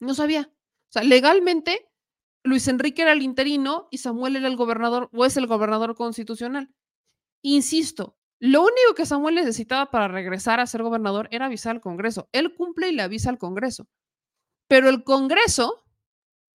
No 0.00 0.14
sabía. 0.14 0.50
O 0.50 0.92
sea, 0.92 1.02
legalmente 1.02 1.90
Luis 2.42 2.68
Enrique 2.68 3.02
era 3.02 3.12
el 3.12 3.22
interino 3.22 3.88
y 3.90 3.98
Samuel 3.98 4.36
era 4.36 4.48
el 4.48 4.56
gobernador 4.56 5.08
o 5.12 5.24
es 5.24 5.36
el 5.36 5.46
gobernador 5.46 5.94
constitucional. 5.94 6.70
Insisto, 7.42 8.16
lo 8.46 8.60
único 8.60 8.94
que 8.94 9.06
Samuel 9.06 9.36
necesitaba 9.36 9.90
para 9.90 10.06
regresar 10.06 10.60
a 10.60 10.66
ser 10.66 10.82
gobernador 10.82 11.28
era 11.30 11.46
avisar 11.46 11.76
al 11.76 11.80
Congreso. 11.80 12.28
Él 12.30 12.54
cumple 12.54 12.90
y 12.90 12.92
le 12.92 13.00
avisa 13.00 13.30
al 13.30 13.38
Congreso. 13.38 13.88
Pero 14.68 14.90
el 14.90 15.02
Congreso 15.02 15.86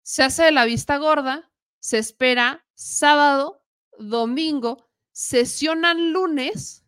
se 0.03 0.21
hace 0.21 0.43
de 0.43 0.51
la 0.51 0.65
vista 0.65 0.97
gorda, 0.97 1.51
se 1.79 1.97
espera 1.97 2.63
sábado, 2.75 3.65
domingo, 3.97 4.87
sesionan 5.13 6.13
lunes 6.13 6.85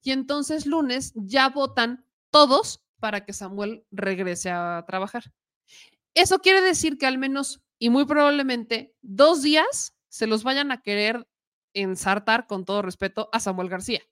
y 0.00 0.12
entonces 0.12 0.64
lunes 0.64 1.12
ya 1.16 1.48
votan 1.48 2.06
todos 2.30 2.84
para 3.00 3.24
que 3.24 3.32
Samuel 3.32 3.84
regrese 3.90 4.50
a 4.50 4.84
trabajar. 4.86 5.24
Eso 6.14 6.38
quiere 6.38 6.60
decir 6.60 6.98
que 6.98 7.06
al 7.06 7.18
menos 7.18 7.64
y 7.80 7.90
muy 7.90 8.04
probablemente 8.04 8.94
dos 9.02 9.42
días 9.42 9.96
se 10.08 10.28
los 10.28 10.44
vayan 10.44 10.70
a 10.70 10.82
querer 10.82 11.26
ensartar, 11.74 12.46
con 12.46 12.64
todo 12.64 12.80
respeto, 12.82 13.28
a 13.32 13.40
Samuel 13.40 13.68
García 13.68 14.02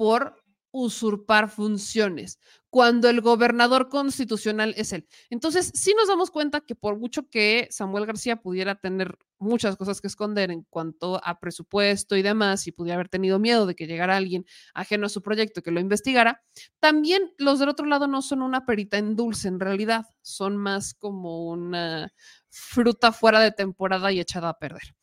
por 0.00 0.34
usurpar 0.70 1.50
funciones 1.50 2.38
cuando 2.70 3.10
el 3.10 3.20
gobernador 3.20 3.90
constitucional 3.90 4.72
es 4.78 4.94
él. 4.94 5.06
Entonces, 5.28 5.70
sí 5.74 5.92
nos 5.94 6.08
damos 6.08 6.30
cuenta 6.30 6.62
que 6.62 6.74
por 6.74 6.98
mucho 6.98 7.28
que 7.28 7.68
Samuel 7.70 8.06
García 8.06 8.36
pudiera 8.36 8.76
tener 8.76 9.18
muchas 9.38 9.76
cosas 9.76 10.00
que 10.00 10.06
esconder 10.06 10.50
en 10.50 10.62
cuanto 10.70 11.20
a 11.22 11.38
presupuesto 11.38 12.16
y 12.16 12.22
demás, 12.22 12.66
y 12.66 12.72
pudiera 12.72 12.94
haber 12.94 13.10
tenido 13.10 13.38
miedo 13.38 13.66
de 13.66 13.74
que 13.74 13.86
llegara 13.86 14.16
alguien 14.16 14.46
ajeno 14.72 15.04
a 15.04 15.10
su 15.10 15.20
proyecto 15.20 15.60
que 15.60 15.70
lo 15.70 15.80
investigara, 15.80 16.40
también 16.78 17.34
los 17.36 17.58
del 17.58 17.68
otro 17.68 17.84
lado 17.84 18.06
no 18.06 18.22
son 18.22 18.40
una 18.40 18.64
perita 18.64 18.96
en 18.96 19.16
dulce 19.16 19.48
en 19.48 19.60
realidad, 19.60 20.06
son 20.22 20.56
más 20.56 20.94
como 20.94 21.44
una 21.44 22.10
fruta 22.48 23.12
fuera 23.12 23.40
de 23.40 23.52
temporada 23.52 24.10
y 24.12 24.20
echada 24.20 24.48
a 24.48 24.58
perder. 24.58 24.94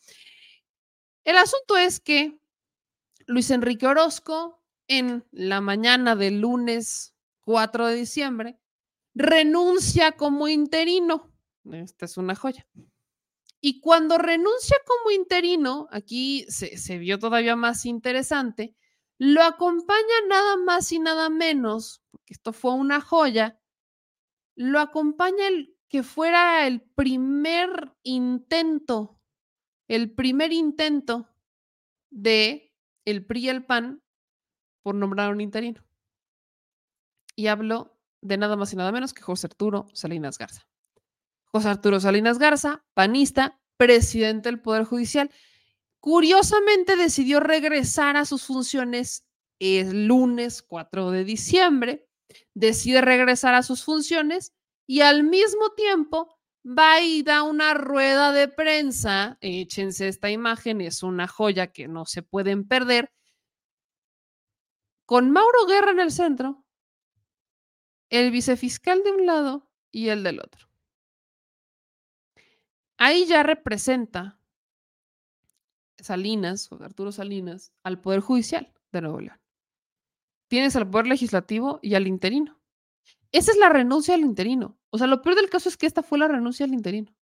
El 1.24 1.38
asunto 1.38 1.78
es 1.78 2.00
que 2.00 2.40
Luis 3.28 3.52
Enrique 3.52 3.86
Orozco, 3.86 4.57
en 4.88 5.26
la 5.32 5.62
mañana 5.62 6.16
del 6.16 6.42
lunes 6.42 7.16
4 7.42 7.88
de 7.88 7.96
diciembre, 7.96 8.60
renuncia 9.14 10.14
como 10.14 10.48
interino. 10.48 11.34
Esta 11.72 12.06
es 12.06 12.18
una 12.18 12.36
joya. 12.36 12.68
Y 13.60 13.82
cuando 13.82 14.18
renuncia 14.18 14.78
como 14.86 15.12
interino, 15.12 15.88
aquí 15.92 16.46
se, 16.50 16.78
se, 16.78 16.98
vio 17.00 17.20
todavía 17.20 17.56
más 17.56 17.86
interesante, 17.86 18.76
lo 19.18 19.42
acompaña 19.42 20.16
nada 20.28 20.58
más 20.58 20.92
y 20.92 21.00
nada 21.00 21.30
menos, 21.30 22.04
porque 22.12 22.34
esto 22.34 22.54
fue 22.54 22.74
una 22.74 23.02
joya, 23.02 23.60
lo 24.56 24.80
acompaña 24.80 25.48
el 25.48 25.76
que 25.90 26.04
fuera 26.04 26.68
el 26.68 26.82
primer 26.82 27.94
intento, 28.04 29.20
el 29.88 30.14
primer 30.14 30.52
intento 30.52 31.30
de 32.10 32.74
el 33.06 33.26
PRI 33.26 33.46
y 33.46 33.50
el 33.50 33.66
PAN 33.66 34.04
por 34.88 34.96
nombrar 34.96 35.34
un 35.34 35.42
interino. 35.42 35.84
Y 37.36 37.48
hablo 37.48 38.00
de 38.22 38.38
nada 38.38 38.56
más 38.56 38.72
y 38.72 38.78
nada 38.78 38.94
menos 38.94 39.14
que 39.14 39.22
José 39.22 39.48
Arturo 39.48 39.88
Salinas 39.92 40.38
Garza. 40.38 40.66
José 41.44 41.68
Arturo 41.68 42.00
Salinas 42.00 42.40
Garza, 42.40 42.86
panista, 42.94 43.60
presidente 43.76 44.48
del 44.48 44.62
Poder 44.62 44.86
Judicial, 44.86 45.30
curiosamente 46.00 46.96
decidió 46.96 47.42
regresar 47.42 48.16
a 48.16 48.24
sus 48.24 48.46
funciones 48.46 49.28
el 49.60 50.08
lunes 50.08 50.62
4 50.62 51.12
de 51.12 51.26
diciembre, 51.26 52.08
decide 52.54 53.02
regresar 53.02 53.56
a 53.56 53.64
sus 53.64 53.84
funciones 53.84 54.54
y 54.88 55.02
al 55.02 55.26
mismo 55.26 55.72
tiempo 55.72 56.40
va 56.66 57.02
y 57.02 57.24
da 57.24 57.44
una 57.44 57.74
rueda 57.74 58.32
de 58.32 58.48
prensa, 58.48 59.38
échense 59.42 60.08
esta 60.08 60.32
imagen, 60.32 60.80
es 60.80 61.04
una 61.04 61.28
joya 61.28 61.74
que 61.74 61.90
no 61.90 62.06
se 62.06 62.22
pueden 62.22 62.66
perder, 62.66 63.12
con 65.08 65.32
Mauro 65.32 65.66
Guerra 65.66 65.92
en 65.92 66.02
el 66.02 66.12
centro, 66.12 66.66
el 68.10 68.30
vicefiscal 68.30 69.04
de 69.04 69.12
un 69.14 69.26
lado 69.26 69.72
y 69.90 70.10
el 70.10 70.22
del 70.22 70.42
otro. 70.42 70.68
Ahí 72.98 73.26
ya 73.26 73.42
representa 73.42 74.38
Salinas, 75.98 76.70
o 76.74 76.84
Arturo 76.84 77.14
Salinas, 77.14 77.72
al 77.84 78.02
Poder 78.02 78.20
Judicial 78.20 78.74
de 78.92 79.02
Nuevo 79.02 79.22
León. 79.22 79.40
Tienes 80.50 80.76
al 80.76 80.90
Poder 80.90 81.08
Legislativo 81.08 81.80
y 81.82 81.96
al 81.96 82.06
interino. 82.06 82.60
Esa 83.32 83.54
es 83.54 83.58
la 83.58 83.70
renuncia 83.70 84.14
al 84.14 84.22
interino. 84.22 84.78
O 84.90 84.98
sea, 84.98 85.08
lo 85.08 85.22
peor 85.22 85.38
del 85.38 85.50
caso 85.50 85.70
es 85.70 85.78
que 85.78 85.86
esta 85.86 86.04
fue 86.04 86.18
la 86.18 86.28
renuncia 86.28 86.66
al 86.66 86.74
interino. 86.74 87.16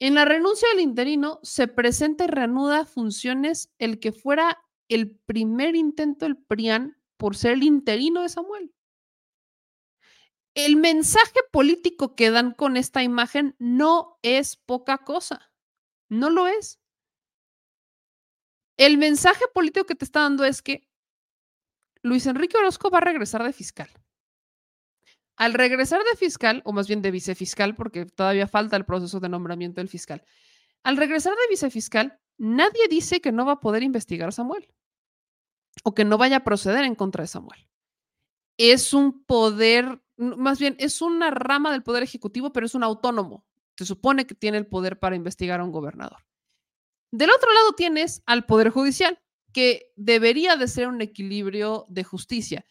En 0.00 0.14
la 0.14 0.26
renuncia 0.26 0.68
del 0.68 0.80
interino 0.80 1.40
se 1.42 1.66
presenta 1.66 2.24
y 2.24 2.28
reanuda 2.28 2.84
funciones 2.84 3.72
el 3.78 4.00
que 4.00 4.12
fuera 4.12 4.58
el 4.90 5.16
primer 5.16 5.76
intento 5.76 6.26
del 6.26 6.36
PRIAN 6.36 7.00
por 7.16 7.36
ser 7.36 7.52
el 7.52 7.62
interino 7.62 8.22
de 8.22 8.28
Samuel. 8.28 8.74
El 10.54 10.76
mensaje 10.76 11.40
político 11.52 12.16
que 12.16 12.30
dan 12.30 12.52
con 12.52 12.76
esta 12.76 13.02
imagen 13.04 13.54
no 13.58 14.18
es 14.22 14.56
poca 14.56 14.98
cosa. 14.98 15.52
No 16.08 16.28
lo 16.28 16.48
es. 16.48 16.80
El 18.76 18.98
mensaje 18.98 19.44
político 19.54 19.86
que 19.86 19.94
te 19.94 20.04
está 20.04 20.22
dando 20.22 20.44
es 20.44 20.60
que 20.60 20.88
Luis 22.02 22.26
Enrique 22.26 22.58
Orozco 22.58 22.90
va 22.90 22.98
a 22.98 23.02
regresar 23.02 23.44
de 23.44 23.52
fiscal. 23.52 23.90
Al 25.36 25.54
regresar 25.54 26.02
de 26.02 26.16
fiscal, 26.16 26.62
o 26.64 26.72
más 26.72 26.88
bien 26.88 27.00
de 27.00 27.12
vicefiscal, 27.12 27.76
porque 27.76 28.06
todavía 28.06 28.48
falta 28.48 28.76
el 28.76 28.84
proceso 28.84 29.20
de 29.20 29.28
nombramiento 29.28 29.80
del 29.80 29.88
fiscal, 29.88 30.24
al 30.82 30.96
regresar 30.96 31.34
de 31.34 31.48
vicefiscal, 31.48 32.18
nadie 32.38 32.88
dice 32.88 33.20
que 33.20 33.32
no 33.32 33.46
va 33.46 33.52
a 33.52 33.60
poder 33.60 33.82
investigar 33.82 34.30
a 34.30 34.32
Samuel 34.32 34.68
o 35.84 35.94
que 35.94 36.04
no 36.04 36.18
vaya 36.18 36.38
a 36.38 36.44
proceder 36.44 36.84
en 36.84 36.94
contra 36.94 37.22
de 37.22 37.28
Samuel. 37.28 37.66
Es 38.58 38.92
un 38.92 39.24
poder, 39.24 40.02
más 40.16 40.58
bien, 40.58 40.76
es 40.78 41.00
una 41.00 41.30
rama 41.30 41.72
del 41.72 41.82
poder 41.82 42.02
ejecutivo, 42.02 42.52
pero 42.52 42.66
es 42.66 42.74
un 42.74 42.84
autónomo. 42.84 43.44
Se 43.76 43.86
supone 43.86 44.26
que 44.26 44.34
tiene 44.34 44.58
el 44.58 44.66
poder 44.66 44.98
para 44.98 45.16
investigar 45.16 45.60
a 45.60 45.64
un 45.64 45.72
gobernador. 45.72 46.18
Del 47.12 47.30
otro 47.30 47.52
lado 47.52 47.72
tienes 47.72 48.22
al 48.26 48.44
poder 48.46 48.70
judicial, 48.70 49.18
que 49.52 49.92
debería 49.96 50.56
de 50.56 50.68
ser 50.68 50.88
un 50.88 51.00
equilibrio 51.00 51.86
de 51.88 52.04
justicia. 52.04 52.64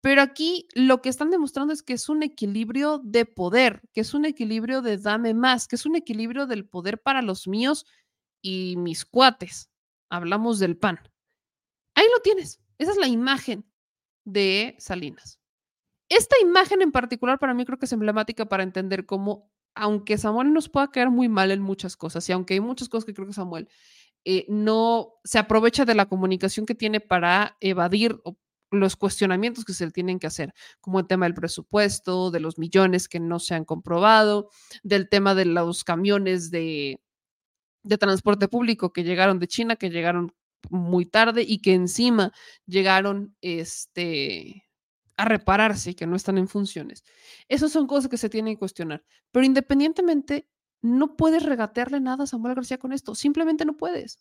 Pero 0.00 0.20
aquí 0.22 0.66
lo 0.74 1.00
que 1.00 1.08
están 1.08 1.30
demostrando 1.30 1.72
es 1.72 1.82
que 1.82 1.92
es 1.92 2.08
un 2.08 2.22
equilibrio 2.22 3.00
de 3.04 3.24
poder, 3.24 3.82
que 3.92 4.00
es 4.00 4.14
un 4.14 4.24
equilibrio 4.24 4.82
de 4.82 4.98
dame 4.98 5.34
más, 5.34 5.68
que 5.68 5.76
es 5.76 5.86
un 5.86 5.94
equilibrio 5.94 6.46
del 6.46 6.68
poder 6.68 7.00
para 7.00 7.22
los 7.22 7.46
míos 7.46 7.86
y 8.42 8.76
mis 8.78 9.04
cuates. 9.04 9.70
Hablamos 10.10 10.58
del 10.58 10.76
pan. 10.76 10.98
Ahí 12.02 12.08
lo 12.12 12.20
tienes. 12.20 12.60
Esa 12.78 12.90
es 12.90 12.96
la 12.96 13.06
imagen 13.06 13.64
de 14.24 14.74
Salinas. 14.80 15.38
Esta 16.08 16.34
imagen 16.42 16.82
en 16.82 16.90
particular 16.90 17.38
para 17.38 17.54
mí 17.54 17.64
creo 17.64 17.78
que 17.78 17.86
es 17.86 17.92
emblemática 17.92 18.46
para 18.46 18.64
entender 18.64 19.06
cómo, 19.06 19.52
aunque 19.76 20.18
Samuel 20.18 20.52
nos 20.52 20.68
pueda 20.68 20.90
caer 20.90 21.10
muy 21.10 21.28
mal 21.28 21.52
en 21.52 21.60
muchas 21.60 21.96
cosas, 21.96 22.28
y 22.28 22.32
aunque 22.32 22.54
hay 22.54 22.60
muchas 22.60 22.88
cosas 22.88 23.04
que 23.04 23.14
creo 23.14 23.28
que 23.28 23.34
Samuel 23.34 23.68
eh, 24.24 24.46
no 24.48 25.14
se 25.22 25.38
aprovecha 25.38 25.84
de 25.84 25.94
la 25.94 26.06
comunicación 26.06 26.66
que 26.66 26.74
tiene 26.74 26.98
para 26.98 27.56
evadir 27.60 28.20
los 28.72 28.96
cuestionamientos 28.96 29.64
que 29.64 29.72
se 29.72 29.86
le 29.86 29.92
tienen 29.92 30.18
que 30.18 30.26
hacer, 30.26 30.54
como 30.80 30.98
el 30.98 31.06
tema 31.06 31.26
del 31.26 31.34
presupuesto, 31.34 32.32
de 32.32 32.40
los 32.40 32.58
millones 32.58 33.08
que 33.08 33.20
no 33.20 33.38
se 33.38 33.54
han 33.54 33.64
comprobado, 33.64 34.50
del 34.82 35.08
tema 35.08 35.36
de 35.36 35.44
los 35.44 35.84
camiones 35.84 36.50
de 36.50 36.98
transporte 38.00 38.48
público 38.48 38.92
que 38.92 39.04
llegaron 39.04 39.38
de 39.38 39.46
China, 39.46 39.76
que 39.76 39.90
llegaron 39.90 40.34
muy 40.72 41.06
tarde 41.06 41.44
y 41.46 41.60
que 41.60 41.74
encima 41.74 42.32
llegaron 42.66 43.36
este, 43.42 44.64
a 45.16 45.24
repararse 45.26 45.90
y 45.90 45.94
que 45.94 46.06
no 46.06 46.16
están 46.16 46.38
en 46.38 46.48
funciones. 46.48 47.04
Esas 47.48 47.72
son 47.72 47.86
cosas 47.86 48.10
que 48.10 48.16
se 48.16 48.30
tienen 48.30 48.54
que 48.54 48.60
cuestionar. 48.60 49.04
Pero 49.30 49.44
independientemente, 49.44 50.48
no 50.80 51.16
puedes 51.16 51.44
regatearle 51.44 52.00
nada 52.00 52.24
a 52.24 52.26
Samuel 52.26 52.54
García 52.54 52.78
con 52.78 52.92
esto. 52.92 53.14
Simplemente 53.14 53.64
no 53.64 53.76
puedes. 53.76 54.18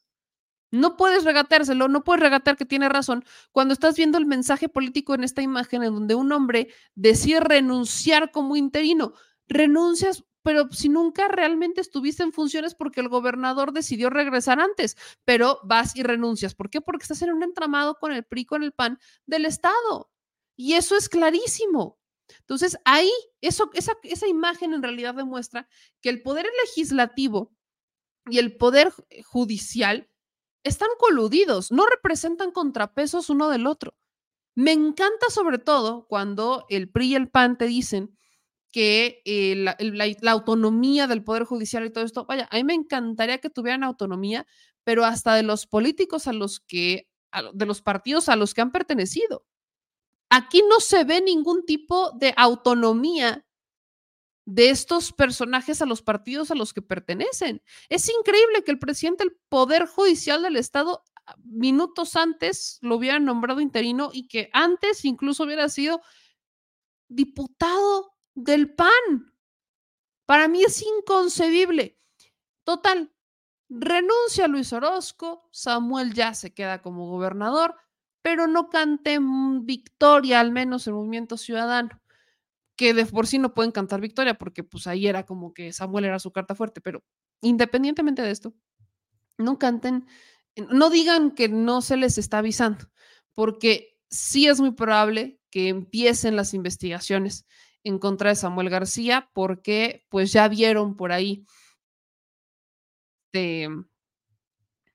No 0.72 0.96
puedes 0.96 1.26
regateárselo, 1.26 1.88
no 1.90 2.04
puedes 2.04 2.22
regatear 2.22 2.56
que 2.56 2.66
tiene 2.66 2.88
razón 2.88 3.26
cuando 3.52 3.74
estás 3.74 3.98
viendo 3.98 4.18
el 4.18 4.26
mensaje 4.26 4.70
político 4.70 5.14
en 5.14 5.24
esta 5.26 5.42
imagen 5.42 5.84
en 5.84 5.94
donde 5.94 6.16
un 6.16 6.32
hombre 6.32 6.70
decide 6.96 7.42
renunciar 7.42 8.32
como 8.32 8.56
interino. 8.56 9.14
Renuncias, 9.48 10.24
pero 10.44 10.72
si 10.72 10.90
nunca 10.90 11.28
realmente 11.28 11.82
estuviste 11.82 12.24
en 12.24 12.34
funciones 12.34 12.76
porque 12.76 13.02
el 13.02 13.10
gobernador 13.10 13.74
decidió 13.74 14.10
regresar 14.10 14.60
antes, 14.60 14.98
pero 15.26 15.60
vas 15.64 15.96
y 15.96 16.04
renuncias. 16.04 16.56
¿Por 16.56 16.70
qué? 16.70 16.82
Porque 16.82 17.04
estás 17.04 17.22
en 17.22 17.32
un 17.32 17.44
entramado 17.44 17.96
con 17.96 18.12
el 18.12 18.24
PRI, 18.24 18.46
con 18.46 18.64
el 18.64 18.72
PAN 18.72 19.00
del 19.26 19.46
Estado. 19.46 20.12
Y 20.56 20.74
eso 20.74 20.96
es 20.96 21.10
clarísimo. 21.10 22.00
Entonces, 22.40 22.78
ahí, 22.86 23.12
eso, 23.42 23.70
esa, 23.74 23.94
esa 24.04 24.28
imagen 24.28 24.74
en 24.74 24.84
realidad 24.84 25.14
demuestra 25.16 25.68
que 26.02 26.10
el 26.10 26.22
poder 26.22 26.48
legislativo 26.66 27.54
y 28.30 28.40
el 28.40 28.56
poder 28.58 28.94
judicial 29.26 30.10
están 30.64 30.90
coludidos, 31.00 31.72
no 31.72 31.86
representan 31.88 32.52
contrapesos 32.52 33.30
uno 33.30 33.50
del 33.50 33.68
otro. 33.68 33.96
Me 34.56 34.72
encanta 34.72 35.30
sobre 35.30 35.60
todo 35.60 36.06
cuando 36.08 36.66
el 36.70 36.90
PRI 36.90 37.08
y 37.08 37.16
el 37.16 37.30
PAN 37.30 37.58
te 37.58 37.66
dicen 37.66 38.18
que 38.72 39.22
la, 39.56 40.32
autonomía 40.32 41.08
del 41.08 41.24
Poder 41.24 41.44
Judicial 41.44 41.86
y 41.86 41.92
todo 41.92 42.04
esto, 42.04 42.26
vaya, 42.26 42.48
a 42.50 42.56
mí 42.56 42.64
me 42.64 42.74
encantaría 42.74 43.40
que 43.40 43.50
tuvieran 43.50 43.84
autonomía, 43.84 44.48
pero 44.84 45.06
hasta 45.06 45.36
de 45.36 45.44
los 45.44 45.68
políticos 45.68 46.28
a 46.28 46.34
los 46.34 46.60
que, 46.60 47.10
de 47.54 47.66
los 47.66 47.82
partidos 47.82 48.30
a 48.30 48.36
los 48.36 48.54
que 48.54 48.62
han 48.62 48.72
pertenecido. 48.72 49.46
Aquí 50.30 50.64
no 50.70 50.80
se 50.80 51.04
ve 51.04 51.22
ningún 51.22 51.66
tipo 51.66 52.12
de 52.12 52.34
autonomía 52.38 53.46
de 54.46 54.70
estos 54.70 55.12
personajes 55.12 55.82
a 55.82 55.86
los 55.86 56.02
partidos 56.02 56.52
a 56.52 56.56
los 56.56 56.74
que 56.74 56.82
pertenecen. 56.82 57.62
Es 57.90 58.10
increíble 58.10 58.64
que 58.64 58.72
el 58.72 58.80
presidente 58.80 59.24
del 59.24 59.38
Poder 59.50 59.86
Judicial 59.86 60.42
del 60.42 60.58
Estado 60.58 61.04
ah, 61.26 61.36
minutos 61.44 62.16
antes 62.16 62.80
lo 62.82 62.96
hubiera 62.96 63.20
nombrado 63.20 63.62
interino 63.62 64.10
y 64.14 64.28
que 64.28 64.50
antes 64.54 65.06
incluso 65.06 65.44
hubiera 65.44 65.70
sido 65.70 66.02
diputado 67.08 68.11
del 68.36 68.74
PAN. 68.74 69.34
Para 70.26 70.48
mí 70.48 70.64
es 70.64 70.82
inconcebible. 70.82 71.98
Total, 72.64 73.12
renuncia 73.70 74.48
Luis 74.48 74.72
Orozco, 74.74 75.50
Samuel 75.52 76.14
ya 76.14 76.34
se 76.34 76.54
queda 76.54 76.82
como 76.82 77.10
gobernador, 77.10 77.76
pero 78.22 78.48
no 78.48 78.70
canten 78.70 79.66
victoria, 79.66 80.40
al 80.40 80.52
menos 80.52 80.88
el 80.88 80.94
movimiento 80.94 81.38
ciudadano, 81.38 82.02
que 82.76 82.94
de 82.94 83.06
por 83.06 83.28
sí 83.28 83.40
no 83.40 83.54
pueden 83.54 83.72
cantar 83.72 84.02
victoria, 84.02 84.38
porque 84.38 84.64
pues 84.64 84.88
ahí 84.88 85.08
era 85.08 85.26
como 85.26 85.54
que 85.54 85.74
Samuel 85.74 86.06
era 86.06 86.20
su 86.20 86.32
carta 86.32 86.56
fuerte, 86.56 86.82
pero 86.82 87.04
independientemente 87.42 88.22
de 88.22 88.32
esto, 88.32 88.54
no 89.38 89.58
canten, 89.58 90.06
no 90.56 90.90
digan 90.90 91.32
que 91.32 91.50
no 91.50 91.82
se 91.82 91.98
les 91.98 92.18
está 92.18 92.40
avisando, 92.40 92.86
porque 93.34 93.98
sí 94.10 94.48
es 94.48 94.60
muy 94.60 94.72
probable 94.72 95.40
que 95.50 95.70
empiecen 95.70 96.36
las 96.36 96.54
investigaciones 96.54 97.46
en 97.84 98.00
contra 98.00 98.30
de 98.30 98.36
Samuel 98.36 98.70
García, 98.70 99.30
porque 99.34 100.06
pues 100.10 100.32
ya 100.32 100.48
vieron 100.48 100.96
por 100.96 101.12
ahí, 101.12 101.46
de, 103.34 103.70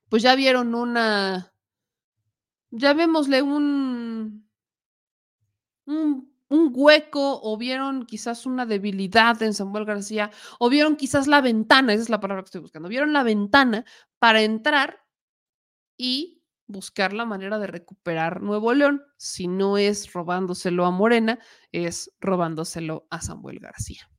pues 0.09 0.23
ya 0.23 0.35
vieron 0.35 0.75
una, 0.75 1.53
llamémosle 2.71 3.41
un, 3.41 4.49
un, 5.85 6.33
un 6.49 6.71
hueco 6.73 7.41
o 7.43 7.57
vieron 7.57 8.05
quizás 8.05 8.45
una 8.45 8.65
debilidad 8.65 9.41
en 9.41 9.53
Samuel 9.53 9.85
García 9.85 10.31
o 10.59 10.69
vieron 10.69 10.95
quizás 10.95 11.27
la 11.27 11.41
ventana, 11.41 11.93
esa 11.93 12.03
es 12.03 12.09
la 12.09 12.19
palabra 12.19 12.43
que 12.43 12.47
estoy 12.47 12.61
buscando, 12.61 12.89
vieron 12.89 13.13
la 13.13 13.23
ventana 13.23 13.85
para 14.19 14.41
entrar 14.41 15.03
y 15.97 16.36
buscar 16.67 17.13
la 17.13 17.25
manera 17.25 17.59
de 17.59 17.67
recuperar 17.67 18.41
Nuevo 18.41 18.73
León. 18.73 19.03
Si 19.17 19.47
no 19.47 19.77
es 19.77 20.13
robándoselo 20.13 20.85
a 20.85 20.91
Morena, 20.91 21.39
es 21.71 22.11
robándoselo 22.19 23.07
a 23.09 23.21
Samuel 23.21 23.59
García. 23.59 24.09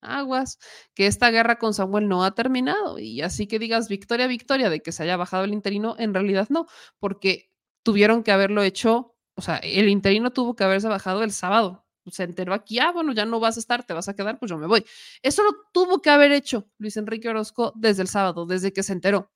Aguas, 0.00 0.58
que 0.94 1.06
esta 1.06 1.30
guerra 1.30 1.58
con 1.58 1.74
Samuel 1.74 2.08
no 2.08 2.24
ha 2.24 2.34
terminado 2.34 2.98
y 2.98 3.20
así 3.22 3.46
que 3.46 3.58
digas 3.58 3.88
victoria, 3.88 4.26
victoria 4.26 4.70
de 4.70 4.80
que 4.80 4.92
se 4.92 5.02
haya 5.02 5.16
bajado 5.16 5.44
el 5.44 5.52
interino, 5.52 5.96
en 5.98 6.14
realidad 6.14 6.46
no, 6.50 6.66
porque 6.98 7.50
tuvieron 7.82 8.22
que 8.22 8.32
haberlo 8.32 8.62
hecho, 8.62 9.16
o 9.34 9.42
sea, 9.42 9.56
el 9.56 9.88
interino 9.88 10.30
tuvo 10.32 10.54
que 10.54 10.64
haberse 10.64 10.88
bajado 10.88 11.22
el 11.24 11.32
sábado. 11.32 11.84
Se 12.06 12.22
enteró 12.22 12.54
aquí, 12.54 12.78
ah, 12.78 12.90
bueno, 12.92 13.12
ya 13.12 13.26
no 13.26 13.38
vas 13.38 13.56
a 13.56 13.60
estar, 13.60 13.84
te 13.84 13.92
vas 13.92 14.08
a 14.08 14.14
quedar, 14.14 14.38
pues 14.38 14.50
yo 14.50 14.56
me 14.56 14.66
voy. 14.66 14.84
Eso 15.22 15.42
lo 15.42 15.50
tuvo 15.72 16.00
que 16.00 16.10
haber 16.10 16.32
hecho 16.32 16.66
Luis 16.78 16.96
Enrique 16.96 17.28
Orozco 17.28 17.72
desde 17.76 18.02
el 18.02 18.08
sábado, 18.08 18.46
desde 18.46 18.72
que 18.72 18.82
se 18.82 18.94
enteró. 18.94 19.30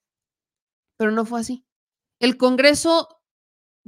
Pero 0.97 1.11
no 1.13 1.25
fue 1.27 1.41
así. 1.41 1.67
El 2.23 2.37
Congreso, 2.37 3.21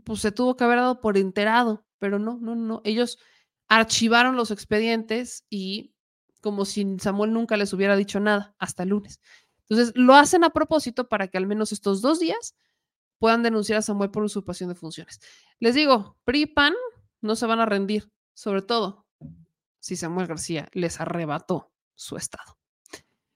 pues 0.02 0.20
se 0.20 0.32
tuvo 0.32 0.56
que 0.56 0.64
haber 0.64 0.78
dado 0.78 1.00
por 1.00 1.16
enterado, 1.16 1.86
pero 2.00 2.18
no, 2.18 2.36
no, 2.40 2.56
no. 2.56 2.80
Ellos 2.82 3.20
archivaron 3.68 4.34
los 4.34 4.50
expedientes 4.50 5.46
y 5.48 5.94
como 6.40 6.64
si 6.64 6.98
Samuel 6.98 7.32
nunca 7.32 7.56
les 7.56 7.72
hubiera 7.72 7.94
dicho 7.94 8.18
nada 8.18 8.56
hasta 8.58 8.82
el 8.82 8.88
lunes. 8.88 9.20
Entonces, 9.60 9.92
lo 9.94 10.16
hacen 10.16 10.42
a 10.42 10.50
propósito 10.50 11.08
para 11.08 11.28
que 11.28 11.38
al 11.38 11.46
menos 11.46 11.70
estos 11.70 12.02
dos 12.02 12.18
días 12.18 12.56
puedan 13.20 13.44
denunciar 13.44 13.78
a 13.78 13.82
Samuel 13.82 14.10
por 14.10 14.24
usurpación 14.24 14.68
de 14.68 14.74
funciones. 14.74 15.20
Les 15.60 15.76
digo, 15.76 16.18
PRI 16.24 16.46
PAN 16.46 16.74
no 17.20 17.36
se 17.36 17.46
van 17.46 17.60
a 17.60 17.66
rendir, 17.66 18.10
sobre 18.34 18.62
todo 18.62 19.06
si 19.78 19.94
Samuel 19.94 20.26
García 20.26 20.68
les 20.72 21.00
arrebató 21.00 21.72
su 21.94 22.16
estado. 22.16 22.58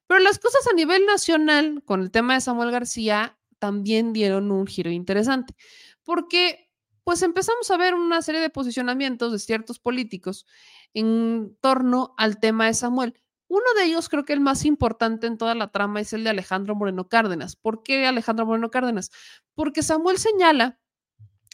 Pero 0.09 0.19
las 0.19 0.41
cosas 0.41 0.67
a 0.67 0.75
nivel 0.75 1.07
nacional 1.07 1.85
con 1.85 2.01
el 2.01 2.11
tema 2.11 2.35
de 2.35 2.41
Samuel 2.41 2.73
García 2.73 3.38
también 3.59 4.13
dieron 4.13 4.51
un 4.51 4.67
giro 4.67 4.91
interesante, 4.91 5.55
porque 6.03 6.71
pues 7.05 7.23
empezamos 7.23 7.71
a 7.71 7.79
ver 7.79 7.95
una 7.95 8.21
serie 8.21 8.41
de 8.41 8.51
posicionamientos 8.51 9.33
de 9.33 9.39
ciertos 9.39 9.79
políticos 9.79 10.47
en 10.93 11.57
torno 11.61 12.15
al 12.19 12.39
tema 12.39 12.67
de 12.67 12.75
Samuel. 12.75 13.15
Uno 13.49 13.65
de 13.79 13.85
ellos, 13.85 14.11
creo 14.11 14.27
que 14.27 14.35
el 14.35 14.41
más 14.41 14.67
importante 14.67 15.27
en 15.27 15.39
toda 15.39 15.55
la 15.55 15.71
trama, 15.71 16.01
es 16.01 16.13
el 16.13 16.23
de 16.23 16.31
Alejandro 16.31 16.75
Moreno 16.75 17.09
Cárdenas. 17.09 17.57
¿Por 17.57 17.83
qué 17.83 18.07
Alejandro 18.07 18.45
Moreno 18.45 18.71
Cárdenas? 18.71 19.11
Porque 19.55 19.83
Samuel 19.83 20.19
señala 20.19 20.79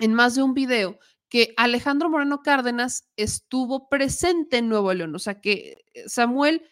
en 0.01 0.13
más 0.13 0.35
de 0.35 0.43
un 0.43 0.55
video 0.55 0.99
que 1.29 1.55
Alejandro 1.57 2.11
Moreno 2.11 2.43
Cárdenas 2.43 3.09
estuvo 3.17 3.89
presente 3.89 4.59
en 4.59 4.69
Nuevo 4.69 4.93
León, 4.93 5.15
o 5.15 5.19
sea 5.19 5.41
que 5.41 5.85
eh, 5.95 6.09
Samuel 6.09 6.63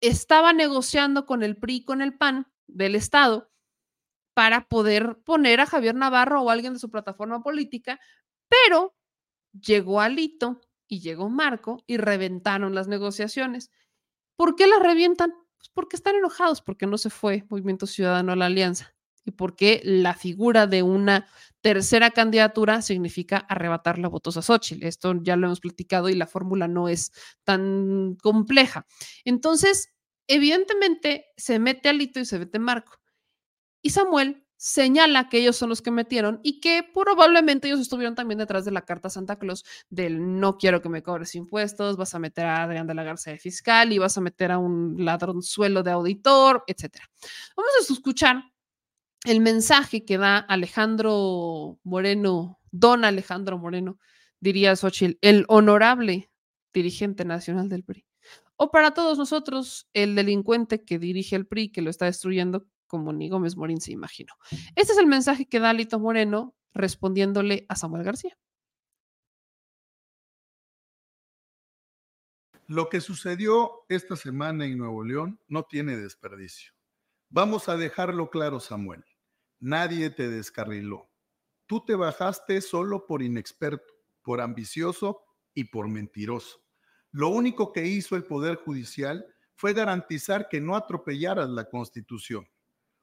estaba 0.00 0.52
negociando 0.52 1.24
con 1.24 1.42
el 1.42 1.56
PRI, 1.56 1.84
con 1.84 2.02
el 2.02 2.16
PAN 2.16 2.46
del 2.66 2.94
Estado, 2.94 3.50
para 4.34 4.68
poder 4.68 5.18
poner 5.24 5.60
a 5.60 5.66
Javier 5.66 5.94
Navarro 5.94 6.42
o 6.42 6.50
alguien 6.50 6.74
de 6.74 6.78
su 6.80 6.90
plataforma 6.90 7.42
política, 7.42 8.00
pero 8.48 8.94
llegó 9.52 10.00
Alito 10.00 10.60
y 10.88 11.00
llegó 11.00 11.30
Marco 11.30 11.82
y 11.86 11.96
reventaron 11.96 12.74
las 12.74 12.88
negociaciones. 12.88 13.70
¿Por 14.36 14.56
qué 14.56 14.66
las 14.66 14.80
revientan? 14.80 15.32
Pues 15.56 15.70
porque 15.72 15.96
están 15.96 16.16
enojados, 16.16 16.60
porque 16.60 16.86
no 16.86 16.98
se 16.98 17.10
fue 17.10 17.46
Movimiento 17.48 17.86
Ciudadano 17.86 18.32
a 18.32 18.36
la 18.36 18.46
alianza 18.46 18.94
y 19.24 19.30
porque 19.30 19.80
la 19.84 20.14
figura 20.14 20.66
de 20.66 20.82
una 20.82 21.26
tercera 21.60 22.10
candidatura 22.10 22.82
significa 22.82 23.38
arrebatarle 23.38 24.06
votos 24.08 24.36
a 24.36 24.42
Xochitl. 24.42 24.84
Esto 24.84 25.14
ya 25.22 25.36
lo 25.36 25.46
hemos 25.46 25.60
platicado 25.60 26.08
y 26.08 26.14
la 26.14 26.26
fórmula 26.26 26.68
no 26.68 26.88
es 26.88 27.12
tan 27.44 28.16
compleja. 28.22 28.86
Entonces, 29.24 29.88
evidentemente, 30.26 31.26
se 31.36 31.58
mete 31.58 31.88
Alito 31.88 32.20
y 32.20 32.26
se 32.26 32.38
mete 32.38 32.58
Marco. 32.58 32.98
Y 33.84 33.90
Samuel 33.90 34.42
señala 34.56 35.28
que 35.28 35.36
ellos 35.36 35.56
son 35.56 35.68
los 35.68 35.82
que 35.82 35.90
metieron 35.90 36.40
y 36.42 36.58
que 36.58 36.82
probablemente 36.94 37.68
ellos 37.68 37.80
estuvieron 37.80 38.14
también 38.14 38.38
detrás 38.38 38.64
de 38.64 38.70
la 38.70 38.80
carta 38.80 39.10
Santa 39.10 39.38
Claus 39.38 39.62
del 39.90 40.40
no 40.40 40.56
quiero 40.56 40.80
que 40.80 40.88
me 40.88 41.02
cobres 41.02 41.34
impuestos, 41.34 41.98
vas 41.98 42.14
a 42.14 42.18
meter 42.18 42.46
a 42.46 42.62
Adrián 42.62 42.86
de 42.86 42.94
la 42.94 43.04
Garza 43.04 43.30
de 43.30 43.38
fiscal 43.38 43.92
y 43.92 43.98
vas 43.98 44.16
a 44.16 44.22
meter 44.22 44.52
a 44.52 44.58
un 44.58 45.04
ladronzuelo 45.04 45.82
de 45.82 45.90
auditor, 45.90 46.64
etc. 46.66 46.96
Vamos 47.54 47.72
a 47.78 47.92
escuchar 47.92 48.42
el 49.24 49.40
mensaje 49.40 50.06
que 50.06 50.16
da 50.16 50.38
Alejandro 50.38 51.78
Moreno, 51.82 52.58
don 52.70 53.04
Alejandro 53.04 53.58
Moreno, 53.58 53.98
diría 54.40 54.76
Xochitl, 54.76 55.18
el 55.20 55.44
honorable 55.48 56.30
dirigente 56.72 57.26
nacional 57.26 57.68
del 57.68 57.84
PRI. 57.84 58.06
O 58.56 58.70
para 58.70 58.92
todos 58.92 59.18
nosotros, 59.18 59.90
el 59.92 60.14
delincuente 60.14 60.86
que 60.86 60.98
dirige 60.98 61.36
el 61.36 61.46
PRI, 61.46 61.70
que 61.70 61.82
lo 61.82 61.90
está 61.90 62.06
destruyendo, 62.06 62.66
como 62.86 63.12
ni 63.12 63.28
Gómez 63.28 63.56
Morín 63.56 63.80
se 63.80 63.92
imaginó. 63.92 64.34
Este 64.74 64.92
es 64.92 64.98
el 64.98 65.06
mensaje 65.06 65.46
que 65.46 65.60
da 65.60 65.72
Lito 65.72 65.98
Moreno 65.98 66.54
respondiéndole 66.72 67.66
a 67.68 67.76
Samuel 67.76 68.04
García. 68.04 68.36
Lo 72.66 72.88
que 72.88 73.00
sucedió 73.00 73.84
esta 73.90 74.16
semana 74.16 74.64
en 74.64 74.78
Nuevo 74.78 75.04
León 75.04 75.38
no 75.48 75.64
tiene 75.64 75.98
desperdicio. 75.98 76.72
Vamos 77.28 77.68
a 77.68 77.76
dejarlo 77.76 78.30
claro, 78.30 78.58
Samuel. 78.58 79.04
Nadie 79.60 80.08
te 80.10 80.28
descarriló. 80.30 81.10
Tú 81.66 81.84
te 81.84 81.94
bajaste 81.94 82.60
solo 82.60 83.06
por 83.06 83.22
inexperto, 83.22 83.92
por 84.22 84.40
ambicioso 84.40 85.22
y 85.52 85.64
por 85.64 85.88
mentiroso. 85.88 86.64
Lo 87.10 87.28
único 87.28 87.72
que 87.72 87.86
hizo 87.86 88.16
el 88.16 88.24
Poder 88.24 88.56
Judicial 88.56 89.26
fue 89.54 89.72
garantizar 89.72 90.48
que 90.48 90.60
no 90.60 90.74
atropellaras 90.74 91.48
la 91.50 91.68
Constitución 91.68 92.48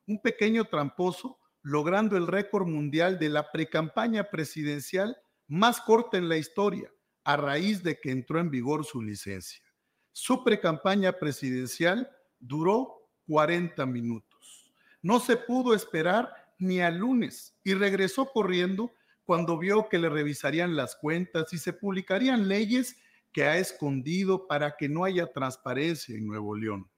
un 0.07 0.21
pequeño 0.21 0.65
tramposo 0.65 1.39
logrando 1.63 2.17
el 2.17 2.27
récord 2.27 2.67
mundial 2.67 3.19
de 3.19 3.29
la 3.29 3.51
precampaña 3.51 4.29
presidencial 4.29 5.17
más 5.47 5.81
corta 5.81 6.17
en 6.17 6.29
la 6.29 6.37
historia 6.37 6.91
a 7.23 7.37
raíz 7.37 7.83
de 7.83 7.99
que 7.99 8.11
entró 8.11 8.39
en 8.39 8.49
vigor 8.49 8.85
su 8.85 9.01
licencia. 9.01 9.63
Su 10.11 10.43
precampaña 10.43 11.13
presidencial 11.13 12.09
duró 12.39 13.09
40 13.27 13.85
minutos. 13.85 14.73
No 15.01 15.19
se 15.19 15.37
pudo 15.37 15.73
esperar 15.73 16.33
ni 16.57 16.81
al 16.81 16.97
lunes 16.97 17.57
y 17.63 17.73
regresó 17.73 18.27
corriendo 18.27 18.91
cuando 19.23 19.57
vio 19.57 19.87
que 19.87 19.99
le 19.99 20.09
revisarían 20.09 20.75
las 20.75 20.95
cuentas 20.95 21.53
y 21.53 21.57
se 21.57 21.73
publicarían 21.73 22.47
leyes 22.47 22.97
que 23.31 23.45
ha 23.45 23.57
escondido 23.57 24.47
para 24.47 24.75
que 24.77 24.89
no 24.89 25.05
haya 25.05 25.31
transparencia 25.31 26.15
en 26.15 26.27
Nuevo 26.27 26.55
León. 26.55 26.89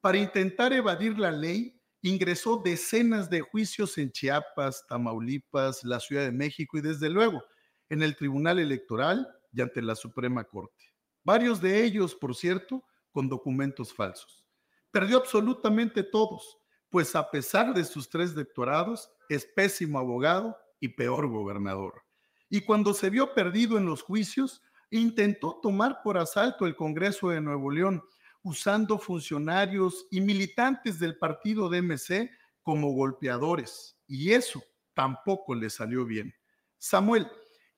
Para 0.00 0.18
intentar 0.18 0.72
evadir 0.72 1.18
la 1.18 1.30
ley, 1.30 1.75
ingresó 2.08 2.62
decenas 2.64 3.28
de 3.28 3.40
juicios 3.40 3.98
en 3.98 4.12
Chiapas, 4.12 4.86
Tamaulipas, 4.88 5.82
la 5.82 5.98
Ciudad 5.98 6.22
de 6.22 6.30
México 6.30 6.78
y 6.78 6.80
desde 6.80 7.10
luego 7.10 7.42
en 7.88 8.00
el 8.00 8.14
Tribunal 8.14 8.60
Electoral 8.60 9.26
y 9.52 9.60
ante 9.60 9.82
la 9.82 9.96
Suprema 9.96 10.44
Corte. 10.44 10.84
Varios 11.24 11.60
de 11.60 11.82
ellos, 11.82 12.14
por 12.14 12.36
cierto, 12.36 12.84
con 13.10 13.28
documentos 13.28 13.92
falsos. 13.92 14.44
Perdió 14.92 15.18
absolutamente 15.18 16.04
todos, 16.04 16.58
pues 16.90 17.16
a 17.16 17.28
pesar 17.28 17.74
de 17.74 17.84
sus 17.84 18.08
tres 18.08 18.36
doctorados, 18.36 19.10
es 19.28 19.44
pésimo 19.44 19.98
abogado 19.98 20.56
y 20.78 20.88
peor 20.88 21.26
gobernador. 21.28 22.04
Y 22.48 22.60
cuando 22.60 22.94
se 22.94 23.10
vio 23.10 23.34
perdido 23.34 23.78
en 23.78 23.86
los 23.86 24.02
juicios, 24.02 24.62
intentó 24.90 25.58
tomar 25.60 26.02
por 26.04 26.18
asalto 26.18 26.66
el 26.66 26.76
Congreso 26.76 27.30
de 27.30 27.40
Nuevo 27.40 27.68
León 27.72 28.00
usando 28.46 28.96
funcionarios 28.96 30.06
y 30.08 30.20
militantes 30.20 31.00
del 31.00 31.18
partido 31.18 31.68
DMC 31.68 32.30
como 32.62 32.92
golpeadores. 32.92 33.98
Y 34.06 34.32
eso 34.34 34.62
tampoco 34.94 35.52
le 35.52 35.68
salió 35.68 36.04
bien. 36.04 36.32
Samuel, 36.78 37.26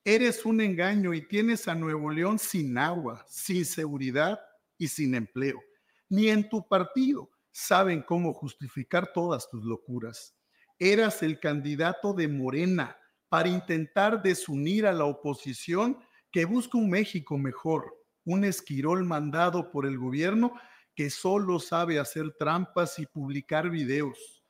eres 0.04 0.44
un 0.44 0.60
engaño 0.60 1.14
y 1.14 1.26
tienes 1.26 1.68
a 1.68 1.74
Nuevo 1.74 2.10
León 2.10 2.38
sin 2.38 2.76
agua, 2.76 3.24
sin 3.26 3.64
seguridad 3.64 4.38
y 4.76 4.88
sin 4.88 5.14
empleo. 5.14 5.58
Ni 6.10 6.28
en 6.28 6.46
tu 6.50 6.68
partido 6.68 7.30
saben 7.50 8.02
cómo 8.02 8.34
justificar 8.34 9.10
todas 9.14 9.48
tus 9.48 9.64
locuras. 9.64 10.36
Eras 10.78 11.22
el 11.22 11.40
candidato 11.40 12.12
de 12.12 12.28
Morena, 12.28 12.94
para 13.30 13.48
intentar 13.48 14.22
desunir 14.22 14.86
a 14.86 14.92
la 14.92 15.06
oposición 15.06 15.98
que 16.30 16.44
busca 16.44 16.76
un 16.76 16.90
México 16.90 17.38
mejor, 17.38 17.97
un 18.28 18.44
esquirol 18.44 19.04
mandado 19.04 19.70
por 19.70 19.86
el 19.86 19.96
gobierno 19.96 20.52
que 20.94 21.08
solo 21.08 21.58
sabe 21.58 21.98
hacer 21.98 22.34
trampas 22.38 22.98
y 22.98 23.06
publicar 23.06 23.70
videos. 23.70 24.44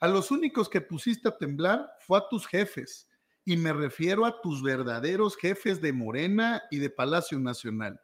A 0.00 0.08
los 0.08 0.30
únicos 0.30 0.66
que 0.66 0.80
pusiste 0.80 1.28
a 1.28 1.36
temblar 1.36 1.90
fue 2.06 2.18
a 2.18 2.28
tus 2.30 2.46
jefes, 2.46 3.06
y 3.44 3.58
me 3.58 3.74
refiero 3.74 4.24
a 4.24 4.40
tus 4.40 4.62
verdaderos 4.62 5.36
jefes 5.36 5.82
de 5.82 5.92
Morena 5.92 6.62
y 6.70 6.78
de 6.78 6.88
Palacio 6.88 7.38
Nacional. 7.38 8.00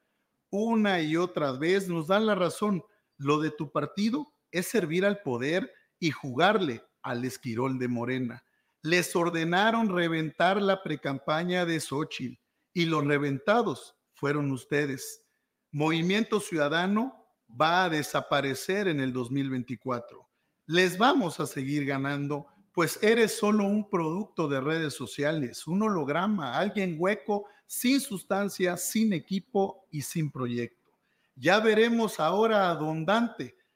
Una 0.50 1.00
y 1.00 1.16
otra 1.16 1.52
vez 1.52 1.88
nos 1.88 2.08
dan 2.08 2.26
la 2.26 2.34
razón. 2.34 2.82
Lo 3.16 3.40
de 3.40 3.50
tu 3.50 3.72
partido 3.72 4.30
es 4.50 4.66
servir 4.66 5.06
al 5.06 5.22
poder 5.22 5.72
y 5.98 6.10
jugarle 6.10 6.82
al 7.02 7.24
esquirol 7.24 7.78
de 7.78 7.88
Morena. 7.88 8.44
Les 8.82 9.16
ordenaron 9.16 9.88
reventar 9.88 10.60
la 10.60 10.82
precampaña 10.82 11.64
de 11.64 11.80
Xochitl 11.80 12.38
y 12.74 12.84
los 12.84 13.06
reventados 13.06 13.96
fueron 14.14 14.50
ustedes. 14.50 15.22
Movimiento 15.70 16.40
Ciudadano 16.40 17.26
va 17.60 17.84
a 17.84 17.90
desaparecer 17.90 18.88
en 18.88 19.00
el 19.00 19.12
2024. 19.12 20.26
Les 20.66 20.96
vamos 20.96 21.40
a 21.40 21.46
seguir 21.46 21.84
ganando, 21.84 22.46
pues 22.72 22.98
eres 23.02 23.36
solo 23.36 23.64
un 23.64 23.88
producto 23.90 24.48
de 24.48 24.60
redes 24.60 24.94
sociales, 24.94 25.66
un 25.66 25.82
holograma, 25.82 26.56
alguien 26.56 26.96
hueco, 26.98 27.46
sin 27.66 28.00
sustancia, 28.00 28.76
sin 28.76 29.12
equipo 29.12 29.86
y 29.90 30.02
sin 30.02 30.30
proyecto. 30.30 30.90
Ya 31.36 31.60
veremos 31.60 32.20
ahora 32.20 32.70
a 32.70 32.74
Don 32.76 33.04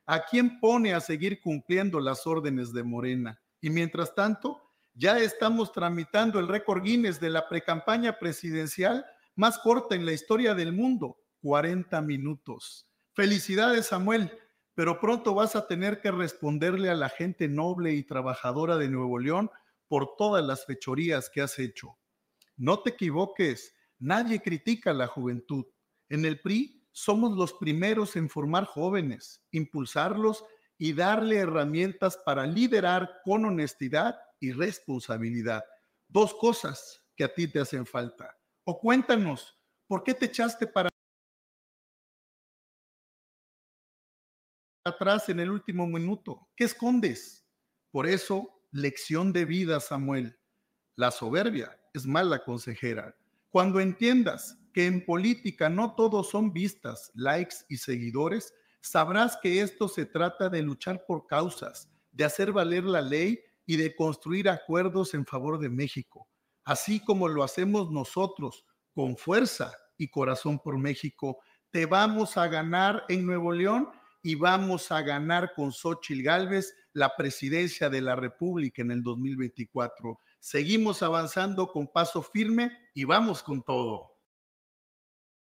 a 0.06 0.24
quién 0.24 0.58
pone 0.60 0.94
a 0.94 1.00
seguir 1.00 1.40
cumpliendo 1.40 2.00
las 2.00 2.26
órdenes 2.26 2.72
de 2.72 2.82
Morena. 2.82 3.40
Y 3.60 3.68
mientras 3.68 4.14
tanto, 4.14 4.62
ya 4.94 5.18
estamos 5.18 5.72
tramitando 5.72 6.38
el 6.38 6.48
récord 6.48 6.82
Guinness 6.82 7.20
de 7.20 7.30
la 7.30 7.48
precampaña 7.48 8.18
presidencial 8.18 9.04
más 9.38 9.60
corta 9.60 9.94
en 9.94 10.04
la 10.04 10.12
historia 10.12 10.52
del 10.52 10.72
mundo, 10.72 11.20
40 11.42 12.02
minutos. 12.02 12.88
Felicidades, 13.14 13.86
Samuel, 13.86 14.36
pero 14.74 14.98
pronto 14.98 15.32
vas 15.32 15.54
a 15.54 15.68
tener 15.68 16.00
que 16.00 16.10
responderle 16.10 16.90
a 16.90 16.96
la 16.96 17.08
gente 17.08 17.46
noble 17.46 17.94
y 17.94 18.02
trabajadora 18.02 18.76
de 18.76 18.88
Nuevo 18.88 19.20
León 19.20 19.48
por 19.86 20.16
todas 20.16 20.44
las 20.44 20.66
fechorías 20.66 21.30
que 21.30 21.40
has 21.40 21.60
hecho. 21.60 21.98
No 22.56 22.80
te 22.80 22.90
equivoques, 22.90 23.76
nadie 24.00 24.42
critica 24.42 24.90
a 24.90 24.94
la 24.94 25.06
juventud. 25.06 25.66
En 26.08 26.24
el 26.24 26.40
PRI 26.40 26.84
somos 26.90 27.36
los 27.36 27.52
primeros 27.52 28.16
en 28.16 28.28
formar 28.28 28.64
jóvenes, 28.64 29.44
impulsarlos 29.52 30.44
y 30.76 30.94
darle 30.94 31.36
herramientas 31.36 32.18
para 32.26 32.44
liderar 32.44 33.20
con 33.24 33.44
honestidad 33.44 34.18
y 34.40 34.50
responsabilidad. 34.50 35.62
Dos 36.08 36.34
cosas 36.34 37.04
que 37.14 37.22
a 37.22 37.32
ti 37.32 37.46
te 37.46 37.60
hacen 37.60 37.86
falta. 37.86 38.37
O 38.70 38.78
cuéntanos, 38.78 39.58
¿por 39.86 40.04
qué 40.04 40.12
te 40.12 40.26
echaste 40.26 40.66
para 40.66 40.90
atrás 44.84 45.30
en 45.30 45.40
el 45.40 45.50
último 45.50 45.86
minuto? 45.86 46.50
¿Qué 46.54 46.64
escondes? 46.64 47.46
Por 47.90 48.06
eso, 48.06 48.60
lección 48.70 49.32
de 49.32 49.46
vida, 49.46 49.80
Samuel. 49.80 50.38
La 50.96 51.10
soberbia 51.10 51.80
es 51.94 52.04
mala 52.04 52.44
consejera. 52.44 53.16
Cuando 53.48 53.80
entiendas 53.80 54.58
que 54.74 54.84
en 54.84 55.02
política 55.02 55.70
no 55.70 55.94
todos 55.94 56.28
son 56.28 56.52
vistas, 56.52 57.10
likes 57.14 57.56
y 57.70 57.78
seguidores, 57.78 58.52
sabrás 58.82 59.38
que 59.42 59.62
esto 59.62 59.88
se 59.88 60.04
trata 60.04 60.50
de 60.50 60.60
luchar 60.60 61.06
por 61.06 61.26
causas, 61.26 61.90
de 62.12 62.26
hacer 62.26 62.52
valer 62.52 62.84
la 62.84 63.00
ley 63.00 63.40
y 63.64 63.78
de 63.78 63.96
construir 63.96 64.46
acuerdos 64.46 65.14
en 65.14 65.24
favor 65.24 65.58
de 65.58 65.70
México, 65.70 66.28
así 66.68 67.00
como 67.00 67.28
lo 67.28 67.42
hacemos 67.42 67.90
nosotros 67.90 68.66
con 68.92 69.16
fuerza 69.16 69.72
y 69.96 70.08
corazón 70.08 70.58
por 70.58 70.76
México. 70.76 71.38
Te 71.70 71.86
vamos 71.86 72.36
a 72.36 72.46
ganar 72.46 73.04
en 73.08 73.24
Nuevo 73.24 73.52
León 73.52 73.88
y 74.22 74.34
vamos 74.34 74.92
a 74.92 75.00
ganar 75.00 75.54
con 75.54 75.72
Xochitl 75.72 76.22
Gálvez 76.22 76.74
la 76.92 77.16
presidencia 77.16 77.88
de 77.88 78.02
la 78.02 78.16
República 78.16 78.82
en 78.82 78.90
el 78.90 79.02
2024. 79.02 80.20
Seguimos 80.40 81.02
avanzando 81.02 81.68
con 81.68 81.88
paso 81.88 82.22
firme 82.22 82.70
y 82.92 83.04
vamos 83.04 83.42
con 83.42 83.62
todo. 83.62 84.18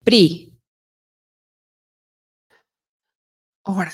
PRI. 0.03 0.59
Ahora, 3.66 3.91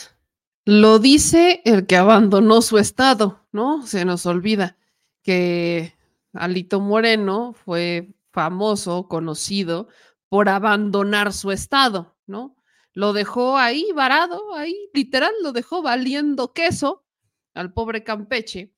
lo 0.64 1.00
dice 1.00 1.62
el 1.66 1.86
que 1.86 1.98
abandonó 1.98 2.62
su 2.62 2.78
estado, 2.78 3.46
¿no? 3.52 3.86
Se 3.86 4.06
nos 4.06 4.26
olvida 4.26 4.78
que 5.22 5.99
Alito 6.34 6.80
Moreno 6.80 7.54
fue 7.54 8.16
famoso, 8.32 9.08
conocido 9.08 9.88
por 10.30 10.50
abandonar 10.50 11.34
su 11.34 11.52
estado, 11.52 12.18
¿no? 12.28 12.56
Lo 12.94 13.14
dejó 13.14 13.58
ahí 13.58 13.88
varado, 13.96 14.56
ahí 14.56 14.76
literal, 14.94 15.32
lo 15.42 15.52
dejó 15.52 15.82
valiendo 15.82 16.54
queso 16.54 17.06
al 17.54 17.74
pobre 17.74 18.04
Campeche, 18.04 18.74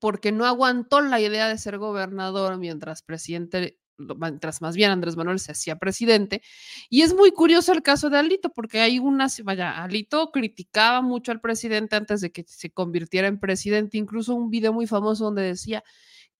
porque 0.00 0.32
no 0.32 0.46
aguantó 0.46 1.00
la 1.00 1.20
idea 1.20 1.48
de 1.48 1.58
ser 1.58 1.78
gobernador 1.78 2.58
mientras 2.58 3.02
presidente 3.02 3.78
mientras 3.96 4.60
más 4.60 4.74
bien 4.74 4.90
Andrés 4.90 5.16
Manuel 5.16 5.38
se 5.38 5.52
hacía 5.52 5.76
presidente. 5.76 6.42
Y 6.88 7.02
es 7.02 7.14
muy 7.14 7.32
curioso 7.32 7.72
el 7.72 7.82
caso 7.82 8.10
de 8.10 8.18
Alito, 8.18 8.50
porque 8.50 8.80
hay 8.80 8.98
una, 8.98 9.28
vaya, 9.44 9.82
Alito 9.82 10.30
criticaba 10.32 11.02
mucho 11.02 11.32
al 11.32 11.40
presidente 11.40 11.96
antes 11.96 12.20
de 12.20 12.32
que 12.32 12.44
se 12.46 12.70
convirtiera 12.70 13.28
en 13.28 13.38
presidente, 13.38 13.98
incluso 13.98 14.34
un 14.34 14.50
video 14.50 14.72
muy 14.72 14.86
famoso 14.86 15.24
donde 15.24 15.42
decía 15.42 15.84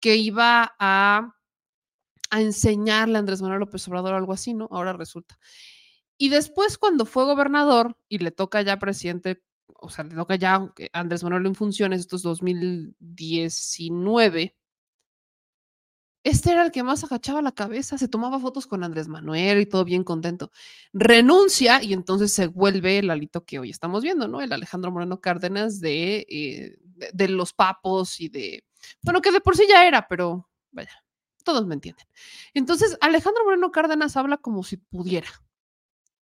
que 0.05 0.17
iba 0.17 0.75
a, 0.79 1.35
a 2.29 2.41
enseñarle 2.43 3.17
a 3.17 3.21
Andrés 3.21 3.41
Manuel 3.41 3.61
López 3.61 3.89
Obrador 3.89 4.13
algo 4.13 4.35
así, 4.35 4.53
¿no? 4.53 4.69
Ahora 4.71 4.93
resulta. 4.93 5.39
Y 6.19 6.29
después 6.29 6.77
cuando 6.77 7.07
fue 7.07 7.25
gobernador 7.25 7.97
y 8.07 8.19
le 8.19 8.31
toca 8.31 8.61
ya 8.61 8.79
presidente, 8.79 9.43
o 9.81 9.89
sea, 9.89 10.05
le 10.05 10.15
toca 10.15 10.37
ya 10.37 10.71
Andrés 10.93 11.25
Manuel 11.25 11.47
en 11.47 11.55
funciones, 11.55 12.01
estos 12.01 12.21
2019 12.21 14.55
este 16.23 16.53
era 16.53 16.65
el 16.65 16.71
que 16.73 16.83
más 16.83 17.05
agachaba 17.05 17.43
la 17.43 17.53
cabeza, 17.53 17.99
se 17.99 18.09
tomaba 18.09 18.39
fotos 18.41 18.67
con 18.67 18.83
Andrés 18.85 19.09
Manuel 19.09 19.61
y 19.61 19.67
todo 19.67 19.85
bien 19.85 20.05
contento. 20.05 20.51
Renuncia 20.93 21.83
y 21.83 21.93
entonces 21.95 22.33
se 22.33 22.47
vuelve 22.47 22.99
el 22.99 23.11
alito 23.11 23.45
que 23.45 23.59
hoy 23.59 23.71
estamos 23.71 24.03
viendo, 24.03 24.29
¿no? 24.29 24.41
El 24.43 24.53
Alejandro 24.53 24.91
Moreno 24.91 25.21
Cárdenas 25.21 25.81
de, 25.81 26.27
eh, 26.29 26.79
de, 27.13 27.29
los 27.29 27.53
papos 27.53 28.21
y 28.21 28.29
de, 28.31 28.65
bueno, 29.03 29.20
que 29.20 29.32
de 29.32 29.41
por 29.41 29.57
sí 29.57 29.66
ya 29.68 29.87
era, 29.87 30.09
pero 30.09 30.49
vaya, 30.70 31.05
todos 31.45 31.66
me 31.66 31.74
entienden. 31.74 32.07
Entonces, 32.55 32.97
Alejandro 33.01 33.45
Moreno 33.45 33.70
Cárdenas 33.70 34.16
habla 34.16 34.39
como 34.39 34.62
si 34.62 34.76
pudiera, 34.76 35.28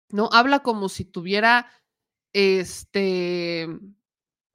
¿no? 0.10 0.30
Habla 0.32 0.60
como 0.60 0.89
si 0.89 1.05
tuviera, 1.05 1.72
este, 2.34 3.68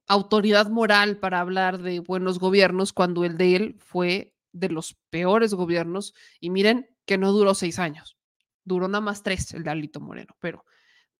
autoridad 0.06 0.68
moral 0.68 1.18
para 1.18 1.40
hablar 1.40 1.78
de 1.78 2.00
buenos 2.00 2.38
gobiernos 2.38 2.92
cuando 2.92 3.24
el 3.24 3.36
de 3.36 3.56
él 3.56 3.76
fue 3.78 4.34
de 4.52 4.68
los 4.68 4.96
peores 5.10 5.54
gobiernos 5.54 6.14
y 6.40 6.50
miren 6.50 6.88
que 7.06 7.18
no 7.18 7.32
duró 7.32 7.54
seis 7.54 7.78
años, 7.78 8.16
duró 8.64 8.88
nada 8.88 9.00
más 9.00 9.22
tres 9.22 9.52
el 9.54 9.64
de 9.64 9.70
Alito 9.70 10.00
Moreno, 10.00 10.36
pero 10.40 10.64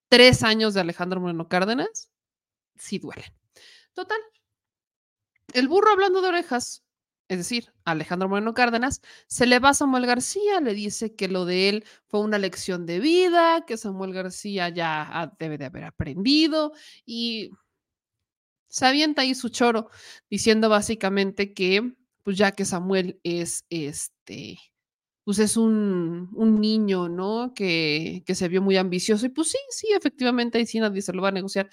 tres 0.08 0.42
años 0.42 0.74
de 0.74 0.80
Alejandro 0.80 1.20
Moreno 1.20 1.48
Cárdenas 1.48 2.10
sí 2.76 2.98
duelen. 2.98 3.32
Total, 3.92 4.18
el 5.54 5.68
burro 5.68 5.90
hablando 5.90 6.20
de 6.20 6.28
orejas, 6.28 6.84
es 7.28 7.38
decir, 7.38 7.72
Alejandro 7.84 8.28
Moreno 8.28 8.54
Cárdenas, 8.54 9.00
se 9.26 9.46
le 9.46 9.58
va 9.58 9.70
a 9.70 9.74
Samuel 9.74 10.06
García, 10.06 10.60
le 10.60 10.74
dice 10.74 11.14
que 11.14 11.28
lo 11.28 11.46
de 11.46 11.70
él 11.70 11.84
fue 12.06 12.20
una 12.20 12.38
lección 12.38 12.86
de 12.86 13.00
vida, 13.00 13.64
que 13.66 13.76
Samuel 13.76 14.12
García 14.12 14.68
ya 14.68 15.32
debe 15.38 15.56
de 15.58 15.64
haber 15.66 15.84
aprendido 15.84 16.72
y 17.06 17.50
se 18.68 18.86
avienta 18.86 19.22
ahí 19.22 19.34
su 19.34 19.48
choro 19.48 19.88
diciendo 20.28 20.68
básicamente 20.68 21.54
que 21.54 21.94
pues 22.24 22.36
ya 22.38 22.52
que 22.52 22.64
Samuel 22.64 23.20
es 23.22 23.64
este, 23.70 24.58
pues 25.24 25.38
es 25.38 25.56
un, 25.56 26.30
un 26.34 26.60
niño, 26.60 27.08
¿no? 27.08 27.52
Que, 27.54 28.22
que, 28.26 28.34
se 28.34 28.48
vio 28.48 28.62
muy 28.62 28.76
ambicioso 28.76 29.26
y 29.26 29.28
pues 29.30 29.50
sí, 29.50 29.58
sí, 29.70 29.88
efectivamente 29.92 30.58
ahí 30.58 30.66
sí 30.66 30.80
nadie 30.80 31.02
se 31.02 31.12
lo 31.12 31.22
va 31.22 31.28
a 31.28 31.32
negociar. 31.32 31.70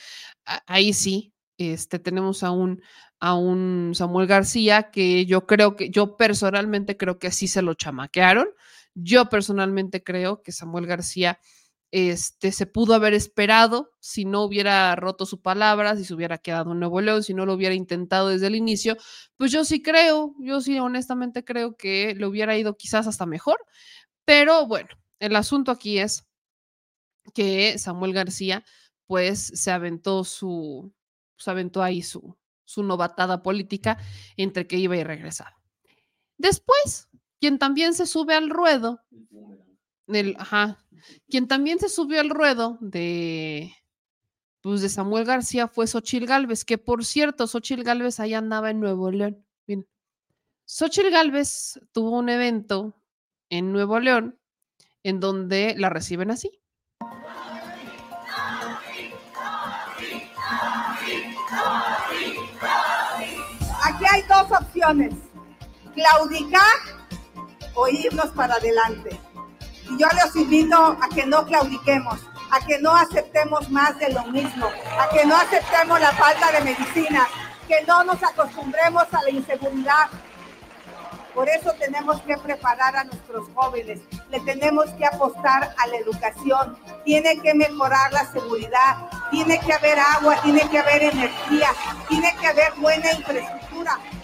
Ahí 0.68 0.94
sí, 0.94 1.34
este, 1.70 2.00
tenemos 2.00 2.44
a 2.44 2.52
un, 2.52 2.82
a 3.20 3.36
un 3.36 3.92
Samuel 3.94 4.28
García 4.28 4.92
que 4.92 5.26
yo 5.26 5.46
creo 5.46 5.76
que, 5.76 5.90
yo 5.90 6.18
personalmente 6.18 6.98
creo 6.98 7.20
que 7.20 7.32
sí 7.32 7.48
se 7.48 7.62
lo 7.62 7.74
chamaquearon. 7.76 8.48
Yo 8.94 9.30
personalmente 9.30 10.04
creo 10.04 10.42
que 10.42 10.52
Samuel 10.52 10.88
García 10.88 11.40
este, 11.92 12.52
se 12.52 12.66
pudo 12.66 12.94
haber 12.96 13.14
esperado 13.14 13.92
si 14.00 14.26
no 14.26 14.44
hubiera 14.44 14.96
roto 14.96 15.26
su 15.26 15.42
palabra, 15.42 15.96
si 15.98 16.06
se 16.06 16.14
hubiera 16.14 16.38
quedado 16.38 16.72
en 16.72 16.80
Nuevo 16.80 17.02
León, 17.02 17.24
si 17.24 17.34
no 17.34 17.46
lo 17.46 17.54
hubiera 17.54 17.76
intentado 17.76 18.30
desde 18.30 18.48
el 18.48 18.56
inicio, 18.56 18.98
pues 19.38 19.52
yo 19.52 19.66
sí 19.66 19.82
creo, 19.82 20.34
yo 20.40 20.62
sí 20.62 20.80
honestamente 20.80 21.44
creo 21.44 21.76
que 21.76 22.16
le 22.16 22.26
hubiera 22.26 22.58
ido 22.58 22.78
quizás 22.78 23.08
hasta 23.08 23.26
mejor, 23.26 23.58
pero 24.26 24.68
bueno, 24.68 24.90
el 25.20 25.36
asunto 25.36 25.72
aquí 25.72 26.00
es 26.00 26.26
que 27.34 27.78
Samuel 27.78 28.14
García 28.14 28.64
pues 29.06 29.52
se 29.56 29.72
aventó 29.72 30.24
su, 30.24 30.94
se 31.42 31.52
aventó 31.52 31.82
ahí 31.84 32.02
su, 32.02 32.38
su 32.64 32.84
novatada 32.84 33.44
política 33.44 33.98
entre 34.38 34.68
que 34.68 34.78
iba 34.78 34.96
y 34.96 35.04
regresaba. 35.04 35.56
Después, 36.38 37.10
quien 37.40 37.60
también 37.60 37.94
se 37.94 38.08
sube 38.08 38.36
al 38.36 38.50
ruedo, 38.50 39.02
El 40.08 40.36
ajá, 40.38 40.86
quien 41.30 41.48
también 41.48 41.80
se 41.80 41.90
subió 41.90 42.20
al 42.20 42.30
ruedo 42.30 42.78
de, 42.82 43.74
pues 44.62 44.82
de 44.82 44.90
Samuel 44.90 45.26
García 45.26 45.68
fue 45.68 45.88
Xochil 45.88 46.26
Gálvez, 46.26 46.66
que 46.66 46.78
por 46.78 47.04
cierto, 47.04 47.48
Xochil 47.48 47.84
Gálvez 47.84 48.20
ahí 48.20 48.34
andaba 48.34 48.70
en 48.70 48.80
Nuevo 48.80 49.12
León. 49.12 49.46
Bien. 49.68 49.88
Xochil 50.66 51.10
Gálvez 51.10 51.80
tuvo 51.92 52.18
un 52.18 52.30
evento 52.30 52.96
en 53.50 53.72
Nuevo 53.72 54.00
León 54.00 54.40
en 55.04 55.20
donde 55.20 55.76
la 55.78 55.90
reciben 55.90 56.32
así. 56.32 56.61
Aquí 63.84 64.06
hay 64.12 64.22
dos 64.24 64.52
opciones, 64.52 65.14
claudicar 65.96 66.78
o 67.74 67.88
irnos 67.88 68.28
para 68.28 68.56
adelante. 68.56 69.20
Y 69.90 69.98
yo 69.98 70.08
les 70.24 70.36
invito 70.36 70.78
a 70.78 71.10
que 71.14 71.26
no 71.26 71.44
claudiquemos, 71.46 72.20
a 72.52 72.60
que 72.60 72.78
no 72.80 72.96
aceptemos 72.96 73.70
más 73.72 73.98
de 73.98 74.14
lo 74.14 74.24
mismo, 74.26 74.68
a 75.00 75.10
que 75.10 75.26
no 75.26 75.36
aceptemos 75.36 76.00
la 76.00 76.12
falta 76.12 76.52
de 76.52 76.62
medicina, 76.62 77.28
que 77.68 77.82
no 77.88 78.04
nos 78.04 78.22
acostumbremos 78.22 79.06
a 79.12 79.24
la 79.24 79.30
inseguridad. 79.32 80.10
Por 81.34 81.50
eso 81.50 81.74
tenemos 81.80 82.22
que 82.22 82.38
preparar 82.38 82.96
a 82.96 83.06
nuestros 83.06 83.48
jóvenes, 83.56 84.02
le 84.30 84.40
tenemos 84.42 84.92
que 84.92 85.06
apostar 85.06 85.74
a 85.76 85.88
la 85.88 85.98
educación, 85.98 86.78
tiene 87.04 87.42
que 87.42 87.56
mejorar 87.56 88.12
la 88.14 88.30
seguridad, 88.32 89.10
tiene 89.32 89.60
que 89.60 89.74
haber 89.74 89.98
agua, 89.98 90.40
tiene 90.44 90.70
que 90.70 90.78
haber 90.78 91.04
energía, 91.04 91.70
tiene 92.10 92.36
que 92.40 92.48
haber 92.48 92.74
buena 92.76 93.12
infraestructura. 93.14 93.61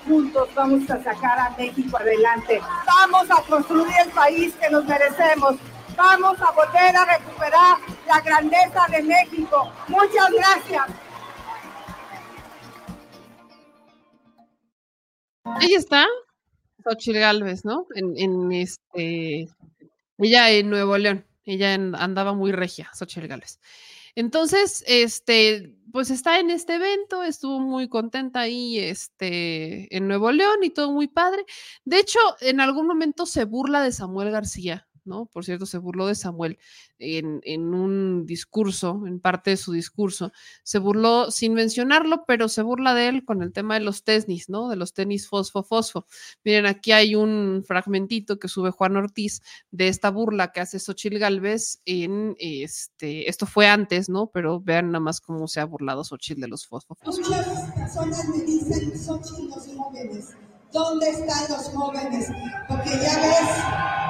Juntos 0.06 0.50
vamos 0.56 0.90
a 0.90 1.04
sacar 1.04 1.40
a 1.40 1.50
México 1.58 1.98
adelante. 1.98 2.62
Vamos 2.86 3.30
a 3.32 3.42
construir 3.44 3.94
el 4.06 4.12
país 4.12 4.54
que 4.56 4.70
nos 4.70 4.86
merecemos. 4.86 5.56
Vamos 5.96 6.40
a 6.42 6.52
volver 6.52 6.96
a 6.96 7.06
recuperar 7.06 7.78
la 8.08 8.22
grandeza 8.22 8.86
de 8.90 9.04
México. 9.04 9.72
Muchas 9.88 10.32
gracias. 10.32 10.86
Ahí 15.60 15.74
está, 15.74 16.06
Xochitl 16.84 17.20
Galvez, 17.20 17.66
¿no? 17.66 17.88
En, 17.96 18.52
este, 18.52 19.50
ella 20.18 20.52
en 20.52 20.70
Nuevo 20.70 20.98
León, 20.98 21.26
ella 21.46 21.74
andaba 21.74 22.34
muy 22.34 22.52
regia, 22.52 22.92
Xochitl 22.94 23.28
Galvez. 23.28 23.60
Entonces, 24.18 24.84
este, 24.88 25.76
pues 25.92 26.10
está 26.10 26.40
en 26.40 26.50
este 26.50 26.74
evento, 26.74 27.22
estuvo 27.22 27.60
muy 27.60 27.88
contenta 27.88 28.40
ahí, 28.40 28.80
este, 28.80 29.96
en 29.96 30.08
Nuevo 30.08 30.32
León 30.32 30.64
y 30.64 30.72
todo 30.72 30.92
muy 30.92 31.08
padre. 31.08 31.46
De 31.86 32.00
hecho, 32.00 32.18
en 32.42 32.60
algún 32.60 32.88
momento 32.88 33.28
se 33.28 33.46
burla 33.46 33.84
de 33.84 33.92
Samuel 33.92 34.32
García, 34.32 34.88
¿no? 35.08 35.26
Por 35.26 35.46
cierto, 35.46 35.66
se 35.66 35.78
burló 35.78 36.08
de 36.08 36.16
Samuel 36.16 36.60
en, 37.00 37.74
un 37.74 38.26
discurso, 38.26 39.04
en 39.06 39.20
parte 39.20 39.52
de 39.52 39.58
su 39.58 39.72
discurso, 39.72 40.32
se 40.64 40.80
burló 40.80 41.32
sin 41.32 41.54
mencionarlo, 41.54 42.26
pero 42.26 42.50
se 42.50 42.62
burla 42.62 42.94
de 42.94 43.08
él 43.08 43.26
con 43.26 43.42
el 43.42 43.54
tema 43.54 43.76
de 43.76 43.82
los 43.82 44.04
tenis, 44.04 44.50
¿no? 44.50 44.70
De 44.70 44.76
los 44.76 44.94
tenis 44.94 45.30
fosfo-fosfo. 45.30 46.06
Miren, 46.44 46.66
aquí 46.66 46.92
hay 46.92 47.16
un 47.16 47.64
fragmentito 47.66 48.40
que 48.40 48.48
sube 48.48 48.72
Juan 48.72 48.98
Ortiz 48.98 49.42
de 49.72 49.88
esta 49.88 50.12
burla 50.12 50.52
que 50.52 50.60
hace 50.60 50.80
Xochil 50.80 51.20
Galvez 51.20 51.82
en 51.86 52.36
este, 52.40 53.30
esto 53.30 53.46
fue 53.46 53.68
antes, 53.68 54.10
¿no? 54.10 54.28
Pero 54.28 54.60
vean 54.60 54.88
nada 54.88 55.00
más 55.00 55.22
cómo 55.22 55.48
se 55.48 55.60
ha 55.60 55.66
burlado 55.66 56.04
Xochil 56.04 56.40
de 56.40 56.48
los 56.48 56.68
fosfo-fosfo. 56.68 57.06
Personas 57.76 58.28
me 58.30 58.44
dicen. 58.44 58.94
¿Dónde 60.72 61.10
están 61.10 61.50
los 61.50 61.70
jóvenes? 61.70 62.28
Porque 62.68 62.90
ya 62.90 63.20
ves, 63.20 64.07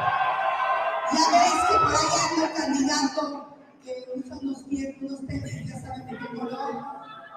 ya 1.13 1.23
ves 1.31 1.61
que 1.69 1.75
por 1.77 1.93
ahí 1.95 2.07
hay 2.21 2.43
un 2.43 2.55
candidato 2.55 3.57
que 3.83 3.93
usa 4.15 4.37
unos 4.41 4.63
pies, 4.63 4.95
unos 5.01 5.25
tenis, 5.27 5.65
ya 5.65 5.79
saben 5.81 6.05
de 6.07 6.17
qué 6.17 6.37
color, 6.37 6.85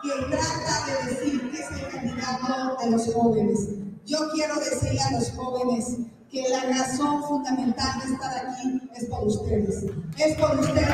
que 0.03 0.37
trata 0.37 0.87
de 0.87 1.11
decir 1.11 1.51
que 1.51 1.59
es 1.59 1.71
el 1.71 1.89
candidato 1.89 2.77
de 2.83 2.91
los 2.91 3.14
jóvenes. 3.14 3.68
Yo 4.07 4.18
quiero 4.33 4.57
decirle 4.57 5.01
a 5.01 5.12
los 5.12 5.31
jóvenes 5.33 5.99
que 6.31 6.49
la 6.49 6.62
razón 6.64 7.23
fundamental 7.25 8.01
de 8.01 8.12
estar 8.12 8.47
aquí 8.47 8.81
es 8.97 9.07
por 9.07 9.27
ustedes. 9.27 9.85
Es 10.16 10.37
por 10.37 10.59
ustedes. 10.59 10.89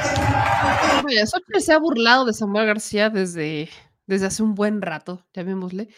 Porque 1.02 1.24
Vaya, 1.24 1.26
se 1.60 1.72
ha 1.72 1.78
burlado 1.78 2.24
de 2.24 2.32
Samuel 2.32 2.66
García 2.66 3.10
desde, 3.10 3.68
desde 4.06 4.26
hace 4.26 4.42
un 4.42 4.54
buen 4.54 4.82
rato, 4.82 5.24
llamémosle. 5.34 5.88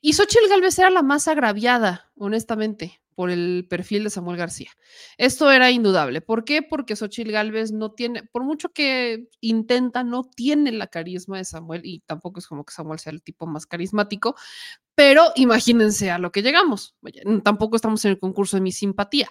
Y 0.00 0.12
Xochitl 0.12 0.48
Galvez 0.48 0.78
era 0.78 0.90
la 0.90 1.02
más 1.02 1.28
agraviada, 1.28 2.10
honestamente, 2.16 3.00
por 3.14 3.30
el 3.30 3.66
perfil 3.68 4.04
de 4.04 4.10
Samuel 4.10 4.36
García. 4.36 4.70
Esto 5.18 5.50
era 5.50 5.70
indudable. 5.70 6.20
¿Por 6.20 6.44
qué? 6.44 6.62
Porque 6.62 6.96
Xochitl 6.96 7.30
Galvez 7.30 7.72
no 7.72 7.92
tiene, 7.92 8.24
por 8.24 8.44
mucho 8.44 8.70
que 8.70 9.28
intenta, 9.40 10.04
no 10.04 10.24
tiene 10.24 10.72
la 10.72 10.86
carisma 10.86 11.38
de 11.38 11.44
Samuel 11.44 11.82
y 11.84 12.00
tampoco 12.00 12.40
es 12.40 12.46
como 12.46 12.64
que 12.64 12.74
Samuel 12.74 12.98
sea 12.98 13.12
el 13.12 13.22
tipo 13.22 13.46
más 13.46 13.66
carismático, 13.66 14.34
pero 14.94 15.32
imagínense 15.36 16.10
a 16.10 16.18
lo 16.18 16.30
que 16.30 16.42
llegamos. 16.42 16.94
Tampoco 17.42 17.76
estamos 17.76 18.04
en 18.04 18.12
el 18.12 18.18
concurso 18.18 18.56
de 18.56 18.60
mi 18.62 18.72
simpatía, 18.72 19.28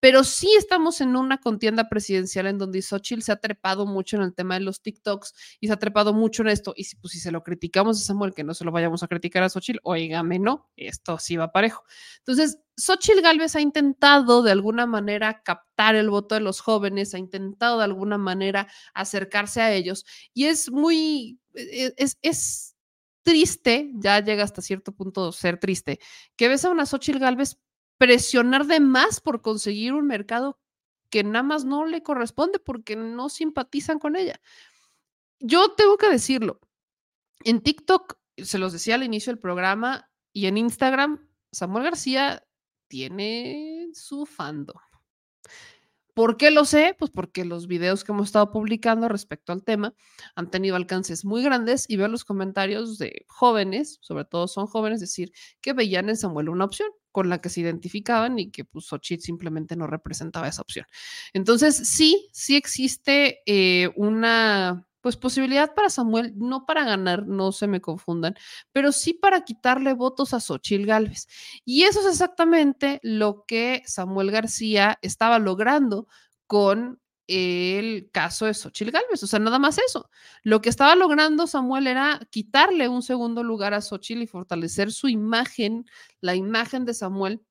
pero 0.00 0.24
sí 0.24 0.52
estamos 0.58 1.00
en 1.00 1.14
una 1.16 1.38
contienda 1.38 1.88
presidencial 1.88 2.46
en 2.46 2.58
donde 2.58 2.82
Xochitl 2.82 3.22
se 3.22 3.30
ha 3.30 3.36
trepado 3.36 3.86
mucho 3.86 4.16
en 4.16 4.22
el 4.22 4.34
tema 4.34 4.54
de 4.54 4.60
los 4.60 4.82
TikToks 4.82 5.32
y 5.60 5.66
se 5.68 5.72
ha 5.72 5.76
trepado 5.78 6.12
mucho 6.12 6.42
en 6.42 6.48
esto. 6.48 6.72
Y 6.76 6.84
si, 6.84 6.96
pues, 6.96 7.12
si 7.12 7.20
se 7.20 7.30
lo 7.30 7.42
criticamos 7.42 8.00
a 8.00 8.04
Samuel, 8.04 8.34
que 8.34 8.42
no 8.42 8.54
se 8.54 8.64
lo 8.64 8.72
vayamos 8.72 9.02
a 9.02 9.08
criticar 9.08 9.42
a 9.42 9.48
Xochitl, 9.48 9.78
oígame, 9.84 10.38
no, 10.38 10.70
esto 10.76 11.18
sí 11.18 11.36
va 11.36 11.52
parejo. 11.52 11.84
Entonces, 12.18 12.58
Xochitl 12.76 13.20
Galvez 13.20 13.54
ha 13.54 13.60
intentado 13.60 14.42
de 14.42 14.50
alguna 14.50 14.86
manera 14.86 15.42
captar 15.42 15.94
el 15.94 16.10
voto 16.10 16.34
de 16.34 16.40
los 16.40 16.60
jóvenes, 16.60 17.14
ha 17.14 17.18
intentado 17.18 17.78
de 17.78 17.84
alguna 17.84 18.18
manera 18.18 18.66
acercarse 18.94 19.60
a 19.60 19.72
ellos 19.72 20.04
y 20.34 20.46
es 20.46 20.70
muy, 20.70 21.38
e- 21.54 21.92
es, 21.96 22.18
es 22.22 22.71
triste, 23.22 23.90
ya 23.94 24.20
llega 24.20 24.44
hasta 24.44 24.62
cierto 24.62 24.92
punto 24.92 25.32
ser 25.32 25.58
triste, 25.58 26.00
que 26.36 26.48
ves 26.48 26.64
a 26.64 26.70
una 26.70 26.86
Xochitl 26.86 27.18
Galvez 27.18 27.58
presionar 27.98 28.66
de 28.66 28.80
más 28.80 29.20
por 29.20 29.42
conseguir 29.42 29.92
un 29.92 30.06
mercado 30.06 30.58
que 31.10 31.22
nada 31.22 31.42
más 31.42 31.64
no 31.64 31.84
le 31.84 32.02
corresponde 32.02 32.58
porque 32.58 32.96
no 32.96 33.28
simpatizan 33.28 33.98
con 33.98 34.16
ella. 34.16 34.40
Yo 35.38 35.74
tengo 35.74 35.96
que 35.98 36.08
decirlo, 36.08 36.60
en 37.44 37.60
TikTok, 37.60 38.18
se 38.38 38.58
los 38.58 38.72
decía 38.72 38.94
al 38.94 39.02
inicio 39.02 39.32
del 39.32 39.40
programa, 39.40 40.10
y 40.32 40.46
en 40.46 40.56
Instagram, 40.56 41.28
Samuel 41.52 41.84
García 41.84 42.46
tiene 42.88 43.90
su 43.92 44.24
fandom. 44.24 44.78
¿Por 46.14 46.36
qué 46.36 46.50
lo 46.50 46.64
sé? 46.66 46.94
Pues 46.98 47.10
porque 47.10 47.44
los 47.44 47.66
videos 47.66 48.04
que 48.04 48.12
hemos 48.12 48.26
estado 48.26 48.52
publicando 48.52 49.08
respecto 49.08 49.52
al 49.52 49.64
tema 49.64 49.94
han 50.34 50.50
tenido 50.50 50.76
alcances 50.76 51.24
muy 51.24 51.42
grandes 51.42 51.88
y 51.88 51.96
veo 51.96 52.08
los 52.08 52.24
comentarios 52.24 52.98
de 52.98 53.24
jóvenes, 53.28 53.98
sobre 54.02 54.26
todo 54.26 54.46
son 54.46 54.66
jóvenes, 54.66 55.00
decir 55.00 55.32
que 55.62 55.72
veían 55.72 56.10
en 56.10 56.16
Samuel 56.16 56.50
una 56.50 56.66
opción 56.66 56.90
con 57.12 57.28
la 57.28 57.40
que 57.40 57.48
se 57.48 57.60
identificaban 57.60 58.38
y 58.38 58.50
que 58.50 58.64
pues 58.64 58.86
Xochitl 58.86 59.22
simplemente 59.22 59.74
no 59.76 59.86
representaba 59.86 60.48
esa 60.48 60.62
opción. 60.62 60.86
Entonces, 61.32 61.76
sí, 61.76 62.28
sí 62.32 62.56
existe 62.56 63.40
eh, 63.46 63.90
una 63.96 64.86
pues 65.02 65.16
posibilidad 65.16 65.74
para 65.74 65.90
Samuel, 65.90 66.32
no 66.36 66.64
para 66.64 66.84
ganar, 66.84 67.26
no 67.26 67.52
se 67.52 67.66
me 67.66 67.82
confundan, 67.82 68.34
pero 68.72 68.92
sí 68.92 69.12
para 69.12 69.44
quitarle 69.44 69.92
votos 69.92 70.32
a 70.32 70.40
Xochitl 70.40 70.86
Gálvez. 70.86 71.28
Y 71.64 71.82
eso 71.82 72.00
es 72.00 72.06
exactamente 72.06 73.00
lo 73.02 73.44
que 73.46 73.82
Samuel 73.84 74.30
García 74.30 74.98
estaba 75.02 75.38
logrando 75.38 76.06
con 76.46 77.00
el 77.26 78.10
caso 78.12 78.46
de 78.46 78.54
Xochitl 78.54 78.92
Gálvez. 78.92 79.22
O 79.22 79.26
sea, 79.26 79.38
nada 79.40 79.58
más 79.58 79.78
eso. 79.78 80.08
Lo 80.42 80.60
que 80.62 80.70
estaba 80.70 80.94
logrando 80.94 81.46
Samuel 81.46 81.86
era 81.88 82.20
quitarle 82.30 82.88
un 82.88 83.02
segundo 83.02 83.42
lugar 83.42 83.74
a 83.74 83.80
Xochitl 83.80 84.22
y 84.22 84.26
fortalecer 84.26 84.92
su 84.92 85.08
imagen, 85.08 85.84
la 86.20 86.36
imagen 86.36 86.84
de 86.84 86.94
Samuel 86.94 87.42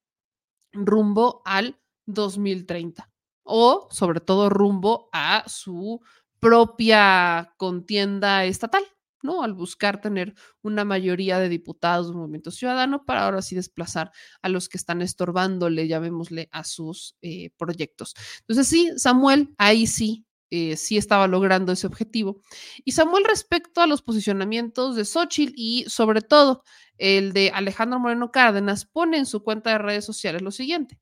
rumbo 0.71 1.41
al 1.43 1.77
2030 2.05 3.11
o 3.43 3.87
sobre 3.91 4.21
todo 4.21 4.49
rumbo 4.49 5.09
a 5.11 5.43
su 5.47 6.01
propia 6.41 7.53
contienda 7.57 8.43
estatal, 8.45 8.83
¿no? 9.21 9.43
Al 9.43 9.53
buscar 9.53 10.01
tener 10.01 10.33
una 10.63 10.83
mayoría 10.83 11.39
de 11.39 11.47
diputados 11.47 12.07
del 12.07 12.17
Movimiento 12.17 12.51
Ciudadano 12.51 13.05
para 13.05 13.25
ahora 13.25 13.41
sí 13.43 13.55
desplazar 13.55 14.11
a 14.41 14.49
los 14.49 14.67
que 14.67 14.77
están 14.77 15.01
estorbándole, 15.01 15.87
llamémosle, 15.87 16.49
a 16.51 16.63
sus 16.63 17.15
eh, 17.21 17.51
proyectos. 17.57 18.15
Entonces, 18.41 18.67
sí, 18.67 18.91
Samuel, 18.97 19.53
ahí 19.57 19.85
sí, 19.85 20.25
eh, 20.49 20.75
sí 20.77 20.97
estaba 20.97 21.27
logrando 21.27 21.71
ese 21.71 21.85
objetivo. 21.87 22.41
Y 22.83 22.93
Samuel, 22.93 23.23
respecto 23.25 23.79
a 23.81 23.87
los 23.87 24.01
posicionamientos 24.01 24.95
de 24.95 25.05
Xochitl 25.05 25.53
y 25.55 25.85
sobre 25.87 26.21
todo 26.21 26.63
el 26.97 27.33
de 27.33 27.51
Alejandro 27.53 27.99
Moreno 27.99 28.31
Cárdenas, 28.31 28.85
pone 28.85 29.17
en 29.17 29.27
su 29.27 29.43
cuenta 29.43 29.69
de 29.69 29.77
redes 29.77 30.05
sociales 30.05 30.41
lo 30.41 30.51
siguiente. 30.51 30.99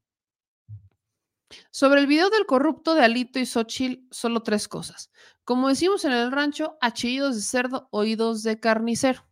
Sobre 1.71 2.01
el 2.01 2.07
video 2.07 2.29
del 2.29 2.45
corrupto 2.45 2.95
de 2.95 3.03
Alito 3.03 3.39
y 3.39 3.45
Xochitl, 3.45 4.05
solo 4.11 4.43
tres 4.43 4.67
cosas. 4.67 5.11
Como 5.43 5.67
decimos 5.69 6.05
en 6.05 6.11
el 6.11 6.31
rancho, 6.31 6.77
achillidos 6.81 7.35
de 7.35 7.41
cerdo, 7.41 7.87
oídos 7.91 8.43
de 8.43 8.59
carnicero. 8.59 9.25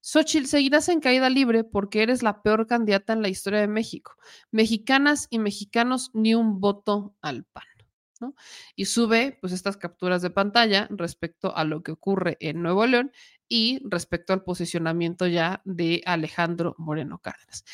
Xochitl, 0.00 0.46
seguirás 0.46 0.88
en 0.88 1.00
caída 1.00 1.30
libre 1.30 1.64
porque 1.64 2.02
eres 2.02 2.22
la 2.22 2.42
peor 2.42 2.66
candidata 2.66 3.12
en 3.12 3.22
la 3.22 3.28
historia 3.28 3.60
de 3.60 3.68
México. 3.68 4.16
Mexicanas 4.50 5.28
y 5.30 5.38
mexicanos, 5.38 6.10
ni 6.12 6.34
un 6.34 6.60
voto 6.60 7.14
al 7.22 7.44
PAN. 7.44 7.64
¿No? 8.20 8.34
Y 8.76 8.86
sube 8.86 9.38
pues 9.40 9.52
estas 9.52 9.76
capturas 9.76 10.22
de 10.22 10.30
pantalla 10.30 10.88
respecto 10.90 11.56
a 11.56 11.64
lo 11.64 11.82
que 11.82 11.92
ocurre 11.92 12.36
en 12.40 12.62
Nuevo 12.62 12.86
León 12.86 13.12
y 13.48 13.80
respecto 13.84 14.32
al 14.32 14.42
posicionamiento 14.42 15.26
ya 15.26 15.60
de 15.64 16.02
Alejandro 16.06 16.74
Moreno 16.78 17.18
Cárdenas. 17.18 17.64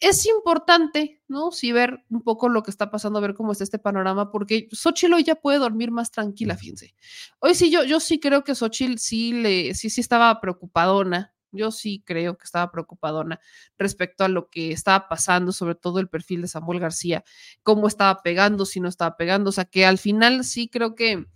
Es 0.00 0.26
importante, 0.26 1.22
¿no? 1.28 1.52
Sí 1.52 1.72
ver 1.72 2.04
un 2.10 2.22
poco 2.22 2.48
lo 2.48 2.62
que 2.62 2.70
está 2.70 2.90
pasando, 2.90 3.20
ver 3.20 3.34
cómo 3.34 3.52
está 3.52 3.64
este 3.64 3.78
panorama, 3.78 4.30
porque 4.30 4.68
Xochitl 4.72 5.14
hoy 5.14 5.24
ya 5.24 5.36
puede 5.36 5.58
dormir 5.58 5.90
más 5.90 6.10
tranquila, 6.10 6.56
fíjense. 6.56 6.94
Hoy 7.38 7.54
sí, 7.54 7.70
yo, 7.70 7.84
yo 7.84 8.00
sí 8.00 8.20
creo 8.20 8.44
que 8.44 8.54
Xochitl 8.54 8.98
sí, 8.98 9.32
le, 9.32 9.74
sí, 9.74 9.90
sí 9.90 10.00
estaba 10.00 10.40
preocupadona, 10.40 11.34
yo 11.52 11.70
sí 11.70 12.02
creo 12.04 12.36
que 12.36 12.44
estaba 12.44 12.70
preocupadona 12.70 13.40
respecto 13.78 14.24
a 14.24 14.28
lo 14.28 14.48
que 14.48 14.72
estaba 14.72 15.08
pasando, 15.08 15.52
sobre 15.52 15.74
todo 15.74 16.00
el 16.00 16.08
perfil 16.08 16.42
de 16.42 16.48
Samuel 16.48 16.80
García, 16.80 17.24
cómo 17.62 17.88
estaba 17.88 18.22
pegando, 18.22 18.66
si 18.66 18.80
no 18.80 18.88
estaba 18.88 19.16
pegando, 19.16 19.50
o 19.50 19.52
sea 19.52 19.64
que 19.64 19.86
al 19.86 19.98
final 19.98 20.44
sí 20.44 20.68
creo 20.68 20.94
que 20.94 21.26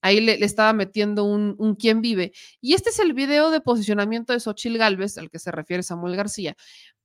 ahí 0.00 0.20
le, 0.20 0.44
estaba 0.44 0.72
metiendo 0.72 1.24
un, 1.24 1.76
quién 1.78 2.00
vive. 2.00 2.32
Y 2.60 2.74
este 2.74 2.90
es 2.90 2.98
el 2.98 3.14
video 3.14 3.50
de 3.50 3.60
posicionamiento 3.60 4.32
de 4.32 4.40
Xochitl 4.40 4.78
Galvez, 4.78 5.18
al 5.18 5.30
que 5.30 5.38
se 5.38 5.50
refiere 5.50 5.82
Samuel 5.82 6.16
García, 6.16 6.56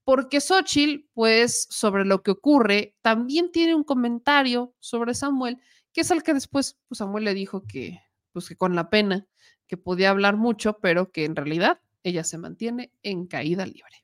porque 0.04 0.42
Xochitl, 0.42 1.06
pues 1.14 1.68
sobre 1.70 2.06
lo 2.06 2.24
que 2.24 2.32
ocurre, 2.32 2.96
también 3.02 3.52
tiene 3.52 3.76
un 3.76 3.84
comentario 3.84 4.76
sobre 4.80 5.14
Samuel, 5.14 5.60
que 5.94 6.02
es 6.02 6.12
el 6.12 6.24
que 6.24 6.34
después 6.34 6.78
pues, 6.88 6.98
Samuel 6.98 7.24
le 7.24 7.34
dijo 7.34 7.66
que, 7.66 8.00
pues 8.32 8.48
que 8.50 8.56
con 8.56 8.76
la 8.76 8.90
pena, 8.90 9.28
que 9.68 9.78
podía 9.78 10.10
hablar 10.10 10.38
mucho, 10.38 10.80
pero 10.80 11.12
que 11.12 11.26
en 11.26 11.36
realidad 11.36 11.80
ella 12.04 12.24
se 12.24 12.38
mantiene 12.38 12.92
en 13.02 13.26
caída 13.26 13.66
libre. 13.66 14.04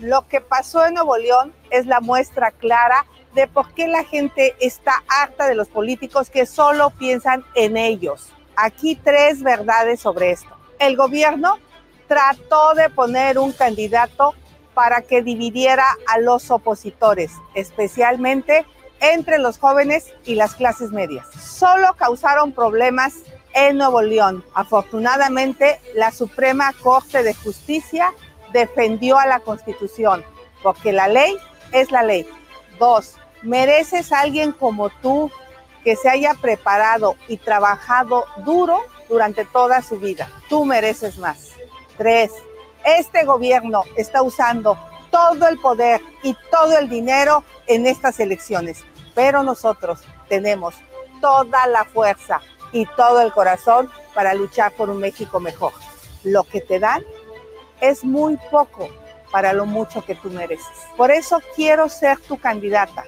Lo 0.00 0.28
que 0.28 0.40
pasó 0.40 0.84
en 0.84 0.94
Nuevo 0.94 1.16
León 1.16 1.54
es 1.70 1.86
la 1.86 2.00
muestra 2.00 2.50
clara 2.50 3.06
de 3.34 3.46
por 3.46 3.72
qué 3.72 3.88
la 3.88 4.04
gente 4.04 4.54
está 4.60 5.02
harta 5.08 5.48
de 5.48 5.54
los 5.54 5.68
políticos 5.68 6.28
que 6.28 6.44
solo 6.44 6.90
piensan 6.90 7.44
en 7.54 7.78
ellos. 7.78 8.28
Aquí 8.54 8.96
tres 8.96 9.42
verdades 9.42 10.00
sobre 10.00 10.32
esto. 10.32 10.50
El 10.78 10.96
gobierno 10.96 11.58
trató 12.06 12.74
de 12.74 12.90
poner 12.90 13.38
un 13.38 13.52
candidato 13.52 14.34
para 14.74 15.00
que 15.00 15.22
dividiera 15.22 15.86
a 16.06 16.18
los 16.18 16.50
opositores, 16.50 17.32
especialmente 17.54 18.66
entre 19.00 19.38
los 19.38 19.58
jóvenes 19.58 20.12
y 20.24 20.34
las 20.34 20.54
clases 20.54 20.90
medias. 20.90 21.26
Solo 21.30 21.94
causaron 21.94 22.52
problemas 22.52 23.14
en 23.54 23.78
Nuevo 23.78 24.02
León. 24.02 24.44
Afortunadamente, 24.54 25.80
la 25.94 26.10
Suprema 26.10 26.72
Corte 26.82 27.22
de 27.22 27.34
Justicia 27.34 28.12
defendió 28.52 29.18
a 29.18 29.26
la 29.26 29.40
Constitución, 29.40 30.24
porque 30.62 30.92
la 30.92 31.08
ley 31.08 31.36
es 31.72 31.90
la 31.90 32.02
ley. 32.02 32.28
Dos, 32.78 33.16
mereces 33.42 34.12
a 34.12 34.20
alguien 34.20 34.52
como 34.52 34.90
tú 34.90 35.30
que 35.84 35.96
se 35.96 36.08
haya 36.08 36.34
preparado 36.34 37.16
y 37.28 37.36
trabajado 37.38 38.26
duro 38.44 38.80
durante 39.08 39.44
toda 39.44 39.82
su 39.82 39.98
vida. 39.98 40.28
Tú 40.48 40.64
mereces 40.64 41.18
más. 41.18 41.50
Tres, 41.96 42.30
este 42.84 43.24
gobierno 43.24 43.84
está 43.96 44.22
usando 44.22 44.78
todo 45.10 45.46
el 45.48 45.58
poder 45.58 46.00
y 46.22 46.36
todo 46.50 46.78
el 46.78 46.88
dinero 46.88 47.44
en 47.66 47.86
estas 47.86 48.18
elecciones, 48.20 48.82
pero 49.14 49.42
nosotros 49.42 50.00
tenemos 50.28 50.74
toda 51.20 51.66
la 51.66 51.84
fuerza 51.84 52.40
y 52.72 52.86
todo 52.96 53.20
el 53.20 53.32
corazón 53.32 53.90
para 54.14 54.34
luchar 54.34 54.72
por 54.72 54.90
un 54.90 54.98
México 54.98 55.40
mejor. 55.40 55.72
Lo 56.24 56.44
que 56.44 56.60
te 56.60 56.78
dan 56.78 57.04
es 57.80 58.04
muy 58.04 58.38
poco 58.50 58.88
para 59.30 59.52
lo 59.52 59.66
mucho 59.66 60.04
que 60.04 60.14
tú 60.14 60.30
mereces. 60.30 60.66
Por 60.96 61.10
eso 61.10 61.40
quiero 61.56 61.88
ser 61.88 62.18
tu 62.20 62.38
candidata, 62.38 63.04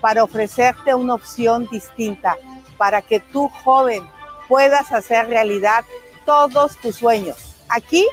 para 0.00 0.24
ofrecerte 0.24 0.94
una 0.94 1.14
opción 1.14 1.68
distinta, 1.70 2.36
para 2.76 3.02
que 3.02 3.20
tú, 3.20 3.48
joven, 3.64 4.08
puedas 4.48 4.92
hacer 4.92 5.28
realidad 5.28 5.84
todos 6.24 6.76
tus 6.78 6.96
sueños. 6.96 7.54
Aquí 7.68 8.06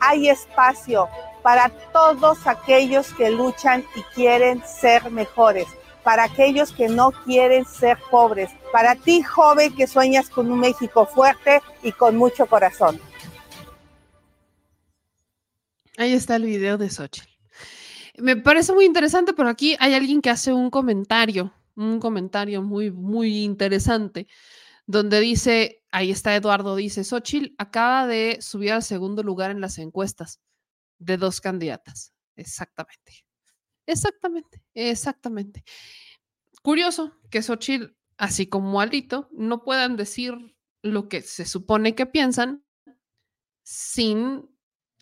hay 0.00 0.28
espacio 0.28 1.08
para 1.42 1.70
todos 1.92 2.46
aquellos 2.46 3.12
que 3.14 3.30
luchan 3.30 3.84
y 3.94 4.02
quieren 4.14 4.62
ser 4.66 5.10
mejores, 5.10 5.66
para 6.06 6.22
aquellos 6.22 6.70
que 6.70 6.88
no 6.88 7.10
quieren 7.10 7.64
ser 7.64 7.98
pobres, 8.12 8.48
para 8.70 8.94
ti 8.94 9.24
joven 9.24 9.74
que 9.74 9.88
sueñas 9.88 10.30
con 10.30 10.52
un 10.52 10.60
México 10.60 11.04
fuerte 11.04 11.60
y 11.82 11.90
con 11.90 12.16
mucho 12.16 12.46
corazón. 12.46 13.00
Ahí 15.98 16.12
está 16.12 16.36
el 16.36 16.44
video 16.44 16.78
de 16.78 16.90
Xochitl. 16.90 17.28
Me 18.18 18.36
parece 18.36 18.72
muy 18.72 18.84
interesante, 18.84 19.32
pero 19.32 19.48
aquí 19.48 19.76
hay 19.80 19.94
alguien 19.94 20.22
que 20.22 20.30
hace 20.30 20.52
un 20.52 20.70
comentario, 20.70 21.52
un 21.74 21.98
comentario 21.98 22.62
muy, 22.62 22.92
muy 22.92 23.42
interesante, 23.42 24.28
donde 24.86 25.18
dice, 25.18 25.82
ahí 25.90 26.12
está 26.12 26.36
Eduardo, 26.36 26.76
dice, 26.76 27.02
Xochitl 27.02 27.52
acaba 27.58 28.06
de 28.06 28.38
subir 28.40 28.70
al 28.70 28.84
segundo 28.84 29.24
lugar 29.24 29.50
en 29.50 29.60
las 29.60 29.76
encuestas 29.78 30.40
de 31.00 31.16
dos 31.16 31.40
candidatas. 31.40 32.12
Exactamente. 32.36 33.25
Exactamente, 33.86 34.62
exactamente. 34.74 35.64
Curioso 36.62 37.12
que 37.30 37.42
Xochitl, 37.42 37.94
así 38.16 38.46
como 38.48 38.80
Alito, 38.80 39.28
no 39.32 39.62
puedan 39.62 39.96
decir 39.96 40.34
lo 40.82 41.08
que 41.08 41.22
se 41.22 41.44
supone 41.44 41.94
que 41.94 42.06
piensan 42.06 42.64
sin 43.62 44.48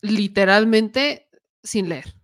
literalmente, 0.03 1.29
sin 1.63 1.89
leer. 1.89 2.15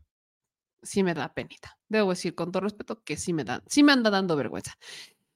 Sí 0.82 1.02
me 1.02 1.14
da 1.14 1.32
penita. 1.34 1.78
Debo 1.88 2.10
decir 2.10 2.34
con 2.34 2.52
todo 2.52 2.62
respeto 2.62 3.02
que 3.04 3.16
sí 3.16 3.32
me 3.32 3.44
da, 3.44 3.62
sí 3.68 3.82
me 3.82 3.92
anda 3.92 4.10
dando 4.10 4.36
vergüenza. 4.36 4.74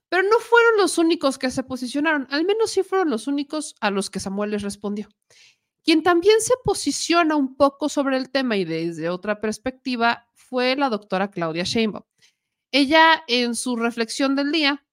Pero 0.09 0.23
no 0.23 0.39
fueron 0.39 0.79
los 0.79 0.99
únicos 0.99 1.39
que 1.39 1.51
se 1.51 1.63
posicionaron, 1.65 2.29
al 2.31 2.45
menos 2.45 2.71
sí 2.71 2.83
fueron 2.83 3.11
los 3.11 3.27
únicos 3.27 3.75
a 3.81 3.91
los 3.91 4.11
que 4.11 4.21
Samuel 4.21 4.53
les 4.53 4.63
respondió. 4.63 5.09
Quien 5.85 6.03
también 6.03 6.41
se 6.41 6.55
posiciona 6.65 7.37
un 7.37 7.57
poco 7.57 7.89
sobre 7.89 8.17
el 8.17 8.31
tema 8.31 8.57
y 8.57 8.65
desde 8.65 9.11
otra 9.11 9.41
perspectiva 9.41 10.27
fue 10.33 10.77
la 10.77 10.89
doctora 10.89 11.31
Claudia 11.31 11.65
Sheinbaum. 11.65 12.05
Ella 12.73 13.23
en 13.29 13.55
su 13.55 13.77
reflexión 13.77 14.35
del 14.35 14.51
día 14.51 14.85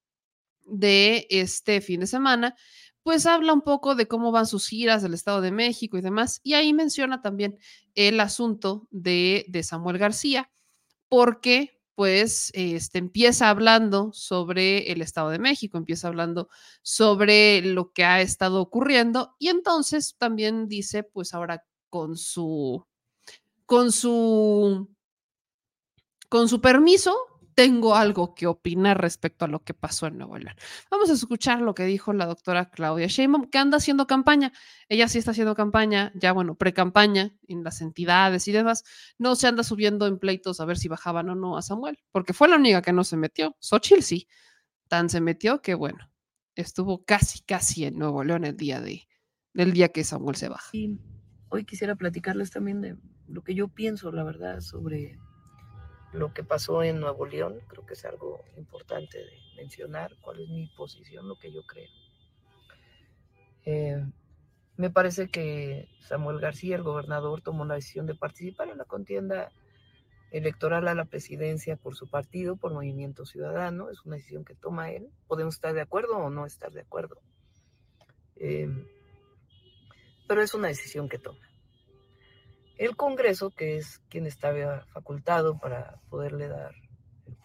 de 0.65 1.27
este 1.29 1.81
fin 1.81 2.01
de 2.01 2.07
semana, 2.07 2.55
pues 3.03 3.25
habla 3.25 3.53
un 3.53 3.61
poco 3.61 3.95
de 3.95 4.07
cómo 4.07 4.31
van 4.31 4.45
sus 4.45 4.67
giras 4.67 5.01
del 5.01 5.13
Estado 5.13 5.41
de 5.41 5.51
México 5.51 5.97
y 5.97 6.01
demás, 6.01 6.41
y 6.43 6.53
ahí 6.53 6.73
menciona 6.73 7.21
también 7.21 7.57
el 7.95 8.19
asunto 8.19 8.87
de, 8.91 9.45
de 9.47 9.63
Samuel 9.63 9.97
García, 9.97 10.51
porque 11.09 11.80
pues 11.95 12.51
este, 12.53 12.99
empieza 12.99 13.49
hablando 13.49 14.11
sobre 14.13 14.91
el 14.91 15.01
Estado 15.01 15.29
de 15.29 15.39
México, 15.39 15.77
empieza 15.77 16.07
hablando 16.07 16.49
sobre 16.81 17.61
lo 17.61 17.91
que 17.91 18.05
ha 18.05 18.21
estado 18.21 18.61
ocurriendo 18.61 19.35
y 19.39 19.49
entonces 19.49 20.15
también 20.17 20.67
dice, 20.67 21.03
pues 21.03 21.33
ahora 21.33 21.65
con 21.89 22.17
su, 22.17 22.85
con 23.65 23.91
su, 23.91 24.89
con 26.29 26.47
su 26.49 26.61
permiso, 26.61 27.15
tengo 27.61 27.93
algo 27.93 28.33
que 28.33 28.47
opinar 28.47 28.99
respecto 28.99 29.45
a 29.45 29.47
lo 29.47 29.63
que 29.63 29.75
pasó 29.75 30.07
en 30.07 30.17
Nuevo 30.17 30.35
León. 30.35 30.55
Vamos 30.89 31.11
a 31.11 31.13
escuchar 31.13 31.61
lo 31.61 31.75
que 31.75 31.83
dijo 31.83 32.11
la 32.11 32.25
doctora 32.25 32.71
Claudia 32.71 33.05
Sheinbaum, 33.05 33.51
que 33.51 33.59
anda 33.59 33.77
haciendo 33.77 34.07
campaña. 34.07 34.51
Ella 34.89 35.07
sí 35.07 35.19
está 35.19 35.29
haciendo 35.29 35.53
campaña, 35.53 36.11
ya 36.15 36.31
bueno, 36.31 36.55
pre-campaña 36.55 37.37
en 37.47 37.63
las 37.63 37.81
entidades 37.81 38.47
y 38.47 38.51
demás. 38.51 38.83
No 39.19 39.35
se 39.35 39.45
anda 39.45 39.61
subiendo 39.61 40.07
en 40.07 40.17
pleitos 40.17 40.59
a 40.59 40.65
ver 40.65 40.79
si 40.79 40.87
bajaban 40.87 41.29
o 41.29 41.35
no 41.35 41.55
a 41.55 41.61
Samuel, 41.61 41.99
porque 42.11 42.33
fue 42.33 42.47
la 42.47 42.55
única 42.55 42.81
que 42.81 42.93
no 42.93 43.03
se 43.03 43.15
metió. 43.15 43.55
Xochitl 43.59 44.01
sí, 44.01 44.27
tan 44.87 45.11
se 45.11 45.21
metió 45.21 45.61
que 45.61 45.75
bueno, 45.75 46.09
estuvo 46.55 47.05
casi, 47.05 47.41
casi 47.41 47.85
en 47.85 47.99
Nuevo 47.99 48.23
León 48.23 48.43
el 48.43 48.57
día 48.57 48.81
de, 48.81 49.07
del 49.53 49.71
día 49.71 49.89
que 49.89 50.03
Samuel 50.03 50.35
se 50.35 50.49
baja. 50.49 50.71
Y 50.73 50.97
hoy 51.49 51.63
quisiera 51.63 51.93
platicarles 51.93 52.49
también 52.49 52.81
de 52.81 52.97
lo 53.27 53.43
que 53.43 53.53
yo 53.53 53.67
pienso, 53.67 54.11
la 54.11 54.23
verdad, 54.23 54.61
sobre 54.61 55.19
lo 56.13 56.33
que 56.33 56.43
pasó 56.43 56.83
en 56.83 56.99
Nuevo 56.99 57.25
León. 57.25 57.59
Creo 57.67 57.85
que 57.85 57.93
es 57.93 58.05
algo 58.05 58.43
importante 58.57 59.17
de 59.17 59.37
mencionar, 59.55 60.15
cuál 60.21 60.41
es 60.41 60.49
mi 60.49 60.67
posición, 60.67 61.27
lo 61.27 61.37
que 61.37 61.51
yo 61.51 61.63
creo. 61.63 61.89
Eh, 63.65 64.03
me 64.77 64.89
parece 64.89 65.29
que 65.29 65.89
Samuel 66.01 66.39
García, 66.39 66.75
el 66.75 66.83
gobernador, 66.83 67.41
tomó 67.41 67.65
la 67.65 67.75
decisión 67.75 68.07
de 68.07 68.15
participar 68.15 68.69
en 68.69 68.77
la 68.77 68.85
contienda 68.85 69.51
electoral 70.31 70.87
a 70.87 70.95
la 70.95 71.05
presidencia 71.05 71.75
por 71.75 71.95
su 71.95 72.09
partido, 72.09 72.55
por 72.55 72.73
Movimiento 72.73 73.25
Ciudadano. 73.25 73.89
Es 73.89 74.03
una 74.05 74.15
decisión 74.15 74.45
que 74.45 74.55
toma 74.55 74.91
él. 74.91 75.09
Podemos 75.27 75.55
estar 75.55 75.73
de 75.73 75.81
acuerdo 75.81 76.17
o 76.17 76.29
no 76.29 76.45
estar 76.45 76.71
de 76.71 76.81
acuerdo. 76.81 77.21
Eh, 78.37 78.69
pero 80.27 80.41
es 80.41 80.53
una 80.53 80.69
decisión 80.69 81.09
que 81.09 81.19
toma. 81.19 81.50
El 82.81 82.95
Congreso, 82.95 83.51
que 83.51 83.77
es 83.77 83.99
quien 84.09 84.25
está 84.25 84.51
facultado 84.87 85.59
para 85.59 86.01
poderle 86.09 86.47
dar, 86.47 86.73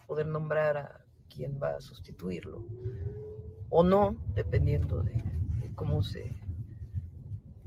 poder 0.07 0.25
nombrar 0.25 0.77
a 0.77 1.05
quien 1.29 1.59
va 1.61 1.75
a 1.75 1.79
sustituirlo, 1.79 2.65
o 3.69 3.83
no, 3.83 4.17
dependiendo 4.33 5.03
de, 5.03 5.23
cómo 5.75 6.01
se 6.01 6.35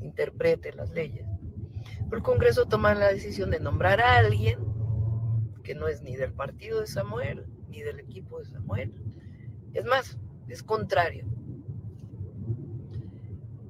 interprete 0.01 0.73
las 0.73 0.91
leyes, 0.91 1.25
Pero 2.07 2.17
el 2.17 2.25
Congreso 2.25 2.67
toma 2.67 2.93
la 2.97 3.07
decisión 3.07 3.53
de 3.53 3.61
nombrar 3.61 4.01
a 4.01 4.17
alguien 4.17 4.59
que 5.63 5.77
no 5.77 5.87
es 5.87 6.03
ni 6.03 6.17
del 6.17 6.33
partido 6.33 6.81
de 6.81 6.89
Samuel, 6.89 7.47
ni 7.69 7.83
del 7.83 8.01
equipo 8.01 8.41
de 8.41 8.47
Samuel. 8.47 8.93
Es 9.75 9.85
más, 9.85 10.19
es 10.49 10.65
contrario. 10.65 11.25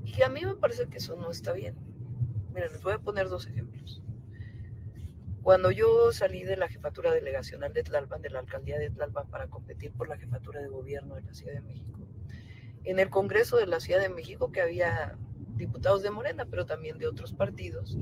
Y 0.07 0.23
a 0.23 0.31
mí 0.31 0.43
me 0.47 0.55
parece 0.55 0.87
que 0.87 0.97
eso 0.97 1.17
no 1.17 1.31
está 1.31 1.53
bien. 1.53 1.90
Miren, 2.53 2.73
les 2.73 2.83
voy 2.83 2.95
a 2.95 2.99
poner 2.99 3.29
dos 3.29 3.47
ejemplos. 3.47 4.03
Cuando 5.43 5.71
yo 5.71 6.13
salí 6.13 6.43
de 6.43 6.57
la 6.57 6.69
jefatura 6.69 7.13
delegacional 7.13 7.73
de 7.73 7.83
Tlalpan, 7.83 8.21
de 8.23 8.31
la 8.31 8.41
alcaldía 8.41 8.79
de 8.79 8.91
Tlalpan, 8.91 9.29
para 9.31 9.47
competir 9.47 9.93
por 9.93 10.09
la 10.09 10.19
jefatura 10.19 10.61
de 10.61 10.69
gobierno 10.69 11.15
de 11.15 11.23
la 11.23 11.33
Ciudad 11.33 11.55
de 11.55 11.63
México, 11.63 12.01
en 12.85 12.99
el 12.99 13.09
Congreso 13.09 13.57
de 13.57 13.67
la 13.67 13.81
Ciudad 13.81 14.01
de 14.01 14.09
México, 14.09 14.51
que 14.53 14.61
había 14.61 15.17
diputados 15.57 16.03
de 16.03 16.11
Morena, 16.11 16.47
pero 16.47 16.67
también 16.67 16.99
de 16.99 17.07
otros 17.07 17.33
partidos, 17.33 17.97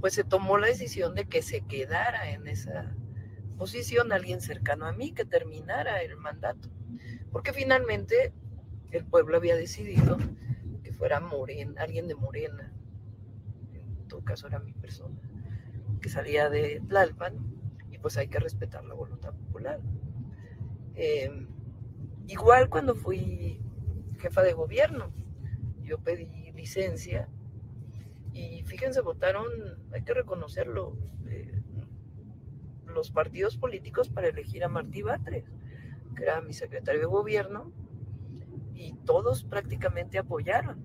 pues 0.00 0.14
se 0.14 0.24
tomó 0.24 0.56
la 0.56 0.68
decisión 0.68 1.14
de 1.14 1.26
que 1.26 1.42
se 1.42 1.60
quedara 1.60 2.30
en 2.30 2.46
esa 2.48 2.94
posición 3.58 4.12
alguien 4.12 4.40
cercano 4.40 4.86
a 4.86 4.92
mí, 4.92 5.12
que 5.12 5.24
terminara 5.24 6.02
el 6.02 6.16
mandato, 6.16 6.70
porque 7.30 7.52
finalmente 7.52 8.32
el 8.90 9.04
pueblo 9.04 9.36
había 9.36 9.54
decidido 9.54 10.16
que 10.82 10.92
fuera 10.92 11.20
Morena, 11.20 11.82
alguien 11.82 12.08
de 12.08 12.14
Morena, 12.14 12.72
en 12.72 12.79
todo 14.10 14.22
caso 14.22 14.46
era 14.46 14.58
mi 14.58 14.72
persona, 14.72 15.16
que 16.02 16.10
salía 16.10 16.50
de 16.50 16.82
Tlalpan, 16.88 17.34
y 17.90 17.98
pues 17.98 18.18
hay 18.18 18.28
que 18.28 18.38
respetar 18.38 18.84
la 18.84 18.94
voluntad 18.94 19.32
popular. 19.32 19.80
Eh, 20.94 21.46
igual 22.26 22.68
cuando 22.68 22.94
fui 22.94 23.60
jefa 24.18 24.42
de 24.42 24.52
gobierno, 24.52 25.12
yo 25.82 25.98
pedí 25.98 26.52
licencia 26.52 27.28
y 28.32 28.62
fíjense, 28.64 29.00
votaron, 29.00 29.46
hay 29.92 30.02
que 30.02 30.14
reconocerlo, 30.14 30.96
eh, 31.26 31.62
los 32.86 33.10
partidos 33.10 33.56
políticos 33.56 34.08
para 34.08 34.28
elegir 34.28 34.62
a 34.64 34.68
Martí 34.68 35.02
Batres, 35.02 35.44
que 36.16 36.22
era 36.22 36.40
mi 36.40 36.52
secretario 36.52 37.00
de 37.00 37.06
gobierno, 37.06 37.72
y 38.74 38.94
todos 39.04 39.44
prácticamente 39.44 40.18
apoyaron, 40.18 40.84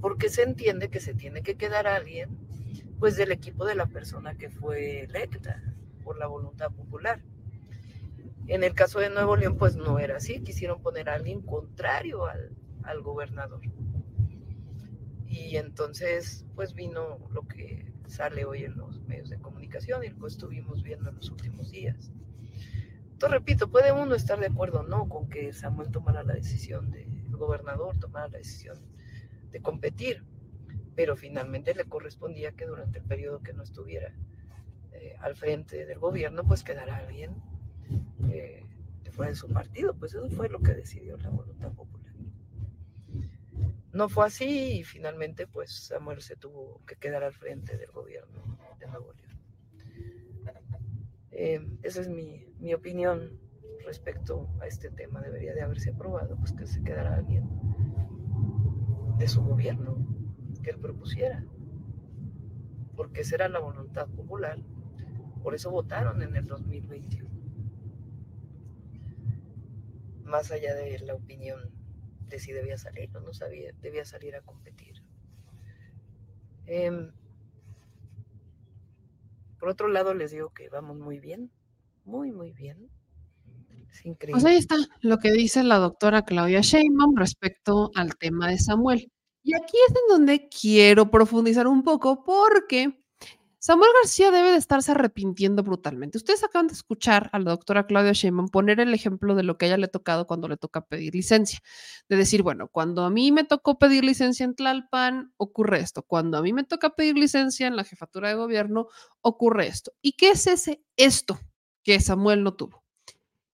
porque 0.00 0.28
se 0.28 0.42
entiende 0.42 0.90
que 0.90 1.00
se 1.00 1.14
tiene 1.14 1.42
que 1.42 1.56
quedar 1.56 1.86
alguien, 1.86 2.36
pues 3.02 3.16
del 3.16 3.32
equipo 3.32 3.64
de 3.64 3.74
la 3.74 3.86
persona 3.86 4.36
que 4.36 4.48
fue 4.48 5.00
electa 5.00 5.60
por 6.04 6.16
la 6.18 6.28
voluntad 6.28 6.70
popular. 6.70 7.20
En 8.46 8.62
el 8.62 8.74
caso 8.74 9.00
de 9.00 9.10
Nuevo 9.10 9.34
León, 9.34 9.56
pues 9.58 9.74
no 9.74 9.98
era 9.98 10.18
así, 10.18 10.38
quisieron 10.38 10.80
poner 10.80 11.08
a 11.08 11.14
alguien 11.14 11.42
contrario 11.42 12.26
al, 12.26 12.52
al 12.84 13.02
gobernador. 13.02 13.60
Y 15.26 15.56
entonces, 15.56 16.46
pues 16.54 16.74
vino 16.74 17.18
lo 17.32 17.42
que 17.42 17.92
sale 18.06 18.44
hoy 18.44 18.66
en 18.66 18.76
los 18.76 19.00
medios 19.00 19.30
de 19.30 19.38
comunicación 19.40 20.04
y 20.04 20.10
lo 20.10 20.28
estuvimos 20.28 20.84
viendo 20.84 21.10
en 21.10 21.16
los 21.16 21.28
últimos 21.28 21.72
días. 21.72 22.12
Entonces, 23.10 23.36
repito, 23.36 23.68
puede 23.68 23.90
uno 23.90 24.14
estar 24.14 24.38
de 24.38 24.46
acuerdo 24.46 24.82
o 24.82 24.84
no 24.84 25.08
con 25.08 25.28
que 25.28 25.52
Samuel 25.52 25.90
tomara 25.90 26.22
la 26.22 26.34
decisión, 26.34 26.92
de, 26.92 27.08
gobernador 27.30 27.98
tomara 27.98 28.28
la 28.28 28.38
decisión 28.38 28.78
de 29.50 29.60
competir, 29.60 30.22
pero 30.94 31.16
finalmente 31.16 31.74
le 31.74 31.84
correspondía 31.84 32.52
que 32.52 32.66
durante 32.66 32.98
el 32.98 33.04
periodo 33.04 33.42
que 33.42 33.52
no 33.52 33.62
estuviera 33.62 34.12
eh, 34.92 35.16
al 35.20 35.36
frente 35.36 35.86
del 35.86 35.98
gobierno, 35.98 36.44
pues 36.44 36.62
quedara 36.62 36.96
alguien 36.96 37.34
eh, 38.30 38.64
que 39.02 39.10
fuera 39.10 39.30
de 39.30 39.36
su 39.36 39.48
partido, 39.48 39.94
pues 39.94 40.14
eso 40.14 40.28
fue 40.30 40.48
lo 40.48 40.60
que 40.60 40.74
decidió 40.74 41.16
la 41.18 41.30
voluntad 41.30 41.72
popular. 41.72 42.12
No 43.92 44.08
fue 44.08 44.26
así 44.26 44.78
y 44.78 44.84
finalmente 44.84 45.46
pues 45.46 45.70
Samuel 45.72 46.22
se 46.22 46.36
tuvo 46.36 46.80
que 46.86 46.96
quedar 46.96 47.22
al 47.22 47.32
frente 47.32 47.76
del 47.76 47.90
gobierno 47.90 48.58
de 48.78 48.86
Nuevo 48.86 49.12
León. 49.12 49.32
Eh, 51.30 51.78
esa 51.82 52.02
es 52.02 52.08
mi, 52.08 52.46
mi, 52.58 52.74
opinión 52.74 53.38
respecto 53.84 54.48
a 54.60 54.66
este 54.66 54.90
tema. 54.90 55.20
Debería 55.20 55.54
de 55.54 55.62
haberse 55.62 55.90
aprobado 55.90 56.36
pues 56.36 56.52
que 56.52 56.66
se 56.66 56.82
quedara 56.82 57.14
alguien 57.16 57.48
de 59.18 59.28
su 59.28 59.42
gobierno 59.42 60.11
que 60.62 60.70
él 60.70 60.78
propusiera. 60.78 61.44
Porque 62.96 63.22
esa 63.22 63.36
era 63.36 63.48
la 63.48 63.58
voluntad 63.58 64.08
popular. 64.08 64.58
Por 65.42 65.54
eso 65.54 65.70
votaron 65.70 66.22
en 66.22 66.36
el 66.36 66.46
2021. 66.46 67.28
Más 70.24 70.50
allá 70.50 70.74
de 70.74 70.98
la 71.00 71.14
opinión 71.14 71.70
de 72.28 72.38
si 72.38 72.52
debía 72.52 72.78
salir 72.78 73.14
o 73.16 73.20
no 73.20 73.32
sabía, 73.32 73.72
debía 73.82 74.04
salir 74.04 74.34
a 74.36 74.40
competir. 74.40 75.02
Eh, 76.66 77.10
por 79.62 79.68
otro 79.68 79.86
lado, 79.86 80.12
les 80.12 80.32
digo 80.32 80.50
que 80.50 80.68
vamos 80.70 80.98
muy 80.98 81.20
bien, 81.20 81.52
muy, 82.04 82.32
muy 82.32 82.52
bien. 82.52 82.90
Es 83.92 84.04
increíble. 84.04 84.40
Pues 84.40 84.44
ahí 84.44 84.56
está 84.56 84.74
lo 85.02 85.18
que 85.18 85.30
dice 85.30 85.62
la 85.62 85.76
doctora 85.76 86.22
Claudia 86.22 86.62
Sheinbaum 86.62 87.14
respecto 87.16 87.92
al 87.94 88.16
tema 88.16 88.48
de 88.48 88.58
Samuel. 88.58 89.12
Y 89.42 89.54
aquí 89.54 89.76
es 89.88 89.94
en 89.94 90.08
donde 90.08 90.48
quiero 90.48 91.10
profundizar 91.10 91.66
un 91.66 91.82
poco 91.82 92.22
porque 92.24 93.02
Samuel 93.64 93.90
García 94.02 94.32
debe 94.32 94.50
de 94.50 94.56
estarse 94.56 94.90
arrepintiendo 94.90 95.62
brutalmente. 95.62 96.18
Ustedes 96.18 96.42
acaban 96.42 96.66
de 96.66 96.72
escuchar 96.72 97.30
a 97.32 97.38
la 97.38 97.50
doctora 97.50 97.86
Claudia 97.86 98.10
Sheinbaum 98.10 98.48
poner 98.48 98.80
el 98.80 98.92
ejemplo 98.92 99.36
de 99.36 99.44
lo 99.44 99.56
que 99.56 99.66
a 99.66 99.68
ella 99.68 99.76
le 99.76 99.84
ha 99.84 99.88
tocado 99.88 100.26
cuando 100.26 100.48
le 100.48 100.56
toca 100.56 100.84
pedir 100.84 101.14
licencia. 101.14 101.60
De 102.08 102.16
decir, 102.16 102.42
bueno, 102.42 102.66
cuando 102.66 103.04
a 103.04 103.10
mí 103.10 103.30
me 103.30 103.44
tocó 103.44 103.78
pedir 103.78 104.04
licencia 104.04 104.42
en 104.42 104.56
Tlalpan, 104.56 105.32
ocurre 105.36 105.78
esto. 105.78 106.02
Cuando 106.02 106.38
a 106.38 106.42
mí 106.42 106.52
me 106.52 106.64
toca 106.64 106.90
pedir 106.90 107.16
licencia 107.16 107.68
en 107.68 107.76
la 107.76 107.84
jefatura 107.84 108.30
de 108.30 108.34
gobierno, 108.34 108.88
ocurre 109.20 109.68
esto. 109.68 109.92
¿Y 110.02 110.14
qué 110.14 110.30
es 110.30 110.48
ese 110.48 110.82
esto 110.96 111.38
que 111.84 112.00
Samuel 112.00 112.42
no 112.42 112.54
tuvo? 112.54 112.82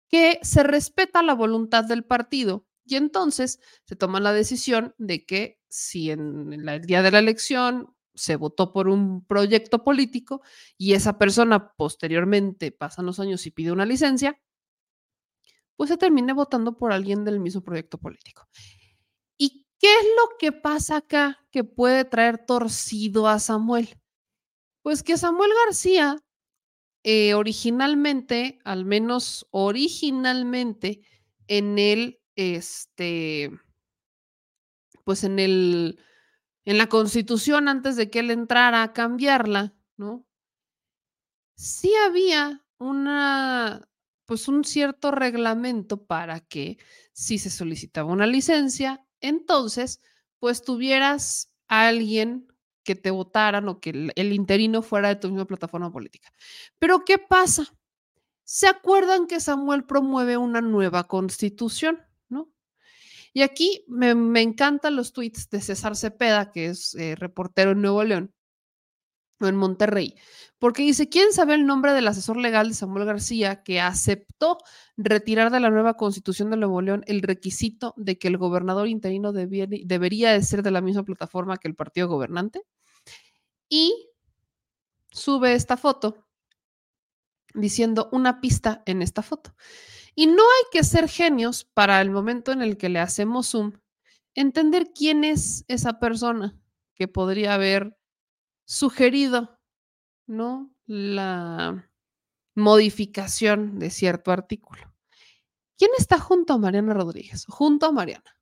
Que 0.09 0.39
se 0.43 0.63
respeta 0.63 1.23
la 1.23 1.35
voluntad 1.35 1.85
del 1.85 2.05
partido 2.05 2.67
y 2.87 2.97
entonces 2.97 3.61
se 3.85 3.95
toma 3.95 4.21
la 4.21 4.33
decisión 4.33 4.95
de 4.97 5.27
que 5.27 5.58
si 5.69 6.11
en 6.11 6.53
el 6.53 6.81
día 6.83 7.03
de 7.03 7.11
la 7.11 7.19
elección 7.19 7.95
se 8.15 8.37
votó 8.37 8.73
por 8.73 8.89
un 8.89 9.25
proyecto 9.25 9.85
político 9.85 10.43
y 10.77 10.95
esa 10.95 11.19
persona 11.19 11.73
posteriormente 11.75 12.73
pasan 12.73 13.07
los 13.07 13.21
años 13.21 13.47
y 13.47 13.51
pide 13.51 13.73
una 13.73 13.87
licencia, 13.87 14.41
pues 15.77 15.91
se 15.91 15.97
termine 15.97 16.33
votando 16.33 16.77
por 16.77 16.93
alguien 16.93 17.25
del 17.25 17.39
mismo 17.39 17.63
proyecto 17.63 17.99
político. 17.99 18.49
¿Y 19.39 19.67
qué 19.79 19.87
es 19.87 20.05
lo 20.05 20.37
que 20.39 20.51
pasa 20.51 20.97
acá 20.97 21.39
que 21.53 21.63
puede 21.63 22.05
traer 22.05 22.45
torcido 22.45 23.29
a 23.29 23.39
Samuel? 23.39 23.89
Pues 24.83 25.05
que 25.05 25.17
Samuel 25.17 25.53
García, 25.65 26.17
eh, 27.05 27.35
originalmente, 27.35 28.59
al 28.65 28.85
menos 28.85 29.47
originalmente, 29.51 31.03
en 31.47 31.79
el, 31.79 32.21
este, 32.35 33.53
pues 35.09 35.25
en 35.25 35.39
el 35.39 35.99
en 36.67 36.77
la 36.77 36.91
constitución 36.91 37.67
antes 37.67 37.97
de 37.97 38.11
que 38.11 38.19
él 38.19 38.31
entrara 38.31 38.83
a 38.83 38.93
cambiarla, 38.93 39.75
¿no? 39.97 40.27
Sí 41.57 41.95
había 42.07 42.63
una, 42.77 43.89
pues 44.27 44.49
un 44.49 44.65
cierto 44.65 45.11
reglamento 45.11 46.05
para 46.05 46.41
que 46.41 46.77
si 47.15 47.39
se 47.39 47.49
solicitaba 47.49 48.13
una 48.13 48.27
licencia, 48.27 49.03
entonces, 49.23 50.03
pues 50.41 50.61
tuvieras 50.61 51.55
a 51.69 51.89
alguien 51.89 52.47
que 52.85 52.95
te 52.95 53.11
votaran 53.11 53.67
o 53.71 53.81
que 53.81 53.89
el, 53.89 54.13
el 54.15 54.35
interino 54.35 54.83
fuera 54.83 55.09
de 55.09 55.17
tu 55.17 55.29
misma 55.29 55.47
plataforma 55.47 55.91
política. 55.91 56.31
Pero 56.79 57.07
¿qué 57.07 57.17
pasa? 57.17 57.75
¿Se 58.45 58.67
acuerdan 58.67 59.27
que 59.27 59.41
Samuel 59.41 59.85
promueve 59.85 60.37
una 60.37 60.61
nueva 60.61 61.05
constitución? 61.05 62.08
Y 63.39 63.43
aquí 63.43 63.85
me, 63.87 64.11
encantan 64.43 64.97
los 64.97 65.13
tweets 65.13 65.49
de 65.49 65.61
César 65.61 65.95
Cepeda, 65.95 66.51
que 66.51 66.67
es 66.67 66.97
eh, 66.97 67.15
reportero 67.15 67.71
en 67.71 67.81
Nuevo 67.81 68.03
León 68.03 68.35
o 69.39 69.47
en 69.47 69.55
Monterrey, 69.55 70.17
porque 70.59 70.83
dice, 70.83 71.09
¿quién 71.09 71.33
sabe 71.33 71.55
el 71.55 71.65
nombre 71.65 71.93
del 71.93 72.09
asesor 72.09 72.37
legal 72.37 72.67
de 72.67 72.75
Samuel 72.75 73.05
García 73.05 73.63
que 73.63 73.81
aceptó 73.81 74.59
retirar 74.97 75.53
de 75.53 75.61
la 75.61 75.71
nueva 75.71 75.95
constitución 75.95 76.51
de 76.51 76.57
Nuevo 76.57 76.83
León 76.83 77.05
el 77.07 77.23
requisito 77.23 77.95
de 77.97 78.19
que 78.19 78.27
el 78.27 78.39
gobernador 78.39 78.89
interino 78.89 79.33
debería 79.33 80.33
de 80.33 80.43
ser 80.43 80.65
de 80.65 80.73
la 80.73 80.81
misma 80.81 81.05
plataforma 81.05 81.59
que 81.59 81.69
el 81.69 81.77
partido 81.77 82.09
gobernante? 82.09 82.63
Y 83.69 84.11
sube 85.13 85.55
esta 85.55 85.77
foto 85.77 86.27
diciendo 87.55 88.09
una 88.11 88.41
pista 88.41 88.83
en 88.85 89.01
esta 89.01 89.23
foto. 89.23 89.55
Y 90.19 90.27
no 90.27 90.43
hay 90.43 90.65
que 90.73 90.83
ser 90.83 91.09
genios 91.09 91.65
para 91.65 92.01
el 92.01 92.11
momento 92.11 92.51
en 92.51 92.61
el 92.61 92.77
que 92.77 92.89
le 92.89 92.99
hacemos 92.99 93.51
zoom, 93.51 93.79
entender 94.35 94.91
quién 94.93 95.23
es 95.23 95.65
esa 95.69 96.01
persona 96.01 96.61
que 96.97 97.07
podría 97.07 97.55
haber 97.55 97.97
sugerido, 98.65 99.61
¿no? 100.27 100.75
La 100.87 101.89
modificación 102.57 103.79
de 103.79 103.91
cierto 103.91 104.33
artículo. 104.33 104.93
¿Quién 105.77 105.93
está 105.97 106.19
junto 106.19 106.55
a 106.55 106.59
Mariana 106.59 106.95
Rodríguez? 106.95 107.47
Junto 107.47 107.87
a 107.87 107.93
Mariana. 107.93 108.37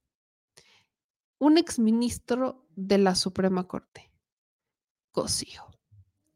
Un 1.39 1.59
exministro 1.59 2.67
de 2.75 2.97
la 2.97 3.15
Suprema 3.15 3.69
Corte, 3.69 4.11
Cosío. 5.11 5.76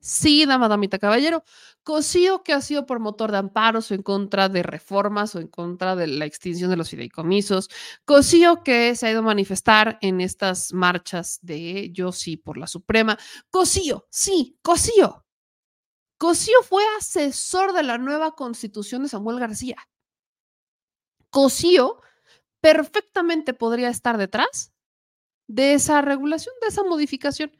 Sí, 0.02 0.46
dama, 0.46 0.68
damita, 0.68 0.98
caballero. 0.98 1.44
Cosío 1.82 2.42
que 2.42 2.54
ha 2.54 2.60
sido 2.62 2.86
promotor 2.86 3.32
de 3.32 3.38
amparos 3.38 3.90
o 3.90 3.94
en 3.94 4.02
contra 4.02 4.48
de 4.48 4.62
reformas 4.62 5.34
o 5.34 5.40
en 5.40 5.48
contra 5.48 5.94
de 5.94 6.06
la 6.06 6.24
extinción 6.24 6.70
de 6.70 6.76
los 6.76 6.88
fideicomisos. 6.88 7.68
Cosío 8.06 8.62
que 8.62 8.96
se 8.96 9.06
ha 9.06 9.10
ido 9.10 9.20
a 9.20 9.22
manifestar 9.22 9.98
en 10.00 10.22
estas 10.22 10.72
marchas 10.72 11.38
de 11.42 11.90
yo 11.92 12.12
sí 12.12 12.38
por 12.38 12.56
la 12.56 12.66
Suprema. 12.66 13.18
Cosío, 13.50 14.06
sí, 14.10 14.58
Cosío. 14.62 15.26
Cosío 16.18 16.62
fue 16.62 16.82
asesor 16.98 17.72
de 17.72 17.82
la 17.82 17.98
nueva 17.98 18.32
constitución 18.32 19.02
de 19.02 19.08
Samuel 19.10 19.38
García. 19.38 19.76
Cosío 21.30 22.00
perfectamente 22.60 23.54
podría 23.54 23.88
estar 23.88 24.18
detrás 24.18 24.72
de 25.46 25.74
esa 25.74 26.02
regulación, 26.02 26.54
de 26.60 26.68
esa 26.68 26.84
modificación, 26.84 27.52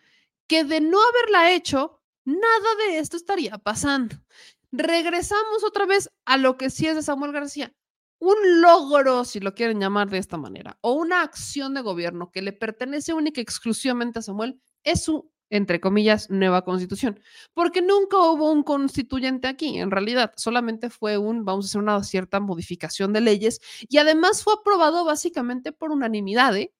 que 0.47 0.65
de 0.65 0.81
no 0.81 0.99
haberla 1.09 1.53
hecho, 1.53 2.00
nada 2.25 2.75
de 2.87 2.99
esto 2.99 3.17
estaría 3.17 3.59
pasando. 3.59 4.17
Regresamos 4.73 5.65
otra 5.65 5.87
vez 5.87 6.11
a 6.25 6.37
lo 6.37 6.57
que 6.57 6.71
sí 6.71 6.87
es 6.87 6.97
de 6.97 7.03
Samuel 7.03 7.33
García. 7.33 7.73
Un 8.21 8.37
logro, 8.61 9.25
si 9.25 9.41
lo 9.41 9.55
quieren 9.55 9.81
llamar 9.81 10.11
de 10.11 10.19
esta 10.19 10.37
manera, 10.37 10.79
o 10.83 10.93
una 10.93 11.23
acción 11.23 11.75
de 11.75 11.81
gobierno 11.81 12.31
que 12.31 12.43
le 12.43 12.53
pertenece 12.53 13.15
única 13.15 13.41
y 13.41 13.43
exclusivamente 13.43 14.19
a 14.19 14.23
Samuel, 14.23 14.61
es 14.85 15.03
su, 15.05 15.33
entre 15.49 15.81
comillas, 15.81 16.29
nueva 16.31 16.63
constitución. 16.63 17.19
Porque 17.55 17.81
nunca 17.83 18.19
hubo 18.19 18.53
un 18.53 18.63
constituyente 18.63 19.49
aquí, 19.49 19.79
en 19.79 19.91
realidad, 19.91 20.33
solamente 20.37 20.91
fue 20.91 21.17
un, 21.19 21.45
vamos 21.47 21.67
a 21.67 21.69
hacer 21.69 21.81
una 21.81 22.03
cierta 22.05 22.41
modificación 22.41 23.13
de 23.15 23.23
leyes 23.23 23.61
y 23.89 23.99
además 23.99 24.45
fue 24.45 24.55
aprobado 24.55 25.05
básicamente 25.05 25.73
por 25.73 25.91
unanimidad, 25.91 26.57
¿eh? 26.57 26.75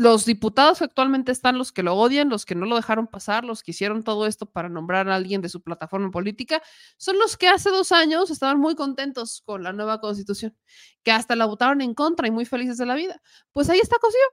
Los 0.00 0.24
diputados 0.24 0.78
que 0.78 0.84
actualmente 0.84 1.30
están, 1.30 1.58
los 1.58 1.72
que 1.72 1.82
lo 1.82 1.94
odian, 1.94 2.30
los 2.30 2.46
que 2.46 2.54
no 2.54 2.64
lo 2.64 2.76
dejaron 2.76 3.06
pasar, 3.06 3.44
los 3.44 3.62
que 3.62 3.72
hicieron 3.72 4.02
todo 4.02 4.26
esto 4.26 4.46
para 4.46 4.70
nombrar 4.70 5.10
a 5.10 5.14
alguien 5.14 5.42
de 5.42 5.50
su 5.50 5.60
plataforma 5.60 6.10
política, 6.10 6.62
son 6.96 7.18
los 7.18 7.36
que 7.36 7.48
hace 7.48 7.68
dos 7.68 7.92
años 7.92 8.30
estaban 8.30 8.58
muy 8.58 8.74
contentos 8.74 9.42
con 9.44 9.62
la 9.62 9.74
nueva 9.74 10.00
constitución, 10.00 10.56
que 11.02 11.12
hasta 11.12 11.36
la 11.36 11.44
votaron 11.44 11.82
en 11.82 11.92
contra 11.92 12.26
y 12.26 12.30
muy 12.30 12.46
felices 12.46 12.78
de 12.78 12.86
la 12.86 12.94
vida. 12.94 13.20
Pues 13.52 13.68
ahí 13.68 13.78
está 13.78 13.98
cosido. 13.98 14.24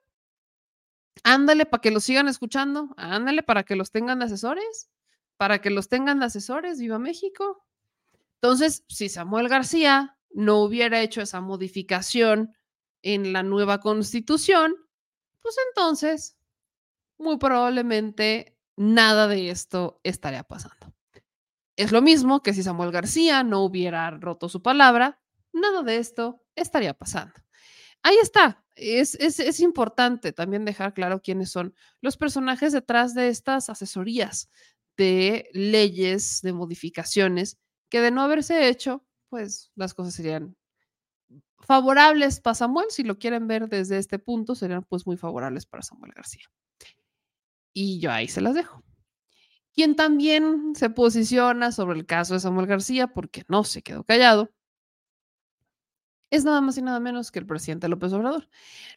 Ándale 1.26 1.65
para 1.65 1.81
que 1.81 1.91
los 1.91 2.06
sigan 2.06 2.30
escuchando, 2.30 2.94
ándale 2.95 3.44
para 3.44 3.64
que 3.64 3.76
los 3.76 3.91
tengan 3.91 4.19
de 4.19 4.26
asesores, 4.26 4.89
para 5.35 5.60
que 5.60 5.69
los 5.69 5.89
tengan 5.89 6.22
de 6.22 6.27
asesores, 6.27 6.80
viva 6.80 6.98
México. 6.98 7.65
Entonces, 8.35 8.85
si 8.88 9.10
Samuel 9.10 9.49
García 9.49 10.18
no 10.31 10.60
hubiera 10.60 11.02
hecho 11.02 11.19
esa 11.19 11.41
modificación 11.41 12.56
en 13.02 13.34
la 13.34 13.44
nueva 13.44 13.81
constitución, 13.81 14.87
pues 15.48 15.56
entonces, 15.69 16.38
muy 17.18 17.38
probablemente 17.38 18.57
nada 18.76 19.30
de 19.30 19.49
esto 19.49 20.02
estaría 20.03 20.44
pasando. 20.44 20.94
Es 21.78 21.94
lo 21.94 22.02
mismo 22.02 22.44
que 22.44 22.53
si 22.53 22.64
Samuel 22.64 22.91
García 22.91 23.44
no 23.44 23.64
hubiera 23.64 24.11
roto 24.11 24.49
su 24.49 24.61
palabra, 24.61 25.22
nada 25.53 25.84
de 25.84 25.99
esto 25.99 26.44
estaría 26.53 26.94
pasando. 26.94 27.34
Ahí 28.03 28.18
está. 28.22 28.65
Es, 28.76 29.15
es, 29.15 29.40
es, 29.40 29.61
importante 29.61 30.34
también 30.34 30.65
dejar 30.65 30.94
claro 30.94 31.22
quiénes 31.22 31.49
son 31.49 31.74
los 32.02 32.18
personajes 32.18 32.74
detrás 32.74 33.14
de 33.14 33.30
estas 33.30 33.69
asesorías 33.69 34.49
de 34.98 35.49
leyes, 35.53 36.41
de 36.41 36.52
modificaciones, 36.52 37.57
que 37.90 38.02
de 38.02 38.11
no 38.11 38.22
haberse 38.22 38.68
hecho, 38.68 39.07
pues 39.30 39.72
las 39.76 39.94
cosas 39.94 40.14
serían 40.14 40.57
favorables 41.60 42.40
para 42.40 42.56
Samuel, 42.56 42.88
si 42.90 43.04
lo 43.04 43.18
quieren 43.18 43.48
ver 43.48 43.68
desde 43.70 43.98
este 43.98 44.20
punto, 44.20 44.56
serían 44.56 44.84
pues 44.84 45.06
muy 45.06 45.18
favorables 45.18 45.66
para 45.66 45.84
Samuel 45.84 46.14
García. 46.16 46.46
Y 47.74 48.00
yo 48.00 48.12
ahí 48.12 48.28
se 48.28 48.42
las 48.42 48.56
dejo. 48.56 48.84
Quien 49.74 49.96
también 49.96 50.74
se 50.76 50.90
posiciona 50.90 51.72
sobre 51.72 52.00
el 52.00 52.06
caso 52.06 52.34
de 52.34 52.40
Samuel 52.40 52.68
García, 52.68 53.08
porque 53.08 53.44
no 53.48 53.64
se 53.64 53.84
quedó 53.84 54.04
callado, 54.04 54.52
es 56.30 56.44
nada 56.44 56.62
más 56.62 56.78
y 56.78 56.82
nada 56.82 57.00
menos 57.00 57.32
que 57.32 57.40
el 57.40 57.46
presidente 57.46 57.88
López 57.88 58.12
Obrador. 58.14 58.50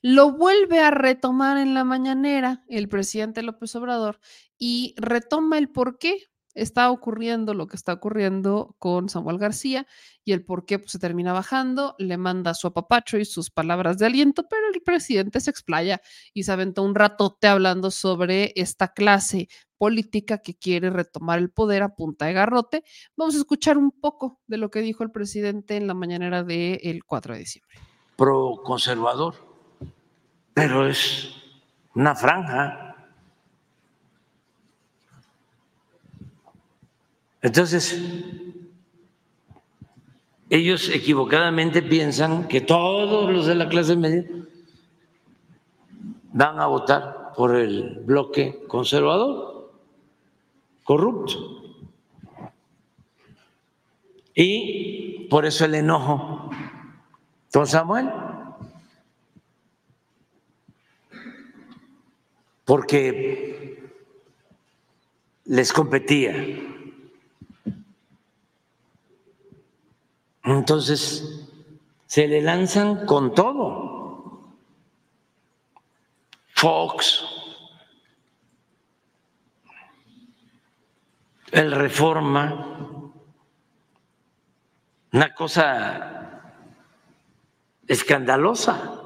Lo 0.02 0.32
vuelve 0.32 0.80
a 0.80 0.90
retomar 0.90 1.58
en 1.58 1.74
la 1.74 1.84
mañanera 1.84 2.64
el 2.68 2.88
presidente 2.88 3.42
López 3.42 3.74
Obrador 3.76 4.20
y 4.58 4.94
retoma 4.96 5.58
el 5.58 5.68
por 5.68 5.98
qué 5.98 6.24
está 6.54 6.90
ocurriendo 6.90 7.54
lo 7.54 7.66
que 7.66 7.76
está 7.76 7.92
ocurriendo 7.92 8.74
con 8.78 9.08
Samuel 9.08 9.38
García 9.38 9.86
y 10.24 10.32
el 10.32 10.44
por 10.44 10.66
qué 10.66 10.78
pues, 10.78 10.92
se 10.92 10.98
termina 10.98 11.32
bajando, 11.32 11.94
le 11.98 12.16
manda 12.16 12.54
su 12.54 12.66
apapacho 12.66 13.18
y 13.18 13.24
sus 13.24 13.50
palabras 13.50 13.98
de 13.98 14.06
aliento, 14.06 14.46
pero 14.48 14.62
el 14.72 14.82
presidente 14.82 15.40
se 15.40 15.50
explaya 15.50 16.00
y 16.34 16.44
se 16.44 16.52
aventó 16.52 16.82
un 16.82 16.94
ratote 16.94 17.46
hablando 17.46 17.90
sobre 17.90 18.52
esta 18.56 18.92
clase 18.92 19.48
política 19.78 20.38
que 20.38 20.54
quiere 20.54 20.90
retomar 20.90 21.38
el 21.38 21.50
poder 21.50 21.82
a 21.82 21.94
punta 21.94 22.26
de 22.26 22.34
garrote. 22.34 22.84
Vamos 23.16 23.34
a 23.34 23.38
escuchar 23.38 23.78
un 23.78 23.90
poco 23.90 24.40
de 24.46 24.58
lo 24.58 24.70
que 24.70 24.80
dijo 24.80 25.02
el 25.04 25.10
presidente 25.10 25.76
en 25.76 25.86
la 25.86 25.94
mañanera 25.94 26.42
del 26.42 27.04
4 27.04 27.34
de 27.34 27.40
diciembre. 27.40 27.78
Pro 28.16 28.60
conservador, 28.62 29.34
pero 30.52 30.86
es 30.86 31.34
una 31.94 32.14
franja 32.14 32.89
Entonces, 37.42 37.98
ellos 40.50 40.90
equivocadamente 40.90 41.80
piensan 41.80 42.48
que 42.48 42.60
todos 42.60 43.32
los 43.32 43.46
de 43.46 43.54
la 43.54 43.68
clase 43.68 43.96
media 43.96 44.24
van 46.32 46.58
a 46.58 46.66
votar 46.66 47.32
por 47.36 47.56
el 47.56 48.00
bloque 48.04 48.64
conservador, 48.66 49.72
corrupto. 50.84 51.62
Y 54.34 55.26
por 55.30 55.46
eso 55.46 55.64
el 55.64 55.76
enojo 55.76 56.50
con 57.52 57.66
Samuel. 57.66 58.10
Porque 62.64 63.90
les 65.44 65.72
competía 65.72 66.34
Entonces, 70.60 71.48
se 72.04 72.28
le 72.28 72.42
lanzan 72.42 73.06
con 73.06 73.34
todo. 73.34 74.58
Fox, 76.52 77.24
el 81.50 81.72
Reforma, 81.72 83.10
una 85.12 85.34
cosa 85.34 86.42
escandalosa. 87.88 89.00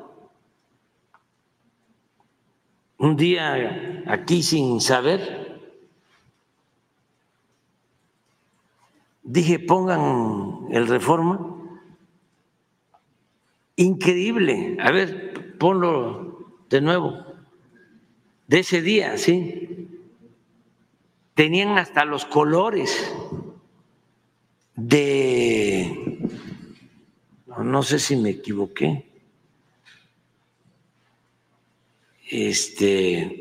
Un 2.98 3.16
día 3.16 4.02
aquí 4.08 4.42
sin 4.42 4.80
saber, 4.80 5.43
dije, 9.24 9.58
pongan 9.58 10.68
el 10.70 10.86
reforma. 10.86 11.56
Increíble. 13.76 14.76
A 14.80 14.92
ver, 14.92 15.56
ponlo 15.58 16.54
de 16.68 16.80
nuevo. 16.80 17.24
De 18.46 18.60
ese 18.60 18.82
día, 18.82 19.16
sí. 19.18 19.88
Tenían 21.34 21.78
hasta 21.78 22.04
los 22.04 22.24
colores 22.24 23.12
de... 24.76 26.20
No 27.58 27.82
sé 27.82 27.98
si 27.98 28.16
me 28.16 28.30
equivoqué. 28.30 29.10
Este... 32.30 33.40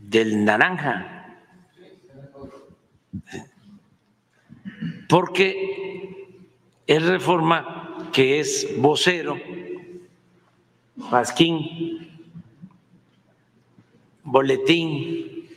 del 0.00 0.44
naranja 0.44 1.17
porque 5.08 6.38
el 6.86 7.06
reforma 7.06 8.08
que 8.12 8.40
es 8.40 8.68
vocero, 8.78 9.36
Pasquín, 11.10 12.26
boletín 14.22 15.48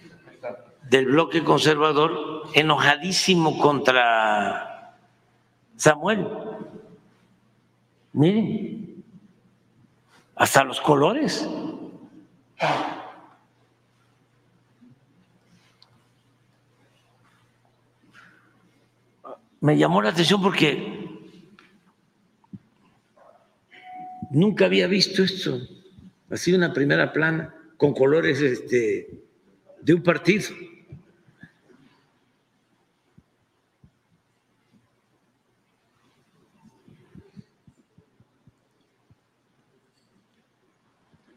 del 0.89 1.05
bloque 1.05 1.43
conservador, 1.43 2.43
enojadísimo 2.53 3.57
contra 3.57 4.95
Samuel. 5.75 6.27
Miren, 8.13 9.03
hasta 10.35 10.63
los 10.63 10.79
colores. 10.81 11.47
Me 19.61 19.77
llamó 19.77 20.01
la 20.01 20.09
atención 20.09 20.41
porque 20.41 20.99
nunca 24.31 24.65
había 24.65 24.87
visto 24.87 25.23
esto, 25.23 25.59
así 26.29 26.51
una 26.53 26.73
primera 26.73 27.13
plana 27.13 27.55
con 27.77 27.93
colores 27.93 28.41
este, 28.41 29.23
de 29.81 29.93
un 29.93 30.03
partido. 30.03 30.49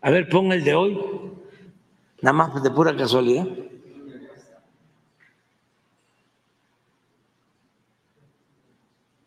A 0.00 0.10
ver, 0.10 0.28
pon 0.28 0.52
el 0.52 0.64
de 0.64 0.74
hoy, 0.74 0.98
nada 2.20 2.34
más 2.34 2.62
de 2.62 2.70
pura 2.70 2.94
casualidad. 2.94 3.63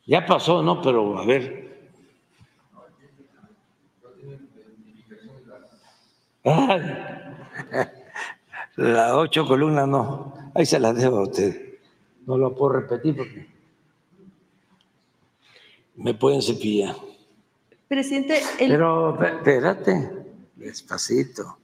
Ya 0.07 0.25
pasó, 0.25 0.63
¿no? 0.63 0.81
Pero 0.81 1.17
a 1.19 1.25
ver. 1.25 1.67
Ay, 6.43 6.81
las 8.77 9.11
ocho 9.13 9.45
columnas 9.45 9.87
no. 9.87 10.33
Ahí 10.55 10.65
se 10.65 10.79
las 10.79 10.95
dejo 10.95 11.17
a 11.17 11.23
usted. 11.23 11.75
No 12.25 12.37
lo 12.37 12.55
puedo 12.55 12.73
repetir 12.73 13.15
porque 13.17 13.47
me 15.95 16.13
pueden 16.13 16.41
cepillar. 16.41 16.95
Presidente, 17.87 18.41
el, 18.59 18.71
Pero 18.71 19.17
pe- 19.19 19.27
espérate, 19.27 20.11
despacito. 20.55 21.57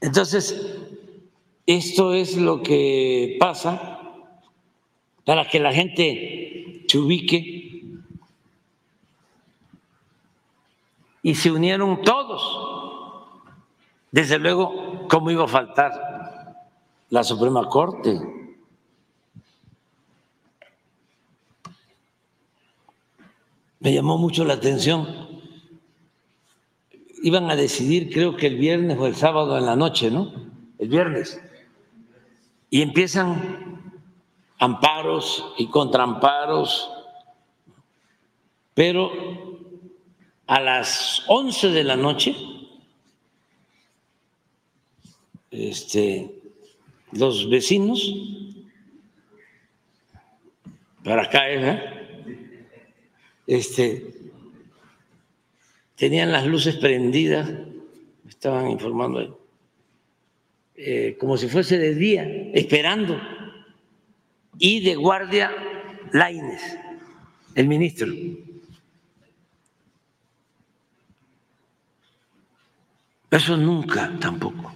Entonces, 0.00 0.78
esto 1.66 2.14
es 2.14 2.36
lo 2.36 2.62
que 2.62 3.36
pasa 3.38 4.00
para 5.24 5.46
que 5.48 5.58
la 5.58 5.72
gente 5.72 6.84
se 6.88 6.98
ubique 6.98 7.84
y 11.22 11.34
se 11.34 11.50
unieron 11.50 12.00
todos. 12.02 13.44
Desde 14.10 14.38
luego, 14.38 15.06
¿cómo 15.08 15.30
iba 15.30 15.44
a 15.44 15.48
faltar 15.48 16.64
la 17.10 17.22
Suprema 17.22 17.68
Corte? 17.68 18.18
Me 23.80 23.92
llamó 23.92 24.16
mucho 24.16 24.44
la 24.44 24.54
atención. 24.54 25.27
Iban 27.22 27.50
a 27.50 27.56
decidir, 27.56 28.12
creo 28.12 28.36
que 28.36 28.46
el 28.46 28.56
viernes 28.56 28.98
o 28.98 29.06
el 29.06 29.14
sábado 29.14 29.58
en 29.58 29.66
la 29.66 29.76
noche, 29.76 30.10
¿no? 30.10 30.32
El 30.78 30.88
viernes. 30.88 31.40
Y 32.70 32.82
empiezan 32.82 33.78
amparos 34.58 35.54
y 35.56 35.68
contraamparos, 35.68 36.90
pero 38.74 39.10
a 40.46 40.60
las 40.60 41.22
11 41.28 41.68
de 41.68 41.84
la 41.84 41.96
noche, 41.96 42.36
este, 45.50 46.40
los 47.12 47.48
vecinos, 47.48 48.14
para 51.04 51.22
acá, 51.22 51.50
¿eh? 51.50 51.98
este, 53.46 54.17
tenían 55.98 56.30
las 56.32 56.46
luces 56.46 56.76
prendidas, 56.76 57.50
me 57.50 58.30
estaban 58.30 58.70
informando 58.70 59.40
eh, 60.76 61.16
como 61.18 61.36
si 61.36 61.48
fuese 61.48 61.76
de 61.76 61.94
día, 61.94 62.24
esperando, 62.54 63.20
y 64.58 64.80
de 64.80 64.94
guardia 64.94 65.52
Laines, 66.12 66.78
el 67.56 67.66
ministro. 67.66 68.06
Eso 73.30 73.56
nunca 73.56 74.16
tampoco 74.20 74.72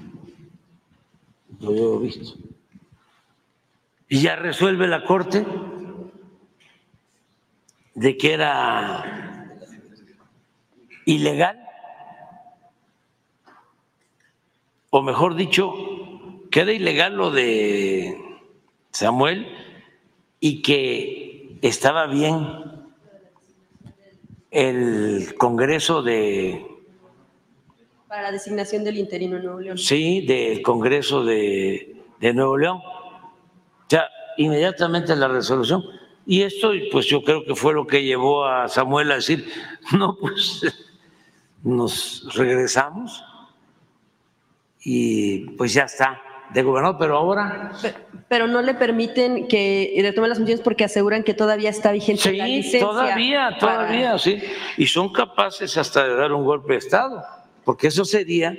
lo 1.60 2.00
he 2.00 2.04
visto. 2.04 2.34
Y 4.08 4.20
ya 4.20 4.36
resuelve 4.36 4.88
la 4.88 5.04
Corte 5.04 5.46
de 7.94 8.16
que 8.16 8.32
era 8.32 9.31
ilegal, 11.04 11.58
o 14.90 15.02
mejor 15.02 15.34
dicho, 15.34 15.72
que 16.50 16.60
era 16.60 16.72
ilegal 16.72 17.16
lo 17.16 17.30
de 17.30 18.16
Samuel 18.90 19.46
y 20.38 20.62
que 20.62 21.58
estaba 21.62 22.06
bien 22.06 22.46
el 24.50 25.34
Congreso 25.38 26.02
de 26.02 26.66
para 28.12 28.24
la 28.24 28.32
designación 28.32 28.84
del 28.84 28.98
interino 28.98 29.38
en 29.38 29.44
Nuevo 29.44 29.60
León. 29.60 29.78
Sí, 29.78 30.20
del 30.26 30.60
Congreso 30.60 31.24
de, 31.24 31.96
de 32.20 32.34
Nuevo 32.34 32.58
León. 32.58 32.76
O 32.76 33.86
sea, 33.88 34.06
inmediatamente 34.36 35.16
la 35.16 35.28
resolución. 35.28 35.82
Y 36.26 36.42
esto, 36.42 36.72
pues 36.90 37.06
yo 37.06 37.22
creo 37.22 37.42
que 37.42 37.54
fue 37.54 37.72
lo 37.72 37.86
que 37.86 38.04
llevó 38.04 38.44
a 38.44 38.68
Samuel 38.68 39.12
a 39.12 39.14
decir, 39.14 39.50
no, 39.98 40.14
pues 40.20 40.60
nos 41.62 42.34
regresamos 42.34 43.24
y 44.84 45.50
pues 45.56 45.72
ya 45.72 45.84
está 45.84 46.20
de 46.52 46.62
gobernador, 46.62 46.96
pero 46.98 47.16
ahora 47.16 47.72
Pe- 47.80 47.94
Pero 48.28 48.46
no 48.46 48.60
le 48.62 48.74
permiten 48.74 49.46
que 49.48 49.94
retome 50.02 50.28
las 50.28 50.38
funciones 50.38 50.62
porque 50.62 50.84
aseguran 50.84 51.22
que 51.22 51.34
todavía 51.34 51.70
está 51.70 51.92
vigente 51.92 52.32
la 52.32 52.46
sí, 52.46 52.50
licencia. 52.56 52.80
todavía, 52.80 53.56
para- 53.60 53.76
todavía, 53.86 54.18
sí. 54.18 54.42
Y 54.76 54.86
son 54.86 55.12
capaces 55.12 55.76
hasta 55.76 56.06
de 56.06 56.14
dar 56.16 56.32
un 56.32 56.44
golpe 56.44 56.72
de 56.74 56.78
Estado, 56.80 57.22
porque 57.64 57.86
eso 57.88 58.04
sería 58.04 58.54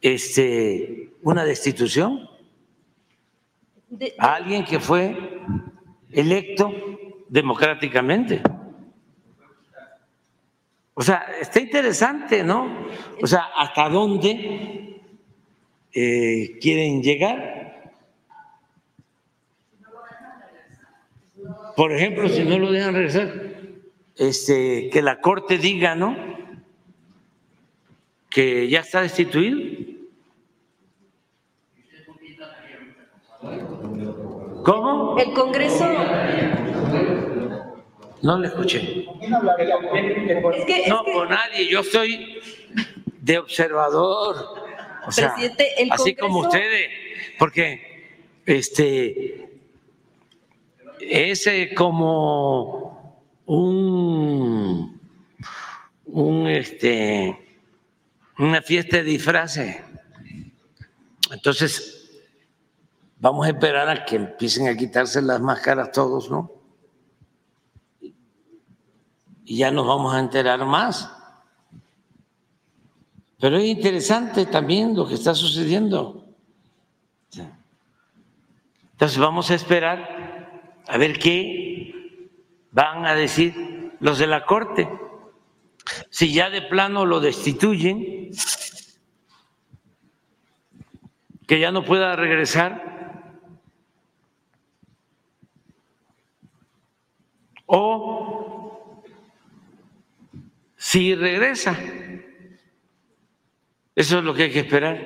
este, 0.00 1.12
una 1.22 1.44
destitución. 1.44 2.28
de- 3.88 4.14
a 4.18 4.36
alguien 4.36 4.64
que 4.64 4.80
fue 4.80 5.40
electo 6.10 6.72
democráticamente. 7.28 8.42
O 10.94 11.02
sea, 11.02 11.26
está 11.40 11.60
interesante, 11.60 12.42
¿no? 12.44 12.86
O 13.22 13.26
sea, 13.26 13.48
¿hasta 13.56 13.88
dónde 13.88 15.00
eh, 15.94 16.58
quieren 16.60 17.02
llegar? 17.02 17.92
Por 21.76 21.92
ejemplo, 21.92 22.28
si 22.28 22.44
no 22.44 22.58
lo 22.58 22.70
dejan 22.70 22.94
regresar, 22.94 23.32
este, 24.16 24.90
que 24.90 25.00
la 25.00 25.20
Corte 25.20 25.56
diga, 25.56 25.94
¿no? 25.94 26.16
Que 28.28 28.68
ya 28.68 28.80
está 28.80 29.00
destituido. 29.00 29.58
¿Cómo? 34.64 35.18
El 35.18 35.32
Congreso. 35.32 35.86
No 38.22 38.38
le 38.38 38.46
escuché. 38.48 38.78
Es 38.80 40.64
que, 40.64 40.82
es 40.82 40.88
No, 40.88 41.04
que- 41.04 41.12
por 41.12 41.28
nadie. 41.28 41.68
Yo 41.68 41.80
estoy 41.80 42.40
de 43.20 43.38
observador. 43.38 44.36
O 45.06 45.10
sea, 45.10 45.34
Presidente, 45.34 45.82
el 45.82 45.90
así 45.92 46.14
como 46.14 46.40
ustedes, 46.40 46.88
porque 47.38 48.38
este 48.46 49.48
es 51.00 51.46
eh, 51.48 51.72
como 51.76 53.26
un 53.46 55.00
un 56.06 56.46
este 56.46 57.36
una 58.38 58.62
fiesta 58.62 58.98
de 58.98 59.02
disfraces. 59.02 59.76
Entonces, 61.32 62.22
vamos 63.18 63.44
a 63.46 63.48
esperar 63.50 63.88
a 63.88 64.04
que 64.04 64.16
empiecen 64.16 64.68
a 64.68 64.76
quitarse 64.76 65.20
las 65.20 65.40
máscaras 65.40 65.90
todos, 65.90 66.30
¿no? 66.30 66.61
Y 69.44 69.58
ya 69.58 69.70
nos 69.70 69.86
vamos 69.86 70.14
a 70.14 70.20
enterar 70.20 70.64
más. 70.64 71.10
Pero 73.38 73.56
es 73.56 73.64
interesante 73.64 74.46
también 74.46 74.94
lo 74.94 75.06
que 75.06 75.14
está 75.14 75.34
sucediendo. 75.34 76.24
Entonces 78.92 79.18
vamos 79.18 79.50
a 79.50 79.56
esperar 79.56 80.62
a 80.86 80.96
ver 80.96 81.18
qué 81.18 81.92
van 82.70 83.04
a 83.04 83.16
decir 83.16 83.96
los 83.98 84.18
de 84.18 84.28
la 84.28 84.46
Corte. 84.46 84.88
Si 86.08 86.32
ya 86.32 86.50
de 86.50 86.62
plano 86.62 87.04
lo 87.04 87.18
destituyen, 87.18 88.30
que 91.48 91.58
ya 91.58 91.72
no 91.72 91.84
pueda 91.84 92.14
regresar, 92.14 92.92
o 97.66 98.51
si 100.82 101.14
regresa. 101.14 101.78
Eso 103.94 104.18
es 104.18 104.24
lo 104.24 104.34
que 104.34 104.42
hay 104.44 104.50
que 104.50 104.58
esperar. 104.58 104.96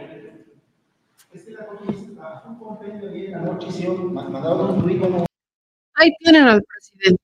Ahí 5.95 6.11
tienen 6.19 6.45
al 6.45 6.63
presidente. 6.63 7.23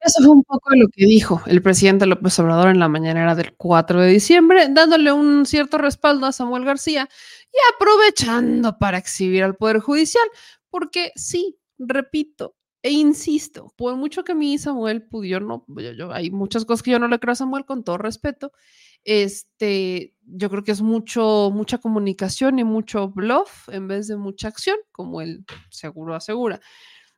Eso 0.00 0.22
fue 0.22 0.30
un 0.30 0.44
poco 0.44 0.70
lo 0.76 0.86
que 0.88 1.04
dijo 1.04 1.42
el 1.46 1.60
presidente 1.60 2.06
López 2.06 2.38
Obrador 2.38 2.68
en 2.68 2.78
la 2.78 2.88
mañanera 2.88 3.34
del 3.34 3.54
4 3.56 4.00
de 4.00 4.08
diciembre, 4.12 4.68
dándole 4.70 5.10
un 5.12 5.44
cierto 5.44 5.76
respaldo 5.76 6.26
a 6.26 6.32
Samuel 6.32 6.64
García 6.64 7.08
y 7.52 7.74
aprovechando 7.74 8.78
para 8.78 8.96
exhibir 8.96 9.42
al 9.42 9.56
Poder 9.56 9.80
Judicial, 9.80 10.26
porque 10.70 11.10
sí, 11.16 11.58
repito 11.78 12.54
e 12.82 12.92
insisto, 12.92 13.72
por 13.76 13.96
mucho 13.96 14.24
que 14.24 14.34
mí 14.34 14.56
Samuel 14.58 15.02
pudió, 15.02 15.40
no, 15.40 15.64
hay 16.12 16.30
muchas 16.30 16.64
cosas 16.64 16.82
que 16.82 16.92
yo 16.92 16.98
no 16.98 17.08
le 17.08 17.18
creo 17.18 17.32
a 17.32 17.36
Samuel 17.36 17.66
con 17.66 17.84
todo 17.84 17.98
respeto, 17.98 18.52
este, 19.04 20.14
yo 20.22 20.48
creo 20.50 20.64
que 20.64 20.72
es 20.72 20.80
mucho, 20.80 21.50
mucha 21.52 21.78
comunicación 21.78 22.58
y 22.58 22.64
mucho 22.64 23.08
bluff 23.08 23.68
en 23.68 23.88
vez 23.88 24.08
de 24.08 24.16
mucha 24.16 24.48
acción, 24.48 24.76
como 24.92 25.20
él 25.20 25.44
seguro 25.70 26.14
asegura. 26.14 26.60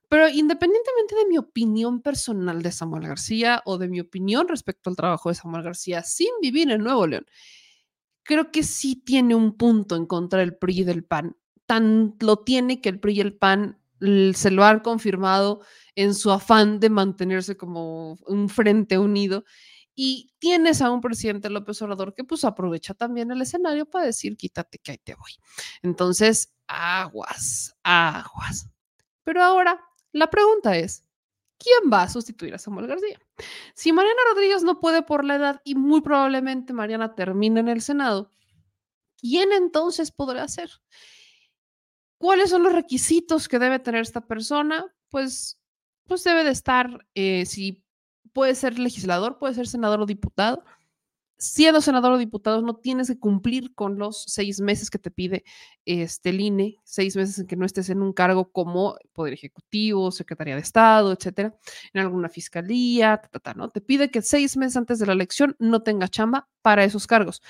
Pero 0.09 0.29
independientemente 0.29 1.15
de 1.15 1.27
mi 1.27 1.39
opinión 1.39 2.03
personal 2.03 2.61
de 2.63 2.73
Samuel 2.73 3.07
García 3.07 3.63
o 3.65 3.79
de 3.79 3.89
mi 3.89 4.01
opinión 4.01 4.49
respecto 4.49 4.91
al 4.91 4.97
trabajo 4.97 5.29
de 5.29 5.37
Samuel 5.37 5.63
García 5.63 6.03
sin 6.03 6.29
vivir 6.43 6.71
en 6.71 6.83
Nuevo 6.83 7.07
León, 7.07 7.27
creo 8.23 8.51
que 8.51 8.63
sí 8.63 8.97
tiene 8.97 9.35
un 9.35 9.57
punto 9.57 9.97
en 9.97 10.07
contra 10.07 10.41
del 10.41 10.57
PRI 10.57 10.81
y 10.81 10.85
del 10.85 11.05
PAN. 11.05 11.37
Tan 11.67 12.17
lo 12.21 12.41
tiene 12.41 12.81
que 12.81 12.91
el 12.91 13.01
PRI 13.01 13.15
y 13.15 13.21
el 13.21 13.35
PAN 13.35 13.79
se 14.35 14.51
lo 14.51 14.65
han 14.65 14.81
confirmado 14.81 15.61
en 15.95 16.15
su 16.15 16.31
afán 16.31 16.81
de 16.81 16.91
mantenerse 16.91 17.57
como 17.57 18.15
un 18.27 18.49
frente 18.49 18.99
unido. 18.99 19.45
Y 19.95 20.33
tienes 20.39 20.81
a 20.81 20.91
un 20.91 21.03
presidente 21.03 21.51
López 21.51 21.81
Obrador 21.83 22.15
que 22.15 22.25
pues 22.25 22.45
aprovecha 22.45 22.95
también 22.95 23.31
el 23.31 23.43
escenario 23.43 23.85
para 23.87 24.07
decir, 24.07 24.37
quítate 24.37 24.79
que 24.79 24.93
ahí 24.93 24.99
te 24.99 25.15
voy. 25.15 25.33
Entonces, 25.83 26.55
aguas, 26.67 27.77
aguas. 27.83 28.69
Pero 29.23 29.43
ahora 29.43 29.79
la 30.13 30.31
pregunta 30.31 30.77
es, 30.77 31.05
¿quién 31.59 31.93
va 31.93 32.05
a 32.05 32.09
sustituir 32.09 32.55
a 32.55 32.59
Samuel 32.59 32.87
García? 32.87 33.21
Si 33.75 33.93
Mariana 33.93 34.21
Rodríguez 34.31 34.63
no 34.63 34.81
puede 34.81 35.03
por 35.03 35.25
la 35.25 35.37
edad 35.37 35.61
y 35.63 35.75
muy 35.75 36.01
probablemente 36.01 36.73
Mariana 36.73 37.15
termine 37.15 37.61
en 37.61 37.69
el 37.69 37.83
Senado, 37.83 38.31
¿quién 39.21 39.53
entonces 39.53 40.11
podrá 40.11 40.49
ser? 40.49 40.71
¿Cuáles 42.23 42.51
son 42.51 42.63
los 42.63 42.73
requisitos 42.73 43.49
que 43.49 43.59
debe 43.59 43.81
tener 43.81 44.03
esta 44.03 44.21
persona? 44.21 44.87
Pues, 45.11 45.59
pues 46.07 46.23
debe 46.23 46.45
de 46.45 46.53
estar, 46.53 47.05
eh, 47.17 47.45
si 47.47 47.83
puede 48.33 48.55
ser 48.55 48.79
legislador, 48.79 49.39
puede 49.41 49.55
ser 49.55 49.67
senador 49.67 50.01
o 50.03 50.07
diputado. 50.07 50.63
Siendo 51.37 51.81
senador 51.81 52.13
o 52.13 52.19
diputado, 52.19 52.63
no 52.63 52.77
tienes 52.77 53.09
que 53.09 53.19
cumplir 53.19 53.75
con 53.75 53.99
los 53.99 54.23
seis 54.29 54.61
meses 54.61 54.89
que 54.89 55.01
te 55.01 55.11
pide 55.11 55.43
este, 55.85 56.31
el 56.31 56.41
INE, 56.41 56.77
seis 56.85 57.17
meses 57.17 57.41
en 57.41 57.49
que 57.49 57.57
no 57.57 57.67
estés 57.67 57.91
en 57.91 58.01
un 58.01 58.13
cargo 58.13 58.53
como 58.53 58.97
Poder 59.13 59.33
Ejecutivo, 59.33 60.13
Secretaría 60.13 60.55
de 60.55 60.61
Estado, 60.61 61.11
etcétera, 61.11 61.57
en 61.93 62.01
alguna 62.03 62.29
fiscalía, 62.29 63.21
ta, 63.43 63.55
¿no? 63.55 63.71
Te 63.71 63.81
pide 63.81 64.13
que 64.13 64.23
seis 64.23 64.57
meses 64.57 64.77
antes 64.77 65.01
de 65.01 65.07
la 65.07 65.15
elección 65.15 65.57
no 65.59 65.83
tengas 65.83 66.13
chamba 66.13 66.49
para 66.63 66.85
esos 66.85 67.09
cargos. 67.09 67.43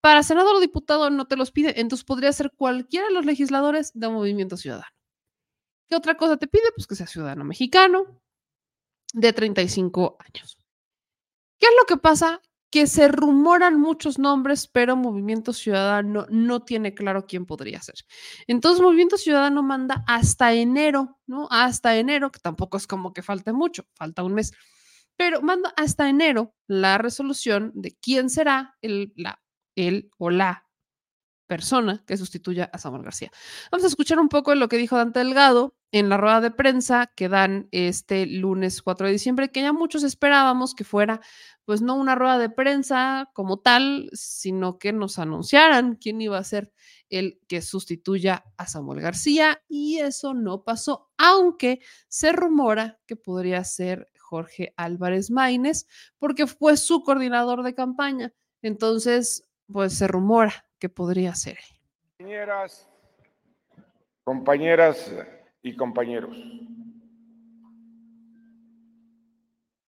Para 0.00 0.22
senador 0.22 0.56
o 0.56 0.60
diputado 0.60 1.10
no 1.10 1.26
te 1.26 1.36
los 1.36 1.50
pide, 1.50 1.80
entonces 1.80 2.04
podría 2.04 2.32
ser 2.32 2.52
cualquiera 2.52 3.08
de 3.08 3.14
los 3.14 3.26
legisladores 3.26 3.90
de 3.94 4.08
Movimiento 4.08 4.56
Ciudadano. 4.56 4.86
¿Qué 5.88 5.96
otra 5.96 6.16
cosa 6.16 6.36
te 6.36 6.46
pide? 6.46 6.70
Pues 6.74 6.86
que 6.86 6.94
sea 6.94 7.06
ciudadano 7.06 7.44
mexicano 7.44 8.20
de 9.14 9.32
35 9.32 10.18
años. 10.20 10.58
¿Qué 11.58 11.66
es 11.66 11.72
lo 11.78 11.86
que 11.86 11.96
pasa? 11.96 12.40
Que 12.70 12.86
se 12.86 13.08
rumoran 13.08 13.80
muchos 13.80 14.18
nombres, 14.18 14.68
pero 14.68 14.94
Movimiento 14.94 15.52
Ciudadano 15.54 16.26
no 16.28 16.62
tiene 16.62 16.94
claro 16.94 17.26
quién 17.26 17.46
podría 17.46 17.80
ser. 17.80 17.96
Entonces, 18.46 18.82
Movimiento 18.82 19.16
Ciudadano 19.16 19.62
manda 19.62 20.04
hasta 20.06 20.52
enero, 20.52 21.18
¿no? 21.26 21.48
Hasta 21.50 21.96
enero, 21.96 22.30
que 22.30 22.40
tampoco 22.40 22.76
es 22.76 22.86
como 22.86 23.14
que 23.14 23.22
falte 23.22 23.52
mucho, 23.52 23.86
falta 23.94 24.22
un 24.22 24.34
mes, 24.34 24.52
pero 25.16 25.40
manda 25.40 25.72
hasta 25.76 26.08
enero 26.08 26.54
la 26.66 26.98
resolución 26.98 27.72
de 27.74 27.96
quién 28.00 28.28
será 28.28 28.76
el, 28.82 29.12
la, 29.16 29.40
el 29.78 30.10
o 30.18 30.30
la 30.30 30.66
persona 31.46 32.04
que 32.06 32.16
sustituya 32.16 32.68
a 32.72 32.78
Samuel 32.78 33.04
García. 33.04 33.30
Vamos 33.72 33.84
a 33.84 33.88
escuchar 33.88 34.18
un 34.20 34.28
poco 34.28 34.50
de 34.50 34.56
lo 34.56 34.68
que 34.68 34.76
dijo 34.76 34.96
Dante 34.96 35.20
Delgado 35.20 35.74
en 35.92 36.10
la 36.10 36.18
rueda 36.18 36.42
de 36.42 36.50
prensa 36.50 37.10
que 37.16 37.30
dan 37.30 37.68
este 37.72 38.26
lunes 38.26 38.82
4 38.82 39.06
de 39.06 39.12
diciembre, 39.14 39.50
que 39.50 39.62
ya 39.62 39.72
muchos 39.72 40.02
esperábamos 40.02 40.74
que 40.74 40.84
fuera, 40.84 41.20
pues 41.64 41.80
no 41.80 41.94
una 41.94 42.14
rueda 42.14 42.38
de 42.38 42.50
prensa 42.50 43.30
como 43.32 43.60
tal, 43.60 44.10
sino 44.12 44.78
que 44.78 44.92
nos 44.92 45.18
anunciaran 45.18 45.96
quién 45.96 46.20
iba 46.20 46.36
a 46.36 46.44
ser 46.44 46.70
el 47.08 47.40
que 47.48 47.62
sustituya 47.62 48.44
a 48.58 48.66
Samuel 48.66 49.00
García, 49.00 49.62
y 49.66 50.00
eso 50.00 50.34
no 50.34 50.62
pasó, 50.64 51.10
aunque 51.16 51.80
se 52.08 52.32
rumora 52.32 53.00
que 53.06 53.16
podría 53.16 53.64
ser 53.64 54.08
Jorge 54.18 54.74
Álvarez 54.76 55.30
Maínez, 55.30 55.86
porque 56.18 56.46
fue 56.46 56.76
su 56.76 57.02
coordinador 57.02 57.62
de 57.62 57.74
campaña. 57.74 58.34
Entonces, 58.60 59.47
pues 59.72 59.96
se 59.96 60.06
rumora 60.06 60.52
que 60.78 60.88
podría 60.88 61.34
ser. 61.34 61.58
Compañeras, 62.18 62.88
compañeras 64.24 65.12
y 65.62 65.76
compañeros. 65.76 66.36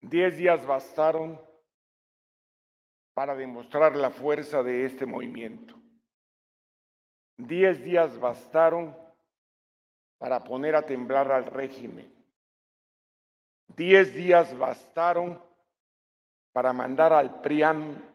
Diez 0.01 0.37
días 0.37 0.65
bastaron 0.67 1.41
para 3.15 3.35
demostrar 3.35 3.97
la 3.97 4.11
fuerza 4.11 4.63
de 4.63 4.87
este 4.87 5.05
movimiento. 5.05 5.75
Diez 7.37 7.83
días 7.85 8.19
bastaron 8.19 8.97
para 10.19 10.43
poner 10.43 10.75
a 10.75 10.83
temblar 10.83 11.31
al 11.31 11.47
régimen. 11.47 12.13
Diez 13.69 14.15
días 14.15 14.57
bastaron 14.57 15.43
para 16.53 16.73
mandar 16.73 17.13
al 17.13 17.41
PRIAN 17.41 18.08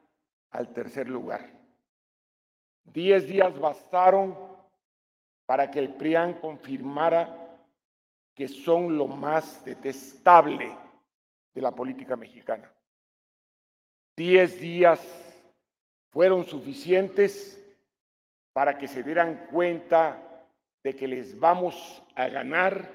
al 0.54 0.72
tercer 0.72 1.10
lugar. 1.10 1.52
Diez 2.86 3.28
días 3.28 3.60
bastaron 3.60 4.38
para 5.46 5.70
que 5.70 5.80
el 5.80 5.96
PRIAN 5.96 6.40
confirmara 6.40 7.60
que 8.34 8.48
son 8.48 8.98
lo 8.98 9.08
más 9.08 9.64
detestable 9.66 10.76
de 11.54 11.62
la 11.62 11.72
política 11.72 12.16
mexicana. 12.16 12.72
Diez 14.16 14.60
días 14.60 15.02
fueron 16.12 16.46
suficientes 16.46 17.60
para 18.54 18.78
que 18.78 18.88
se 18.88 19.02
dieran 19.02 19.48
cuenta 19.52 20.48
de 20.84 20.96
que 20.96 21.08
les 21.08 21.40
vamos 21.40 22.04
a 22.16 22.28
ganar 22.28 22.92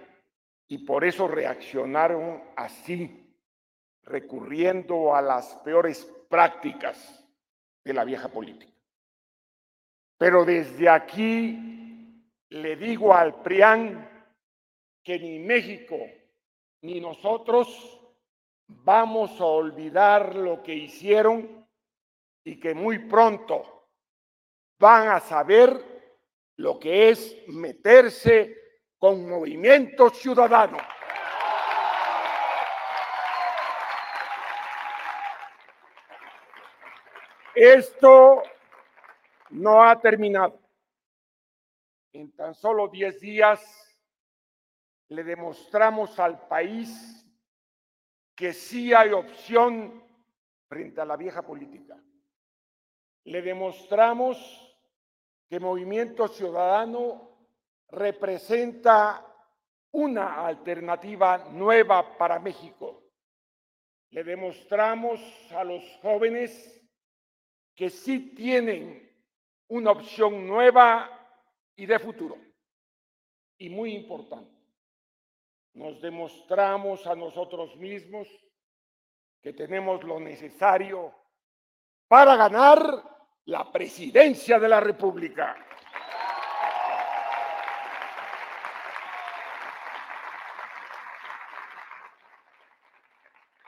y 0.68 0.78
por 0.78 1.04
eso 1.04 1.26
reaccionaron 1.26 2.42
así, 2.54 3.34
recurriendo 4.02 5.14
a 5.14 5.22
las 5.22 5.56
peores 5.56 6.04
prácticas 6.28 7.17
de 7.88 7.94
la 7.94 8.04
vieja 8.04 8.28
política. 8.28 8.70
Pero 10.18 10.44
desde 10.44 10.90
aquí 10.90 12.22
le 12.50 12.76
digo 12.76 13.14
al 13.14 13.40
PRIAN 13.40 14.26
que 15.02 15.18
ni 15.18 15.38
México 15.38 15.96
ni 16.82 17.00
nosotros 17.00 17.98
vamos 18.66 19.40
a 19.40 19.46
olvidar 19.46 20.34
lo 20.34 20.62
que 20.62 20.74
hicieron 20.74 21.66
y 22.44 22.60
que 22.60 22.74
muy 22.74 22.98
pronto 23.08 23.88
van 24.78 25.08
a 25.08 25.20
saber 25.20 25.82
lo 26.56 26.78
que 26.78 27.08
es 27.08 27.36
meterse 27.48 28.54
con 28.98 29.26
movimiento 29.26 30.10
ciudadano. 30.10 30.76
Esto 37.60 38.44
no 39.50 39.82
ha 39.82 40.00
terminado. 40.00 40.60
En 42.12 42.30
tan 42.30 42.54
solo 42.54 42.86
10 42.86 43.18
días 43.18 43.98
le 45.08 45.24
demostramos 45.24 46.20
al 46.20 46.46
país 46.46 47.26
que 48.36 48.52
sí 48.52 48.94
hay 48.94 49.10
opción 49.10 50.04
frente 50.68 51.00
a 51.00 51.04
la 51.04 51.16
vieja 51.16 51.42
política. 51.42 52.00
Le 53.24 53.42
demostramos 53.42 54.38
que 55.48 55.58
Movimiento 55.58 56.28
Ciudadano 56.28 57.40
representa 57.88 59.26
una 59.90 60.46
alternativa 60.46 61.38
nueva 61.50 62.16
para 62.16 62.38
México. 62.38 63.02
Le 64.10 64.22
demostramos 64.22 65.20
a 65.50 65.64
los 65.64 65.82
jóvenes 66.02 66.77
que 67.78 67.90
sí 67.90 68.34
tienen 68.34 69.08
una 69.68 69.92
opción 69.92 70.48
nueva 70.48 71.08
y 71.76 71.86
de 71.86 72.00
futuro. 72.00 72.36
Y 73.56 73.68
muy 73.68 73.94
importante, 73.94 74.50
nos 75.74 76.00
demostramos 76.00 77.06
a 77.06 77.14
nosotros 77.14 77.76
mismos 77.76 78.26
que 79.40 79.52
tenemos 79.52 80.02
lo 80.02 80.18
necesario 80.18 81.14
para 82.08 82.34
ganar 82.34 82.80
la 83.44 83.70
presidencia 83.70 84.58
de 84.58 84.68
la 84.68 84.80
República. 84.80 85.56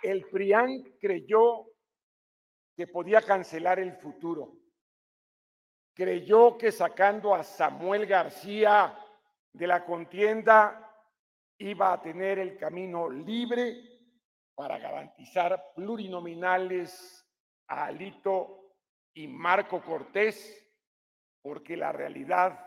El 0.02 0.24
PRIAN 0.24 0.96
creyó 1.00 1.69
que 2.80 2.86
podía 2.86 3.20
cancelar 3.20 3.78
el 3.78 3.92
futuro. 3.92 4.56
Creyó 5.92 6.56
que 6.56 6.72
sacando 6.72 7.34
a 7.34 7.44
Samuel 7.44 8.06
García 8.06 8.98
de 9.52 9.66
la 9.66 9.84
contienda 9.84 10.90
iba 11.58 11.92
a 11.92 12.00
tener 12.00 12.38
el 12.38 12.56
camino 12.56 13.10
libre 13.10 13.82
para 14.54 14.78
garantizar 14.78 15.72
plurinominales 15.76 17.22
a 17.68 17.84
Alito 17.84 18.72
y 19.12 19.28
Marco 19.28 19.82
Cortés, 19.82 20.66
porque 21.42 21.76
la 21.76 21.92
realidad 21.92 22.64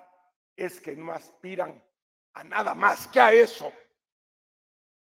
es 0.56 0.80
que 0.80 0.96
no 0.96 1.12
aspiran 1.12 1.84
a 2.36 2.44
nada 2.44 2.76
más 2.76 3.08
que 3.08 3.20
a 3.20 3.34
eso. 3.34 3.74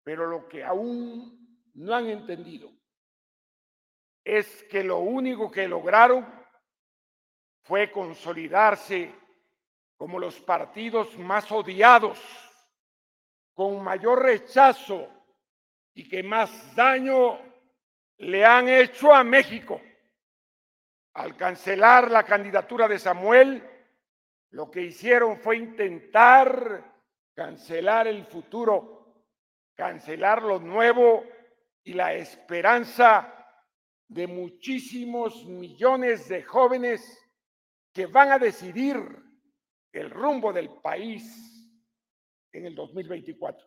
Pero 0.04 0.28
lo 0.28 0.46
que 0.46 0.62
aún 0.62 1.58
no 1.74 1.92
han 1.92 2.06
entendido 2.06 2.81
es 4.24 4.64
que 4.64 4.84
lo 4.84 4.98
único 4.98 5.50
que 5.50 5.66
lograron 5.66 6.26
fue 7.62 7.90
consolidarse 7.90 9.12
como 9.96 10.18
los 10.18 10.40
partidos 10.40 11.16
más 11.18 11.50
odiados, 11.52 12.18
con 13.54 13.82
mayor 13.82 14.22
rechazo 14.22 15.08
y 15.94 16.08
que 16.08 16.22
más 16.22 16.74
daño 16.74 17.38
le 18.18 18.44
han 18.44 18.68
hecho 18.68 19.14
a 19.14 19.22
México. 19.22 19.80
Al 21.14 21.36
cancelar 21.36 22.10
la 22.10 22.24
candidatura 22.24 22.88
de 22.88 22.98
Samuel, 22.98 23.62
lo 24.50 24.70
que 24.70 24.82
hicieron 24.82 25.38
fue 25.38 25.58
intentar 25.58 26.92
cancelar 27.34 28.06
el 28.06 28.24
futuro, 28.26 29.14
cancelar 29.74 30.42
lo 30.42 30.58
nuevo 30.58 31.24
y 31.84 31.92
la 31.92 32.14
esperanza 32.14 33.41
de 34.12 34.26
muchísimos 34.26 35.44
millones 35.46 36.28
de 36.28 36.42
jóvenes 36.42 37.18
que 37.92 38.06
van 38.06 38.32
a 38.32 38.38
decidir 38.38 38.96
el 39.90 40.10
rumbo 40.10 40.52
del 40.52 40.68
país 40.80 41.24
en 42.52 42.66
el 42.66 42.74
2024. 42.74 43.66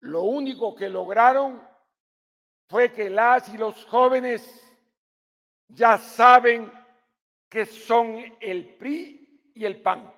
Lo 0.00 0.22
único 0.22 0.74
que 0.74 0.88
lograron 0.88 1.62
fue 2.68 2.90
que 2.90 3.10
las 3.10 3.52
y 3.52 3.58
los 3.58 3.84
jóvenes 3.84 4.42
ya 5.68 5.98
saben 5.98 6.72
que 7.50 7.66
son 7.66 8.16
el 8.40 8.76
PRI 8.76 9.52
y 9.54 9.64
el 9.66 9.82
PAN. 9.82 10.10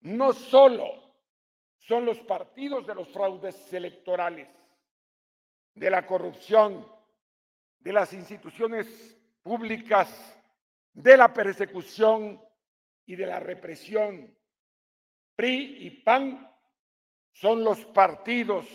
No 0.00 0.32
solo 0.32 0.86
son 1.80 2.06
los 2.06 2.18
partidos 2.20 2.86
de 2.86 2.94
los 2.94 3.08
fraudes 3.08 3.72
electorales, 3.74 4.48
de 5.74 5.90
la 5.90 6.06
corrupción, 6.06 6.97
de 7.78 7.92
las 7.92 8.12
instituciones 8.12 8.86
públicas, 9.42 10.08
de 10.92 11.16
la 11.16 11.32
persecución 11.32 12.40
y 13.06 13.16
de 13.16 13.26
la 13.26 13.40
represión. 13.40 14.36
PRI 15.36 15.86
y 15.86 15.90
PAN 16.02 16.52
son 17.32 17.62
los 17.62 17.84
partidos 17.86 18.66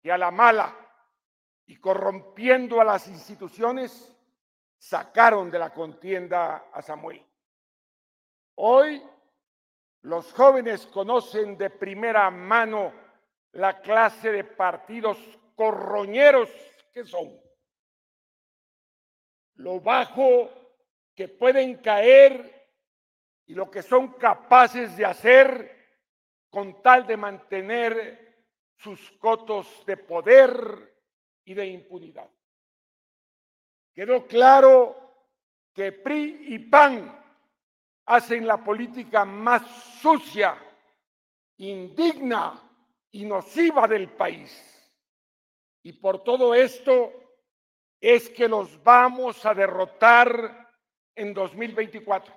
que 0.00 0.12
a 0.12 0.18
la 0.18 0.30
mala 0.30 0.76
y 1.66 1.76
corrompiendo 1.76 2.80
a 2.80 2.84
las 2.84 3.08
instituciones 3.08 4.14
sacaron 4.76 5.50
de 5.50 5.58
la 5.58 5.70
contienda 5.70 6.68
a 6.72 6.82
Samuel. 6.82 7.24
Hoy 8.56 9.02
los 10.02 10.32
jóvenes 10.32 10.86
conocen 10.86 11.58
de 11.58 11.70
primera 11.70 12.30
mano 12.30 12.92
la 13.52 13.80
clase 13.80 14.30
de 14.30 14.44
partidos 14.44 15.18
corroñeros 15.56 16.48
que 16.92 17.04
son 17.04 17.47
lo 19.58 19.80
bajo 19.80 20.50
que 21.14 21.28
pueden 21.28 21.76
caer 21.78 22.68
y 23.46 23.54
lo 23.54 23.70
que 23.70 23.82
son 23.82 24.12
capaces 24.14 24.96
de 24.96 25.04
hacer 25.04 25.78
con 26.50 26.80
tal 26.82 27.06
de 27.06 27.16
mantener 27.16 28.44
sus 28.76 29.10
cotos 29.12 29.84
de 29.86 29.96
poder 29.96 30.96
y 31.44 31.54
de 31.54 31.66
impunidad. 31.66 32.30
Quedó 33.92 34.26
claro 34.26 34.96
que 35.74 35.90
PRI 35.92 36.54
y 36.54 36.58
PAN 36.60 37.20
hacen 38.06 38.46
la 38.46 38.62
política 38.62 39.24
más 39.24 39.62
sucia, 40.00 40.56
indigna 41.56 42.62
y 43.10 43.24
nociva 43.24 43.88
del 43.88 44.08
país. 44.10 44.92
Y 45.82 45.94
por 45.94 46.22
todo 46.22 46.54
esto, 46.54 47.27
es 48.00 48.28
que 48.30 48.48
los 48.48 48.82
vamos 48.82 49.44
a 49.44 49.54
derrotar 49.54 50.68
en 51.14 51.34
2024. 51.34 52.34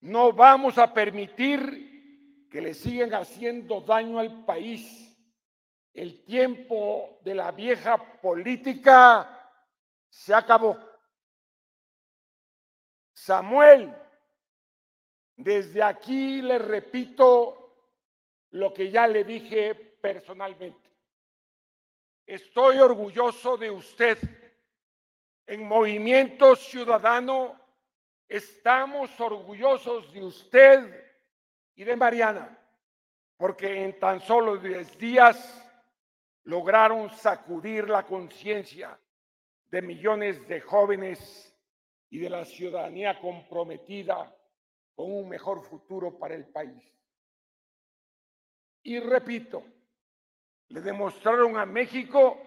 No 0.00 0.32
vamos 0.32 0.78
a 0.78 0.92
permitir 0.92 2.46
que 2.50 2.60
le 2.60 2.74
sigan 2.74 3.12
haciendo 3.14 3.80
daño 3.80 4.18
al 4.18 4.44
país. 4.44 5.00
El 5.92 6.24
tiempo 6.24 7.18
de 7.22 7.34
la 7.34 7.52
vieja 7.52 7.98
política 8.20 9.50
se 10.08 10.34
acabó. 10.34 10.78
Samuel, 13.12 13.94
desde 15.36 15.82
aquí 15.82 16.42
le 16.42 16.58
repito 16.58 17.64
lo 18.50 18.72
que 18.72 18.90
ya 18.90 19.06
le 19.06 19.24
dije 19.24 19.74
personalmente. 19.74 20.90
Estoy 22.26 22.78
orgulloso 22.78 23.56
de 23.56 23.70
usted 23.70 24.18
en 25.46 25.66
Movimiento 25.66 26.56
Ciudadano 26.56 27.60
estamos 28.28 29.18
orgullosos 29.20 30.12
de 30.12 30.24
usted 30.24 31.14
y 31.74 31.84
de 31.84 31.96
Mariana, 31.96 32.58
porque 33.36 33.84
en 33.84 33.98
tan 33.98 34.20
solo 34.20 34.56
10 34.56 34.98
días 34.98 35.60
lograron 36.44 37.10
sacudir 37.10 37.88
la 37.88 38.04
conciencia 38.04 38.98
de 39.70 39.82
millones 39.82 40.46
de 40.46 40.60
jóvenes 40.60 41.54
y 42.10 42.18
de 42.18 42.30
la 42.30 42.44
ciudadanía 42.44 43.18
comprometida 43.20 44.34
con 44.94 45.12
un 45.12 45.28
mejor 45.28 45.62
futuro 45.62 46.16
para 46.18 46.34
el 46.34 46.46
país. 46.46 46.82
Y 48.82 49.00
repito, 49.00 49.64
le 50.68 50.80
demostraron 50.80 51.56
a 51.56 51.66
México 51.66 52.40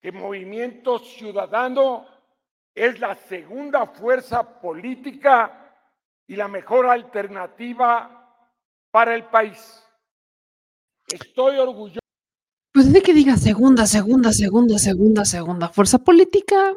que 0.00 0.12
Movimiento 0.12 0.98
Ciudadano 0.98 2.06
es 2.74 3.00
la 3.00 3.16
segunda 3.16 3.86
fuerza 3.86 4.60
política 4.60 5.76
y 6.26 6.36
la 6.36 6.46
mejor 6.46 6.86
alternativa 6.86 8.18
para 8.90 9.14
el 9.14 9.24
país. 9.24 9.82
Estoy 11.08 11.58
orgulloso. 11.58 11.98
Pues 12.72 12.92
de 12.92 13.02
que 13.02 13.12
diga 13.12 13.36
segunda, 13.36 13.86
segunda, 13.86 14.32
segunda, 14.32 14.78
segunda, 14.78 15.24
segunda 15.24 15.68
fuerza 15.68 15.98
política, 15.98 16.74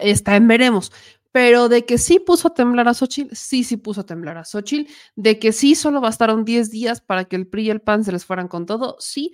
está 0.00 0.36
en 0.36 0.48
veremos. 0.48 0.92
Pero 1.32 1.68
de 1.68 1.84
que 1.84 1.96
sí 1.98 2.20
puso 2.20 2.48
a 2.48 2.54
temblar 2.54 2.88
a 2.88 2.94
Xochitl, 2.94 3.34
sí, 3.34 3.64
sí 3.64 3.78
puso 3.78 4.02
a 4.02 4.06
temblar 4.06 4.36
a 4.36 4.44
Xochitl. 4.44 4.90
De 5.16 5.38
que 5.38 5.52
sí 5.52 5.74
solo 5.74 6.00
bastaron 6.00 6.44
10 6.44 6.70
días 6.70 7.00
para 7.00 7.24
que 7.24 7.36
el 7.36 7.46
PRI 7.46 7.64
y 7.64 7.70
el 7.70 7.80
PAN 7.80 8.04
se 8.04 8.12
les 8.12 8.24
fueran 8.24 8.48
con 8.48 8.66
todo, 8.66 8.96
sí 9.00 9.32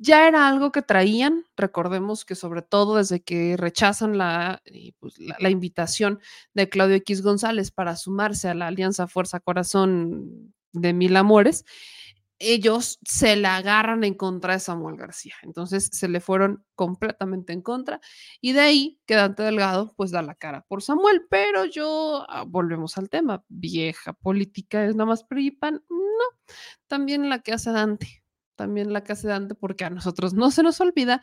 ya 0.00 0.26
era 0.26 0.48
algo 0.48 0.72
que 0.72 0.82
traían. 0.82 1.44
Recordemos 1.56 2.24
que 2.24 2.34
sobre 2.34 2.62
todo 2.62 2.96
desde 2.96 3.22
que 3.22 3.56
rechazan 3.58 4.16
la, 4.16 4.62
eh, 4.64 4.92
pues, 4.98 5.14
la, 5.18 5.50
invitación 5.50 6.20
de 6.54 6.70
Claudio 6.70 6.96
X 6.96 7.22
González 7.22 7.70
para 7.70 7.96
sumarse 7.96 8.48
a 8.48 8.54
la 8.54 8.68
Alianza 8.68 9.06
Fuerza 9.06 9.40
Corazón 9.40 10.54
de 10.72 10.94
Mil 10.94 11.16
Amores, 11.16 11.66
ellos 12.38 12.98
se 13.04 13.36
la 13.36 13.56
agarran 13.56 14.02
en 14.02 14.14
contra 14.14 14.54
de 14.54 14.60
Samuel 14.60 14.96
García. 14.96 15.34
Entonces 15.42 15.90
se 15.92 16.08
le 16.08 16.20
fueron 16.20 16.64
completamente 16.74 17.52
en 17.52 17.60
contra 17.60 18.00
y 18.40 18.52
de 18.52 18.60
ahí 18.60 19.00
que 19.04 19.16
Dante 19.16 19.42
Delgado 19.42 19.92
pues 19.96 20.10
da 20.10 20.22
la 20.22 20.34
cara 20.34 20.64
por 20.66 20.82
Samuel. 20.82 21.26
Pero 21.28 21.66
yo, 21.66 22.24
ah, 22.30 22.44
volvemos 22.48 22.96
al 22.96 23.10
tema, 23.10 23.44
vieja 23.48 24.14
política 24.14 24.86
es 24.86 24.96
nada 24.96 25.08
más 25.10 25.24
PRIPAN. 25.24 25.84
No, 25.90 26.56
también 26.86 27.28
la 27.28 27.40
que 27.40 27.52
hace 27.52 27.70
Dante 27.70 28.19
también 28.60 28.92
la 28.92 29.02
casa 29.02 29.26
de 29.26 29.32
Dante, 29.32 29.54
porque 29.54 29.86
a 29.86 29.90
nosotros 29.90 30.34
no 30.34 30.50
se 30.50 30.62
nos 30.62 30.82
olvida 30.82 31.22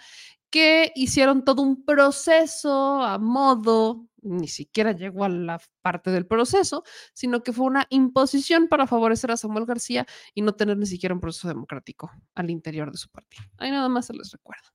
que 0.50 0.92
hicieron 0.96 1.46
todo 1.46 1.62
un 1.62 1.86
proceso 1.86 3.04
a 3.04 3.20
modo, 3.20 4.08
ni 4.24 4.48
siquiera 4.48 4.92
llegó 4.94 5.24
a 5.24 5.30
la 5.30 5.62
parte 5.84 6.10
del 6.10 6.26
proceso, 6.26 6.84
sino 7.14 7.44
que 7.44 7.54
fue 7.54 7.68
una 7.68 7.86
imposición 7.92 8.68
para 8.68 8.88
favorecer 8.88 9.30
a 9.30 9.38
Samuel 9.38 9.68
García 9.68 10.08
y 10.34 10.42
no 10.42 10.54
tener 10.54 10.78
ni 10.78 10.88
siquiera 10.88 11.14
un 11.14 11.22
proceso 11.22 11.48
democrático 11.48 12.12
al 12.34 12.50
interior 12.50 12.92
de 12.92 12.98
su 12.98 13.08
partido. 13.10 13.44
Ahí 13.58 13.70
nada 13.70 13.88
más 13.88 14.08
se 14.08 14.14
les 14.14 14.32
recuerda. 14.32 14.74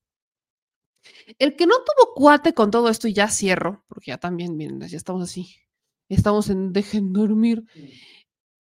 El 1.40 1.56
que 1.56 1.66
no 1.66 1.74
tuvo 1.78 2.14
cuate 2.14 2.54
con 2.54 2.70
todo 2.70 2.88
esto, 2.88 3.08
y 3.08 3.12
ya 3.12 3.26
cierro, 3.26 3.84
porque 3.88 4.12
ya 4.12 4.18
también, 4.18 4.56
miren, 4.56 4.80
ya 4.82 4.96
estamos 4.96 5.22
así, 5.24 5.56
estamos 6.08 6.48
en 6.48 6.72
dejen 6.72 7.12
dormir. 7.12 7.64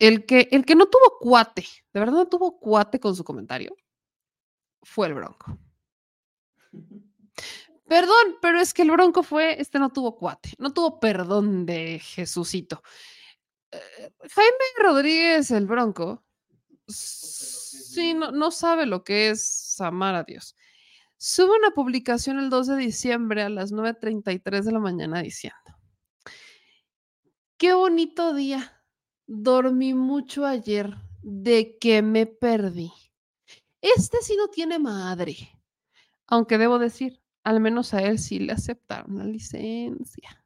El 0.00 0.26
que, 0.26 0.48
el 0.50 0.64
que 0.64 0.74
no 0.74 0.86
tuvo 0.86 1.18
cuate, 1.20 1.64
de 1.92 2.00
verdad 2.00 2.14
no 2.14 2.28
tuvo 2.28 2.58
cuate 2.58 2.98
con 2.98 3.14
su 3.14 3.22
comentario, 3.22 3.76
fue 4.82 5.08
el 5.08 5.14
Bronco. 5.14 5.58
Perdón, 7.86 8.38
pero 8.40 8.58
es 8.58 8.72
que 8.72 8.82
el 8.82 8.90
Bronco 8.90 9.22
fue, 9.22 9.60
este 9.60 9.78
no 9.78 9.90
tuvo 9.90 10.16
cuate, 10.16 10.54
no 10.58 10.72
tuvo 10.72 10.98
perdón 10.98 11.66
de 11.66 11.98
Jesucito. 11.98 12.82
Eh, 13.70 14.10
Jaime 14.34 14.64
Rodríguez, 14.78 15.50
el 15.50 15.66
Bronco, 15.66 16.24
sí, 16.86 18.14
no, 18.14 18.30
no 18.30 18.50
sabe 18.50 18.86
lo 18.86 19.04
que 19.04 19.28
es 19.28 19.78
amar 19.78 20.14
a 20.14 20.24
Dios. 20.24 20.56
Sube 21.18 21.54
una 21.56 21.72
publicación 21.72 22.38
el 22.38 22.48
2 22.48 22.68
de 22.68 22.76
diciembre 22.76 23.42
a 23.42 23.50
las 23.50 23.72
9.33 23.72 24.62
de 24.62 24.72
la 24.72 24.80
mañana 24.80 25.20
diciendo, 25.20 25.58
qué 27.58 27.74
bonito 27.74 28.32
día, 28.32 28.82
dormí 29.26 29.92
mucho 29.92 30.46
ayer, 30.46 30.96
de 31.22 31.78
que 31.78 32.02
me 32.02 32.26
perdí. 32.26 32.90
Este 33.82 34.18
sí 34.22 34.36
no 34.36 34.46
tiene 34.46 34.78
madre, 34.78 35.36
aunque 36.28 36.56
debo 36.56 36.78
decir, 36.78 37.20
al 37.42 37.60
menos 37.60 37.92
a 37.94 38.02
él 38.02 38.20
sí 38.20 38.38
le 38.38 38.52
aceptaron 38.52 39.18
la 39.18 39.24
licencia. 39.24 40.44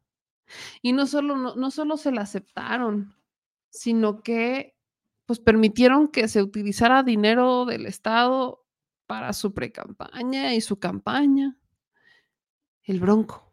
Y 0.80 0.92
no 0.92 1.06
solo, 1.06 1.36
no, 1.36 1.70
solo 1.70 1.98
se 1.98 2.12
la 2.12 2.22
aceptaron, 2.22 3.14
sino 3.68 4.22
que 4.22 4.74
pues 5.26 5.38
permitieron 5.38 6.08
que 6.08 6.28
se 6.28 6.42
utilizara 6.42 7.02
dinero 7.02 7.66
del 7.66 7.86
Estado 7.86 8.64
para 9.06 9.32
su 9.32 9.52
precampaña 9.52 10.54
y 10.54 10.60
su 10.62 10.78
campaña. 10.78 11.58
El 12.84 13.00
bronco. 13.00 13.52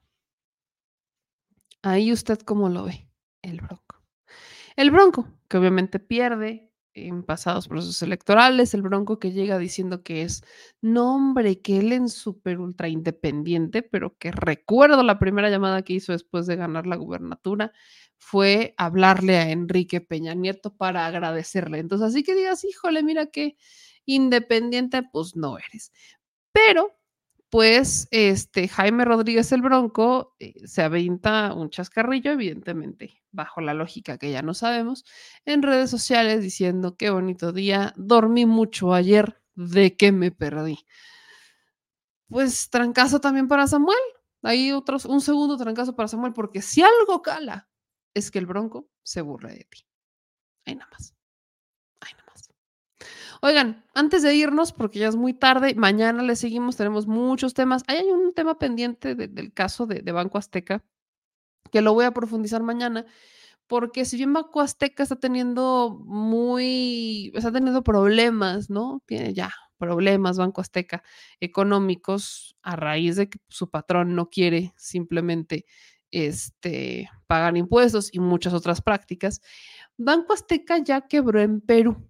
Ahí 1.82 2.14
usted 2.14 2.40
cómo 2.40 2.70
lo 2.70 2.86
ve, 2.86 3.10
el 3.42 3.60
bronco. 3.60 4.02
El 4.78 4.92
bronco, 4.92 5.28
que 5.50 5.58
obviamente 5.58 6.00
pierde 6.00 6.73
en 6.94 7.24
pasados 7.24 7.68
procesos 7.68 8.02
electorales, 8.04 8.74
el 8.74 8.82
bronco 8.84 9.20
que 9.20 9.32
llega 9.32 9.58
diciendo 9.58 10.04
que 10.04 10.22
es 10.24 10.44
nombre, 10.82 11.62
que 11.62 11.80
él 11.80 11.92
en 11.94 12.10
súper 12.10 12.60
ultra 12.60 12.88
independiente, 12.90 13.82
pero 13.84 14.18
que 14.18 14.32
recuerdo 14.32 15.04
la 15.04 15.20
primera 15.20 15.50
llamada 15.50 15.82
que 15.84 15.94
hizo 15.94 16.12
después 16.12 16.46
de 16.48 16.56
ganar 16.56 16.88
la 16.88 16.96
gubernatura 16.96 17.72
fue 18.18 18.74
hablarle 18.78 19.38
a 19.38 19.50
Enrique 19.52 20.02
Peña 20.02 20.34
Nieto 20.34 20.76
para 20.76 21.06
agradecerle. 21.06 21.80
Entonces, 21.80 22.08
así 22.10 22.24
que 22.24 22.36
digas, 22.36 22.64
híjole, 22.64 23.04
mira 23.04 23.26
qué 23.28 23.58
independiente, 24.06 25.04
pues 25.12 25.36
no 25.36 25.58
eres. 25.58 25.92
Pero, 26.52 26.98
pues, 27.54 28.08
este 28.10 28.68
Jaime 28.68 29.06
Rodríguez 29.06 29.52
el 29.52 29.62
Bronco 29.62 30.36
eh, 30.40 30.56
se 30.66 30.82
avienta 30.82 31.54
un 31.54 31.70
chascarrillo, 31.70 32.32
evidentemente, 32.32 33.22
bajo 33.30 33.62
la 33.62 33.76
lógica 33.76 34.18
que 34.18 34.32
ya 34.32 34.42
no 34.42 34.56
sabemos, 34.56 35.06
en 35.46 35.62
redes 35.62 35.92
sociales 35.92 36.42
diciendo 36.42 36.98
qué 36.98 37.12
bonito 37.12 37.52
día, 37.52 37.94
dormí 37.96 38.48
mucho 38.48 38.96
ayer, 38.96 39.40
de 39.54 39.96
qué 39.96 40.12
me 40.12 40.32
perdí. 40.32 40.80
Pues 42.28 42.72
trancazo 42.72 43.22
también 43.22 43.48
para 43.48 43.68
Samuel. 43.68 44.00
Hay 44.42 44.72
otros, 44.72 45.06
un 45.06 45.22
segundo 45.22 45.56
trancazo 45.56 45.96
para 45.96 46.08
Samuel, 46.08 46.34
porque 46.34 46.64
si 46.64 46.82
algo 46.82 47.22
cala 47.22 47.70
es 48.16 48.32
que 48.32 48.40
el 48.40 48.48
bronco 48.48 48.90
se 49.04 49.22
burla 49.22 49.50
de 49.50 49.68
ti. 49.70 49.86
Ahí 50.66 50.74
nada 50.74 50.90
más. 50.92 51.14
Oigan, 53.46 53.84
antes 53.94 54.24
de 54.24 54.34
irnos, 54.36 54.72
porque 54.72 55.00
ya 55.00 55.10
es 55.10 55.18
muy 55.18 55.34
tarde, 55.34 55.76
mañana 55.76 56.24
le 56.24 56.38
seguimos, 56.38 56.78
tenemos 56.78 57.08
muchos 57.08 57.54
temas. 57.54 57.84
Ahí 57.88 57.98
hay 57.98 58.10
un 58.10 58.34
tema 58.34 58.58
pendiente 58.58 59.16
de- 59.16 59.28
del 59.28 59.52
caso 59.52 59.86
de, 59.86 60.02
de 60.02 60.12
Banco 60.14 60.38
Azteca, 60.38 60.82
que 61.70 61.82
lo 61.82 61.94
voy 61.94 62.06
a 62.06 62.12
profundizar 62.14 62.64
mañana, 62.64 63.06
porque 63.68 64.06
si 64.06 64.16
bien 64.16 64.32
Banco 64.32 64.62
Azteca 64.62 65.04
está 65.04 65.18
teniendo 65.18 66.00
muy, 66.06 67.34
está 67.36 67.52
teniendo 67.52 67.84
problemas, 67.84 68.70
¿no? 68.70 69.04
Tiene 69.08 69.34
ya 69.34 69.52
problemas 69.78 70.38
Banco 70.38 70.62
Azteca 70.62 71.04
económicos 71.42 72.56
a 72.62 72.78
raíz 72.78 73.18
de 73.18 73.30
que 73.30 73.40
su 73.50 73.70
patrón 73.70 74.16
no 74.16 74.30
quiere 74.30 74.74
simplemente 74.78 75.66
este, 76.12 77.10
pagar 77.28 77.58
impuestos 77.58 78.10
y 78.14 78.20
muchas 78.20 78.54
otras 78.54 78.82
prácticas. 78.82 79.42
Banco 79.98 80.32
Azteca 80.32 80.78
ya 80.78 81.02
quebró 81.10 81.42
en 81.42 81.60
Perú 81.60 82.10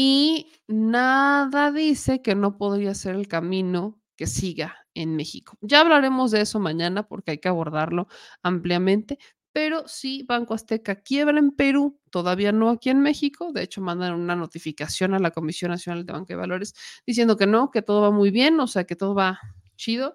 y 0.00 0.46
nada 0.68 1.72
dice 1.72 2.22
que 2.22 2.36
no 2.36 2.56
podría 2.56 2.94
ser 2.94 3.16
el 3.16 3.26
camino 3.26 3.98
que 4.14 4.28
siga 4.28 4.76
en 4.94 5.16
México. 5.16 5.58
Ya 5.60 5.80
hablaremos 5.80 6.30
de 6.30 6.42
eso 6.42 6.60
mañana 6.60 7.08
porque 7.08 7.32
hay 7.32 7.38
que 7.38 7.48
abordarlo 7.48 8.06
ampliamente, 8.44 9.18
pero 9.50 9.88
sí, 9.88 10.22
Banco 10.22 10.54
Azteca 10.54 11.02
quiebra 11.02 11.40
en 11.40 11.50
Perú, 11.50 11.98
todavía 12.10 12.52
no 12.52 12.70
aquí 12.70 12.90
en 12.90 13.00
México. 13.00 13.50
De 13.52 13.64
hecho, 13.64 13.80
mandan 13.80 14.14
una 14.14 14.36
notificación 14.36 15.14
a 15.14 15.18
la 15.18 15.32
Comisión 15.32 15.72
Nacional 15.72 16.06
de 16.06 16.12
Banco 16.12 16.26
de 16.28 16.36
Valores 16.36 16.74
diciendo 17.04 17.36
que 17.36 17.48
no, 17.48 17.72
que 17.72 17.82
todo 17.82 18.00
va 18.02 18.12
muy 18.12 18.30
bien, 18.30 18.60
o 18.60 18.68
sea, 18.68 18.84
que 18.84 18.94
todo 18.94 19.16
va 19.16 19.40
chido, 19.74 20.14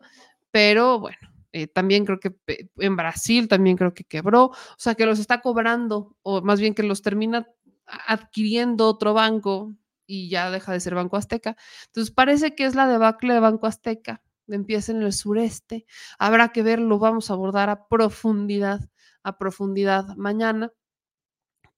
pero 0.49 0.97
bueno. 1.01 1.17
eh, 1.51 1.67
también 1.67 2.05
creo 2.05 2.21
que 2.21 2.33
en 2.77 2.95
Brasil 2.95 3.49
también 3.49 3.75
creo 3.75 3.93
que 3.93 4.05
quebró, 4.05 4.45
o 4.45 4.55
sea 4.77 4.95
que 4.95 5.05
los 5.05 5.19
está 5.19 5.41
cobrando, 5.41 6.15
o 6.23 6.41
más 6.41 6.61
bien 6.61 6.73
que 6.73 6.83
los 6.83 7.01
termina 7.01 7.47
adquiriendo 7.85 8.87
otro 8.87 9.13
banco 9.13 9.73
y 10.05 10.29
ya 10.29 10.51
deja 10.51 10.73
de 10.73 10.79
ser 10.79 10.95
Banco 10.95 11.17
Azteca. 11.17 11.55
Entonces 11.87 12.13
parece 12.13 12.55
que 12.55 12.65
es 12.65 12.75
la 12.75 12.87
debacle 12.87 13.33
de 13.33 13.39
Banco 13.39 13.67
Azteca. 13.67 14.21
Empieza 14.47 14.91
en 14.91 15.01
el 15.01 15.13
sureste. 15.13 15.85
Habrá 16.19 16.49
que 16.49 16.63
verlo, 16.63 16.99
vamos 16.99 17.29
a 17.29 17.33
abordar 17.33 17.69
a 17.69 17.87
profundidad, 17.87 18.81
a 19.23 19.37
profundidad 19.37 20.15
mañana. 20.17 20.71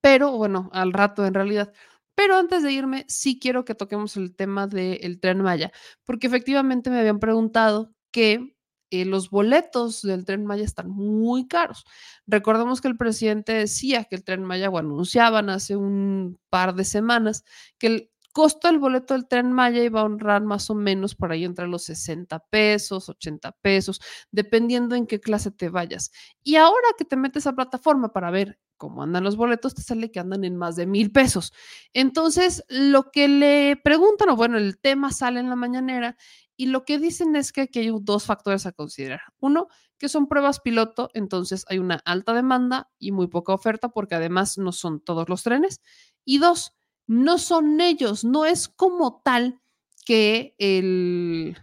Pero 0.01 0.31
bueno, 0.37 0.69
al 0.73 0.93
rato 0.93 1.25
en 1.25 1.33
realidad. 1.33 1.73
Pero 2.15 2.37
antes 2.37 2.63
de 2.63 2.71
irme, 2.71 3.05
sí 3.07 3.39
quiero 3.39 3.65
que 3.65 3.75
toquemos 3.75 4.15
el 4.17 4.35
tema 4.35 4.67
del 4.67 5.19
tren 5.19 5.41
Maya, 5.41 5.71
porque 6.05 6.27
efectivamente 6.27 6.89
me 6.89 6.99
habían 6.99 7.19
preguntado 7.19 7.93
que 8.11 8.54
eh, 8.91 9.05
los 9.05 9.29
boletos 9.29 10.01
del 10.01 10.25
tren 10.25 10.45
Maya 10.45 10.63
están 10.63 10.89
muy 10.89 11.47
caros. 11.47 11.85
Recordemos 12.27 12.81
que 12.81 12.87
el 12.87 12.97
presidente 12.97 13.53
decía 13.53 14.05
que 14.05 14.15
el 14.15 14.23
tren 14.23 14.43
Maya, 14.43 14.69
o 14.69 14.77
anunciaban 14.77 15.49
hace 15.49 15.75
un 15.75 16.39
par 16.49 16.75
de 16.75 16.85
semanas, 16.85 17.43
que 17.77 17.87
el 17.87 18.11
costo 18.35 18.67
del 18.67 18.79
boleto 18.79 19.13
del 19.13 19.27
tren 19.29 19.53
Maya 19.53 19.81
iba 19.81 20.01
a 20.01 20.03
honrar 20.03 20.43
más 20.43 20.69
o 20.69 20.75
menos 20.75 21.15
por 21.15 21.31
ahí 21.31 21.45
entre 21.45 21.67
los 21.67 21.85
60 21.85 22.37
pesos, 22.49 23.07
80 23.07 23.53
pesos, 23.61 24.01
dependiendo 24.29 24.95
en 24.95 25.07
qué 25.07 25.21
clase 25.21 25.51
te 25.51 25.69
vayas. 25.69 26.11
Y 26.43 26.57
ahora 26.57 26.89
que 26.97 27.05
te 27.05 27.15
metes 27.15 27.47
a 27.47 27.53
plataforma 27.53 28.11
para 28.11 28.31
ver 28.31 28.59
cómo 28.75 29.03
andan 29.03 29.23
los 29.23 29.37
boletos, 29.37 29.73
te 29.73 29.81
sale 29.81 30.11
que 30.11 30.19
andan 30.19 30.43
en 30.43 30.57
más 30.57 30.75
de 30.75 30.85
mil 30.85 31.11
pesos. 31.13 31.53
Entonces, 31.93 32.65
lo 32.67 33.09
que 33.09 33.29
le 33.29 33.77
preguntan, 33.81 34.29
o 34.29 34.35
bueno, 34.35 34.57
el 34.57 34.79
tema 34.79 35.11
sale 35.11 35.39
en 35.39 35.49
la 35.49 35.55
mañanera 35.55 36.17
y 36.57 36.67
lo 36.67 36.85
que 36.85 36.99
dicen 36.99 37.35
es 37.35 37.51
que 37.51 37.61
aquí 37.61 37.79
hay 37.79 37.91
dos 38.01 38.25
factores 38.25 38.65
a 38.65 38.71
considerar. 38.71 39.21
Uno, 39.39 39.67
que 39.97 40.09
son 40.09 40.27
pruebas 40.27 40.59
piloto, 40.59 41.09
entonces 41.13 41.65
hay 41.69 41.79
una 41.79 42.01
alta 42.05 42.33
demanda 42.33 42.91
y 42.99 43.11
muy 43.11 43.27
poca 43.27 43.53
oferta 43.53 43.89
porque 43.89 44.15
además 44.15 44.57
no 44.57 44.71
son 44.71 45.01
todos 45.01 45.29
los 45.29 45.43
trenes. 45.43 45.81
Y 46.23 46.37
dos, 46.37 46.73
no 47.07 47.37
son 47.37 47.81
ellos, 47.81 48.23
no 48.23 48.45
es 48.45 48.67
como 48.67 49.21
tal 49.23 49.59
que 50.05 50.55
el, 50.57 51.57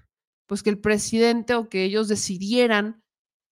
pues 0.47 0.63
que 0.63 0.71
el 0.71 0.81
presidente 0.81 1.55
o 1.55 1.69
que 1.69 1.85
ellos 1.85 2.09
decidieran 2.09 3.03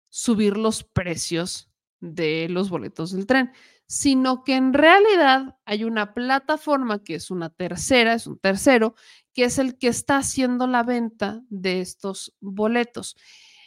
subir 0.09 0.57
los 0.57 0.85
precios 0.85 1.71
de 2.01 2.49
los 2.49 2.71
boletos 2.71 3.13
del 3.13 3.27
tren, 3.27 3.53
sino 3.87 4.45
que 4.45 4.55
en 4.55 4.73
realidad 4.73 5.57
hay 5.65 5.85
una 5.85 6.15
plataforma 6.15 7.03
que 7.03 7.17
es 7.17 7.31
una 7.31 7.51
tercera, 7.51 8.15
es 8.15 8.27
un 8.27 8.39
tercero, 8.39 8.95
que 9.35 9.45
es 9.45 9.59
el 9.59 9.79
que 9.79 9.89
está 9.89 10.19
haciendo 10.19 10.67
la 10.67 10.83
venta 10.83 11.43
de 11.49 11.81
estos 11.81 12.35
boletos. 12.41 13.17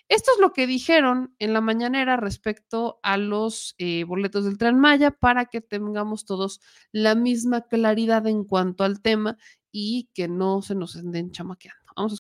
Esto 0.10 0.32
es 0.36 0.42
lo 0.42 0.52
que 0.52 0.68
dijeron 0.68 1.34
en 1.40 1.54
la 1.54 1.62
mañanera 1.62 2.18
respecto 2.18 3.00
a 3.04 3.18
los 3.18 3.74
eh, 3.78 4.04
boletos 4.04 4.46
del 4.46 4.58
tren 4.58 4.78
Maya 4.78 5.12
para 5.12 5.46
que 5.46 5.62
tengamos 5.62 6.26
todos 6.26 6.62
la 6.92 7.16
misma 7.16 7.62
claridad 7.62 8.28
en 8.28 8.44
cuanto 8.44 8.84
al 8.84 9.02
tema 9.02 9.38
y 9.72 10.10
que 10.14 10.28
no 10.28 10.62
se 10.62 10.76
nos 10.76 10.96
anden 10.96 11.32
chamaqueando. 11.32 11.82
Vamos 11.96 12.14
a 12.22 12.34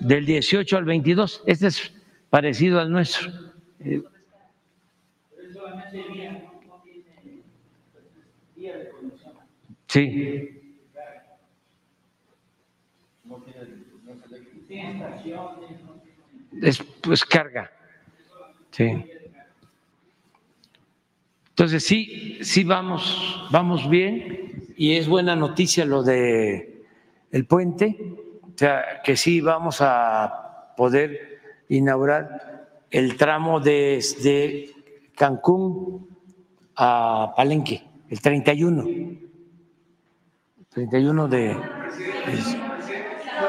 del 0.00 0.26
18 0.26 0.76
al 0.76 0.84
22. 0.84 1.42
Este 1.46 1.66
es 1.66 1.92
parecido 2.30 2.80
al 2.80 2.90
nuestro. 2.90 3.30
Eh, 3.80 4.02
Sí. 9.88 10.57
Es 16.62 16.82
pues 17.00 17.24
carga. 17.24 17.70
Sí. 18.70 19.04
Entonces 21.50 21.84
sí, 21.84 22.38
sí 22.42 22.64
vamos, 22.64 23.48
vamos 23.50 23.88
bien 23.90 24.74
y 24.76 24.94
es 24.94 25.08
buena 25.08 25.34
noticia 25.34 25.84
lo 25.84 26.02
de 26.02 26.84
el 27.32 27.46
puente, 27.46 27.96
o 28.42 28.56
sea 28.56 29.02
que 29.02 29.16
sí 29.16 29.40
vamos 29.40 29.78
a 29.80 30.72
poder 30.76 31.40
inaugurar 31.68 32.84
el 32.90 33.16
tramo 33.16 33.60
desde 33.60 34.70
Cancún 35.16 36.08
a 36.76 37.32
Palenque, 37.36 37.82
el 38.08 38.20
31. 38.20 38.86
31 40.70 41.28
de... 41.28 41.56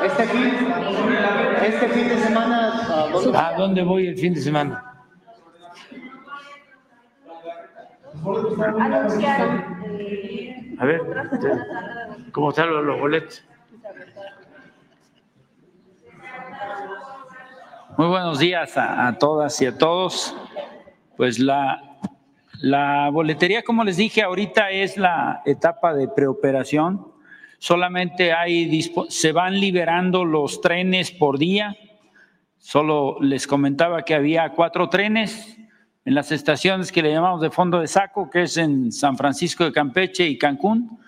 Este 0.04 0.28
fin, 0.28 0.54
este 1.62 1.90
fin 1.90 2.08
de 2.08 2.18
semana, 2.18 3.04
¿a 3.04 3.08
dónde? 3.10 3.38
¿A 3.38 3.54
dónde 3.58 3.84
voy 3.84 4.08
el 4.08 4.18
fin 4.18 4.34
de 4.34 4.42
semana? 4.42 4.86
A 10.80 10.86
ver, 10.86 11.02
¿cómo 12.32 12.50
están 12.50 12.70
los, 12.70 12.86
los 12.86 13.00
boletos? 13.00 13.44
Muy 17.98 18.08
buenos 18.08 18.40
días 18.40 18.78
a, 18.78 19.08
a 19.08 19.18
todas 19.18 19.62
y 19.62 19.66
a 19.66 19.78
todos. 19.78 20.36
Pues 21.18 21.40
la, 21.40 21.82
la 22.62 23.10
boletería, 23.12 23.64
como 23.64 23.84
les 23.84 23.98
dije, 23.98 24.22
ahorita 24.22 24.70
es 24.72 24.98
la 24.98 25.42
etapa 25.46 25.94
de 25.94 26.08
preoperación. 26.08 27.09
Solamente 27.60 28.32
hay, 28.32 28.82
se 29.10 29.32
van 29.34 29.60
liberando 29.60 30.24
los 30.24 30.62
trenes 30.62 31.12
por 31.12 31.38
día. 31.38 31.76
Solo 32.58 33.18
les 33.20 33.48
comentaba 33.48 34.04
que 34.04 34.16
había 34.16 34.50
cuatro 34.54 34.88
trenes 34.88 35.58
en 36.06 36.16
las 36.16 36.32
estaciones 36.32 36.92
que 36.92 37.04
le 37.04 37.12
llamamos 37.12 37.42
de 37.42 37.52
fondo 37.52 37.82
de 37.82 37.88
saco, 37.88 38.30
que 38.30 38.44
es 38.44 38.56
en 38.56 38.94
San 38.94 39.18
Francisco 39.18 39.66
de 39.66 39.74
Campeche 39.74 40.26
y 40.26 40.38
Cancún. 40.38 41.00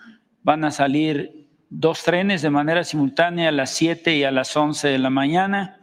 Van 0.42 0.62
a 0.64 0.70
salir 0.70 1.48
dos 1.70 2.04
trenes 2.04 2.42
de 2.42 2.50
manera 2.50 2.84
simultánea 2.84 3.48
a 3.48 3.52
las 3.52 3.70
7 3.70 4.14
y 4.14 4.24
a 4.24 4.30
las 4.30 4.54
11 4.54 4.88
de 4.88 4.98
la 4.98 5.08
mañana. 5.08 5.80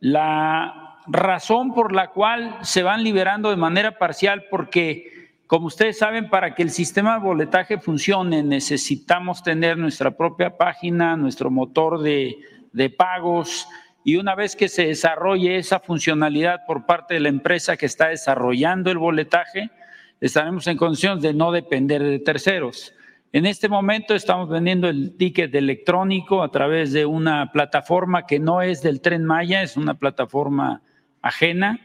La 0.00 0.98
razón 1.06 1.72
por 1.72 1.94
la 1.94 2.08
cual 2.08 2.58
se 2.60 2.82
van 2.82 3.02
liberando 3.02 3.48
de 3.48 3.56
manera 3.56 3.96
parcial, 3.96 4.44
porque 4.50 5.19
como 5.50 5.66
ustedes 5.66 5.98
saben, 5.98 6.30
para 6.30 6.54
que 6.54 6.62
el 6.62 6.70
sistema 6.70 7.14
de 7.14 7.24
boletaje 7.24 7.76
funcione, 7.80 8.40
necesitamos 8.40 9.42
tener 9.42 9.76
nuestra 9.76 10.12
propia 10.12 10.56
página, 10.56 11.16
nuestro 11.16 11.50
motor 11.50 12.00
de, 12.02 12.36
de 12.72 12.88
pagos, 12.88 13.66
y 14.04 14.14
una 14.14 14.36
vez 14.36 14.54
que 14.54 14.68
se 14.68 14.86
desarrolle 14.86 15.56
esa 15.56 15.80
funcionalidad 15.80 16.60
por 16.68 16.86
parte 16.86 17.14
de 17.14 17.20
la 17.20 17.30
empresa 17.30 17.76
que 17.76 17.86
está 17.86 18.10
desarrollando 18.10 18.92
el 18.92 18.98
boletaje, 18.98 19.72
estaremos 20.20 20.68
en 20.68 20.76
condiciones 20.76 21.20
de 21.20 21.34
no 21.34 21.50
depender 21.50 22.00
de 22.00 22.20
terceros. 22.20 22.94
En 23.32 23.44
este 23.44 23.68
momento 23.68 24.14
estamos 24.14 24.48
vendiendo 24.48 24.88
el 24.88 25.16
ticket 25.16 25.52
electrónico 25.52 26.44
a 26.44 26.52
través 26.52 26.92
de 26.92 27.06
una 27.06 27.50
plataforma 27.50 28.24
que 28.24 28.38
no 28.38 28.62
es 28.62 28.82
del 28.82 29.00
Tren 29.00 29.24
Maya, 29.24 29.62
es 29.62 29.76
una 29.76 29.94
plataforma 29.94 30.80
ajena 31.22 31.80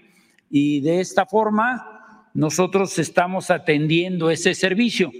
y 0.52 0.82
de 0.82 1.02
esta 1.02 1.26
forma 1.26 1.95
nosotros 2.36 3.00
estamos 3.00 3.50
atendiendo 3.50 4.30
ese 4.30 4.54
servicio. 4.54 5.12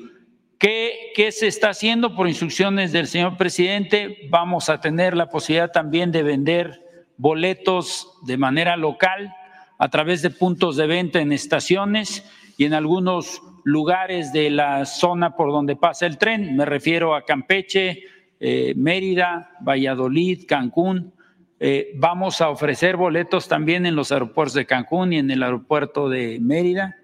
¿Qué, 0.60 1.12
¿Qué, 1.16 1.32
se 1.32 1.48
está 1.48 1.70
haciendo 1.70 2.14
por 2.14 2.28
instrucciones 2.28 2.92
del 2.92 3.08
señor 3.08 3.38
presidente? 3.38 4.28
Vamos 4.30 4.70
a 4.70 4.82
tener 4.82 5.16
la 5.16 5.30
posibilidad 5.30 5.72
también 5.72 6.12
de 6.12 6.24
vender 6.24 6.82
boletos 7.18 8.12
de 8.28 8.38
manera 8.38 8.76
local 8.76 9.34
a 9.80 9.90
través 9.90 10.22
de 10.22 10.30
puntos 10.30 10.76
de 10.76 10.88
venta 10.88 11.22
en 11.22 11.32
estaciones 11.32 12.30
y 12.58 12.66
en 12.66 12.74
algunos 12.74 13.42
lugares 13.64 14.34
de 14.34 14.50
la 14.50 14.86
zona 14.86 15.38
por 15.38 15.52
donde 15.52 15.78
pasa 15.78 16.06
el 16.06 16.18
tren. 16.18 16.58
Me 16.58 16.66
refiero 16.66 17.16
a 17.16 17.24
Campeche, 17.24 18.04
eh, 18.42 18.74
Mérida, 18.76 19.52
Valladolid, 19.62 20.46
Cancún. 20.46 21.14
Eh, 21.62 21.94
vamos 21.96 22.42
a 22.42 22.50
ofrecer 22.50 22.98
boletos 22.98 23.48
también 23.48 23.86
en 23.86 23.96
los 23.96 24.12
aeropuertos 24.12 24.54
de 24.56 24.66
Cancún 24.66 25.14
y 25.14 25.20
en 25.20 25.32
el 25.32 25.44
aeropuerto 25.44 26.10
de 26.10 26.40
Mérida. 26.42 26.98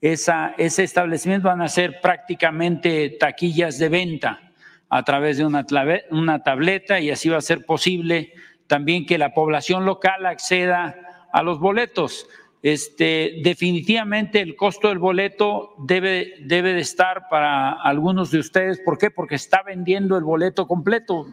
Esa, 0.00 0.54
ese 0.56 0.82
establecimiento 0.82 1.48
van 1.48 1.60
a 1.60 1.68
ser 1.68 2.00
prácticamente 2.00 3.16
taquillas 3.20 3.78
de 3.78 3.88
venta 3.90 4.52
a 4.88 5.02
través 5.04 5.36
de 5.36 5.44
una, 5.44 5.66
una 6.10 6.42
tableta 6.42 7.00
y 7.00 7.10
así 7.10 7.28
va 7.28 7.36
a 7.36 7.42
ser 7.42 7.64
posible 7.66 8.32
también 8.66 9.04
que 9.04 9.18
la 9.18 9.34
población 9.34 9.84
local 9.84 10.26
acceda 10.26 11.28
a 11.32 11.42
los 11.42 11.60
boletos. 11.60 12.26
Este, 12.62 13.40
definitivamente 13.42 14.40
el 14.40 14.54
costo 14.54 14.88
del 14.88 14.98
boleto 14.98 15.74
debe, 15.78 16.34
debe 16.42 16.74
de 16.74 16.80
estar 16.80 17.28
para 17.28 17.72
algunos 17.72 18.30
de 18.30 18.38
ustedes. 18.38 18.80
¿Por 18.80 18.98
qué? 18.98 19.10
Porque 19.10 19.34
está 19.34 19.62
vendiendo 19.62 20.16
el 20.16 20.24
boleto 20.24 20.66
completo. 20.66 21.26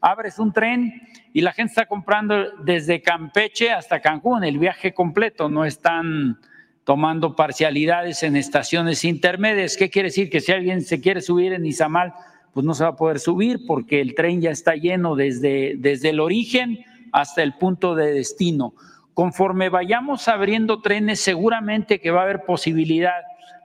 Abres 0.00 0.38
un 0.38 0.52
tren 0.52 0.92
y 1.32 1.40
la 1.40 1.52
gente 1.52 1.70
está 1.70 1.86
comprando 1.86 2.56
desde 2.64 3.00
Campeche 3.00 3.70
hasta 3.70 4.00
Cancún, 4.00 4.42
el 4.42 4.58
viaje 4.58 4.92
completo, 4.92 5.48
no 5.48 5.64
están 5.64 6.38
tomando 6.84 7.36
parcialidades 7.36 8.22
en 8.22 8.36
estaciones 8.36 9.04
intermedias. 9.04 9.76
¿Qué 9.76 9.90
quiere 9.90 10.08
decir? 10.08 10.30
Que 10.30 10.40
si 10.40 10.52
alguien 10.52 10.82
se 10.82 11.00
quiere 11.00 11.20
subir 11.20 11.52
en 11.52 11.64
Izamal, 11.64 12.12
pues 12.52 12.66
no 12.66 12.74
se 12.74 12.84
va 12.84 12.90
a 12.90 12.96
poder 12.96 13.18
subir 13.18 13.60
porque 13.66 14.00
el 14.00 14.14
tren 14.14 14.40
ya 14.40 14.50
está 14.50 14.74
lleno 14.74 15.14
desde, 15.14 15.74
desde 15.78 16.10
el 16.10 16.20
origen 16.20 16.84
hasta 17.12 17.42
el 17.42 17.54
punto 17.54 17.94
de 17.94 18.12
destino. 18.12 18.74
Conforme 19.14 19.68
vayamos 19.68 20.28
abriendo 20.28 20.80
trenes, 20.80 21.20
seguramente 21.20 22.00
que 22.00 22.10
va 22.10 22.20
a 22.20 22.24
haber 22.24 22.44
posibilidad 22.44 23.22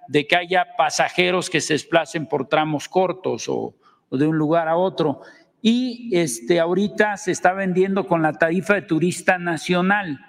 de 0.08 0.28
que 0.28 0.36
haya 0.36 0.68
pasajeros 0.78 1.50
que 1.50 1.62
se 1.62 1.74
desplacen 1.74 2.28
por 2.28 2.48
tramos 2.48 2.88
cortos 2.88 3.50
o, 3.50 3.74
o 4.10 4.18
de 4.18 4.28
un 4.28 4.38
lugar 4.38 4.68
a 4.68 4.78
otro. 4.78 5.22
Y 5.62 6.10
este, 6.14 6.60
ahorita 6.60 7.18
se 7.18 7.32
está 7.32 7.54
vendiendo 7.54 8.06
con 8.06 8.22
la 8.22 8.34
tarifa 8.34 8.76
de 8.76 8.84
turista 8.84 9.38
nacional 9.38 10.20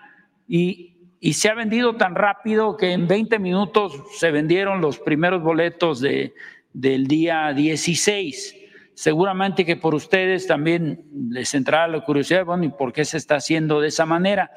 y, 0.49 0.98
y 1.21 1.33
se 1.33 1.49
ha 1.49 1.55
vendido 1.55 1.97
tan 1.97 2.15
rápido 2.15 2.77
que 2.77 2.93
en 2.93 3.09
20 3.09 3.39
minutos 3.39 4.03
se 4.17 4.31
vendieron 4.31 4.81
los 4.81 4.99
primeros 4.99 5.43
boletos 5.43 6.01
de, 6.01 6.35
del 6.73 7.07
día 7.09 7.53
16. 7.53 8.57
Seguramente 8.95 9.65
que 9.65 9.77
por 9.77 9.95
ustedes 9.95 10.47
también 10.47 11.05
les 11.31 11.55
entrará 11.55 11.89
la 11.89 12.05
curiosidad, 12.05 12.45
bueno, 12.45 12.65
¿y 12.65 12.69
por 12.69 12.93
qué 12.93 13.05
se 13.05 13.17
está 13.17 13.37
haciendo 13.37 13.81
de 13.81 13.89
esa 13.89 14.07
manera? 14.07 14.51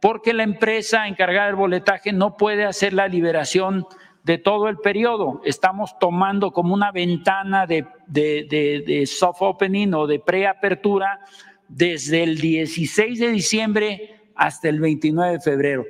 Porque 0.00 0.32
la 0.32 0.42
empresa 0.42 1.06
encargada 1.06 1.46
del 1.46 1.56
boletaje 1.56 2.12
no 2.12 2.36
puede 2.36 2.64
hacer 2.64 2.92
la 2.92 3.08
liberación 3.08 3.86
de 4.22 4.38
todo 4.38 4.68
el 4.68 4.78
periodo. 4.78 5.40
Estamos 5.44 5.98
tomando 5.98 6.50
como 6.50 6.74
una 6.74 6.92
ventana 6.92 7.66
de, 7.66 7.86
de, 8.06 8.46
de, 8.48 8.84
de 8.86 9.06
soft 9.06 9.40
opening 9.40 9.92
o 9.92 10.06
de 10.06 10.18
preapertura 10.18 11.20
desde 11.68 12.22
el 12.22 12.38
16 12.38 13.18
de 13.18 13.28
diciembre 13.30 14.30
hasta 14.34 14.68
el 14.68 14.80
29 14.80 15.32
de 15.32 15.40
febrero 15.40 15.84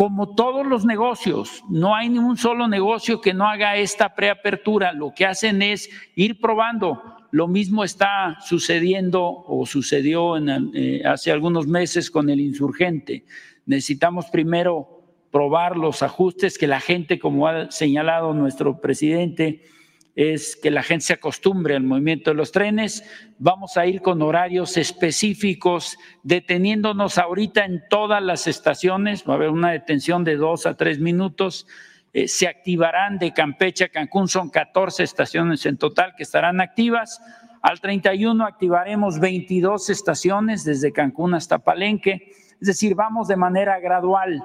como 0.00 0.34
todos 0.34 0.66
los 0.66 0.86
negocios, 0.86 1.62
no 1.68 1.94
hay 1.94 2.08
ningún 2.08 2.38
solo 2.38 2.66
negocio 2.66 3.20
que 3.20 3.34
no 3.34 3.46
haga 3.46 3.76
esta 3.76 4.14
preapertura. 4.14 4.94
Lo 4.94 5.12
que 5.12 5.26
hacen 5.26 5.60
es 5.60 5.90
ir 6.14 6.40
probando. 6.40 7.02
Lo 7.32 7.46
mismo 7.46 7.84
está 7.84 8.38
sucediendo 8.40 9.22
o 9.22 9.66
sucedió 9.66 10.38
eh, 10.38 11.02
hace 11.04 11.30
algunos 11.30 11.66
meses 11.66 12.10
con 12.10 12.30
el 12.30 12.40
insurgente. 12.40 13.26
Necesitamos 13.66 14.30
primero 14.30 15.02
probar 15.30 15.76
los 15.76 16.02
ajustes 16.02 16.56
que 16.56 16.66
la 16.66 16.80
gente, 16.80 17.18
como 17.18 17.46
ha 17.46 17.70
señalado 17.70 18.32
nuestro 18.32 18.80
presidente, 18.80 19.64
es 20.16 20.56
que 20.56 20.70
la 20.70 20.82
gente 20.82 21.06
se 21.06 21.12
acostumbre 21.14 21.76
al 21.76 21.82
movimiento 21.82 22.30
de 22.30 22.36
los 22.36 22.52
trenes. 22.52 23.04
Vamos 23.38 23.76
a 23.76 23.86
ir 23.86 24.02
con 24.02 24.20
horarios 24.22 24.76
específicos, 24.76 25.96
deteniéndonos 26.22 27.18
ahorita 27.18 27.64
en 27.64 27.82
todas 27.88 28.22
las 28.22 28.46
estaciones. 28.46 29.24
Va 29.28 29.34
a 29.34 29.36
haber 29.36 29.50
una 29.50 29.70
detención 29.70 30.24
de 30.24 30.36
dos 30.36 30.66
a 30.66 30.76
tres 30.76 30.98
minutos. 30.98 31.66
Eh, 32.12 32.26
se 32.26 32.48
activarán 32.48 33.18
de 33.18 33.32
Campeche 33.32 33.84
a 33.84 33.88
Cancún, 33.88 34.26
son 34.26 34.50
14 34.50 35.04
estaciones 35.04 35.64
en 35.66 35.76
total 35.76 36.14
que 36.16 36.24
estarán 36.24 36.60
activas. 36.60 37.20
Al 37.62 37.80
31 37.80 38.44
activaremos 38.44 39.20
22 39.20 39.90
estaciones 39.90 40.64
desde 40.64 40.92
Cancún 40.92 41.34
hasta 41.34 41.58
Palenque. 41.58 42.32
Es 42.60 42.66
decir, 42.66 42.94
vamos 42.94 43.28
de 43.28 43.36
manera 43.36 43.78
gradual 43.78 44.42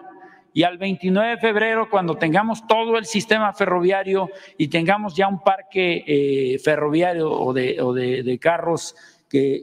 y 0.56 0.64
al 0.64 0.78
29 0.78 1.32
de 1.32 1.38
febrero, 1.38 1.90
cuando 1.90 2.16
tengamos 2.16 2.66
todo 2.66 2.98
el 2.98 3.04
sistema 3.04 3.52
ferroviario 3.52 4.30
y 4.58 4.70
tengamos 4.70 5.14
ya 5.14 5.28
un 5.28 5.44
parque 5.44 6.06
eh, 6.08 6.60
ferroviario 6.60 7.30
o, 7.30 7.54
de, 7.54 8.40
carros 8.42 8.96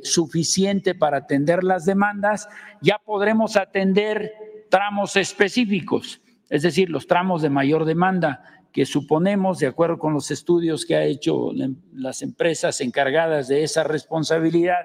suficiente 0.02 0.94
para 0.94 1.16
atender 1.16 1.64
las 1.64 1.86
demandas, 1.86 2.46
ya 2.82 2.98
podremos 2.98 3.56
atender 3.56 4.34
tramos 4.68 5.16
específicos, 5.16 6.20
es 6.50 6.60
decir, 6.60 6.90
los 6.90 7.06
tramos 7.06 7.40
de 7.40 7.48
mayor 7.48 7.86
demanda 7.86 8.44
que 8.70 8.84
suponemos, 8.84 9.60
de 9.60 9.68
acuerdo 9.68 9.98
con 9.98 10.12
los 10.12 10.30
estudios 10.30 10.84
que 10.84 10.96
ha 10.96 11.04
hecho 11.04 11.52
las 11.94 12.20
empresas 12.20 12.82
encargadas 12.82 13.48
de 13.48 13.62
esa 13.62 13.82
responsabilidad, 13.82 14.82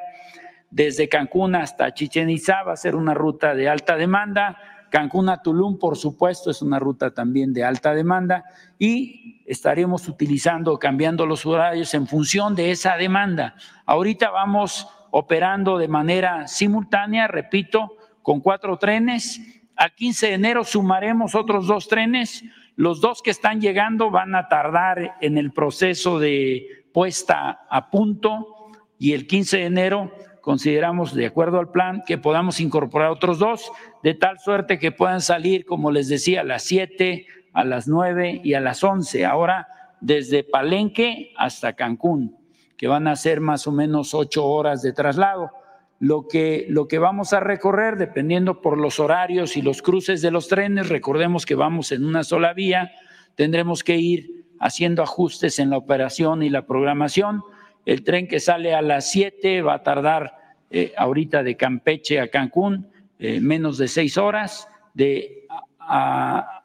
desde 0.70 1.10
Cancún 1.10 1.56
hasta 1.56 1.94
Chichen 1.94 2.30
Itzá 2.30 2.64
va 2.64 2.72
a 2.72 2.78
ser 2.78 2.96
una 2.96 3.14
ruta 3.14 3.54
de 3.56 3.68
alta 3.68 3.98
demanda, 3.98 4.58
Cancún 4.90 5.30
a 5.30 5.42
Tulum, 5.42 5.78
por 5.78 5.98
supuesto, 5.98 6.50
es 6.50 6.62
una 6.62 6.80
ruta 6.80 7.14
también 7.14 7.54
de 7.54 7.64
alta 7.64 7.94
demanda 7.94 8.44
y 8.80 9.42
estaremos 9.46 10.08
utilizando, 10.08 10.78
cambiando 10.80 11.26
los 11.26 11.46
horarios 11.46 11.94
en 11.94 12.08
función 12.08 12.56
de 12.56 12.72
esa 12.72 12.98
demanda. 12.98 13.56
Ahorita 13.86 14.30
vamos 14.30 14.88
operando 15.12 15.78
de 15.78 15.88
manera 15.88 16.48
simultánea, 16.48 17.28
repito, 17.28 17.98
con 18.22 18.42
cuatro 18.42 18.78
trenes. 18.78 19.42
Al 19.76 19.94
15 19.94 20.28
de 20.28 20.34
enero 20.34 20.64
sumaremos 20.64 21.36
otros 21.36 21.68
dos 21.68 21.88
trenes. 21.88 22.44
Los 22.76 23.02
dos 23.02 23.22
que 23.22 23.32
están 23.32 23.62
llegando 23.62 24.12
van 24.12 24.36
a 24.36 24.48
tardar 24.48 25.16
en 25.22 25.38
el 25.38 25.52
proceso 25.52 26.20
de 26.20 26.86
puesta 26.94 27.62
a 27.70 27.90
punto 27.90 28.72
y 29.00 29.14
el 29.14 29.28
15 29.28 29.58
de 29.58 29.66
enero 29.66 30.12
consideramos, 30.48 31.14
de 31.14 31.26
acuerdo 31.26 31.60
al 31.60 31.72
plan, 31.72 32.04
que 32.08 32.18
podamos 32.18 32.62
incorporar 32.62 33.12
otros 33.12 33.38
dos, 33.38 33.70
de 34.02 34.14
tal 34.14 34.40
suerte 34.40 34.80
que 34.80 34.94
puedan 34.94 35.20
salir, 35.20 35.66
como 35.66 35.92
les 35.92 36.08
decía, 36.08 36.40
a 36.40 36.44
las 36.46 36.64
7, 36.64 37.28
a 37.52 37.66
las 37.66 37.90
9 37.90 38.40
y 38.46 38.54
a 38.54 38.62
las 38.62 38.82
11. 38.82 39.26
Ahora, 39.26 39.68
desde 40.00 40.46
Palenque 40.46 41.34
hasta 41.36 41.74
Cancún, 41.74 42.38
que 42.78 42.88
van 42.88 43.10
a 43.10 43.18
ser 43.18 43.42
más 43.42 43.68
o 43.68 43.74
menos 43.74 44.14
ocho 44.14 44.46
horas 44.46 44.82
de 44.82 44.94
traslado. 44.94 45.52
Lo 46.00 46.30
que, 46.30 46.66
lo 46.70 46.88
que 46.88 46.98
vamos 46.98 47.34
a 47.34 47.42
recorrer, 47.42 47.98
dependiendo 47.98 48.62
por 48.62 48.78
los 48.78 49.02
horarios 49.02 49.58
y 49.58 49.62
los 49.62 49.82
cruces 49.82 50.22
de 50.22 50.32
los 50.32 50.48
trenes, 50.48 50.88
recordemos 50.88 51.46
que 51.46 51.56
vamos 51.56 51.92
en 51.92 52.06
una 52.06 52.24
sola 52.24 52.54
vía, 52.54 52.94
tendremos 53.36 53.84
que 53.84 53.98
ir 53.98 54.46
haciendo 54.62 55.04
ajustes 55.04 55.60
en 55.60 55.72
la 55.72 55.78
operación 55.78 56.42
y 56.42 56.50
la 56.50 56.66
programación. 56.66 57.44
El 57.88 58.04
tren 58.04 58.28
que 58.28 58.42
sale 58.42 58.76
a 58.76 58.82
las 58.82 59.10
7 59.12 59.62
va 59.62 59.76
a 59.76 59.82
tardar 59.82 60.36
eh, 60.70 60.92
ahorita 60.98 61.42
de 61.42 61.56
Campeche 61.56 62.20
a 62.20 62.28
Cancún 62.28 62.90
eh, 63.18 63.40
menos 63.40 63.78
de 63.78 63.88
seis 63.88 64.18
horas, 64.18 64.68
de, 64.94 65.48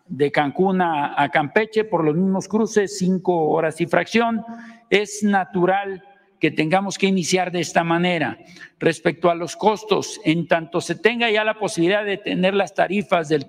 de 0.08 0.32
Cancún 0.32 0.82
a, 0.82 1.22
a 1.22 1.28
Campeche 1.28 1.84
por 1.84 2.02
los 2.02 2.16
mismos 2.16 2.48
cruces, 2.48 2.98
cinco 2.98 3.50
horas 3.50 3.80
y 3.80 3.86
fracción. 3.86 4.44
Es 4.90 5.22
natural 5.22 6.02
que 6.40 6.50
tengamos 6.50 6.98
que 6.98 7.06
iniciar 7.06 7.52
de 7.52 7.60
esta 7.60 7.84
manera. 7.84 8.38
Respecto 8.80 9.30
a 9.30 9.36
los 9.36 9.54
costos, 9.54 10.20
en 10.24 10.48
tanto 10.48 10.80
se 10.80 10.96
tenga 10.96 11.30
ya 11.30 11.44
la 11.44 11.54
posibilidad 11.54 12.04
de 12.04 12.16
tener 12.16 12.52
las 12.52 12.74
tarifas 12.74 13.28
del, 13.28 13.46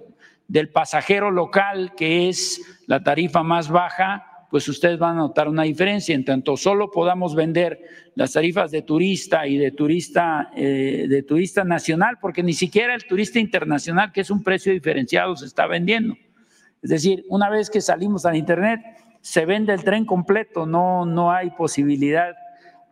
del 0.47 0.69
pasajero 0.69 1.31
local, 1.31 1.93
que 1.97 2.29
es 2.29 2.61
la 2.85 3.03
tarifa 3.03 3.41
más 3.41 3.67
baja, 3.69 4.32
pues 4.53 4.67
ustedes 4.67 4.99
van 4.99 5.15
a 5.15 5.21
notar 5.21 5.47
una 5.47 5.63
diferencia. 5.63 6.13
En 6.13 6.23
tanto 6.23 6.55
solo 6.57 6.91
podamos 6.91 7.33
vender 7.33 7.81
las 8.13 8.33
tarifas 8.33 8.69
de 8.69 8.83
turista 8.83 9.47
y 9.47 9.57
de 9.57 9.71
turista, 9.71 10.51
eh, 10.55 11.07
de 11.09 11.23
turista 11.23 11.63
nacional, 11.63 12.19
porque 12.21 12.43
ni 12.43 12.53
siquiera 12.53 12.93
el 12.93 13.03
turista 13.03 13.39
internacional, 13.39 14.11
que 14.11 14.21
es 14.21 14.29
un 14.29 14.43
precio 14.43 14.71
diferenciado, 14.71 15.35
se 15.35 15.47
está 15.47 15.65
vendiendo. 15.65 16.15
Es 16.83 16.91
decir, 16.91 17.25
una 17.29 17.49
vez 17.49 17.71
que 17.71 17.81
salimos 17.81 18.27
al 18.27 18.35
Internet, 18.35 18.79
se 19.21 19.43
vende 19.47 19.73
el 19.73 19.83
tren 19.83 20.05
completo, 20.05 20.67
no, 20.67 21.03
no 21.03 21.31
hay 21.31 21.49
posibilidad 21.49 22.35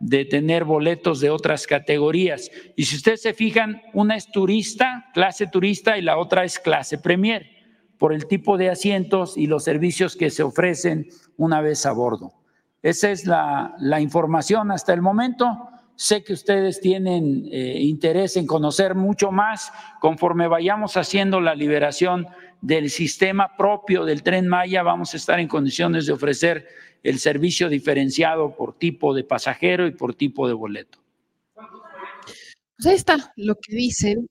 de 0.00 0.24
tener 0.24 0.64
boletos 0.64 1.20
de 1.20 1.30
otras 1.30 1.68
categorías. 1.68 2.50
Y 2.74 2.86
si 2.86 2.96
ustedes 2.96 3.22
se 3.22 3.34
fijan, 3.34 3.82
una 3.92 4.16
es 4.16 4.32
turista, 4.32 5.10
clase 5.14 5.46
turista, 5.46 5.96
y 5.96 6.02
la 6.02 6.18
otra 6.18 6.42
es 6.42 6.58
clase 6.58 6.98
premier, 6.98 7.61
por 8.02 8.12
el 8.12 8.26
tipo 8.26 8.58
de 8.58 8.68
asientos 8.68 9.38
y 9.38 9.46
los 9.46 9.62
servicios 9.62 10.16
que 10.16 10.28
se 10.30 10.42
ofrecen 10.42 11.06
una 11.36 11.60
vez 11.60 11.86
a 11.86 11.92
bordo. 11.92 12.32
Esa 12.82 13.12
es 13.12 13.26
la, 13.26 13.76
la 13.78 14.00
información 14.00 14.72
hasta 14.72 14.92
el 14.92 15.00
momento. 15.00 15.68
Sé 15.94 16.24
que 16.24 16.32
ustedes 16.32 16.80
tienen 16.80 17.46
eh, 17.52 17.78
interés 17.80 18.36
en 18.36 18.44
conocer 18.44 18.96
mucho 18.96 19.30
más 19.30 19.72
conforme 20.00 20.48
vayamos 20.48 20.96
haciendo 20.96 21.40
la 21.40 21.54
liberación 21.54 22.26
del 22.60 22.90
sistema 22.90 23.56
propio 23.56 24.04
del 24.04 24.24
tren 24.24 24.48
Maya, 24.48 24.82
vamos 24.82 25.14
a 25.14 25.16
estar 25.16 25.38
en 25.38 25.46
condiciones 25.46 26.04
de 26.04 26.12
ofrecer 26.12 26.66
el 27.04 27.20
servicio 27.20 27.68
diferenciado 27.68 28.56
por 28.56 28.76
tipo 28.76 29.14
de 29.14 29.22
pasajero 29.22 29.86
y 29.86 29.92
por 29.92 30.16
tipo 30.16 30.48
de 30.48 30.54
boleto. 30.54 30.98
Pues 31.54 32.84
ahí 32.84 32.94
está 32.96 33.32
lo 33.36 33.54
que 33.54 33.76
dicen. 33.76 34.26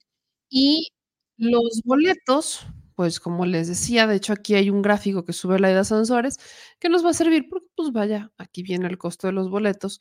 Y 0.49 0.89
los 1.37 1.79
boletos, 1.85 2.67
pues 3.01 3.19
como 3.19 3.47
les 3.47 3.67
decía, 3.67 4.05
de 4.05 4.15
hecho 4.17 4.31
aquí 4.31 4.53
hay 4.53 4.69
un 4.69 4.83
gráfico 4.83 5.25
que 5.25 5.33
sube 5.33 5.57
la 5.57 5.69
de 5.69 5.83
Sansores 5.83 6.37
que 6.79 6.87
nos 6.87 7.03
va 7.03 7.09
a 7.09 7.13
servir 7.15 7.47
porque, 7.49 7.65
pues 7.75 7.91
vaya, 7.91 8.31
aquí 8.37 8.61
viene 8.61 8.87
el 8.87 8.99
costo 8.99 9.25
de 9.25 9.33
los 9.33 9.49
boletos. 9.49 9.99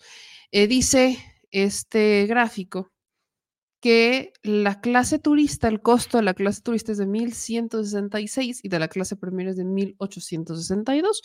Eh, 0.53 0.67
dice 0.67 1.17
este 1.51 2.27
gráfico 2.27 2.93
que 3.81 4.35
la 4.43 4.83
clase 4.83 5.19
turista, 5.19 5.69
el 5.69 5.81
costo 5.81 6.19
de 6.19 6.25
la 6.25 6.35
clase 6.35 6.61
turista 6.61 6.93
es 6.93 6.99
de 6.99 7.07
1.166 7.07 8.61
y 8.63 8.69
de 8.69 8.79
la 8.79 8.89
clase 8.89 9.17
premier 9.17 9.49
es 9.49 9.57
de 9.57 9.65
1.862. 9.65 11.23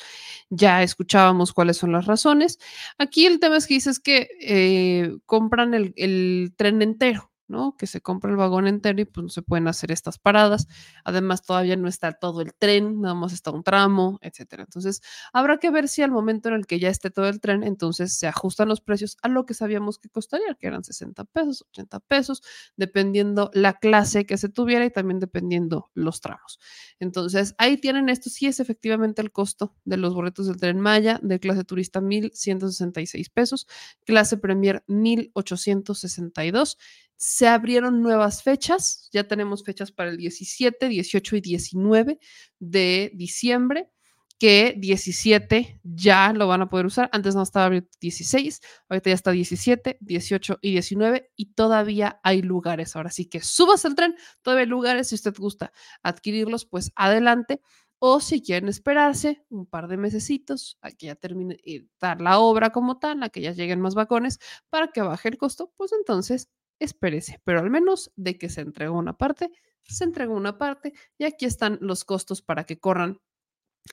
Ya 0.49 0.81
escuchábamos 0.81 1.51
cuáles 1.51 1.75
son 1.75 1.91
las 1.91 2.05
razones. 2.05 2.57
Aquí 2.97 3.25
el 3.25 3.41
tema 3.41 3.57
es 3.57 3.67
que 3.67 3.73
dices 3.73 3.99
que 3.99 4.29
eh, 4.39 5.13
compran 5.25 5.73
el 5.73 6.53
tren 6.55 6.81
entero. 6.81 7.34
¿No? 7.47 7.75
Que 7.77 7.87
se 7.87 8.01
compra 8.01 8.31
el 8.31 8.37
vagón 8.37 8.67
entero 8.67 9.01
y 9.01 9.05
pues 9.05 9.23
no 9.23 9.29
se 9.29 9.41
pueden 9.41 9.67
hacer 9.67 9.91
estas 9.91 10.17
paradas. 10.19 10.67
Además, 11.03 11.43
todavía 11.43 11.75
no 11.75 11.87
está 11.87 12.13
todo 12.13 12.41
el 12.41 12.53
tren, 12.53 13.01
nada 13.01 13.15
más 13.15 13.33
está 13.33 13.51
un 13.51 13.63
tramo, 13.63 14.19
etcétera. 14.21 14.63
Entonces, 14.63 15.01
habrá 15.33 15.57
que 15.57 15.69
ver 15.69 15.87
si 15.87 16.01
al 16.01 16.11
momento 16.11 16.49
en 16.49 16.55
el 16.55 16.65
que 16.67 16.79
ya 16.79 16.89
esté 16.89 17.11
todo 17.11 17.27
el 17.27 17.39
tren, 17.39 17.63
entonces 17.63 18.13
se 18.17 18.27
ajustan 18.27 18.67
los 18.69 18.81
precios 18.81 19.17
a 19.21 19.27
lo 19.27 19.45
que 19.45 19.53
sabíamos 19.53 19.99
que 19.99 20.09
costaría, 20.09 20.55
que 20.55 20.67
eran 20.67 20.83
60 20.83 21.25
pesos, 21.25 21.65
80 21.69 21.99
pesos, 22.01 22.41
dependiendo 22.77 23.51
la 23.53 23.73
clase 23.73 24.25
que 24.25 24.37
se 24.37 24.49
tuviera 24.49 24.85
y 24.85 24.91
también 24.91 25.19
dependiendo 25.19 25.89
los 25.93 26.21
tramos. 26.21 26.59
Entonces, 26.99 27.55
ahí 27.57 27.77
tienen 27.77 28.09
esto, 28.09 28.29
sí 28.29 28.47
es 28.47 28.59
efectivamente 28.59 29.21
el 29.21 29.31
costo 29.31 29.75
de 29.85 29.97
los 29.97 30.13
boletos 30.13 30.47
del 30.47 30.57
tren 30.57 30.79
Maya, 30.79 31.19
de 31.21 31.39
clase 31.39 31.63
turista 31.63 32.01
1.166 32.01 33.29
pesos, 33.31 33.67
clase 34.05 34.37
Premier 34.37 34.83
1.862 34.87 36.77
se 37.17 37.47
abrieron 37.47 38.01
nuevas 38.01 38.43
fechas, 38.43 39.09
ya 39.11 39.27
tenemos 39.27 39.63
fechas 39.63 39.91
para 39.91 40.09
el 40.09 40.17
17, 40.17 40.87
18 40.87 41.35
y 41.37 41.41
19 41.41 42.19
de 42.59 43.11
diciembre, 43.15 43.89
que 44.37 44.75
17 44.77 45.79
ya 45.83 46.33
lo 46.33 46.47
van 46.47 46.61
a 46.61 46.69
poder 46.69 46.85
usar. 46.85 47.09
Antes 47.13 47.35
no 47.35 47.43
estaba 47.43 47.67
abierto 47.67 47.97
16, 48.01 48.61
ahorita 48.89 49.09
ya 49.09 49.13
está 49.13 49.31
17, 49.31 49.97
18 50.01 50.59
y 50.61 50.71
19 50.71 51.31
y 51.35 51.53
todavía 51.53 52.19
hay 52.23 52.41
lugares. 52.41 52.95
Ahora 52.95 53.11
sí 53.11 53.25
que 53.25 53.41
subas 53.41 53.85
el 53.85 53.95
tren, 53.95 54.15
todavía 54.41 54.63
hay 54.63 54.69
lugares. 54.69 55.09
Si 55.09 55.15
usted 55.15 55.33
gusta 55.37 55.71
adquirirlos, 56.03 56.65
pues 56.65 56.91
adelante. 56.95 57.61
O 57.97 58.19
si 58.19 58.41
quieren 58.41 58.67
esperarse 58.67 59.45
un 59.49 59.65
par 59.65 59.87
de 59.87 59.95
mesecitos 59.97 60.77
a 60.81 60.91
que 60.91 61.07
ya 61.07 61.15
termine 61.15 61.57
eh, 61.63 61.87
dar 61.99 62.19
la 62.21 62.39
obra 62.39 62.71
como 62.71 62.99
tal, 62.99 63.23
a 63.23 63.29
que 63.29 63.41
ya 63.41 63.53
lleguen 63.53 63.79
más 63.79 63.95
vagones 63.95 64.39
para 64.69 64.89
que 64.89 65.01
baje 65.01 65.29
el 65.29 65.37
costo, 65.37 65.71
pues 65.77 65.93
entonces 65.93 66.49
espérese, 66.79 67.41
pero 67.43 67.59
al 67.59 67.69
menos 67.69 68.11
de 68.15 68.37
que 68.37 68.49
se 68.49 68.61
entregó 68.61 68.97
una 68.97 69.17
parte, 69.17 69.51
se 69.83 70.03
entregó 70.03 70.35
una 70.35 70.57
parte 70.57 70.93
y 71.17 71.25
aquí 71.25 71.45
están 71.45 71.77
los 71.81 72.05
costos 72.05 72.41
para 72.41 72.65
que 72.65 72.79
corran 72.79 73.19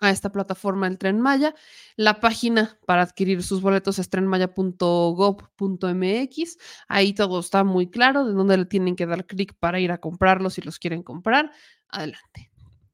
a 0.01 0.11
esta 0.11 0.33
plataforma 0.33 0.87
el 0.87 0.97
Tren 0.99 1.21
Maya. 1.21 1.55
La 1.97 2.21
página 2.21 2.79
para 2.87 3.03
adquirir 3.03 3.43
sus 3.43 3.61
boletos 3.61 3.99
es 3.99 4.09
trenmaya.gov.mx. 4.09 6.59
Ahí 6.89 7.13
todo 7.13 7.41
está 7.41 7.65
muy 7.65 7.91
claro 7.91 8.27
de 8.27 8.33
dónde 8.33 8.57
le 8.57 8.65
tienen 8.65 8.97
que 8.97 9.07
dar 9.07 9.27
clic 9.27 9.55
para 9.59 9.81
ir 9.81 9.93
a 9.93 9.99
comprarlos 9.99 10.55
si 10.55 10.63
los 10.63 10.79
quieren 10.79 11.03
comprar. 11.03 11.53
Adelante. 11.89 12.51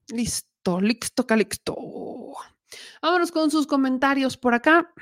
Listo, 0.09 0.81
listo, 0.81 1.27
calixto. 1.27 1.77
Vámonos 3.01 3.31
con 3.31 3.51
sus 3.51 3.67
comentarios 3.67 4.37
por 4.37 4.55
acá. 4.55 4.93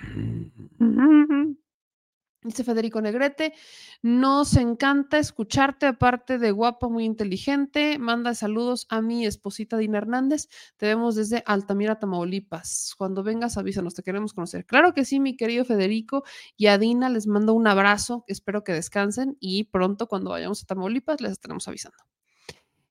Dice 2.46 2.62
Federico 2.62 3.00
Negrete, 3.00 3.54
nos 4.02 4.56
encanta 4.56 5.18
escucharte, 5.18 5.86
aparte 5.86 6.38
de 6.38 6.52
guapo, 6.52 6.90
muy 6.90 7.04
inteligente. 7.04 7.98
Manda 7.98 8.36
saludos 8.36 8.86
a 8.88 9.02
mi 9.02 9.26
esposita 9.26 9.76
Dina 9.76 9.98
Hernández. 9.98 10.48
Te 10.76 10.86
vemos 10.86 11.16
desde 11.16 11.42
Altamira, 11.44 11.98
Tamaulipas. 11.98 12.94
Cuando 12.96 13.24
vengas, 13.24 13.58
avísanos, 13.58 13.94
te 13.94 14.04
queremos 14.04 14.32
conocer. 14.32 14.64
Claro 14.64 14.94
que 14.94 15.04
sí, 15.04 15.18
mi 15.18 15.36
querido 15.36 15.64
Federico. 15.64 16.22
Y 16.56 16.68
a 16.68 16.78
Dina 16.78 17.08
les 17.08 17.26
mando 17.26 17.52
un 17.52 17.66
abrazo. 17.66 18.24
Espero 18.28 18.62
que 18.62 18.72
descansen 18.72 19.36
y 19.40 19.64
pronto, 19.64 20.06
cuando 20.06 20.30
vayamos 20.30 20.62
a 20.62 20.66
Tamaulipas, 20.66 21.20
les 21.20 21.32
estaremos 21.32 21.66
avisando. 21.66 21.98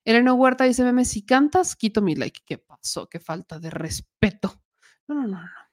Elena 0.03 0.33
Huerta 0.33 0.65
dice: 0.65 0.83
Meme, 0.83 1.05
si 1.05 1.25
cantas, 1.25 1.77
quito 1.77 2.01
mi 2.01 2.15
like. 2.15 2.41
¿Qué 2.45 2.57
pasó? 2.57 3.07
Qué 3.07 3.21
falta 3.21 3.57
de 3.57 3.69
respeto. 3.69 4.61
No, 5.07 5.15
no, 5.15 5.27
no, 5.27 5.41
no. 5.41 5.64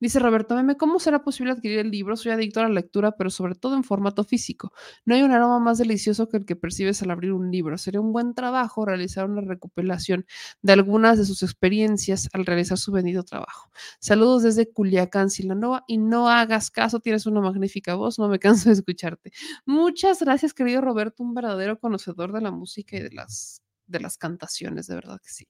Dice 0.00 0.18
Roberto 0.18 0.54
Meme, 0.54 0.76
¿cómo 0.76 0.98
será 0.98 1.22
posible 1.22 1.52
adquirir 1.52 1.78
el 1.80 1.90
libro? 1.90 2.16
Soy 2.16 2.32
adicto 2.32 2.60
a 2.60 2.64
la 2.64 2.68
lectura, 2.70 3.12
pero 3.12 3.30
sobre 3.30 3.54
todo 3.54 3.76
en 3.76 3.84
formato 3.84 4.24
físico. 4.24 4.72
No 5.04 5.14
hay 5.14 5.22
un 5.22 5.32
aroma 5.32 5.58
más 5.58 5.78
delicioso 5.78 6.28
que 6.28 6.38
el 6.38 6.44
que 6.44 6.56
percibes 6.56 7.02
al 7.02 7.10
abrir 7.10 7.32
un 7.32 7.50
libro. 7.50 7.78
Sería 7.78 8.00
un 8.00 8.12
buen 8.12 8.34
trabajo 8.34 8.84
realizar 8.84 9.28
una 9.28 9.40
recopilación 9.42 10.26
de 10.62 10.72
algunas 10.72 11.18
de 11.18 11.24
sus 11.24 11.42
experiencias 11.42 12.28
al 12.32 12.46
realizar 12.46 12.78
su 12.78 12.92
vendido 12.92 13.22
trabajo. 13.22 13.70
Saludos 14.00 14.42
desde 14.42 14.70
Culiacán, 14.72 15.30
Sinaloa, 15.30 15.84
y 15.86 15.98
no 15.98 16.28
hagas 16.28 16.70
caso, 16.70 17.00
tienes 17.00 17.26
una 17.26 17.40
magnífica 17.40 17.94
voz, 17.94 18.18
no 18.18 18.28
me 18.28 18.38
canso 18.38 18.68
de 18.68 18.74
escucharte. 18.74 19.32
Muchas 19.64 20.20
gracias, 20.20 20.54
querido 20.54 20.80
Roberto, 20.80 21.22
un 21.22 21.34
verdadero 21.34 21.78
conocedor 21.78 22.32
de 22.32 22.40
la 22.40 22.50
música 22.50 22.96
y 22.96 23.00
de 23.02 23.10
las 23.12 23.62
de 23.86 24.00
las 24.00 24.18
cantaciones, 24.18 24.86
de 24.88 24.96
verdad 24.96 25.20
que 25.22 25.30
sí. 25.30 25.48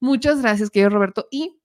Muchas 0.00 0.42
gracias, 0.42 0.70
querido 0.70 0.90
Roberto. 0.90 1.26
Y 1.30 1.58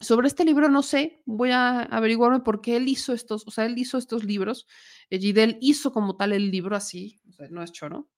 sobre 0.00 0.28
este 0.28 0.44
libro 0.44 0.68
no 0.68 0.82
sé, 0.82 1.22
voy 1.24 1.50
a 1.50 1.82
averiguarme 1.82 2.40
por 2.40 2.60
qué 2.60 2.76
él 2.76 2.88
hizo 2.88 3.12
estos, 3.12 3.46
o 3.46 3.50
sea, 3.50 3.66
él 3.66 3.78
hizo 3.78 3.98
estos 3.98 4.24
libros. 4.24 4.66
Eh, 5.10 5.18
Gidel 5.18 5.58
hizo 5.60 5.92
como 5.92 6.16
tal 6.16 6.32
el 6.32 6.50
libro 6.50 6.76
así, 6.76 7.20
no 7.50 7.62
es 7.62 7.72
choro. 7.72 8.08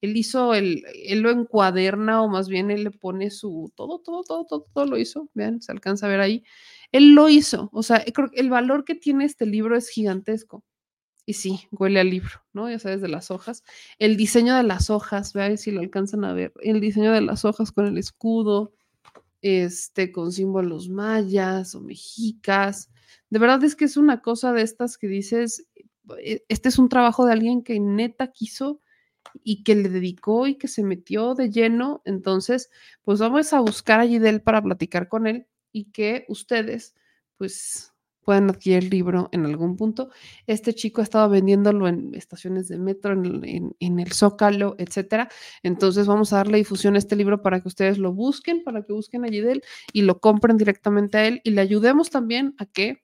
Él 0.00 0.16
hizo 0.16 0.54
el, 0.54 0.84
él 1.06 1.20
lo 1.20 1.30
encuaderna 1.30 2.22
o 2.22 2.28
más 2.28 2.48
bien 2.48 2.70
él 2.70 2.84
le 2.84 2.90
pone 2.90 3.30
su, 3.30 3.72
todo, 3.74 4.00
todo, 4.00 4.22
todo, 4.22 4.44
todo, 4.44 4.66
todo 4.72 4.86
lo 4.86 4.98
hizo. 4.98 5.30
Vean, 5.32 5.62
se 5.62 5.72
alcanza 5.72 6.06
a 6.06 6.10
ver 6.10 6.20
ahí. 6.20 6.44
Él 6.92 7.14
lo 7.14 7.28
hizo, 7.28 7.70
o 7.72 7.82
sea, 7.82 8.04
creo 8.12 8.30
que 8.30 8.40
el 8.40 8.50
valor 8.50 8.84
que 8.84 8.94
tiene 8.94 9.24
este 9.24 9.46
libro 9.46 9.76
es 9.76 9.88
gigantesco. 9.88 10.62
Y 11.26 11.34
sí, 11.34 11.60
huele 11.70 12.00
al 12.00 12.10
libro, 12.10 12.44
¿no? 12.52 12.68
Ya 12.70 12.78
sabes, 12.78 13.00
de 13.00 13.08
las 13.08 13.30
hojas. 13.30 13.62
El 13.98 14.16
diseño 14.16 14.56
de 14.56 14.62
las 14.62 14.90
hojas, 14.90 15.32
vean 15.32 15.56
si 15.56 15.70
lo 15.70 15.80
alcanzan 15.80 16.24
a 16.24 16.34
ver. 16.34 16.52
El 16.62 16.80
diseño 16.80 17.12
de 17.12 17.22
las 17.22 17.46
hojas 17.46 17.72
con 17.72 17.86
el 17.86 17.96
escudo, 17.96 18.74
este, 19.44 20.12
con 20.12 20.32
símbolos 20.32 20.88
mayas 20.90 21.76
o 21.76 21.82
mexicas. 21.82 22.90
De 23.30 23.38
verdad 23.40 23.64
es 23.64 23.76
que 23.76 23.86
es 23.86 23.98
una 23.98 24.22
cosa 24.22 24.52
de 24.54 24.62
estas 24.62 24.98
que 24.98 25.08
dices, 25.08 25.66
"E- 26.20 26.44
este 26.48 26.70
es 26.70 26.78
un 26.80 26.88
trabajo 26.90 27.26
de 27.26 27.34
alguien 27.34 27.62
que 27.64 27.80
neta 27.80 28.32
quiso 28.32 28.80
y 29.44 29.64
que 29.64 29.76
le 29.76 29.88
dedicó 29.90 30.48
y 30.48 30.56
que 30.56 30.68
se 30.68 30.84
metió 30.84 31.34
de 31.36 31.50
lleno. 31.50 32.02
Entonces, 32.06 32.70
pues 33.04 33.20
vamos 33.20 33.52
a 33.54 33.60
buscar 33.60 34.00
a 34.00 34.06
Gidel 34.08 34.42
para 34.42 34.62
platicar 34.62 35.08
con 35.08 35.28
él 35.28 35.48
y 35.72 35.86
que 35.92 36.26
ustedes, 36.28 36.96
pues, 37.38 37.93
puedan 38.24 38.48
adquirir 38.50 38.78
el 38.84 38.90
libro 38.90 39.28
en 39.32 39.44
algún 39.46 39.76
punto. 39.76 40.10
Este 40.46 40.74
chico 40.74 41.00
ha 41.00 41.04
estado 41.04 41.28
vendiéndolo 41.28 41.86
en 41.88 42.14
estaciones 42.14 42.68
de 42.68 42.78
metro, 42.78 43.12
en, 43.12 43.24
el- 43.24 43.74
en- 43.80 43.98
el 44.00 44.12
Zócalo, 44.12 44.74
etcétera. 44.78 45.28
Entonces, 45.62 46.06
vamos 46.06 46.32
a 46.32 46.36
darle 46.38 46.58
difusión 46.58 46.94
a 46.94 46.98
este 46.98 47.16
libro 47.16 47.42
para 47.42 47.60
que 47.60 47.68
ustedes 47.68 47.98
lo 47.98 48.12
busquen, 48.12 48.62
para 48.64 48.82
que 48.82 48.92
busquen 48.92 49.24
a 49.24 49.28
Gidel 49.28 49.62
y 49.92 50.02
lo 50.02 50.18
compren 50.20 50.56
directamente 50.56 51.18
a 51.18 51.26
él 51.26 51.40
y 51.44 51.50
le 51.50 51.60
ayudemos 51.60 52.10
también 52.10 52.54
a 52.58 52.66
que 52.66 53.00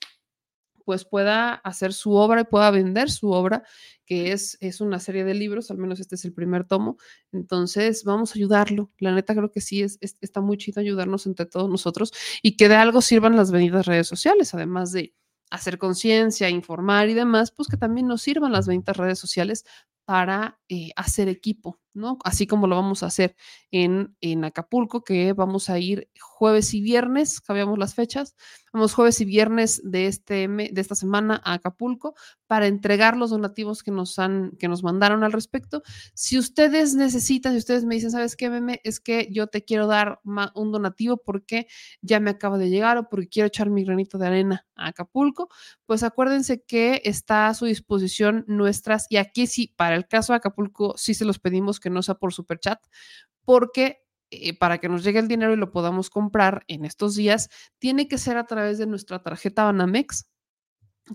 pues 0.91 1.05
pueda 1.05 1.55
hacer 1.55 1.93
su 1.93 2.15
obra 2.15 2.41
y 2.41 2.45
pueda 2.45 2.69
vender 2.73 3.12
su 3.12 3.31
obra, 3.31 3.62
que 4.05 4.33
es, 4.33 4.59
es 4.61 4.81
una 4.81 4.99
serie 4.99 5.23
de 5.23 5.35
libros, 5.35 5.71
al 5.71 5.79
menos 5.79 6.01
este 6.01 6.17
es 6.17 6.25
el 6.25 6.33
primer 6.33 6.65
tomo. 6.65 6.97
Entonces, 7.31 8.03
vamos 8.03 8.33
a 8.33 8.35
ayudarlo. 8.35 8.91
La 8.99 9.12
neta 9.15 9.37
creo 9.37 9.53
que 9.53 9.61
sí, 9.61 9.83
es, 9.83 9.99
es- 10.01 10.17
está 10.21 10.41
muy 10.41 10.57
chido 10.57 10.81
ayudarnos 10.81 11.27
entre 11.27 11.47
todos 11.47 11.71
nosotros 11.71 12.12
y 12.43 12.57
que 12.57 12.69
de 12.69 12.75
algo 12.75 13.03
sirvan 13.03 13.37
las 13.37 13.53
benditas 13.53 13.87
redes 13.87 14.09
sociales, 14.09 14.53
además 14.53 14.91
de 14.91 15.15
hacer 15.53 15.79
conciencia, 15.79 16.51
informar 16.51 17.09
y 17.09 17.15
demás, 17.15 17.53
pues 17.53 17.69
que 17.69 17.77
también 17.77 18.09
nos 18.09 18.23
sirvan 18.23 18.51
las 18.51 18.67
benditas 18.67 18.97
redes 18.97 19.21
sociales 19.21 19.65
para 20.05 20.59
eh, 20.69 20.91
hacer 20.97 21.29
equipo, 21.29 21.79
¿no? 22.01 22.18
Así 22.24 22.47
como 22.47 22.66
lo 22.66 22.77
vamos 22.77 23.02
a 23.02 23.06
hacer 23.06 23.36
en, 23.70 24.16
Acapulco, 24.44 25.05
que 25.05 25.32
vamos 25.32 25.70
a 25.70 25.78
ir 25.78 26.09
jueves 26.18 26.74
y 26.74 26.81
viernes, 26.81 27.40
cambiamos 27.40 27.78
las 27.78 27.94
fechas, 27.94 28.35
vamos 28.72 28.94
jueves 28.94 29.20
y 29.20 29.24
viernes 29.24 29.81
de, 29.85 30.06
este, 30.06 30.48
de 30.48 30.81
esta 30.81 30.94
semana 30.94 31.40
a 31.44 31.55
Acapulco 31.55 32.14
para 32.47 32.66
entregar 32.66 33.16
los 33.16 33.31
donativos 33.31 33.82
que 33.82 33.90
nos, 33.90 34.18
han, 34.18 34.52
que 34.59 34.66
nos 34.66 34.82
mandaron 34.82 35.22
al 35.22 35.32
respecto. 35.32 35.82
Si 36.14 36.39
ustedes 36.39 36.94
necesitan, 36.94 37.52
si 37.52 37.59
ustedes 37.59 37.85
me 37.85 37.94
dicen, 37.94 38.10
¿sabes 38.10 38.36
qué, 38.36 38.51
meme? 38.51 38.81
Es 38.82 38.98
que 38.98 39.28
yo 39.31 39.47
te 39.47 39.64
quiero 39.64 39.86
dar 39.86 40.20
un 40.24 40.72
donativo 40.72 41.18
porque 41.18 41.66
ya 42.01 42.18
me 42.18 42.31
acaba 42.31 42.59
de 42.59 42.70
llegar 42.70 42.97
o 42.98 43.09
porque 43.09 43.28
quiero 43.28 43.47
echar 43.47 43.70
mi 43.70 43.85
granito 43.85 44.18
de 44.18 44.27
arena 44.27 44.66
a 44.74 44.89
Acapulco, 44.89 45.48
pues 45.86 46.02
acuérdense 46.02 46.62
que 46.62 47.02
está 47.05 47.48
a 47.48 47.55
su 47.55 47.66
disposición 47.66 48.44
nuestras, 48.47 49.06
y 49.10 49.16
aquí 49.16 49.47
sí, 49.47 49.72
para 49.77 49.94
el 49.94 50.06
caso 50.06 50.32
de 50.32 50.39
Acapulco, 50.39 50.94
sí 50.97 51.14
se 51.14 51.24
los 51.24 51.39
pedimos 51.39 51.81
que 51.81 51.90
no 51.91 52.01
por 52.19 52.33
superchat, 52.33 52.81
porque 53.45 54.03
eh, 54.31 54.57
para 54.57 54.79
que 54.79 54.89
nos 54.89 55.03
llegue 55.03 55.19
el 55.19 55.29
dinero 55.29 55.53
y 55.53 55.57
lo 55.57 55.73
podamos 55.73 56.09
comprar 56.09 56.65
en 56.69 56.85
estos 56.85 57.17
días, 57.17 57.49
tiene 57.79 58.07
que 58.09 58.19
ser 58.19 58.37
a 58.37 58.47
través 58.47 58.79
de 58.79 58.87
nuestra 58.87 59.23
tarjeta 59.23 59.65
Banamex, 59.65 60.31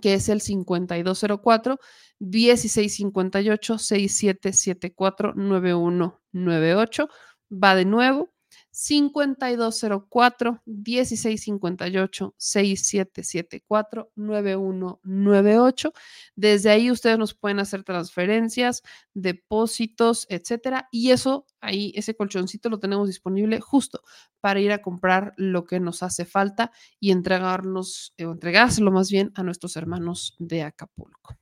que 0.01 0.13
es 0.15 0.27
el 0.29 0.41
5204 0.41 1.79
1658 2.19 3.77
6774 3.77 5.33
9198. 5.35 7.09
Va 7.51 7.75
de 7.75 7.85
nuevo. 7.85 8.34
5204 8.75 10.61
1658 10.65 12.35
6774 12.37 14.11
9198. 14.15 15.93
Desde 16.35 16.69
ahí 16.69 16.91
ustedes 16.91 17.17
nos 17.17 17.33
pueden 17.33 17.59
hacer 17.59 17.83
transferencias, 17.83 18.83
depósitos, 19.13 20.27
etcétera. 20.29 20.89
Y 20.91 21.11
eso, 21.11 21.45
ahí, 21.61 21.93
ese 21.95 22.15
colchoncito 22.15 22.69
lo 22.69 22.79
tenemos 22.79 23.07
disponible 23.07 23.61
justo 23.61 24.01
para 24.41 24.59
ir 24.59 24.73
a 24.73 24.81
comprar 24.81 25.33
lo 25.37 25.65
que 25.65 25.79
nos 25.79 26.03
hace 26.03 26.25
falta 26.25 26.71
y 26.99 27.11
entregarnos, 27.11 28.13
o 28.19 28.31
entregárselo 28.31 28.91
más 28.91 29.09
bien 29.09 29.31
a 29.35 29.43
nuestros 29.43 29.77
hermanos 29.77 30.35
de 30.37 30.63
Acapulco. 30.63 31.37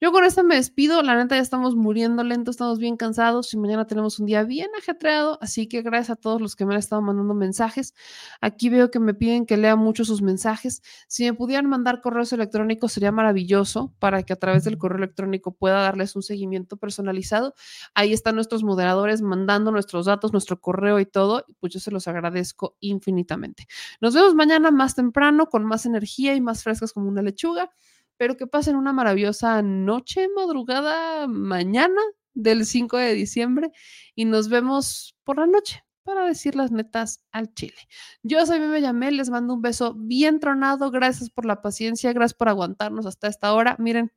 Yo 0.00 0.12
con 0.12 0.24
esta 0.24 0.44
me 0.44 0.54
despido. 0.54 1.02
La 1.02 1.16
neta 1.16 1.34
ya 1.34 1.42
estamos 1.42 1.74
muriendo 1.74 2.22
lento, 2.22 2.52
estamos 2.52 2.78
bien 2.78 2.96
cansados 2.96 3.52
y 3.52 3.56
mañana 3.56 3.84
tenemos 3.84 4.20
un 4.20 4.26
día 4.26 4.44
bien 4.44 4.68
ajetreado. 4.78 5.38
Así 5.40 5.66
que 5.66 5.82
gracias 5.82 6.10
a 6.10 6.16
todos 6.16 6.40
los 6.40 6.54
que 6.54 6.64
me 6.64 6.74
han 6.74 6.78
estado 6.78 7.02
mandando 7.02 7.34
mensajes. 7.34 7.94
Aquí 8.40 8.68
veo 8.68 8.92
que 8.92 9.00
me 9.00 9.12
piden 9.14 9.44
que 9.44 9.56
lea 9.56 9.74
mucho 9.74 10.04
sus 10.04 10.22
mensajes. 10.22 10.82
Si 11.08 11.24
me 11.24 11.34
pudieran 11.34 11.66
mandar 11.66 12.00
correos 12.00 12.32
electrónicos 12.32 12.92
sería 12.92 13.10
maravilloso 13.10 13.92
para 13.98 14.22
que 14.22 14.32
a 14.32 14.36
través 14.36 14.62
del 14.62 14.78
correo 14.78 14.98
electrónico 14.98 15.50
pueda 15.56 15.80
darles 15.82 16.14
un 16.14 16.22
seguimiento 16.22 16.76
personalizado. 16.76 17.54
Ahí 17.92 18.12
están 18.12 18.36
nuestros 18.36 18.62
moderadores 18.62 19.20
mandando 19.20 19.72
nuestros 19.72 20.06
datos, 20.06 20.30
nuestro 20.32 20.60
correo 20.60 21.00
y 21.00 21.06
todo. 21.06 21.44
y 21.48 21.54
Pues 21.54 21.72
yo 21.72 21.80
se 21.80 21.90
los 21.90 22.06
agradezco 22.06 22.76
infinitamente. 22.78 23.66
Nos 24.00 24.14
vemos 24.14 24.36
mañana 24.36 24.70
más 24.70 24.94
temprano 24.94 25.46
con 25.46 25.64
más 25.64 25.86
energía 25.86 26.36
y 26.36 26.40
más 26.40 26.62
frescas 26.62 26.92
como 26.92 27.08
una 27.08 27.22
lechuga 27.22 27.72
pero 28.18 28.36
que 28.36 28.46
pasen 28.46 28.76
una 28.76 28.92
maravillosa 28.92 29.62
noche, 29.62 30.28
madrugada, 30.36 31.26
mañana 31.26 32.02
del 32.34 32.66
5 32.66 32.98
de 32.98 33.14
diciembre 33.14 33.72
y 34.14 34.26
nos 34.26 34.48
vemos 34.48 35.16
por 35.24 35.38
la 35.38 35.46
noche 35.46 35.82
para 36.02 36.24
decir 36.24 36.54
las 36.56 36.70
netas 36.70 37.22
al 37.32 37.52
chile. 37.54 37.76
Yo 38.22 38.44
soy 38.46 38.60
Meme 38.60 38.80
Yamel, 38.80 39.16
les 39.16 39.30
mando 39.30 39.54
un 39.54 39.62
beso 39.62 39.94
bien 39.94 40.40
tronado, 40.40 40.90
gracias 40.90 41.30
por 41.30 41.44
la 41.44 41.62
paciencia, 41.62 42.12
gracias 42.12 42.36
por 42.36 42.48
aguantarnos 42.48 43.06
hasta 43.06 43.28
esta 43.28 43.52
hora. 43.52 43.76
Miren, 43.78 44.10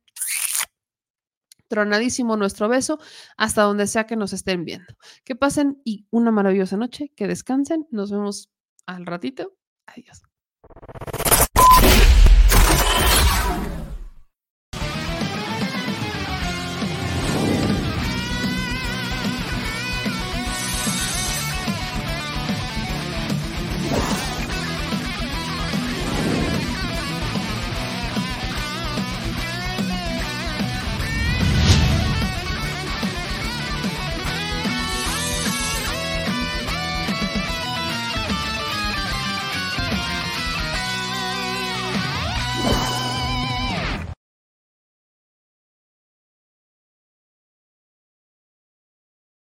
tronadísimo 1.68 2.36
nuestro 2.36 2.68
beso 2.68 2.98
hasta 3.36 3.62
donde 3.62 3.86
sea 3.86 4.06
que 4.06 4.16
nos 4.16 4.32
estén 4.32 4.64
viendo. 4.64 4.94
Que 5.24 5.36
pasen 5.36 5.80
y 5.84 6.06
una 6.10 6.30
maravillosa 6.30 6.76
noche, 6.76 7.12
que 7.16 7.26
descansen, 7.26 7.86
nos 7.90 8.10
vemos 8.10 8.50
al 8.86 9.06
ratito. 9.06 9.54
Adiós. 9.86 10.31